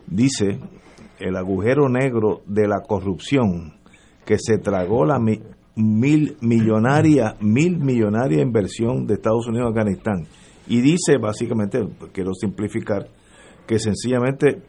dice 0.06 0.60
el 1.20 1.36
agujero 1.36 1.90
negro 1.90 2.42
de 2.46 2.68
la 2.68 2.82
corrupción 2.88 3.74
que 4.26 4.38
se 4.38 4.58
tragó 4.58 5.06
la 5.06 5.20
mil 5.20 6.38
millonaria, 6.42 7.36
mil 7.40 7.80
millonaria 7.80 8.42
inversión 8.42 9.08
de 9.08 9.16
Estados 9.16 9.48
Unidos 9.48 9.68
en 9.68 9.78
Afganistán. 9.78 10.28
Y 10.68 10.82
dice 10.82 11.18
básicamente, 11.18 11.80
quiero 12.12 12.34
simplificar, 12.34 13.08
que 13.66 13.80
sencillamente 13.80 14.62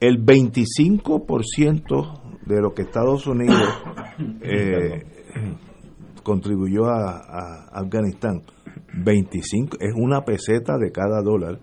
el 0.00 0.24
25% 0.24 2.22
de 2.46 2.60
lo 2.60 2.74
que 2.74 2.82
Estados 2.82 3.26
Unidos 3.26 3.68
eh, 4.40 5.04
contribuyó 6.22 6.86
a, 6.86 7.66
Afganistán, 7.72 8.42
25, 8.94 9.78
es 9.80 9.92
una 9.96 10.24
peseta 10.24 10.76
de 10.78 10.90
cada 10.92 11.22
dólar, 11.22 11.58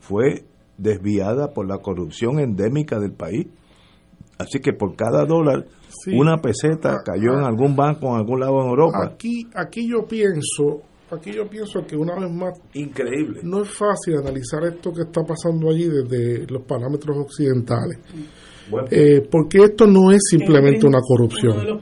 fue 0.00 0.44
desviada 0.78 1.52
por 1.52 1.68
la 1.68 1.78
corrupción 1.78 2.38
endémica 2.40 2.98
del 2.98 3.12
país. 3.12 3.46
Así 4.38 4.58
que 4.60 4.72
por 4.72 4.96
cada 4.96 5.26
dólar, 5.26 5.66
una 6.14 6.38
peseta 6.38 6.94
ah, 6.94 7.02
cayó 7.04 7.34
en 7.34 7.44
ah. 7.44 7.48
algún 7.48 7.76
banco 7.76 8.08
en 8.08 8.16
algún 8.16 8.40
lado 8.40 8.62
en 8.62 8.68
Europa. 8.68 8.98
Aquí, 9.12 9.46
aquí 9.54 9.86
yo 9.86 10.06
pienso, 10.06 10.82
aquí 11.10 11.32
yo 11.32 11.46
pienso 11.46 11.84
que 11.86 11.94
una 11.94 12.14
vez 12.18 12.32
más, 12.32 12.58
increíble. 12.72 13.40
No 13.42 13.62
es 13.62 13.68
fácil 13.70 14.16
analizar 14.16 14.64
esto 14.64 14.92
que 14.92 15.02
está 15.02 15.22
pasando 15.22 15.68
allí 15.68 15.88
desde 15.88 16.46
los 16.46 16.62
parámetros 16.62 17.18
occidentales. 17.18 17.98
Eh, 18.90 19.22
porque 19.30 19.58
esto 19.64 19.86
no 19.86 20.10
es 20.10 20.20
simplemente 20.30 20.86
una 20.86 21.00
corrupción. 21.00 21.78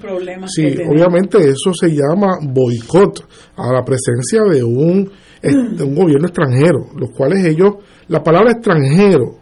sí, 0.47 0.74
obviamente 0.89 1.39
eso 1.39 1.73
se 1.73 1.89
llama 1.89 2.39
boicot 2.43 3.27
a 3.56 3.73
la 3.73 3.85
presencia 3.85 4.43
de 4.43 4.62
un, 4.62 5.10
de 5.43 5.85
un 5.85 5.94
gobierno 5.94 6.27
extranjero, 6.27 6.89
los 6.97 7.10
cuales 7.10 7.44
ellos, 7.44 7.74
la 8.09 8.23
palabra 8.23 8.52
extranjero, 8.52 9.39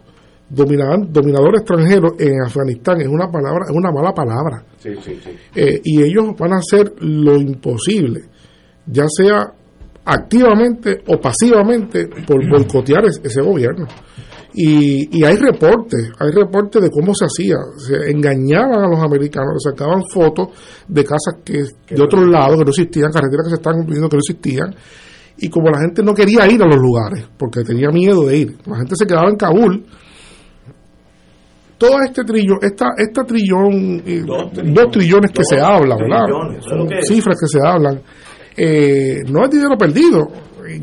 dominador, 0.49 1.11
dominador 1.11 1.55
extranjero 1.55 2.15
en 2.19 2.41
Afganistán 2.45 3.01
es 3.01 3.07
una 3.07 3.29
palabra, 3.29 3.65
es 3.69 3.75
una 3.75 3.91
mala 3.91 4.13
palabra. 4.13 4.63
Eh, 5.55 5.81
y 5.83 6.03
ellos 6.03 6.35
van 6.37 6.53
a 6.53 6.57
hacer 6.57 6.93
lo 6.99 7.35
imposible, 7.37 8.21
ya 8.85 9.05
sea 9.07 9.53
activamente 10.05 11.01
o 11.07 11.19
pasivamente, 11.19 12.07
por 12.25 12.47
boicotear 12.49 13.05
ese 13.05 13.41
gobierno. 13.41 13.85
Y, 14.53 15.23
hay 15.23 15.35
reportes, 15.35 16.11
hay 16.19 16.31
reportes 16.31 16.81
de 16.81 16.89
cómo 16.89 17.13
se 17.13 17.25
hacía. 17.25 17.57
Se 17.77 18.09
engañaban 18.09 18.85
a 18.85 18.87
los 18.87 18.99
americanos, 18.99 19.61
sacaban 19.63 20.01
fotos 20.11 20.49
de 20.87 21.03
casas 21.03 21.41
que 21.43 21.63
de 21.93 22.01
otros 22.01 22.27
lados 22.27 22.57
que 22.57 22.63
no 22.63 22.69
existían, 22.69 23.11
carreteras 23.11 23.45
que 23.45 23.49
se 23.49 23.55
estaban 23.55 23.77
construyendo 23.79 24.09
que 24.09 24.15
no 24.15 24.19
existían. 24.19 24.75
Y 25.39 25.49
como 25.49 25.69
la 25.69 25.79
gente 25.81 26.01
no 26.01 26.13
quería 26.13 26.47
ir 26.51 26.61
a 26.63 26.65
los 26.65 26.77
lugares, 26.77 27.27
porque 27.37 27.63
tenía 27.63 27.89
miedo 27.89 28.25
de 28.25 28.37
ir, 28.37 28.57
la 28.65 28.77
gente 28.77 28.95
se 28.97 29.05
quedaba 29.05 29.29
en 29.29 29.35
Kabul. 29.35 29.85
Todo 31.77 31.97
este 32.03 32.23
trillón, 32.23 32.57
esta, 32.63 32.87
esta 32.97 33.23
trillón, 33.23 34.01
eh, 34.03 34.23
dos, 34.25 34.91
trillones, 34.91 35.31
que 35.31 35.43
se 35.43 35.61
hablan, 35.61 35.99
¿verdad? 35.99 36.25
Son 36.61 36.89
cifras 37.03 37.37
que 37.39 37.47
se 37.47 37.59
hablan. 37.63 38.01
Eh, 38.55 39.21
no 39.29 39.43
es 39.43 39.51
dinero 39.51 39.77
perdido. 39.77 40.27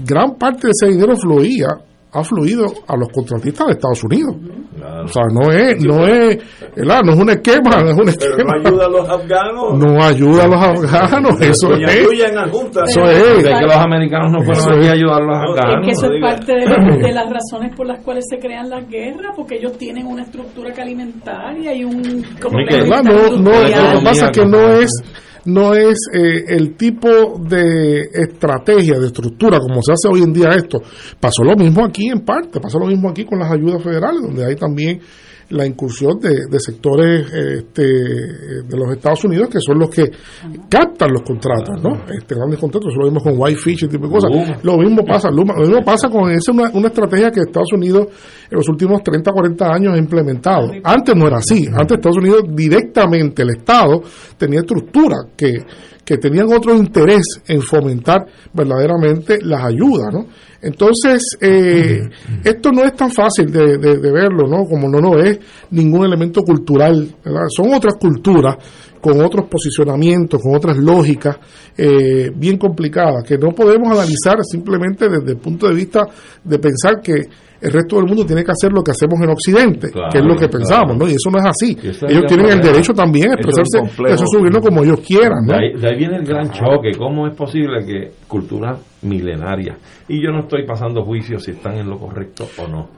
Gran 0.05 0.37
parte 0.39 0.69
de 0.69 0.71
ese 0.71 0.93
dinero 0.93 1.17
fluía 1.17 1.67
ha 2.15 2.23
fluido 2.23 2.67
a 2.87 2.97
los 2.97 3.09
contratistas 3.09 3.67
de 3.67 3.73
Estados 3.73 4.05
Unidos. 4.05 4.37
O 5.05 5.09
sea, 5.09 5.25
no 5.33 5.51
es, 5.51 5.85
no 5.85 6.07
es, 6.07 6.39
no 6.77 7.13
es 7.13 7.19
un 7.19 7.31
esquema, 7.31 7.83
no 7.83 7.91
es 7.91 7.97
un 7.97 8.09
esquema. 8.09 8.55
Pero 8.63 8.71
no 8.71 8.71
ayuda 8.71 8.87
a 8.87 8.89
los 8.89 9.09
afganos. 9.09 9.79
No 9.79 10.03
ayuda 10.03 10.45
a 10.45 10.49
los 10.49 10.63
afganos, 10.63 11.41
eso 11.41 11.73
es. 11.75 11.91
Eso 11.91 13.05
es. 13.05 13.43
De 13.45 13.51
que 13.51 13.67
los 13.67 13.77
americanos 13.77 14.33
no 14.33 14.43
fueron 14.45 14.79
aquí 14.79 14.89
a 14.89 14.93
ayudar 14.93 15.23
a 15.23 15.27
los 15.27 15.37
afganos. 15.37 15.75
Es 15.75 15.87
que 15.87 16.07
eso 16.07 16.15
es 16.15 16.23
parte 16.23 16.53
de, 16.53 17.07
de, 17.07 17.13
las 17.13 17.31
razones 17.31 17.77
por 17.77 17.87
las 17.87 18.03
cuales 18.05 18.25
se 18.29 18.39
crean 18.39 18.71
las 18.71 18.89
guerras, 18.89 19.33
porque 19.35 19.57
ellos 19.57 19.77
tienen 19.77 20.07
una 20.07 20.23
estructura 20.23 20.73
que 20.73 20.83
alimentaria 20.83 21.75
y 21.75 21.85
un... 21.85 22.25
Como 22.41 22.59
no, 22.59 23.03
no, 23.03 23.39
no, 23.39 23.51
lo 23.51 23.99
que 23.99 24.05
pasa 24.05 24.27
es 24.27 24.39
que 24.39 24.47
no 24.47 24.73
es 24.75 24.91
no 25.47 25.75
es 25.75 25.99
eh, 26.13 26.45
el 26.49 26.77
tipo 26.77 27.39
de 27.39 28.01
estrategia, 28.13 28.99
de 28.99 29.07
estructura 29.07 29.59
como 29.59 29.81
se 29.83 29.93
hace 29.93 30.09
hoy 30.09 30.23
en 30.23 30.33
día 30.33 30.49
esto. 30.51 30.81
Pasó 31.21 31.43
lo 31.45 31.57
mismo 31.57 31.85
aquí 31.85 32.09
en 32.09 32.21
parte, 32.21 32.61
pasó 32.61 32.79
lo 32.79 32.87
mismo 32.87 33.11
aquí 33.11 33.25
con 33.25 33.39
las 33.39 33.51
ayudas 33.53 33.83
federales, 33.83 34.23
donde 34.23 34.45
hay 34.45 34.57
también 34.57 35.01
la 35.51 35.67
incursión 35.67 36.19
de, 36.19 36.47
de 36.51 36.61
sectores 36.61 37.27
este, 37.33 37.83
de 37.83 38.77
los 38.77 38.93
Estados 38.93 39.25
Unidos 39.25 39.49
que 39.49 39.59
son 39.61 39.79
los 39.79 39.91
que 39.91 40.11
captan 40.69 41.11
los 41.13 41.23
contratos, 41.23 41.83
¿no? 41.83 42.05
Este, 42.13 42.35
grandes 42.35 42.59
contratos, 42.59 42.91
eso 42.91 43.01
lo 43.01 43.09
vimos 43.09 43.23
con 43.23 43.35
Whitefish 43.37 43.85
y 43.85 43.89
tipo 43.89 44.07
de 44.07 44.13
cosas. 44.13 44.31
Lo 44.63 44.79
mismo 44.79 45.05
pasa, 45.05 45.31
lo 45.31 45.45
mismo 45.45 45.85
pasa 45.85 46.09
con 46.09 46.31
esa 46.31 46.53
una, 46.53 46.71
una 46.73 46.89
estrategia 46.89 47.31
que 47.31 47.41
Estados 47.41 47.73
Unidos 47.73 48.09
en 48.51 48.57
los 48.57 48.69
últimos 48.69 49.03
30, 49.03 49.31
40 49.33 49.73
años 49.73 49.95
ha 49.95 49.99
implementado. 49.99 50.71
Antes 50.83 51.15
no 51.15 51.27
era 51.27 51.39
así, 51.39 51.67
antes 51.67 51.99
Estados 51.99 52.19
Unidos 52.19 52.43
directamente, 52.49 53.43
el 53.43 53.51
Estado 53.51 54.03
tenía 54.37 54.61
estructura 54.61 55.17
que 55.37 55.53
que 56.05 56.19
tenían 56.19 56.53
otro 56.53 56.75
interés 56.75 57.25
en 57.47 57.63
fomentar 57.63 58.27
verdaderamente 58.53 59.39
las 59.43 59.65
ayudas, 59.65 60.13
¿no? 60.13 60.27
Entonces, 60.61 61.37
eh, 61.41 62.09
esto 62.43 62.73
no 62.73 62.85
es 62.85 62.95
tan 62.95 63.11
fácil 63.11 63.53
de, 63.53 63.77
verlo, 63.77 64.49
¿no? 64.49 64.65
Como 64.65 64.89
no 64.89 64.99
lo 64.99 65.19
es 65.23 65.39
ningún 65.71 66.07
elemento 66.07 66.43
cultural, 66.43 67.15
Son 67.55 67.75
otras 67.75 67.97
culturas 67.97 68.57
con 68.99 69.21
otros 69.21 69.47
posicionamientos, 69.51 70.41
con 70.41 70.57
otras 70.57 70.79
lógicas 70.79 71.37
eh, 71.77 72.31
bien 72.35 72.57
complicadas, 72.57 73.25
que 73.25 73.37
no 73.37 73.51
podemos 73.51 73.91
analizar 73.91 74.43
simplemente 74.43 75.07
desde 75.11 75.33
el 75.33 75.37
punto 75.37 75.69
de 75.69 75.75
vista 75.75 76.07
de 76.43 76.59
pensar 76.59 77.03
que 77.03 77.29
el 77.65 77.73
resto 77.73 77.97
del 77.97 78.07
mundo 78.07 78.27
tiene 78.27 78.45
que 78.45 78.51
hacer 78.51 78.71
lo 78.73 78.83
que 78.83 78.91
hacemos 78.91 79.19
en 79.23 79.31
Occidente, 79.31 79.91
que 79.91 80.19
es 80.19 80.25
lo 80.25 80.37
que 80.37 80.49
pensamos, 80.49 80.97
¿no? 80.97 81.09
Y 81.09 81.13
eso 81.13 81.31
no 81.33 81.39
es 81.39 81.47
así. 81.47 81.77
Ellos 82.07 82.25
tienen 82.29 82.47
el 82.51 82.61
derecho 82.61 82.93
también 82.93 83.31
a 83.31 83.35
expresarse 83.35 83.79
eso 84.13 84.25
su 84.27 84.39
gobierno 84.39 84.61
como 84.61 84.85
ellos 84.85 85.01
quieran, 85.01 85.47
¿no? 85.47 85.55
De 85.55 85.89
ahí, 85.89 85.97
viene 85.97 86.17
el 86.17 86.27
gran 86.27 86.51
choque. 86.51 86.93
¿Cómo 86.99 87.27
es 87.27 87.35
posible 87.35 87.85
que 87.87 88.13
cultura 88.29 88.77
milenaria? 89.03 89.77
Y 90.09 90.23
yo 90.23 90.31
no 90.31 90.41
estoy 90.41 90.67
pasando 90.67 91.03
juicio 91.05 91.39
si 91.39 91.53
están 91.53 91.79
en 91.79 91.89
lo 91.89 91.99
correcto 91.99 92.45
o 92.59 92.69
no. 92.69 92.89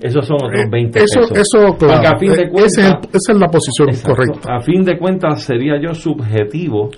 Esos 0.00 0.26
son 0.26 0.36
otros 0.42 0.70
20 0.70 0.98
eh, 0.98 1.02
eso, 1.04 1.20
pesos. 1.28 1.38
Eso, 1.38 1.76
claro. 1.76 2.08
A 2.08 2.18
fin 2.18 2.32
de 2.32 2.48
cuentas, 2.50 2.78
esa 3.12 3.32
es 3.32 3.38
la 3.38 3.46
posición 3.48 3.88
correcta. 4.04 4.54
A 4.54 4.60
fin 4.60 4.84
de 4.84 4.98
cuentas, 4.98 5.42
sería 5.42 5.80
yo 5.80 5.94
subjetivo 5.94 6.90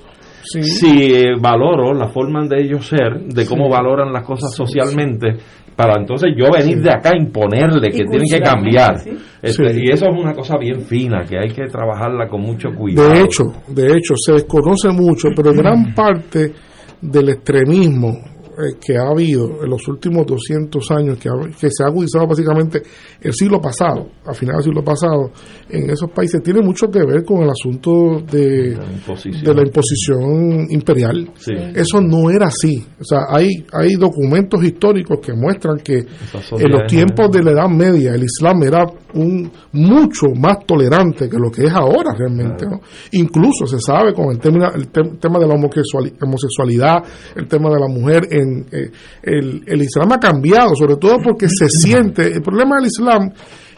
si 0.46 1.24
valoro 1.40 1.92
la 1.92 2.08
forma 2.08 2.46
de 2.46 2.62
ellos 2.62 2.86
ser, 2.86 3.20
de 3.20 3.46
cómo 3.46 3.68
valoran 3.68 4.12
las 4.12 4.24
cosas 4.24 4.54
socialmente, 4.54 5.36
para 5.76 6.00
entonces 6.00 6.32
yo 6.34 6.50
venir 6.50 6.80
de 6.80 6.90
acá 6.90 7.10
a 7.12 7.16
imponerle 7.16 7.90
que 7.90 8.04
tienen 8.04 8.26
que 8.28 8.40
cambiar. 8.40 8.96
Este, 9.42 9.78
y 9.78 9.90
eso 9.90 10.06
es 10.06 10.18
una 10.18 10.32
cosa 10.32 10.56
bien 10.58 10.80
fina, 10.80 11.24
que 11.28 11.38
hay 11.38 11.50
que 11.50 11.66
trabajarla 11.66 12.26
con 12.28 12.40
mucho 12.40 12.70
cuidado. 12.70 13.10
De 13.10 13.20
hecho, 13.20 13.44
de 13.68 13.86
hecho, 13.94 14.14
se 14.16 14.32
desconoce 14.32 14.88
mucho, 14.88 15.28
pero 15.36 15.52
gran 15.54 15.94
parte 15.94 16.52
del 17.00 17.28
extremismo 17.28 18.35
eh, 18.58 18.76
que 18.80 18.96
ha 18.96 19.08
habido 19.08 19.62
en 19.62 19.70
los 19.70 19.86
últimos 19.88 20.26
200 20.26 20.90
años, 20.92 21.18
que, 21.18 21.28
que 21.60 21.68
se 21.70 21.84
ha 21.84 21.88
agudizado 21.88 22.26
básicamente 22.26 22.82
el 23.20 23.32
siglo 23.34 23.60
pasado, 23.60 24.08
a 24.24 24.32
finales 24.32 24.64
del 24.64 24.72
siglo 24.72 24.84
pasado, 24.84 25.30
en 25.68 25.90
esos 25.90 26.10
países, 26.10 26.42
tiene 26.42 26.62
mucho 26.62 26.88
que 26.88 27.04
ver 27.04 27.24
con 27.24 27.42
el 27.42 27.50
asunto 27.50 28.22
de 28.30 28.76
la 28.76 29.62
imposición, 29.62 30.66
imperial. 30.70 31.30
Eso 31.74 32.00
no 32.00 32.30
era 32.30 32.46
así. 32.46 32.84
O 33.00 33.04
sea, 33.04 33.26
hay, 33.28 33.48
hay 33.72 33.94
documentos 33.94 34.62
históricos 34.62 35.18
que 35.20 35.32
muestran 35.32 35.78
que 35.78 35.98
en 35.98 36.70
los 36.70 36.86
tiempos 36.88 37.30
de 37.30 37.42
la 37.42 37.52
Edad 37.52 37.68
Media 37.68 38.14
el 38.14 38.24
Islam 38.24 38.62
era 38.62 38.84
un 39.14 39.50
mucho 39.72 40.26
más 40.38 40.64
tolerante 40.66 41.28
que 41.28 41.38
lo 41.38 41.50
que 41.50 41.64
es 41.64 41.72
ahora 41.72 42.14
realmente. 42.16 42.66
Incluso 43.12 43.66
se 43.66 43.80
sabe 43.80 44.12
con 44.12 44.30
el 44.30 44.38
tema, 44.38 44.72
el 44.74 44.88
tema 44.90 45.38
de 45.38 45.46
la 45.46 45.54
homosexualidad, 45.54 47.02
el 47.34 47.48
tema 47.48 47.70
de 47.70 47.80
la 47.80 47.88
mujer 47.88 48.22
en 48.30 48.45
eh, 48.72 48.90
el, 49.22 49.82
Islam 49.82 50.12
ha 50.12 50.18
cambiado, 50.18 50.74
sobre 50.74 50.96
todo 50.96 51.18
porque 51.22 51.48
se 51.48 51.68
siente, 51.68 52.34
el 52.34 52.42
problema 52.42 52.76
del 52.76 52.86
Islam 52.86 53.30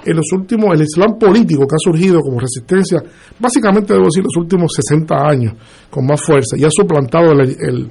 en 0.05 0.17
los 0.17 0.27
últimos, 0.33 0.75
el 0.75 0.83
Islam 0.83 1.19
político 1.19 1.67
que 1.67 1.75
ha 1.75 1.83
surgido 1.83 2.21
como 2.21 2.39
resistencia, 2.39 3.03
básicamente 3.39 3.93
debo 3.93 4.07
decir 4.07 4.23
los 4.25 4.37
últimos 4.37 4.73
60 4.75 5.15
años 5.15 5.55
con 5.91 6.07
más 6.07 6.21
fuerza 6.21 6.57
y 6.57 6.65
ha 6.65 6.71
suplantado 6.71 7.33
el 7.33 7.41
el, 7.41 7.91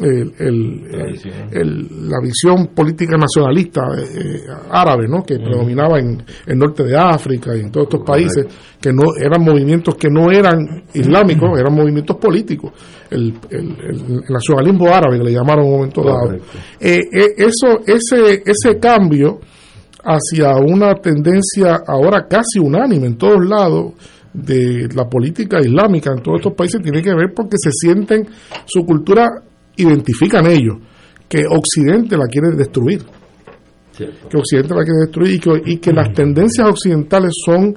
la, 0.00 2.20
visión. 2.22 2.68
política 2.74 3.16
nacionalista 3.16 3.82
eh, 3.98 4.44
árabe, 4.70 5.06
¿no? 5.08 5.22
que 5.22 5.36
predominaba 5.36 5.98
en 5.98 6.22
el 6.46 6.58
norte 6.58 6.84
de 6.84 6.96
África 6.96 7.54
y 7.56 7.60
en 7.60 7.70
todos 7.70 7.88
estos 7.88 8.02
países, 8.04 8.46
que 8.80 8.92
no 8.92 9.02
eran 9.20 9.44
movimientos 9.44 9.94
que 9.96 10.08
no 10.08 10.30
eran 10.30 10.84
islámicos, 10.94 11.58
eran 11.58 11.74
movimientos 11.74 12.16
políticos. 12.16 12.72
El, 13.10 13.34
nacionalismo 14.28 14.88
árabe, 14.88 15.18
que 15.18 15.24
le 15.24 15.32
llamaron 15.32 15.66
en 15.66 15.70
un 15.70 15.76
momento 15.76 16.02
dado. 16.02 16.32
Eh, 16.80 17.00
eh, 17.12 17.34
eso, 17.36 17.80
ese, 17.86 18.42
ese 18.46 18.78
cambio 18.80 19.40
hacia 20.04 20.56
una 20.56 20.94
tendencia 20.94 21.82
ahora 21.86 22.26
casi 22.26 22.58
unánime 22.58 23.08
en 23.08 23.18
todos 23.18 23.46
lados, 23.46 23.92
de 24.32 24.88
la 24.94 25.08
política 25.08 25.60
islámica 25.60 26.10
en 26.10 26.22
todos 26.22 26.38
estos 26.38 26.54
países 26.54 26.80
tiene 26.80 27.02
que 27.02 27.14
ver 27.14 27.32
porque 27.34 27.56
se 27.62 27.70
sienten 27.70 28.26
su 28.64 28.84
cultura 28.84 29.28
identifican 29.76 30.46
ellos 30.46 30.76
que 31.28 31.44
Occidente 31.46 32.16
la 32.16 32.26
quiere 32.26 32.56
destruir. 32.56 33.02
Que 33.96 34.36
Occidente 34.36 34.74
la 34.74 34.84
quiere 34.84 35.00
destruir 35.06 35.34
y 35.34 35.38
que, 35.38 35.50
y 35.64 35.76
que 35.78 35.92
las 35.92 36.12
tendencias 36.12 36.68
occidentales 36.68 37.32
son 37.44 37.74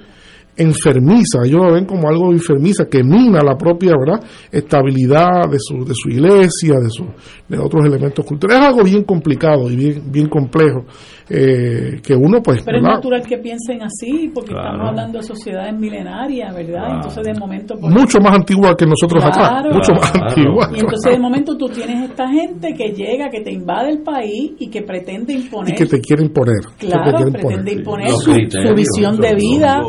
enfermiza, 0.58 1.40
ellos 1.44 1.62
lo 1.66 1.74
ven 1.74 1.86
como 1.86 2.08
algo 2.08 2.32
enfermiza 2.32 2.86
que 2.86 3.04
mina 3.04 3.42
la 3.44 3.58
propia 3.58 3.94
¿verdad? 3.98 4.24
estabilidad 4.52 5.50
de 5.50 5.58
su, 5.60 5.84
de 5.84 5.94
su 5.94 6.10
iglesia, 6.10 6.76
de, 6.80 6.90
su, 6.90 7.06
de 7.48 7.58
otros 7.58 7.86
elementos 7.86 8.26
culturales. 8.26 8.64
Es 8.64 8.70
algo 8.70 8.84
bien 8.84 9.04
complicado 9.04 9.70
y 9.70 9.76
bien, 9.76 10.04
bien 10.12 10.30
complejo 10.30 10.86
eh, 11.28 12.02
que 12.04 12.16
uno 12.16 12.42
pues... 12.42 12.64
Pero 12.64 12.78
es 12.78 12.84
natural 12.84 13.22
que 13.26 13.38
piensen 13.38 13.82
así 13.82 14.32
porque 14.34 14.54
estamos 14.54 14.90
hablando 14.90 15.18
de 15.20 15.24
sociedades 15.24 15.78
milenarias, 15.78 16.54
¿verdad? 16.54 16.96
Entonces 16.96 17.24
de 17.24 17.40
momento... 17.40 17.76
Pues, 17.80 17.94
mucho 17.94 18.20
más 18.20 18.36
antigua 18.36 18.76
que 18.78 18.86
nosotros 18.86 19.24
acá, 19.24 19.64
mucho 19.72 19.94
más 19.94 20.14
antigua. 20.16 20.70
Y 20.72 20.80
entonces 20.80 21.12
de 21.12 21.20
momento 21.20 21.58
tú 21.58 21.68
tienes 21.68 22.10
esta 22.10 22.28
gente 22.30 22.74
que 22.74 22.94
llega, 22.94 23.30
que 23.30 23.42
te 23.42 23.52
invade 23.52 23.92
el 23.92 24.04
país 24.04 24.54
y 24.60 24.70
que 24.70 24.84
pretende 24.84 25.34
imponer... 25.34 25.74
Y 25.74 25.78
que 25.78 25.86
te 25.86 26.00
quiere 26.00 26.24
imponer. 26.24 26.62
Claro, 26.78 27.32
pretende 27.32 27.74
imponer, 27.74 28.10
su, 28.10 28.32
visión 28.76 29.18
de 29.18 29.36
vida. 29.36 29.82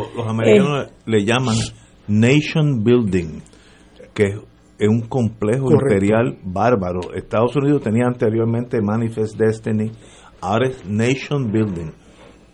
le 1.05 1.25
llaman 1.25 1.57
nation 2.07 2.83
building, 2.83 3.41
que 4.13 4.23
es 4.79 4.89
un 4.89 5.01
complejo 5.01 5.71
imperial 5.71 6.37
bárbaro. 6.43 7.13
Estados 7.15 7.55
Unidos 7.55 7.81
tenía 7.81 8.05
anteriormente 8.05 8.81
Manifest 8.81 9.37
Destiny, 9.37 9.91
ahora 10.47 10.69
es 10.69 10.85
nation 10.85 11.51
building. 11.51 11.91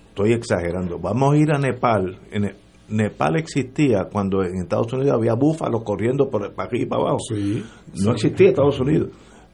Estoy 0.09 0.33
exagerando. 0.33 0.99
Vamos 0.99 1.33
a 1.33 1.37
ir 1.37 1.51
a 1.51 1.57
Nepal. 1.57 2.19
En 2.31 2.55
Nepal 2.89 3.37
existía 3.37 4.05
cuando 4.11 4.43
en 4.43 4.61
Estados 4.61 4.91
Unidos 4.93 5.13
había 5.15 5.33
búfalos 5.33 5.83
corriendo 5.83 6.29
por 6.29 6.53
para 6.53 6.67
aquí 6.67 6.83
y 6.83 6.85
para 6.85 7.01
abajo. 7.01 7.17
no 8.03 8.11
existía 8.11 8.49
Estados 8.49 8.79
Unidos. 8.79 9.09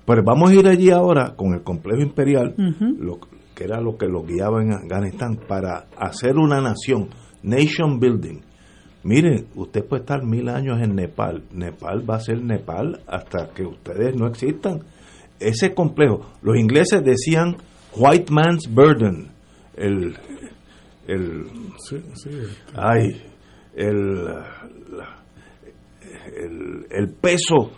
Pero 0.05 0.23
vamos 0.23 0.49
a 0.49 0.55
ir 0.55 0.67
allí 0.67 0.89
ahora 0.89 1.35
con 1.35 1.53
el 1.53 1.61
complejo 1.61 2.01
imperial, 2.01 2.55
lo, 2.97 3.19
que 3.53 3.63
era 3.63 3.79
lo 3.79 3.95
que 3.95 4.07
lo 4.07 4.23
guiaba 4.23 4.61
en 4.61 4.73
Afganistán, 4.73 5.39
para 5.47 5.85
hacer 5.97 6.35
una 6.37 6.59
nación, 6.59 7.09
nation 7.43 7.99
building 7.99 8.39
Miren, 9.03 9.47
usted 9.55 9.85
puede 9.85 10.01
estar 10.01 10.25
mil 10.25 10.49
años 10.49 10.81
en 10.81 10.95
Nepal. 10.95 11.43
Nepal 11.53 12.09
va 12.09 12.15
a 12.15 12.19
ser 12.19 12.43
Nepal 12.43 12.99
hasta 13.07 13.49
que 13.53 13.63
ustedes 13.63 14.15
no 14.15 14.27
existan. 14.27 14.81
Ese 15.39 15.73
complejo. 15.73 16.21
Los 16.41 16.57
ingleses 16.57 17.01
decían 17.03 17.55
white 17.95 18.31
man's 18.31 18.67
burden. 18.67 19.31
El, 19.75 20.17
el, 21.07 21.45
ay, 22.75 23.21
el, 23.75 24.27
el, 26.35 26.85
el 26.89 27.13
peso 27.13 27.71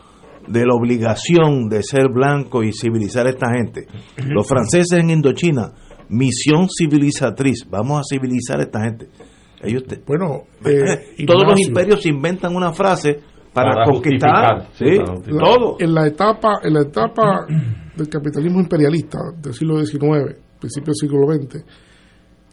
de 0.48 0.66
la 0.66 0.74
obligación 0.74 1.70
de 1.70 1.84
ser 1.84 2.10
blanco 2.12 2.64
y 2.64 2.74
civilizar 2.74 3.28
a 3.28 3.30
esta 3.30 3.48
gente. 3.54 3.88
Los 4.28 4.48
franceses 4.48 5.00
en 5.00 5.12
Indochina, 5.12 5.74
misión 6.10 6.68
civilizatriz, 6.70 7.68
vamos 7.70 8.00
a 8.00 8.04
civilizar 8.04 8.60
a 8.60 8.64
esta 8.64 8.82
gente 8.82 9.08
ellos 9.64 9.84
bueno, 10.06 10.44
eh, 10.66 11.26
todos 11.26 11.44
los 11.46 11.60
imperios 11.60 12.06
inventan 12.06 12.56
una 12.56 12.74
frase 12.74 13.20
para, 13.54 13.86
conquistar, 13.86 14.68
todo. 14.78 15.76
En 15.80 15.94
la 15.94 16.08
etapa, 16.08 16.60
en 16.64 16.74
la 16.74 16.82
etapa 16.82 17.46
del 17.96 18.08
capitalismo 18.08 18.60
imperialista 18.60 19.20
del 19.42 19.54
siglo 19.54 19.84
XIX, 19.86 20.40
principios 20.60 20.98
del 20.98 21.10
siglo 21.10 21.28
XX, 21.28 21.66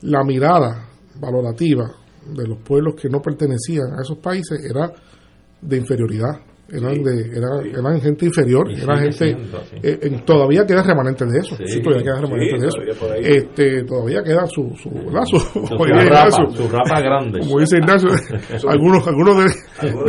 la 0.03 0.25
mirada 0.25 0.89
valorativa 1.21 1.91
de 2.27 2.47
los 2.47 2.59
pueblos 2.59 2.95
que 3.01 3.09
no 3.09 3.21
pertenecían 3.21 3.93
a 3.99 4.03
esos 4.03 4.19
países 4.19 4.59
era 4.69 4.93
de 5.61 5.77
inferioridad 5.77 6.41
eran 6.71 7.03
de 7.03 7.39
eran, 7.39 7.67
eran 7.67 8.01
gente 8.01 8.27
inferior 8.27 8.71
eran 8.71 8.99
gente 9.01 9.37
eh, 9.83 10.23
todavía 10.25 10.67
queda 10.67 10.83
remanente 10.83 11.25
de 11.25 11.39
eso 11.39 11.57
sí, 11.65 11.81
todavía 11.81 12.05
queda 12.05 12.21
remanente 12.21 12.59
de 12.59 12.67
eso. 12.67 12.79
este 13.21 13.85
todavía 13.85 14.23
queda 14.23 14.47
su 14.47 14.71
su 14.77 14.91
su, 14.91 15.39
su, 15.67 15.85
rapa, 15.85 16.31
su, 16.31 16.69
rapa, 16.69 17.01
grande. 17.01 17.41
como 17.41 17.61
dice 17.61 17.79
Ignacio 17.79 18.11
algunos 18.69 19.07
algunos 19.07 19.39
de, 19.39 19.47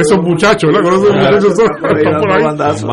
esos 0.01 0.19
muchachos 0.21 0.71
¿no? 0.71 0.79
esos 0.79 1.13
muchachos 1.13 1.55
son, 1.55 1.67
por 1.81 2.31
ahí. 2.31 2.43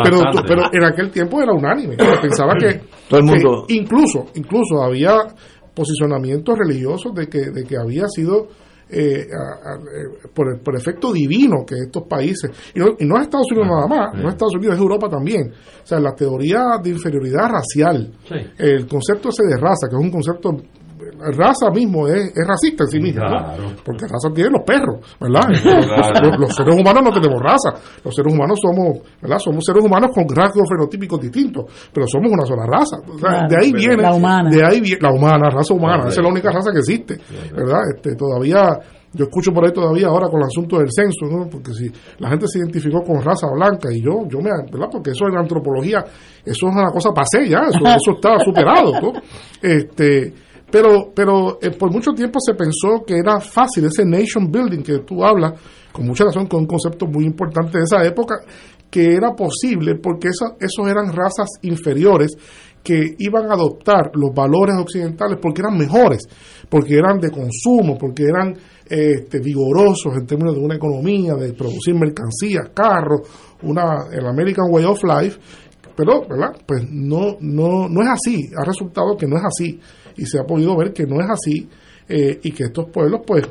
pero 0.04 0.20
pero 0.46 0.62
en 0.72 0.84
aquel 0.84 1.10
tiempo 1.10 1.40
era 1.42 1.52
unánime. 1.52 1.96
Pensaba 1.96 2.54
que 2.58 2.80
todo 3.08 3.20
el 3.20 3.26
mundo. 3.26 3.64
incluso 3.68 4.26
incluso 4.34 4.82
había 4.82 5.16
posicionamientos 5.74 6.56
religiosos 6.58 7.14
de 7.14 7.28
que 7.28 7.50
de 7.50 7.64
que 7.64 7.76
había 7.76 8.06
sido 8.08 8.48
eh, 8.88 9.26
eh, 9.26 10.28
por, 10.32 10.48
el, 10.48 10.60
por 10.60 10.76
efecto 10.76 11.12
divino 11.12 11.64
que 11.66 11.74
estos 11.86 12.04
países, 12.04 12.50
y 12.74 12.78
no, 12.78 12.94
y 12.98 13.04
no 13.04 13.16
es 13.16 13.22
Estados 13.22 13.46
Unidos 13.50 13.68
nada 13.68 13.86
más, 13.86 14.14
no 14.14 14.28
es 14.28 14.34
Estados 14.34 14.54
Unidos, 14.54 14.74
es 14.74 14.80
Europa 14.80 15.08
también. 15.08 15.52
O 15.82 15.86
sea, 15.86 15.98
la 15.98 16.14
teoría 16.14 16.78
de 16.82 16.90
inferioridad 16.90 17.48
racial, 17.48 18.12
el 18.58 18.86
concepto 18.86 19.30
ese 19.30 19.44
de 19.44 19.56
raza, 19.56 19.88
que 19.88 19.96
es 19.96 20.02
un 20.02 20.10
concepto 20.10 20.56
raza 21.18 21.70
mismo 21.70 22.06
es, 22.08 22.32
es 22.34 22.46
racista 22.46 22.84
en 22.84 22.90
sí 22.90 23.00
mismo, 23.00 23.22
porque 23.84 24.06
raza 24.06 24.32
tienen 24.34 24.52
los 24.52 24.62
perros, 24.64 25.00
¿verdad? 25.20 25.48
Los, 26.38 26.54
seres 26.54 26.74
humanos 26.74 27.02
no 27.04 27.12
tenemos 27.12 27.40
raza, 27.42 27.70
los 28.04 28.14
seres 28.14 28.32
humanos 28.32 28.58
somos, 28.60 28.98
¿verdad? 29.20 29.38
Somos 29.38 29.64
seres 29.64 29.84
humanos 29.84 30.10
con 30.14 30.24
rasgos 30.28 30.68
fenotípicos 30.68 31.20
distintos, 31.20 31.64
pero 31.92 32.06
somos 32.06 32.30
una 32.32 32.44
sola 32.44 32.66
raza. 32.66 32.96
de 33.48 33.56
ahí 33.56 33.72
viene, 33.72 34.02
la 34.02 34.14
humana. 34.14 34.50
de 34.50 34.64
ahí 34.64 34.80
viene, 34.80 35.00
la 35.00 35.12
humana, 35.12 35.50
raza 35.50 35.74
humana, 35.74 36.04
esa 36.08 36.20
es 36.20 36.22
la 36.22 36.28
única 36.28 36.50
raza 36.50 36.70
que 36.72 36.78
existe, 36.78 37.18
¿verdad? 37.54 37.80
Este, 37.94 38.14
todavía 38.16 38.78
yo 39.16 39.24
escucho 39.24 39.52
por 39.52 39.64
ahí 39.64 39.72
todavía 39.72 40.08
ahora 40.08 40.28
con 40.28 40.40
el 40.40 40.46
asunto 40.46 40.78
del 40.78 40.88
censo, 40.90 41.26
¿no? 41.26 41.48
porque 41.48 41.72
si 41.72 41.90
la 42.18 42.28
gente 42.28 42.46
se 42.48 42.58
identificó 42.58 43.02
con 43.02 43.22
raza 43.22 43.46
blanca 43.50 43.88
y 43.90 44.02
yo, 44.02 44.28
yo 44.28 44.40
me, 44.40 44.50
¿verdad? 44.70 44.88
Porque 44.92 45.10
eso 45.10 45.26
en 45.26 45.34
la 45.34 45.40
antropología, 45.40 46.04
eso 46.44 46.68
es 46.68 46.74
una 46.74 46.90
cosa 46.90 47.10
pasé 47.14 47.48
ya, 47.48 47.60
eso, 47.68 47.78
eso 47.84 48.12
está 48.14 48.38
superado, 48.44 48.92
¿no? 49.00 49.12
Este, 49.62 50.32
pero, 50.70 51.12
pero 51.14 51.58
eh, 51.60 51.70
por 51.70 51.92
mucho 51.92 52.12
tiempo 52.12 52.38
se 52.40 52.54
pensó 52.54 53.04
que 53.06 53.14
era 53.14 53.40
fácil 53.40 53.84
ese 53.84 54.04
nation 54.04 54.50
building 54.50 54.82
que 54.82 54.98
tú 55.00 55.24
hablas, 55.24 55.60
con 55.92 56.06
mucha 56.06 56.24
razón, 56.24 56.46
con 56.46 56.60
un 56.60 56.66
concepto 56.66 57.06
muy 57.06 57.24
importante 57.24 57.78
de 57.78 57.84
esa 57.84 58.04
época, 58.04 58.36
que 58.90 59.14
era 59.14 59.32
posible 59.34 59.96
porque 59.96 60.28
esos 60.28 60.88
eran 60.88 61.12
razas 61.12 61.48
inferiores 61.62 62.36
que 62.82 63.16
iban 63.18 63.50
a 63.50 63.54
adoptar 63.54 64.12
los 64.14 64.32
valores 64.32 64.76
occidentales 64.78 65.38
porque 65.42 65.60
eran 65.60 65.76
mejores, 65.76 66.22
porque 66.68 66.94
eran 66.94 67.18
de 67.18 67.30
consumo, 67.30 67.98
porque 67.98 68.22
eran 68.22 68.54
este, 68.88 69.40
vigorosos 69.40 70.14
en 70.16 70.24
términos 70.24 70.54
de 70.54 70.60
una 70.60 70.76
economía, 70.76 71.34
de 71.34 71.52
producir 71.52 71.94
mercancías, 71.94 72.70
carros, 72.72 73.22
una, 73.62 74.06
el 74.12 74.24
American 74.24 74.66
Way 74.70 74.84
of 74.84 75.02
Life, 75.02 75.40
pero, 75.96 76.20
¿verdad? 76.28 76.56
Pues 76.64 76.84
no, 76.88 77.38
no, 77.40 77.88
no 77.88 78.02
es 78.02 78.08
así, 78.08 78.50
ha 78.56 78.64
resultado 78.64 79.16
que 79.16 79.26
no 79.26 79.36
es 79.36 79.42
así 79.44 79.80
y 80.16 80.26
se 80.26 80.38
ha 80.38 80.44
podido 80.44 80.76
ver 80.76 80.92
que 80.92 81.04
no 81.04 81.20
es 81.20 81.28
así 81.30 81.68
eh, 82.08 82.40
y 82.42 82.52
que 82.52 82.64
estos 82.64 82.90
pueblos, 82.90 83.20
pues, 83.26 83.44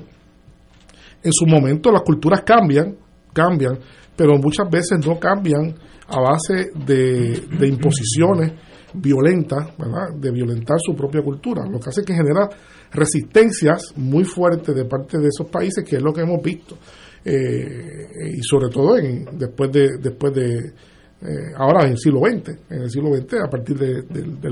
en 1.23 1.31
su 1.31 1.45
momento 1.45 1.91
las 1.91 2.03
culturas 2.03 2.41
cambian, 2.45 2.95
cambian, 3.33 3.79
pero 4.15 4.37
muchas 4.37 4.69
veces 4.69 4.99
no 5.05 5.19
cambian 5.19 5.75
a 6.07 6.21
base 6.21 6.71
de, 6.85 7.41
de 7.57 7.67
imposiciones 7.67 8.53
violentas, 8.93 9.77
¿verdad? 9.77 10.15
de 10.15 10.31
violentar 10.31 10.77
su 10.79 10.95
propia 10.95 11.21
cultura, 11.21 11.65
lo 11.65 11.79
que 11.79 11.89
hace 11.89 12.03
que 12.03 12.13
genera 12.13 12.49
resistencias 12.91 13.93
muy 13.97 14.23
fuertes 14.23 14.73
de 14.75 14.85
parte 14.85 15.17
de 15.17 15.27
esos 15.27 15.49
países, 15.49 15.83
que 15.83 15.97
es 15.97 16.01
lo 16.01 16.13
que 16.13 16.21
hemos 16.21 16.41
visto, 16.41 16.77
eh, 17.23 18.31
y 18.37 18.41
sobre 18.41 18.69
todo 18.69 18.97
en, 18.97 19.25
después 19.37 19.71
de, 19.71 19.97
después 20.01 20.33
de 20.33 20.73
eh, 21.21 21.53
ahora 21.57 21.85
en 21.85 21.91
el 21.91 21.97
siglo 21.97 22.19
XX, 22.19 22.49
en 22.69 22.81
el 22.83 22.89
siglo 22.89 23.15
XX, 23.15 23.35
a 23.45 23.49
partir 23.49 23.77
del 23.77 24.05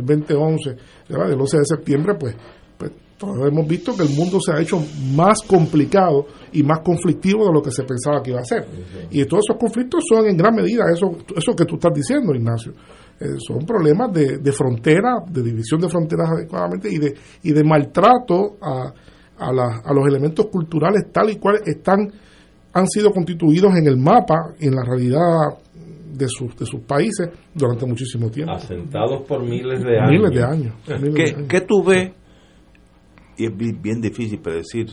2011, 0.05 0.75
del 1.09 1.39
11 1.39 1.57
de 1.57 1.65
septiembre, 1.65 2.15
pues, 2.17 2.35
pues 2.77 2.91
todos 3.17 3.47
hemos 3.47 3.67
visto 3.67 3.95
que 3.95 4.03
el 4.03 4.09
mundo 4.09 4.39
se 4.39 4.53
ha 4.53 4.61
hecho 4.61 4.81
más 5.13 5.39
complicado 5.45 6.25
y 6.53 6.63
más 6.63 6.79
conflictivo 6.79 7.45
de 7.45 7.53
lo 7.53 7.61
que 7.61 7.71
se 7.71 7.83
pensaba 7.83 8.23
que 8.23 8.31
iba 8.31 8.39
a 8.39 8.45
ser. 8.45 8.65
Y 9.11 9.25
todos 9.25 9.43
esos 9.47 9.59
conflictos 9.59 10.03
son 10.07 10.25
en 10.25 10.37
gran 10.37 10.55
medida 10.55 10.85
eso, 10.91 11.17
eso 11.35 11.53
que 11.55 11.65
tú 11.65 11.75
estás 11.75 11.93
diciendo, 11.93 12.33
Ignacio. 12.33 12.73
Eh, 13.19 13.35
son 13.37 13.65
problemas 13.65 14.11
de, 14.11 14.39
de 14.39 14.51
frontera, 14.51 15.17
de 15.29 15.43
división 15.43 15.79
de 15.79 15.89
fronteras 15.89 16.31
adecuadamente 16.31 16.89
y 16.89 16.97
de, 16.97 17.13
y 17.43 17.51
de 17.51 17.63
maltrato 17.63 18.57
a, 18.59 18.91
a, 19.37 19.49
a 19.49 19.93
los 19.93 20.07
elementos 20.07 20.47
culturales 20.47 21.11
tal 21.11 21.29
y 21.29 21.35
cual 21.35 21.59
están 21.65 22.11
han 22.73 22.87
sido 22.87 23.11
constituidos 23.11 23.75
en 23.75 23.87
el 23.87 23.97
mapa, 23.97 24.55
en 24.59 24.73
la 24.73 24.83
realidad 24.83 25.59
de 26.13 26.27
sus, 26.27 26.55
de 26.55 26.65
sus 26.65 26.81
países 26.81 27.29
durante 27.53 27.85
muchísimo 27.85 28.29
tiempo. 28.29 28.53
Asentados 28.53 29.23
por 29.27 29.43
miles 29.43 29.83
de 29.83 29.99
años. 29.99 30.11
Miles 30.11 30.31
de 30.31 30.43
años. 30.43 30.75
¿Qué, 31.49 31.61
tú 31.61 31.83
ves? 31.83 32.11
Y 33.37 33.45
es 33.45 33.57
bien 33.57 33.99
difícil 33.99 34.39
predecir 34.39 34.87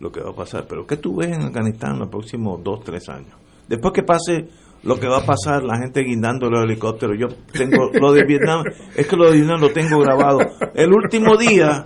lo 0.00 0.10
que 0.10 0.20
va 0.20 0.30
a 0.30 0.34
pasar, 0.34 0.66
pero 0.68 0.86
¿qué 0.86 0.96
tú 0.96 1.16
ves 1.16 1.28
en 1.28 1.42
Afganistán 1.42 1.94
en 1.94 2.00
los 2.00 2.08
próximos 2.08 2.60
dos, 2.64 2.82
tres 2.82 3.08
años? 3.08 3.34
Después 3.68 3.92
que 3.92 4.02
pase 4.02 4.48
lo 4.82 4.98
que 4.98 5.06
va 5.06 5.18
a 5.18 5.26
pasar, 5.26 5.62
la 5.62 5.78
gente 5.78 6.02
guindando 6.02 6.48
los 6.48 6.64
helicópteros. 6.64 7.16
Yo 7.18 7.28
tengo 7.52 7.90
lo 7.92 8.12
de 8.12 8.24
Vietnam, 8.24 8.64
es 8.96 9.06
que 9.06 9.16
lo 9.16 9.30
de 9.30 9.36
Vietnam 9.36 9.60
lo 9.60 9.70
tengo 9.70 10.00
grabado. 10.00 10.40
El 10.74 10.92
último 10.92 11.36
día 11.36 11.84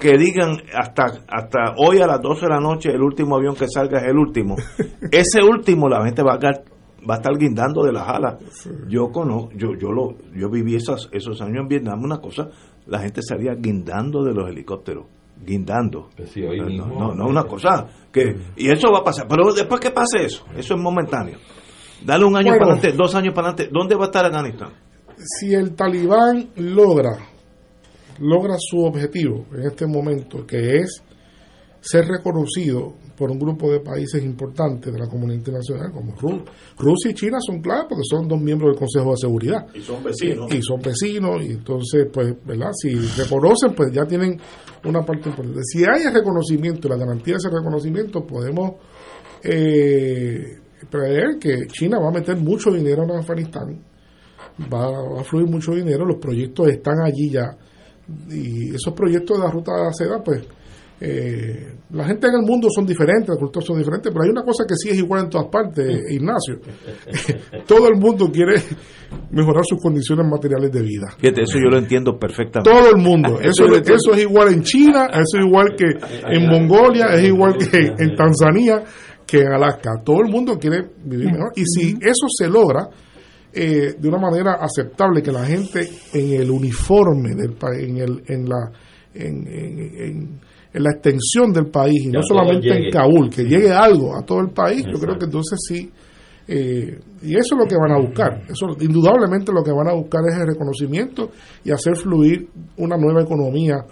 que 0.00 0.16
digan 0.16 0.56
hasta 0.74 1.24
hasta 1.28 1.74
hoy 1.76 1.98
a 1.98 2.06
las 2.06 2.20
12 2.20 2.42
de 2.42 2.48
la 2.48 2.60
noche 2.60 2.90
el 2.90 3.02
último 3.02 3.36
avión 3.36 3.54
que 3.54 3.66
salga 3.68 4.00
es 4.00 4.08
el 4.08 4.16
último. 4.16 4.56
Ese 5.10 5.42
último 5.42 5.88
la 5.88 6.04
gente 6.04 6.22
va 6.22 6.34
a 6.34 6.38
va 7.08 7.14
a 7.14 7.16
estar 7.18 7.32
guindando 7.36 7.84
de 7.84 7.92
las 7.92 8.08
alas. 8.08 8.36
Yo 8.88 9.10
conozco, 9.10 9.50
yo, 9.56 9.74
yo 9.78 9.92
lo, 9.92 10.16
yo 10.34 10.48
viví 10.48 10.76
esos, 10.76 11.08
esos 11.12 11.40
años 11.40 11.62
en 11.62 11.68
Vietnam, 11.68 12.02
una 12.02 12.18
cosa, 12.18 12.48
la 12.86 13.00
gente 13.00 13.20
salía 13.22 13.54
guindando 13.54 14.22
de 14.22 14.34
los 14.34 14.48
helicópteros, 14.48 15.06
guindando. 15.44 16.10
Pues 16.16 16.36
no, 16.36 16.86
no, 16.86 17.14
no, 17.14 17.26
una 17.26 17.44
cosa 17.44 17.86
que, 18.12 18.36
y 18.56 18.70
eso 18.70 18.90
va 18.92 19.00
a 19.00 19.04
pasar, 19.04 19.26
pero 19.28 19.52
después 19.52 19.80
que 19.80 19.90
pase 19.90 20.24
eso, 20.24 20.44
eso 20.56 20.74
es 20.74 20.80
momentáneo. 20.80 21.38
Dale 22.04 22.24
un 22.24 22.36
año 22.36 22.52
para 22.52 22.72
adelante, 22.72 22.92
dos 22.92 23.14
años 23.14 23.34
para 23.34 23.48
adelante, 23.50 23.70
¿dónde 23.72 23.94
va 23.94 24.04
a 24.04 24.06
estar 24.06 24.24
Afganistán? 24.24 24.70
Si 25.16 25.54
el 25.54 25.74
talibán 25.74 26.48
logra, 26.56 27.18
logra 28.18 28.56
su 28.58 28.78
objetivo 28.84 29.46
en 29.54 29.66
este 29.66 29.86
momento, 29.86 30.44
que 30.44 30.78
es 30.78 31.02
ser 31.80 32.06
reconocido 32.06 32.94
por 33.22 33.30
un 33.30 33.38
grupo 33.38 33.70
de 33.70 33.78
países 33.78 34.20
importantes 34.20 34.92
de 34.92 34.98
la 34.98 35.06
comunidad 35.06 35.38
internacional, 35.38 35.92
como 35.92 36.12
Rusia 36.76 37.12
y 37.12 37.14
China, 37.14 37.38
son 37.40 37.60
claves 37.60 37.86
porque 37.88 38.02
son 38.02 38.26
dos 38.26 38.40
miembros 38.40 38.72
del 38.72 38.80
Consejo 38.80 39.12
de 39.12 39.16
Seguridad. 39.16 39.64
Y 39.72 39.80
son 39.80 40.02
vecinos. 40.02 40.52
Y, 40.52 40.60
son 40.60 40.80
vecinos, 40.80 41.44
y 41.44 41.52
entonces, 41.52 42.08
pues, 42.12 42.34
¿verdad? 42.44 42.72
Si 42.72 42.92
reconocen, 42.92 43.76
pues 43.76 43.92
ya 43.92 44.04
tienen 44.06 44.40
una 44.86 45.02
parte 45.02 45.28
importante. 45.28 45.60
Si 45.62 45.84
hay 45.84 46.02
el 46.02 46.12
reconocimiento, 46.12 46.88
la 46.88 46.96
garantía 46.96 47.34
de 47.34 47.38
ese 47.38 47.48
reconocimiento, 47.48 48.26
podemos 48.26 48.72
eh, 49.44 50.58
prever 50.90 51.38
que 51.38 51.68
China 51.68 52.00
va 52.00 52.08
a 52.08 52.12
meter 52.12 52.36
mucho 52.38 52.72
dinero 52.72 53.04
en 53.04 53.10
Afganistán, 53.12 53.84
va, 54.62 54.90
va 54.90 55.20
a 55.20 55.22
fluir 55.22 55.46
mucho 55.46 55.76
dinero, 55.76 56.04
los 56.04 56.18
proyectos 56.18 56.70
están 56.70 57.00
allí 57.04 57.30
ya, 57.30 57.56
y 58.30 58.74
esos 58.74 58.92
proyectos 58.94 59.38
de 59.38 59.44
la 59.44 59.50
ruta 59.52 59.74
de 59.76 59.84
la 59.84 59.92
seda, 59.92 60.20
pues, 60.24 60.42
eh, 61.04 61.74
la 61.90 62.04
gente 62.04 62.28
en 62.28 62.34
el 62.34 62.46
mundo 62.46 62.68
son 62.72 62.86
diferentes, 62.86 63.28
las 63.28 63.38
culturas 63.38 63.66
son 63.66 63.76
diferentes, 63.76 64.12
pero 64.12 64.22
hay 64.22 64.30
una 64.30 64.44
cosa 64.44 64.64
que 64.66 64.76
sí 64.76 64.90
es 64.90 64.98
igual 64.98 65.24
en 65.24 65.30
todas 65.30 65.48
partes, 65.48 65.84
Ignacio. 66.10 66.60
Todo 67.66 67.88
el 67.88 67.98
mundo 67.98 68.30
quiere 68.30 68.62
mejorar 69.32 69.64
sus 69.66 69.82
condiciones 69.82 70.24
materiales 70.30 70.70
de 70.70 70.80
vida. 70.80 71.08
Fíjate, 71.18 71.42
eso 71.42 71.58
yo 71.58 71.68
lo 71.70 71.78
entiendo 71.78 72.16
perfectamente. 72.20 72.70
Todo 72.70 72.94
el 72.94 73.02
mundo. 73.02 73.40
Eso, 73.42 73.64
eso 73.74 74.14
es 74.14 74.22
igual 74.22 74.52
en 74.52 74.62
China, 74.62 75.08
eso 75.12 75.38
es 75.38 75.44
igual 75.44 75.74
que 75.76 75.86
en 75.86 76.46
Mongolia, 76.48 77.06
es 77.14 77.24
igual 77.24 77.56
que 77.56 77.78
en 77.98 78.14
Tanzania, 78.14 78.82
que 79.26 79.40
en 79.40 79.52
Alaska. 79.52 79.90
Todo 80.04 80.20
el 80.24 80.30
mundo 80.30 80.56
quiere 80.58 80.88
vivir 81.04 81.32
mejor. 81.32 81.52
Y 81.56 81.64
si 81.64 81.96
eso 82.00 82.26
se 82.28 82.48
logra, 82.48 82.88
eh, 83.52 83.94
de 83.98 84.08
una 84.08 84.18
manera 84.18 84.58
aceptable 84.60 85.20
que 85.20 85.32
la 85.32 85.44
gente 85.44 85.88
en 86.12 86.40
el 86.40 86.50
uniforme 86.50 87.34
del 87.34 87.56
en 87.80 87.96
el 87.98 88.22
en 88.26 88.48
la 88.48 88.70
en, 89.14 89.46
en 89.48 90.40
la 90.74 90.90
extensión 90.90 91.52
del 91.52 91.66
país 91.66 92.06
y 92.06 92.08
no 92.08 92.22
solamente 92.22 92.68
en 92.68 92.90
Kabul, 92.90 93.28
que 93.28 93.44
llegue 93.44 93.70
algo 93.70 94.16
a 94.16 94.24
todo 94.24 94.40
el 94.40 94.50
país, 94.50 94.84
yo 94.90 94.98
creo 94.98 95.18
que 95.18 95.26
entonces 95.26 95.58
sí, 95.68 95.90
eh, 96.48 96.98
y 97.22 97.34
eso 97.36 97.54
es 97.54 97.58
lo 97.58 97.66
que 97.66 97.76
van 97.76 97.92
a 97.92 98.00
buscar, 98.00 98.42
eso 98.48 98.66
indudablemente 98.80 99.52
lo 99.52 99.62
que 99.62 99.70
van 99.70 99.88
a 99.88 99.94
buscar 99.94 100.22
es 100.28 100.36
el 100.36 100.46
reconocimiento 100.46 101.30
y 101.64 101.70
hacer 101.70 101.96
fluir 101.96 102.48
una 102.78 102.96
nueva 102.96 103.22
economía 103.22 103.84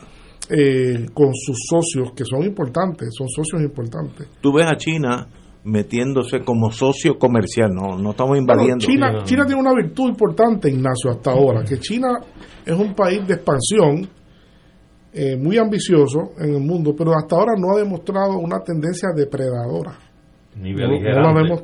eh, 0.49 1.07
con 1.13 1.33
sus 1.35 1.59
socios, 1.69 2.13
que 2.17 2.25
son 2.25 2.43
importantes, 2.43 3.11
son 3.17 3.29
socios 3.29 3.63
importantes. 3.63 4.27
Tú 4.41 4.53
ves 4.53 4.67
a 4.67 4.77
China 4.77 5.29
metiéndose 5.63 6.41
como 6.41 6.71
socio 6.73 7.19
comercial, 7.19 7.71
no, 7.73 7.99
no 7.99 8.11
estamos 8.11 8.39
invadiendo. 8.39 8.79
China, 8.79 9.23
China 9.25 9.45
tiene 9.45 9.61
una 9.61 9.75
virtud 9.75 10.09
importante, 10.09 10.71
Ignacio, 10.71 11.11
hasta 11.11 11.33
ahora, 11.33 11.63
que 11.63 11.79
China 11.79 12.19
es 12.65 12.75
un 12.77 12.95
país 12.95 13.27
de 13.27 13.35
expansión, 13.35 14.09
eh, 15.13 15.37
muy 15.37 15.59
ambicioso 15.59 16.33
en 16.39 16.55
el 16.55 16.61
mundo, 16.61 16.95
pero 16.97 17.13
hasta 17.13 17.37
ahora 17.37 17.53
no 17.59 17.73
ha 17.73 17.79
demostrado 17.79 18.39
una 18.39 18.61
tendencia 18.61 19.09
depredadora. 19.15 19.99
Ni 20.57 20.73
no, 20.73 20.87
no 20.87 21.21
la 21.21 21.33
vemos. 21.35 21.63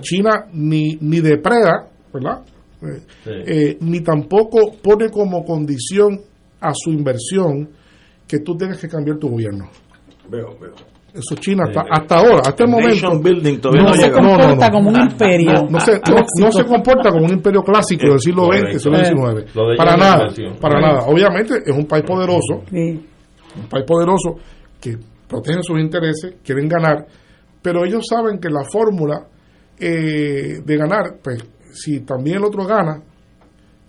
China 0.00 0.46
ni, 0.52 0.96
ni 1.00 1.20
depreda, 1.20 1.88
¿verdad? 2.12 2.42
Eh, 2.82 3.44
eh, 3.46 3.78
ni 3.80 4.00
tampoco 4.00 4.72
pone 4.82 5.10
como 5.10 5.44
condición 5.44 6.20
a 6.60 6.72
su 6.74 6.90
inversión 6.90 7.68
que 8.26 8.40
tú 8.40 8.56
tengas 8.56 8.80
que 8.80 8.88
cambiar 8.88 9.18
tu 9.18 9.28
gobierno. 9.28 9.68
Veo, 10.28 10.58
veo. 10.58 10.91
Eso 11.14 11.34
China 11.34 11.64
hasta, 11.66 11.84
hasta 11.90 12.16
ahora, 12.20 12.40
hasta 12.46 12.64
el 12.64 12.70
momento. 12.70 13.20
Building 13.20 13.60
no, 13.62 13.94
se 13.94 14.10
comporta 14.10 14.70
como 14.70 14.88
un 14.88 14.96
imperio. 14.96 15.66
No, 15.68 15.78
se, 15.78 16.00
no, 16.40 16.50
se, 16.50 16.64
comporta 16.64 17.10
como 17.10 17.26
un 17.26 17.32
imperio 17.32 17.62
clásico 17.62 18.06
del 18.08 18.18
siglo 18.18 18.46
XX, 18.46 18.82
siglo 18.82 19.04
XIX. 19.04 19.52
Para 19.76 19.96
nada, 19.96 20.28
para 20.58 20.80
nada. 20.80 21.00
Obviamente 21.06 21.58
es 21.66 21.76
un 21.76 21.84
país 21.84 22.04
poderoso, 22.04 22.64
un 22.70 23.68
país 23.68 23.84
poderoso 23.86 24.36
que 24.80 24.96
protege 25.28 25.62
sus 25.62 25.78
intereses, 25.78 26.36
quieren 26.42 26.66
ganar, 26.66 27.06
pero 27.60 27.84
ellos 27.84 28.06
saben 28.08 28.38
que 28.38 28.48
la 28.48 28.64
fórmula 28.64 29.26
eh, 29.78 30.62
de 30.64 30.76
ganar, 30.76 31.18
pues 31.22 31.44
si 31.72 32.00
también 32.00 32.38
el 32.38 32.44
otro 32.44 32.64
gana, 32.64 33.02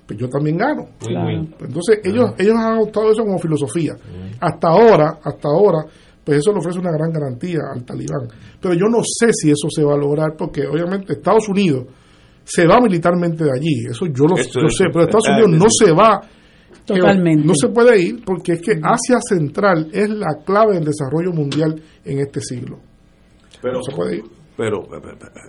pues 0.06 0.20
yo 0.20 0.28
también 0.28 0.58
gano. 0.58 0.90
Entonces 1.02 2.00
ellos 2.04 2.32
ellos 2.38 2.56
han 2.58 2.74
adoptado 2.74 3.12
eso 3.12 3.24
como 3.24 3.40
filosofía. 3.40 3.94
Hasta 4.42 4.68
ahora, 4.68 5.20
hasta 5.24 5.48
ahora 5.48 5.86
pues 6.24 6.40
eso 6.40 6.52
le 6.52 6.60
ofrece 6.60 6.80
una 6.80 6.92
gran 6.92 7.12
garantía 7.12 7.60
al 7.74 7.84
talibán. 7.84 8.28
Pero 8.62 8.74
yo 8.74 8.88
no 8.90 9.00
sé 9.04 9.32
si 9.34 9.50
eso 9.50 9.68
se 9.70 9.84
va 9.84 9.94
a 9.94 9.98
lograr 9.98 10.36
porque 10.38 10.66
obviamente 10.68 11.14
Estados 11.14 11.48
Unidos 11.50 11.86
se 12.44 12.68
va 12.68 12.80
militarmente 12.82 13.44
de 13.44 13.52
allí, 13.52 13.86
eso 13.90 14.06
yo 14.08 14.26
lo, 14.26 14.36
sé, 14.36 14.86
pero 14.92 15.06
Estados 15.06 15.30
Unidos 15.30 15.52
no 15.52 15.66
se 15.70 15.92
va 15.94 16.22
Totalmente. 16.86 17.48
No 17.48 17.54
se 17.56 17.70
puede 17.70 18.02
ir 18.02 18.26
porque 18.26 18.54
es 18.54 18.62
que 18.62 18.74
Asia 18.74 19.18
Central 19.22 19.90
es 19.94 20.10
la 20.10 20.44
clave 20.46 20.74
del 20.74 20.84
desarrollo 20.84 21.32
mundial 21.32 21.82
en 22.04 22.20
este 22.20 22.42
siglo. 22.42 22.80
Pero, 23.62 23.76
no 23.76 23.84
se 23.84 23.96
puede 23.96 24.18
ir 24.18 24.24
pero 24.56 24.84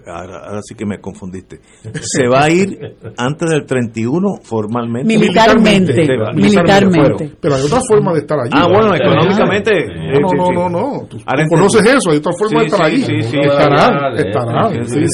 ahora, 0.07 0.61
sí 0.63 0.75
que 0.75 0.87
me 0.87 0.99
confundiste. 0.99 1.61
Se 2.01 2.27
va 2.27 2.45
a 2.45 2.51
ir 2.51 2.79
antes 3.17 3.51
del 3.51 3.67
31 3.67 4.41
formalmente. 4.43 5.07
Militarmente. 5.07 5.95
Militarmente. 6.35 7.37
Pero 7.41 7.55
hay 7.55 7.63
otra 7.65 7.81
forma 7.87 8.13
de 8.13 8.21
estar 8.21 8.39
allí. 8.39 8.51
Ah, 8.53 8.67
bueno, 8.67 8.95
económicamente. 8.95 9.73
No, 10.21 10.31
no, 10.33 10.53
no, 10.53 10.69
no. 10.69 11.07
Tú, 11.07 11.19
conoces 11.49 11.85
eso, 11.85 12.11
hay 12.11 12.19
otra 12.19 12.33
forma 12.39 12.61
de 12.61 12.67
estar 12.67 12.83
allí. 12.83 13.03
estarán, 13.03 14.17
estarán. 14.17 14.89
Sí, 14.89 15.05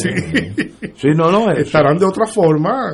sí. 0.95 1.09
no, 1.15 1.31
no. 1.31 1.51
Estarán 1.51 1.99
de 1.99 2.07
otra 2.07 2.27
forma. 2.27 2.93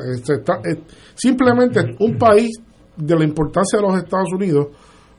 simplemente 1.15 1.95
un 1.99 2.17
país 2.17 2.59
de 2.95 3.15
la 3.15 3.23
importancia 3.23 3.79
de 3.79 3.87
los 3.87 3.97
Estados 3.97 4.33
Unidos 4.33 4.67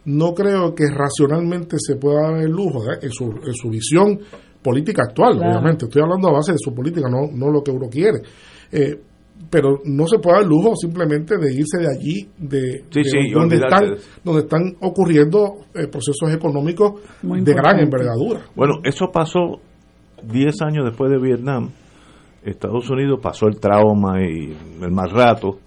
no 0.09 0.33
creo 0.33 0.75
que 0.75 0.85
racionalmente 0.89 1.77
se 1.79 1.97
pueda 1.97 2.31
dar 2.31 2.41
el 2.41 2.51
lujo 2.51 2.81
en 3.01 3.11
su, 3.11 3.25
en 3.25 3.55
su 3.55 3.69
visión 3.69 4.19
política 4.63 5.03
actual, 5.09 5.39
obviamente. 5.39 5.87
Estoy 5.87 6.03
hablando 6.03 6.29
a 6.29 6.33
base 6.33 6.53
de 6.53 6.59
su 6.59 6.75
política, 6.75 7.09
no, 7.09 7.31
no 7.33 7.51
lo 7.51 7.63
que 7.63 7.71
uno 7.71 7.89
quiere. 7.89 8.19
Eh, 8.71 9.01
pero 9.51 9.81
no 9.85 10.07
se 10.07 10.19
puede 10.19 10.39
dar 10.39 10.47
lujo 10.47 10.75
simplemente 10.77 11.37
de 11.39 11.53
irse 11.53 11.79
de 11.79 11.87
allí, 11.87 12.29
de, 12.39 12.85
donde, 13.33 13.57
están, 13.57 13.95
donde 14.25 14.43
están 14.43 14.77
ocurriendo 14.81 15.59
eh, 15.75 15.87
procesos 15.87 16.33
económicos 16.33 17.01
de 17.23 17.55
gran 17.55 17.79
envergadura. 17.79 18.41
Bueno, 18.55 18.75
eso 18.83 19.11
pasó 19.13 19.61
10 20.23 20.63
años 20.63 20.85
después 20.85 21.11
de 21.11 21.19
Vietnam. 21.19 21.71
Estados 22.43 22.89
Unidos 22.91 23.21
pasó 23.23 23.47
el 23.47 23.61
trauma 23.61 24.21
y 24.23 24.57
el 24.83 24.91
más 24.91 25.13
rato. 25.13 25.59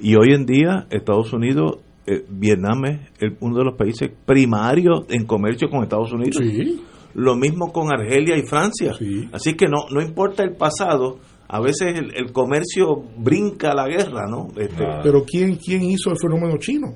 Y 0.00 0.14
hoy 0.14 0.32
en 0.32 0.46
día 0.46 0.86
Estados 0.90 1.32
Unidos, 1.32 1.78
eh, 2.06 2.24
Vietnam 2.28 2.84
es 2.84 3.32
uno 3.40 3.58
de 3.58 3.64
los 3.64 3.76
países 3.76 4.10
primarios 4.24 5.04
en 5.08 5.26
comercio 5.26 5.68
con 5.68 5.82
Estados 5.82 6.12
Unidos. 6.12 6.36
Sí. 6.38 6.80
Lo 7.14 7.34
mismo 7.36 7.72
con 7.72 7.92
Argelia 7.92 8.36
y 8.36 8.42
Francia. 8.42 8.92
Así 9.32 9.54
que 9.54 9.66
no, 9.66 9.86
no 9.90 10.00
importa 10.00 10.42
el 10.42 10.56
pasado, 10.56 11.18
a 11.48 11.60
veces 11.60 11.98
el, 12.14 12.32
comercio 12.32 12.86
brinca 13.18 13.74
la 13.74 13.88
guerra, 13.88 14.26
¿no? 14.28 14.48
Este, 14.56 14.84
Pero 15.02 15.24
¿quién, 15.24 15.56
¿quién 15.56 15.82
hizo 15.82 16.10
el 16.10 16.16
fenómeno 16.20 16.56
chino? 16.58 16.94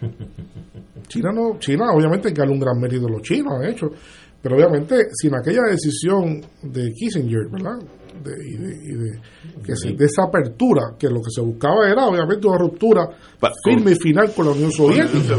China 1.08 1.30
no, 1.32 1.58
China 1.58 1.84
obviamente 1.94 2.32
que 2.32 2.42
un 2.42 2.58
gran 2.58 2.78
mérito 2.80 3.08
los 3.08 3.22
chinos 3.22 3.54
han 3.58 3.70
hecho, 3.70 3.86
pero 4.42 4.56
obviamente 4.56 5.06
sin 5.12 5.34
aquella 5.34 5.62
decisión 5.70 6.40
de 6.62 6.92
Kissinger, 6.92 7.48
¿verdad? 7.50 7.78
De, 8.22 8.32
y 8.48 8.56
de, 8.56 9.20
que 9.62 9.72
de 9.94 10.04
esa 10.04 10.24
apertura, 10.24 10.94
que 10.98 11.08
lo 11.08 11.20
que 11.20 11.30
se 11.30 11.40
buscaba 11.40 11.88
era 11.88 12.06
obviamente 12.06 12.46
una 12.46 12.58
ruptura 12.58 13.08
firme 13.64 13.92
y 13.92 13.94
final 13.96 14.32
con 14.34 14.46
la 14.46 14.52
Unión 14.52 14.72
Soviética. 14.72 15.36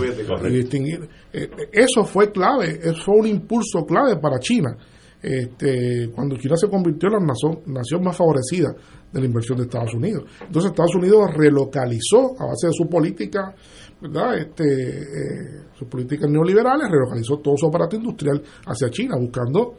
y 0.47 0.53
distinguir, 0.53 1.07
eh, 1.33 1.49
eso 1.71 2.03
fue 2.03 2.31
clave, 2.31 2.79
eso 2.81 3.01
fue 3.03 3.15
un 3.17 3.27
impulso 3.27 3.85
clave 3.85 4.17
para 4.17 4.39
China. 4.39 4.77
Este, 5.21 6.11
cuando 6.13 6.37
China 6.37 6.55
se 6.55 6.69
convirtió 6.69 7.09
en 7.09 7.13
la 7.13 7.33
nación, 7.65 8.03
más 8.03 8.15
favorecida 8.15 8.73
de 9.11 9.19
la 9.19 9.25
inversión 9.25 9.57
de 9.57 9.63
Estados 9.63 9.93
Unidos. 9.95 10.25
Entonces 10.41 10.71
Estados 10.71 10.95
Unidos 10.95 11.33
relocalizó 11.35 12.35
a 12.39 12.45
base 12.45 12.67
de 12.67 12.73
su 12.73 12.87
política, 12.87 13.53
¿verdad? 13.99 14.37
Este, 14.37 14.63
eh, 14.63 15.63
sus 15.73 15.87
políticas 15.87 16.29
neoliberales, 16.29 16.87
relocalizó 16.89 17.39
todo 17.39 17.55
su 17.57 17.67
aparato 17.67 17.95
industrial 17.95 18.41
hacia 18.67 18.89
China, 18.89 19.15
buscando 19.19 19.75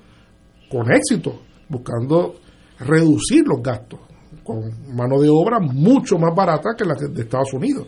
con 0.68 0.90
éxito, 0.92 1.40
buscando 1.68 2.34
reducir 2.80 3.46
los 3.46 3.62
gastos 3.62 4.00
con 4.44 4.60
mano 4.94 5.20
de 5.20 5.28
obra 5.28 5.58
mucho 5.60 6.18
más 6.18 6.34
barata 6.34 6.70
que 6.76 6.84
la 6.84 6.94
de 6.94 7.22
Estados 7.22 7.52
Unidos. 7.52 7.86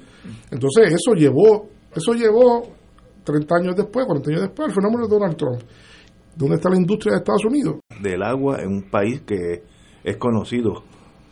Entonces 0.51 0.93
eso 0.93 1.15
llevó, 1.15 1.69
eso 1.95 2.12
llevó 2.12 2.69
30 3.25 3.55
años 3.57 3.77
después, 3.77 4.05
40 4.05 4.31
años 4.31 4.43
después, 4.43 4.69
el 4.69 4.75
fenómeno 4.75 5.07
de 5.07 5.15
Donald 5.15 5.37
Trump. 5.37 5.61
¿Dónde 6.37 6.57
está 6.57 6.69
la 6.69 6.77
industria 6.77 7.12
de 7.12 7.19
Estados 7.19 7.45
Unidos? 7.45 7.77
Del 8.03 8.23
agua 8.23 8.61
en 8.61 8.69
un 8.69 8.91
país 8.91 9.23
que 9.23 9.62
es 10.05 10.17
conocido 10.17 10.85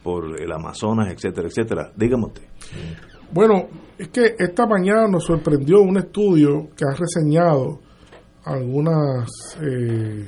por 0.02 0.40
el 0.40 0.50
Amazonas, 0.50 1.12
etcétera, 1.12 1.48
etcétera. 1.48 1.92
Dígame 1.94 2.26
usted. 2.26 2.42
Bueno, 3.30 3.68
es 3.98 4.08
que 4.08 4.34
esta 4.38 4.66
mañana 4.66 5.06
nos 5.08 5.24
sorprendió 5.24 5.82
un 5.82 5.98
estudio 5.98 6.68
que 6.74 6.84
ha 6.84 6.96
reseñado 6.96 7.80
algunas 8.44 9.28
eh, 9.62 10.26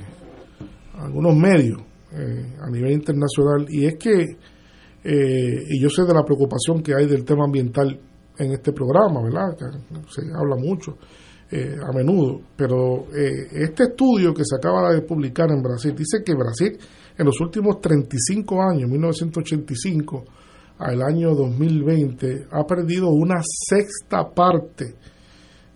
algunos 0.98 1.34
medios 1.34 1.80
eh, 2.12 2.56
a 2.60 2.70
nivel 2.70 2.92
internacional 2.92 3.66
y 3.68 3.86
es 3.86 3.96
que 3.96 4.36
eh, 5.02 5.64
y 5.68 5.80
yo 5.80 5.88
sé 5.88 6.02
de 6.02 6.12
la 6.12 6.24
preocupación 6.24 6.82
que 6.82 6.94
hay 6.94 7.06
del 7.06 7.24
tema 7.24 7.44
ambiental 7.44 7.98
en 8.38 8.52
este 8.52 8.72
programa, 8.72 9.22
¿verdad? 9.22 9.56
se 10.08 10.22
habla 10.34 10.56
mucho 10.56 10.96
eh, 11.50 11.74
a 11.82 11.92
menudo, 11.92 12.40
pero 12.56 13.06
eh, 13.16 13.48
este 13.52 13.84
estudio 13.84 14.32
que 14.32 14.44
se 14.44 14.56
acaba 14.56 14.92
de 14.92 15.02
publicar 15.02 15.50
en 15.50 15.62
Brasil 15.62 15.94
dice 15.96 16.22
que 16.24 16.34
Brasil 16.34 16.78
en 17.16 17.26
los 17.26 17.40
últimos 17.40 17.80
35 17.80 18.62
años, 18.62 18.88
1985 18.88 20.24
al 20.78 21.02
año 21.02 21.34
2020, 21.34 22.46
ha 22.50 22.64
perdido 22.64 23.08
una 23.08 23.40
sexta 23.42 24.30
parte 24.30 24.94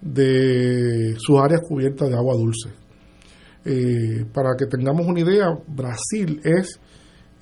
de 0.00 1.14
sus 1.18 1.40
áreas 1.40 1.62
cubiertas 1.66 2.08
de 2.08 2.14
agua 2.14 2.34
dulce. 2.34 2.83
Eh, 3.64 4.26
para 4.32 4.50
que 4.58 4.66
tengamos 4.66 5.06
una 5.06 5.20
idea, 5.20 5.46
Brasil 5.66 6.40
es 6.44 6.78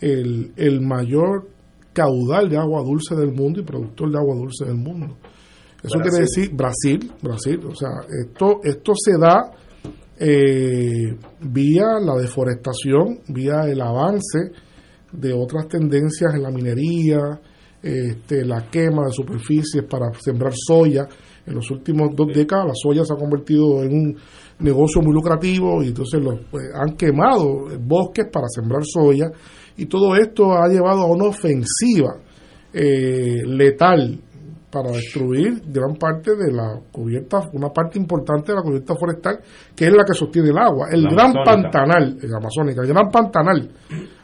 el, 0.00 0.52
el 0.56 0.80
mayor 0.80 1.48
caudal 1.92 2.48
de 2.48 2.56
agua 2.56 2.82
dulce 2.82 3.14
del 3.14 3.32
mundo 3.32 3.60
y 3.60 3.64
productor 3.64 4.10
de 4.10 4.18
agua 4.18 4.36
dulce 4.36 4.64
del 4.64 4.76
mundo. 4.76 5.16
Eso 5.82 5.98
quiere 5.98 6.18
decir 6.18 6.54
Brasil, 6.54 7.12
Brasil, 7.20 7.60
o 7.66 7.74
sea, 7.74 7.90
esto, 8.24 8.60
esto 8.62 8.92
se 8.94 9.18
da 9.18 9.50
eh, 10.16 11.16
vía 11.40 11.98
la 12.00 12.14
deforestación, 12.14 13.18
vía 13.28 13.62
el 13.66 13.80
avance 13.80 14.52
de 15.10 15.32
otras 15.32 15.66
tendencias 15.66 16.34
en 16.34 16.42
la 16.42 16.50
minería, 16.50 17.40
este, 17.82 18.44
la 18.44 18.70
quema 18.70 19.06
de 19.06 19.12
superficies 19.12 19.82
para 19.90 20.12
sembrar 20.20 20.52
soya. 20.54 21.08
En 21.44 21.56
los 21.56 21.68
últimos 21.72 22.10
dos 22.14 22.28
décadas 22.32 22.66
la 22.66 22.74
soya 22.74 23.04
se 23.04 23.12
ha 23.12 23.16
convertido 23.16 23.82
en 23.82 23.92
un 23.92 24.16
negocio 24.62 25.02
muy 25.02 25.12
lucrativo 25.12 25.82
y 25.82 25.88
entonces 25.88 26.22
los, 26.22 26.40
pues, 26.50 26.64
han 26.74 26.96
quemado 26.96 27.66
bosques 27.80 28.26
para 28.32 28.46
sembrar 28.48 28.82
soya 28.84 29.30
y 29.76 29.86
todo 29.86 30.14
esto 30.16 30.52
ha 30.52 30.68
llevado 30.68 31.02
a 31.02 31.06
una 31.06 31.24
ofensiva 31.24 32.16
eh, 32.72 33.42
letal 33.44 34.18
para 34.72 34.90
destruir 34.90 35.62
gran 35.66 35.96
parte 35.96 36.34
de 36.34 36.50
la 36.50 36.80
cubierta, 36.90 37.40
una 37.52 37.68
parte 37.68 37.98
importante 37.98 38.52
de 38.52 38.56
la 38.56 38.62
cubierta 38.62 38.94
forestal, 38.96 39.38
que 39.76 39.84
es 39.84 39.92
la 39.92 40.02
que 40.02 40.14
sostiene 40.14 40.48
el 40.48 40.56
agua. 40.56 40.88
El 40.90 41.06
gran 41.08 41.34
pantanal, 41.44 42.16
el 42.22 42.34
amazónica, 42.34 42.80
el 42.80 42.88
gran 42.88 43.10
pantanal 43.10 43.70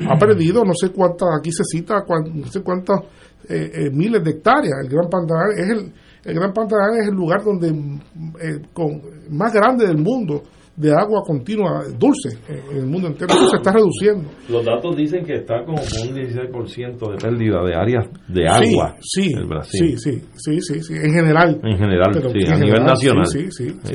ha 0.09 0.19
perdido 0.19 0.65
no 0.65 0.73
sé 0.73 0.91
cuántas, 0.91 1.29
aquí 1.39 1.53
se 1.53 1.65
cita, 1.65 2.03
no 2.33 2.47
sé 2.47 2.63
cuántas 2.63 3.01
eh, 3.47 3.71
eh, 3.75 3.91
miles 3.93 4.25
de 4.25 4.31
hectáreas. 4.31 4.79
El 4.83 4.89
gran 4.89 5.11
pantanal 5.11 5.51
es 5.55 5.69
el, 5.69 5.93
el 6.25 6.35
gran 6.35 6.53
pantanal 6.53 6.99
es 7.01 7.09
el 7.09 7.15
lugar 7.15 7.43
donde 7.45 7.69
eh, 7.69 8.61
con, 8.73 9.03
más 9.31 9.53
grande 9.53 9.87
del 9.87 9.99
mundo 9.99 10.43
de 10.79 10.93
agua 10.93 11.23
continua 11.27 11.83
dulce 11.99 12.39
en 12.49 12.77
el 12.77 12.87
mundo 12.87 13.09
entero. 13.09 13.35
Eso 13.35 13.49
se 13.49 13.57
está 13.57 13.73
reduciendo. 13.73 14.31
Los 14.49 14.65
datos 14.65 14.97
dicen 14.97 15.25
que 15.25 15.35
está 15.35 15.65
como 15.65 15.79
con 15.79 16.09
un 16.09 16.15
16% 16.15 17.11
de 17.11 17.17
pérdida 17.17 17.65
de 17.65 17.75
áreas 17.75 18.07
de 18.29 18.47
agua 18.47 18.95
sí, 19.01 19.33
en 19.37 19.49
Brasil. 19.49 19.99
Sí, 19.99 20.21
sí, 20.37 20.61
sí, 20.61 20.81
sí, 20.81 20.95
en 20.95 21.13
general. 21.13 21.61
En 21.65 21.79
general, 21.79 22.15
sí, 22.15 22.53
a 22.53 22.59
nivel 22.59 22.85
nacional. 22.85 23.27
Sí, 23.27 23.51
sí, 23.51 23.71
sí. 23.83 23.95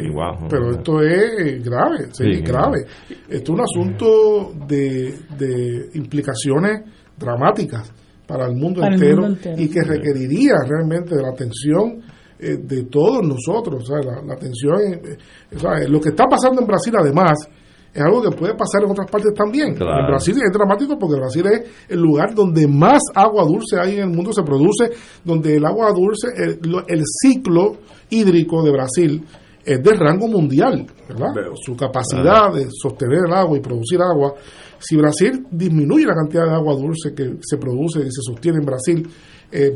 pero 0.50 0.72
esto 0.72 1.02
es 1.02 1.64
grave, 1.64 2.10
sí, 2.12 2.41
grave. 2.41 2.86
Esto 3.30 3.54
es 3.54 3.60
un 3.60 3.62
asunto 3.62 4.52
de, 4.68 5.14
de 5.38 5.90
implicaciones 5.94 6.82
dramáticas 7.18 7.94
para 8.28 8.48
el 8.48 8.56
mundo, 8.56 8.84
entero, 8.84 9.28
y 9.58 9.70
que 9.70 9.84
requeriría 9.84 10.56
realmente 10.68 11.16
de 11.16 11.22
la 11.22 11.30
atención 11.30 12.02
eh, 12.44 12.57
de 12.61 12.84
todos 12.84 13.24
nosotros. 13.24 13.84
O 13.84 13.86
sea, 13.86 13.99
la, 14.02 14.34
atención, 14.34 14.76
eh, 14.82 15.18
eh, 15.52 15.88
lo 15.88 16.02
que 16.02 16.10
está 16.10 16.26
pasando 16.26 16.61
en 16.61 16.68
Brasil 16.68 16.94
además 16.99 17.48
es 17.94 18.02
algo 18.02 18.22
que 18.22 18.36
puede 18.36 18.53
pasar 18.53 18.84
en 18.84 18.91
otras 18.91 19.10
partes 19.10 19.34
también. 19.34 19.70
En 19.70 20.07
Brasil 20.07 20.36
es 20.36 20.52
dramático 20.52 20.98
porque 20.99 21.15
Brasil 21.15 21.45
es 21.45 21.88
el 21.88 22.02
lugar 22.02 22.34
donde 22.34 22.68
más 22.68 23.02
agua 23.15 23.45
dulce 23.45 23.80
hay 23.80 23.95
en 23.95 24.10
el 24.10 24.10
mundo, 24.10 24.34
se 24.34 24.44
produce, 24.44 24.91
donde 25.24 25.56
el 25.56 25.65
agua 25.65 25.94
dulce, 25.94 26.28
el, 26.36 26.60
el 26.88 27.03
ciclo 27.22 27.78
hídrico 28.10 28.64
de 28.64 28.72
Brasil 28.72 29.24
es 29.64 29.82
de 29.82 29.94
rango 29.94 30.28
mundial, 30.28 30.86
¿verdad? 31.07 31.53
Su 31.56 31.78
capacidad 31.78 32.52
de 32.53 32.68
sostener 32.72 33.20
el 33.28 33.34
agua 33.34 33.57
y 33.57 33.61
producir 33.61 34.02
agua. 34.02 34.34
Si 34.80 34.98
Brasil 34.98 35.45
disminuye 35.49 36.06
la 36.06 36.15
cantidad 36.15 36.45
de 36.45 36.56
agua 36.56 36.76
dulce 36.76 37.14
que 37.15 37.38
se 37.41 37.57
produce 37.57 37.99
y 37.99 38.11
se 38.11 38.22
sostiene 38.22 38.57
en 38.57 38.65
Brasil, 38.65 39.07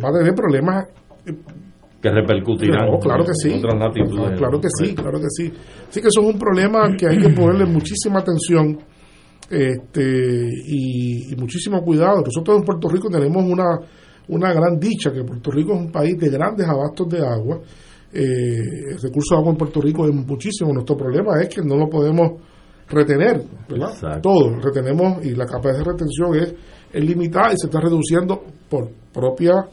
va 0.03 0.09
a 0.09 0.19
tener 0.19 0.33
problemas 0.33 0.87
que 2.01 2.09
repercutirán 2.11 2.97
claro 2.99 3.25
que 3.25 3.33
sí, 3.33 3.53
otras 3.57 3.79
latitudes. 3.79 4.37
Claro 4.37 4.61
que 4.61 4.67
sí, 4.69 4.95
claro 4.95 5.19
que 5.19 5.29
sí. 5.29 5.51
Así 5.89 6.01
que 6.01 6.07
eso 6.07 6.21
es 6.21 6.33
un 6.33 6.39
problema 6.39 6.95
que 6.95 7.07
hay 7.07 7.17
que 7.17 7.29
ponerle 7.29 7.65
muchísima 7.65 8.19
atención 8.19 8.77
este, 9.49 10.49
y, 10.65 11.35
muchísimo 11.37 11.81
cuidado. 11.81 12.21
Nosotros 12.23 12.57
en 12.57 12.63
Puerto 12.63 12.87
Rico 12.87 13.09
tenemos 13.09 13.43
una, 13.43 13.79
una 14.27 14.53
gran 14.53 14.79
dicha, 14.79 15.11
que 15.11 15.23
Puerto 15.23 15.51
Rico 15.51 15.73
es 15.73 15.79
un 15.79 15.91
país 15.91 16.17
de 16.17 16.29
grandes 16.29 16.67
abastos 16.67 17.07
de 17.09 17.25
agua. 17.25 17.59
Eh, 18.13 18.91
el 18.91 19.01
recurso 19.01 19.35
de 19.35 19.39
agua 19.39 19.51
en 19.51 19.57
Puerto 19.57 19.81
Rico 19.81 20.07
es 20.07 20.13
muchísimo. 20.13 20.71
Nuestro 20.73 20.95
problema 20.95 21.41
es 21.41 21.49
que 21.49 21.61
no 21.61 21.75
lo 21.77 21.89
podemos 21.89 22.41
retener, 22.89 23.43
¿verdad? 23.67 24.21
Todo, 24.21 24.59
retenemos 24.61 25.25
y 25.25 25.31
la 25.31 25.45
capacidad 25.45 25.79
de 25.79 25.91
retención 25.91 26.35
es, 26.35 26.53
es 26.93 27.03
limitada 27.03 27.51
y 27.53 27.57
se 27.57 27.67
está 27.67 27.81
reduciendo 27.81 28.43
por 28.69 28.89
propia 29.11 29.67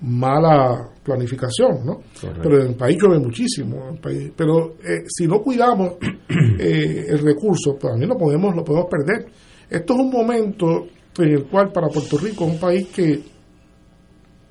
mala 0.00 0.90
planificación, 1.08 1.84
¿no? 1.84 2.00
Pero 2.42 2.60
en 2.60 2.68
el 2.68 2.76
país 2.76 2.98
llueve 3.00 3.18
muchísimo, 3.18 3.88
el 3.90 3.98
país, 3.98 4.32
pero 4.36 4.76
eh, 4.84 5.04
si 5.08 5.26
no 5.26 5.40
cuidamos 5.40 5.94
eh, 6.58 7.06
el 7.08 7.18
recurso, 7.18 7.76
pues 7.78 7.92
también 7.92 8.10
lo 8.10 8.16
podemos, 8.16 8.54
lo 8.54 8.62
podemos 8.62 8.88
perder. 8.90 9.26
Esto 9.70 9.94
es 9.94 9.98
un 9.98 10.10
momento 10.10 10.86
en 11.18 11.28
el 11.30 11.44
cual 11.46 11.72
para 11.72 11.88
Puerto 11.88 12.18
Rico, 12.18 12.44
un 12.44 12.58
país 12.58 12.88
que 12.88 13.22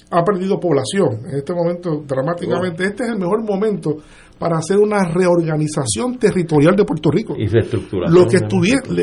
ha 0.10 0.24
perdido 0.24 0.60
población, 0.60 1.26
en 1.30 1.38
este 1.38 1.54
momento 1.54 2.04
dramáticamente, 2.08 2.86
este 2.86 3.04
es 3.04 3.10
el 3.10 3.20
mejor 3.20 3.44
momento 3.44 3.98
para 4.38 4.58
hacer 4.58 4.78
una 4.78 5.04
reorganización 5.04 6.18
territorial 6.18 6.76
de 6.76 6.84
Puerto 6.86 7.10
Rico. 7.10 7.36
Y 7.38 7.48
reestructurar. 7.48 8.12
Lo 8.12 8.26
que 8.26 8.38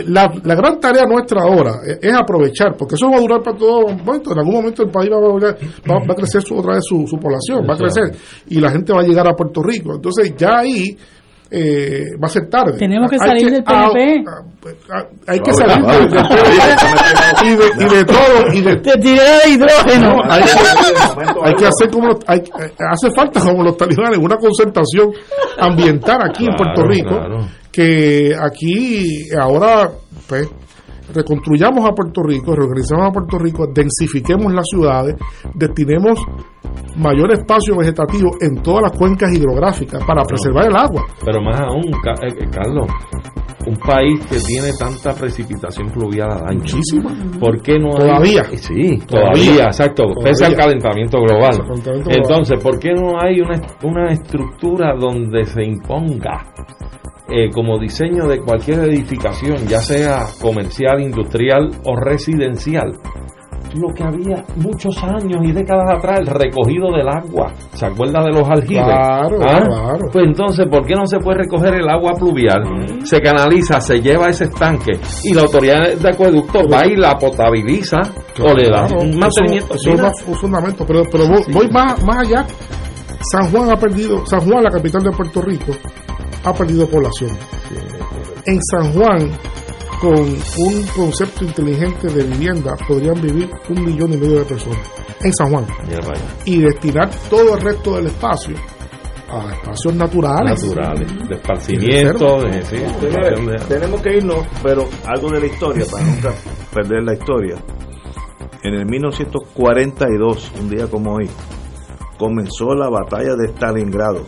la, 0.06 0.32
la, 0.42 0.54
gran 0.54 0.78
tarea 0.78 1.04
nuestra 1.06 1.42
ahora 1.42 1.80
es, 2.00 2.12
aprovechar, 2.14 2.76
porque 2.76 2.94
eso 2.94 3.10
va 3.10 3.18
a 3.18 3.20
durar 3.20 3.42
para 3.42 3.56
todo 3.56 3.88
momento. 3.88 4.32
En 4.32 4.38
algún 4.38 4.54
momento 4.54 4.82
el 4.82 4.90
país 4.90 5.10
va 5.10 5.16
a, 5.16 5.52
va, 5.92 6.12
a 6.12 6.14
crecer 6.14 6.42
otra 6.50 6.74
vez 6.74 6.84
su, 6.84 7.06
su 7.06 7.16
población, 7.16 7.66
va 7.68 7.74
a 7.74 7.78
crecer 7.78 8.16
y 8.48 8.60
la 8.60 8.70
gente 8.70 8.92
va 8.92 9.00
a 9.00 9.04
llegar 9.04 9.26
a 9.26 9.34
Puerto 9.34 9.62
Rico. 9.62 9.94
Entonces 9.94 10.34
ya 10.36 10.58
ahí 10.58 10.96
eh, 11.50 12.16
va 12.22 12.26
a 12.26 12.30
ser 12.30 12.48
tarde. 12.48 12.78
Tenemos 12.78 13.10
que 13.10 13.18
salir 13.18 13.50
del 13.50 13.62
PNP. 13.62 14.24
hay 15.26 15.40
que 15.40 15.54
salir 15.54 15.84
del, 15.84 16.08
PNP 16.08 17.44
y 17.44 17.56
de, 17.56 17.84
y 17.84 17.96
de 17.96 18.04
todo. 18.04 18.52
Y 18.52 18.60
de, 18.62 18.76
de 18.76 19.50
hidrógeno. 19.50 20.22
hay, 20.28 21.54
que 21.54 21.66
hacer 21.66 21.90
como. 21.90 22.18
Hay, 22.26 22.42
hace 22.90 23.10
falta, 23.14 23.40
como 23.40 23.62
los 23.62 23.76
talibanes, 23.76 24.18
una 24.18 24.36
concentración 24.36 25.12
ambiental 25.58 26.22
aquí 26.22 26.46
en 26.46 26.54
Puerto 26.56 26.82
Rico. 26.84 27.20
Que 27.70 28.32
aquí 28.40 29.28
ahora, 29.36 29.90
pues 30.28 30.48
reconstruyamos 31.12 31.88
a 31.88 31.92
Puerto 31.92 32.22
Rico, 32.22 32.54
reorganizamos 32.54 33.08
a 33.08 33.12
Puerto 33.12 33.38
Rico, 33.38 33.66
densifiquemos 33.72 34.52
las 34.52 34.66
ciudades, 34.68 35.16
destinemos 35.54 36.18
mayor 36.96 37.32
espacio 37.32 37.76
vegetativo 37.76 38.30
en 38.40 38.62
todas 38.62 38.82
las 38.82 38.92
cuencas 38.92 39.32
hidrográficas 39.32 40.02
para 40.04 40.22
preservar 40.24 40.66
el 40.66 40.76
agua. 40.76 41.04
Pero 41.24 41.40
más 41.42 41.60
aún, 41.60 41.84
eh, 41.84 42.34
eh, 42.40 42.48
Carlos, 42.50 42.86
un 43.66 43.76
país 43.76 44.20
que 44.26 44.38
tiene 44.38 44.70
tanta 44.78 45.14
precipitación 45.14 45.90
fluvial 45.90 46.30
al 46.30 46.48
año. 46.48 46.58
Muchísima. 46.60 47.10
¿Por 47.40 47.62
qué 47.62 47.78
no 47.78 47.90
Todavía. 47.90 48.44
sí, 48.56 48.98
todavía, 49.06 49.64
exacto, 49.64 50.04
pese 50.22 50.46
al 50.46 50.54
calentamiento 50.54 51.18
global. 51.20 51.64
Entonces, 52.08 52.62
¿por 52.62 52.78
qué 52.78 52.92
no 52.92 53.20
hay 53.20 53.40
una, 53.40 53.60
una 53.82 54.12
estructura 54.12 54.94
donde 54.98 55.44
se 55.44 55.64
imponga 55.64 56.44
eh, 57.28 57.50
como 57.52 57.78
diseño 57.78 58.26
de 58.26 58.40
cualquier 58.40 58.80
edificación, 58.80 59.66
ya 59.66 59.80
sea 59.80 60.26
comercial, 60.40 61.00
industrial 61.00 61.70
o 61.84 61.96
residencial, 61.96 62.92
lo 63.76 63.92
que 63.92 64.04
había 64.04 64.44
muchos 64.56 64.96
años 65.02 65.40
y 65.42 65.52
décadas 65.52 65.98
atrás, 65.98 66.20
el 66.20 66.26
recogido 66.26 66.92
del 66.92 67.08
agua. 67.08 67.52
¿Se 67.72 67.86
acuerda 67.86 68.22
de 68.24 68.30
los 68.30 68.48
aljibes? 68.48 68.84
Claro, 68.84 69.38
¿Ah? 69.42 69.60
claro. 69.60 69.98
Pues 70.12 70.26
entonces, 70.26 70.66
¿por 70.70 70.86
qué 70.86 70.94
no 70.94 71.06
se 71.06 71.18
puede 71.18 71.38
recoger 71.38 71.74
el 71.74 71.88
agua 71.88 72.12
pluvial? 72.14 72.62
Se 73.04 73.20
canaliza, 73.20 73.80
se 73.80 74.00
lleva 74.00 74.26
a 74.26 74.30
ese 74.30 74.44
estanque 74.44 74.92
y 75.24 75.34
la 75.34 75.42
autoridad 75.42 75.94
de 75.94 76.08
acueducto 76.08 76.60
va 76.70 76.86
y 76.86 76.96
la 76.96 77.14
potabiliza 77.16 77.98
o 78.40 78.54
le 78.54 78.68
da 78.68 78.86
un 78.96 79.18
mantenimiento. 79.18 79.74
Eso, 79.74 79.92
es 79.92 80.26
un 80.26 80.34
fundamento, 80.34 80.84
pero, 80.86 81.02
pero 81.10 81.24
voy, 81.28 81.68
más, 81.68 82.02
más 82.04 82.18
allá. 82.18 82.46
San 83.32 83.50
Juan 83.50 83.70
ha 83.70 83.76
perdido, 83.76 84.24
San 84.26 84.40
Juan, 84.40 84.62
la 84.62 84.70
capital 84.70 85.02
de 85.02 85.10
Puerto 85.10 85.40
Rico, 85.40 85.72
ha 86.44 86.52
perdido 86.52 86.86
población. 86.86 87.30
En 88.46 88.60
San 88.62 88.92
Juan 88.92 89.30
con 90.00 90.18
un 90.18 90.86
concepto 90.94 91.44
inteligente 91.44 92.08
de 92.08 92.24
vivienda 92.24 92.74
podrían 92.86 93.20
vivir 93.20 93.50
un 93.68 93.84
millón 93.84 94.12
y 94.12 94.16
medio 94.16 94.40
de 94.40 94.44
personas 94.44 94.86
en 95.22 95.32
San 95.32 95.50
Juan. 95.50 95.66
Y 96.44 96.60
destinar 96.60 97.10
todo 97.30 97.54
el 97.56 97.60
resto 97.62 97.96
del 97.96 98.08
espacio 98.08 98.54
a 99.30 99.52
espacios 99.52 99.94
naturales. 99.94 100.62
Naturales 100.62 101.28
de 101.28 101.34
esparcimiento 101.34 102.38
tenemos 103.68 104.02
que 104.02 104.16
irnos 104.18 104.46
pero 104.62 104.84
algo 105.06 105.30
de 105.30 105.40
la 105.40 105.46
historia 105.46 105.84
para 105.90 106.04
nunca 106.04 106.32
perder 106.72 107.02
la 107.02 107.14
historia. 107.14 107.56
En 108.62 108.74
el 108.74 108.86
1942 108.86 110.52
un 110.60 110.70
día 110.70 110.86
como 110.86 111.14
hoy 111.14 111.28
comenzó 112.18 112.74
la 112.74 112.88
batalla 112.88 113.34
de 113.36 113.48
Stalingrado 113.52 114.26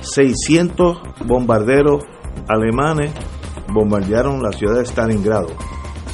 600 0.00 0.98
bombarderos 1.26 2.04
alemanes 2.48 3.12
bombardearon 3.72 4.42
la 4.42 4.52
ciudad 4.52 4.76
de 4.76 4.84
Stalingrado. 4.84 5.48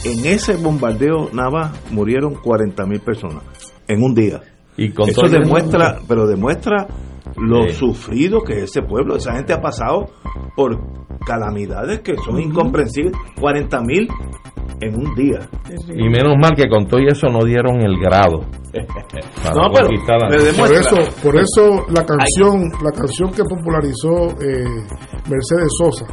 En 0.04 0.26
ese 0.26 0.56
bombardeo 0.56 1.30
nada 1.32 1.72
murieron 1.90 2.34
40.000 2.34 3.00
personas 3.00 3.42
en 3.88 4.02
un 4.02 4.14
día. 4.14 4.42
Y 4.76 4.92
Eso 5.08 5.28
demuestra, 5.28 6.00
pero 6.06 6.26
demuestra 6.26 6.86
lo 7.36 7.68
sufrido 7.70 8.42
que 8.42 8.64
ese 8.64 8.82
pueblo, 8.82 9.16
esa 9.16 9.34
gente 9.34 9.52
ha 9.52 9.60
pasado 9.60 10.10
por 10.54 10.78
calamidades 11.26 12.00
que 12.00 12.14
son 12.16 12.40
incomprensibles. 12.40 13.14
40.000 13.36 14.08
en 14.80 14.94
un 14.94 15.14
día. 15.14 15.40
Y 15.94 16.08
menos 16.08 16.34
mal 16.40 16.52
que 16.54 16.68
con 16.68 16.86
todo 16.86 17.00
eso 17.00 17.28
no 17.28 17.44
dieron 17.44 17.80
el 17.82 17.98
grado. 17.98 18.44
no, 19.54 19.70
pero 19.72 19.88
por 20.56 20.72
eso, 20.72 20.96
por 21.22 21.36
eso 21.36 21.86
la 21.88 22.04
canción, 22.04 22.70
la 22.82 22.92
canción 22.92 23.30
que 23.32 23.42
popularizó 23.42 24.28
eh, 24.42 24.64
Mercedes 25.28 25.72
Sosa, 25.78 26.06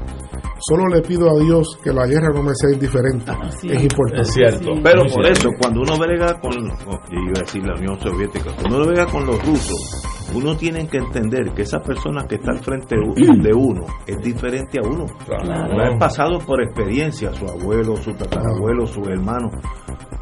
solo 0.68 0.88
le 0.88 1.02
pido 1.02 1.30
a 1.30 1.40
Dios 1.40 1.78
que 1.84 1.92
la 1.92 2.06
guerra 2.08 2.30
no 2.34 2.44
me 2.44 2.54
sea 2.56 2.72
indiferente. 2.72 3.32
es 3.64 3.84
importante. 3.84 4.22
Es 4.22 4.34
cierto. 4.34 4.72
Pero 4.82 5.04
por 5.14 5.26
eso, 5.26 5.50
cuando 5.60 5.82
uno 5.82 5.98
brega 5.98 6.40
con, 6.40 6.54
yo 6.54 7.20
iba 7.20 7.34
a 7.36 7.42
decir 7.42 7.64
la 7.66 7.76
Unión 7.76 8.00
Soviética, 8.00 8.52
cuando 8.56 8.78
uno 8.78 8.88
brega 8.88 9.06
con 9.08 9.26
los 9.26 9.46
rusos, 9.46 10.04
uno 10.34 10.56
tiene 10.56 10.88
que 10.88 10.98
entender 10.98 11.54
que 11.54 11.64
esa 11.64 11.80
persona 11.80 12.26
que 12.28 12.36
está 12.36 12.52
al 12.52 12.64
frente 12.64 12.96
de 12.96 13.54
uno 13.54 13.86
es 14.08 14.18
diferente 14.20 14.80
a 14.80 14.88
uno. 14.88 15.06
Claro. 15.26 15.96
ha 15.96 15.98
pasado 15.98 16.40
por 16.40 16.62
experiencia, 16.62 17.34
su 17.34 17.46
abuelo, 17.46 17.98
su 17.98 18.14
tatarabuelo, 18.14 18.86
su 18.88 19.02
hermano, 19.04 19.50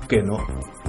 que 0.07 0.21
no, 0.21 0.37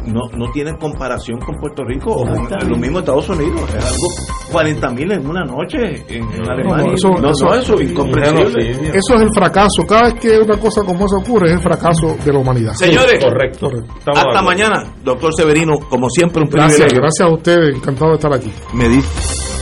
no, 0.07 0.21
no 0.37 0.51
tienen 0.53 0.77
comparación 0.77 1.39
con 1.41 1.57
Puerto 1.57 1.85
Rico 1.85 2.11
o 2.11 2.25
con 2.25 2.69
lo 2.69 2.77
mismo 2.77 2.99
Estados 2.99 3.29
Unidos. 3.29 3.63
Es 3.75 3.85
algo 3.85 4.09
40 4.53 4.91
mil 4.91 5.13
en 5.13 5.27
una 5.27 5.45
noche 5.45 6.05
en, 6.09 6.25
Alemania. 6.49 6.95
eso, 6.95 7.09
no, 7.11 7.31
eso, 7.31 7.55
eso, 7.55 7.81
incomprensible. 7.81 8.71
Eso 8.71 9.15
es 9.15 9.23
el 9.23 9.31
fracaso. 9.35 9.83
Cada 9.89 10.05
vez 10.05 10.15
que 10.15 10.39
una 10.39 10.59
cosa 10.59 10.83
como 10.85 11.07
esa 11.07 11.17
ocurre, 11.17 11.49
es 11.49 11.55
el 11.55 11.61
fracaso 11.61 12.17
de 12.25 12.33
la 12.33 12.39
humanidad. 12.39 12.73
Señores, 12.75 13.25
correcto. 13.25 13.69
Hasta 14.07 14.43
mañana, 14.43 14.85
doctor 15.05 15.33
Severino. 15.35 15.79
Como 15.89 16.09
siempre, 16.09 16.43
un 16.43 16.49
Gracias, 16.49 16.93
gracias 16.93 17.29
a 17.29 17.33
ustedes. 17.33 17.77
Encantado 17.77 18.11
de 18.11 18.17
estar 18.17 18.33
aquí. 18.33 18.53
Me 18.75 18.89
dice. 18.89 19.62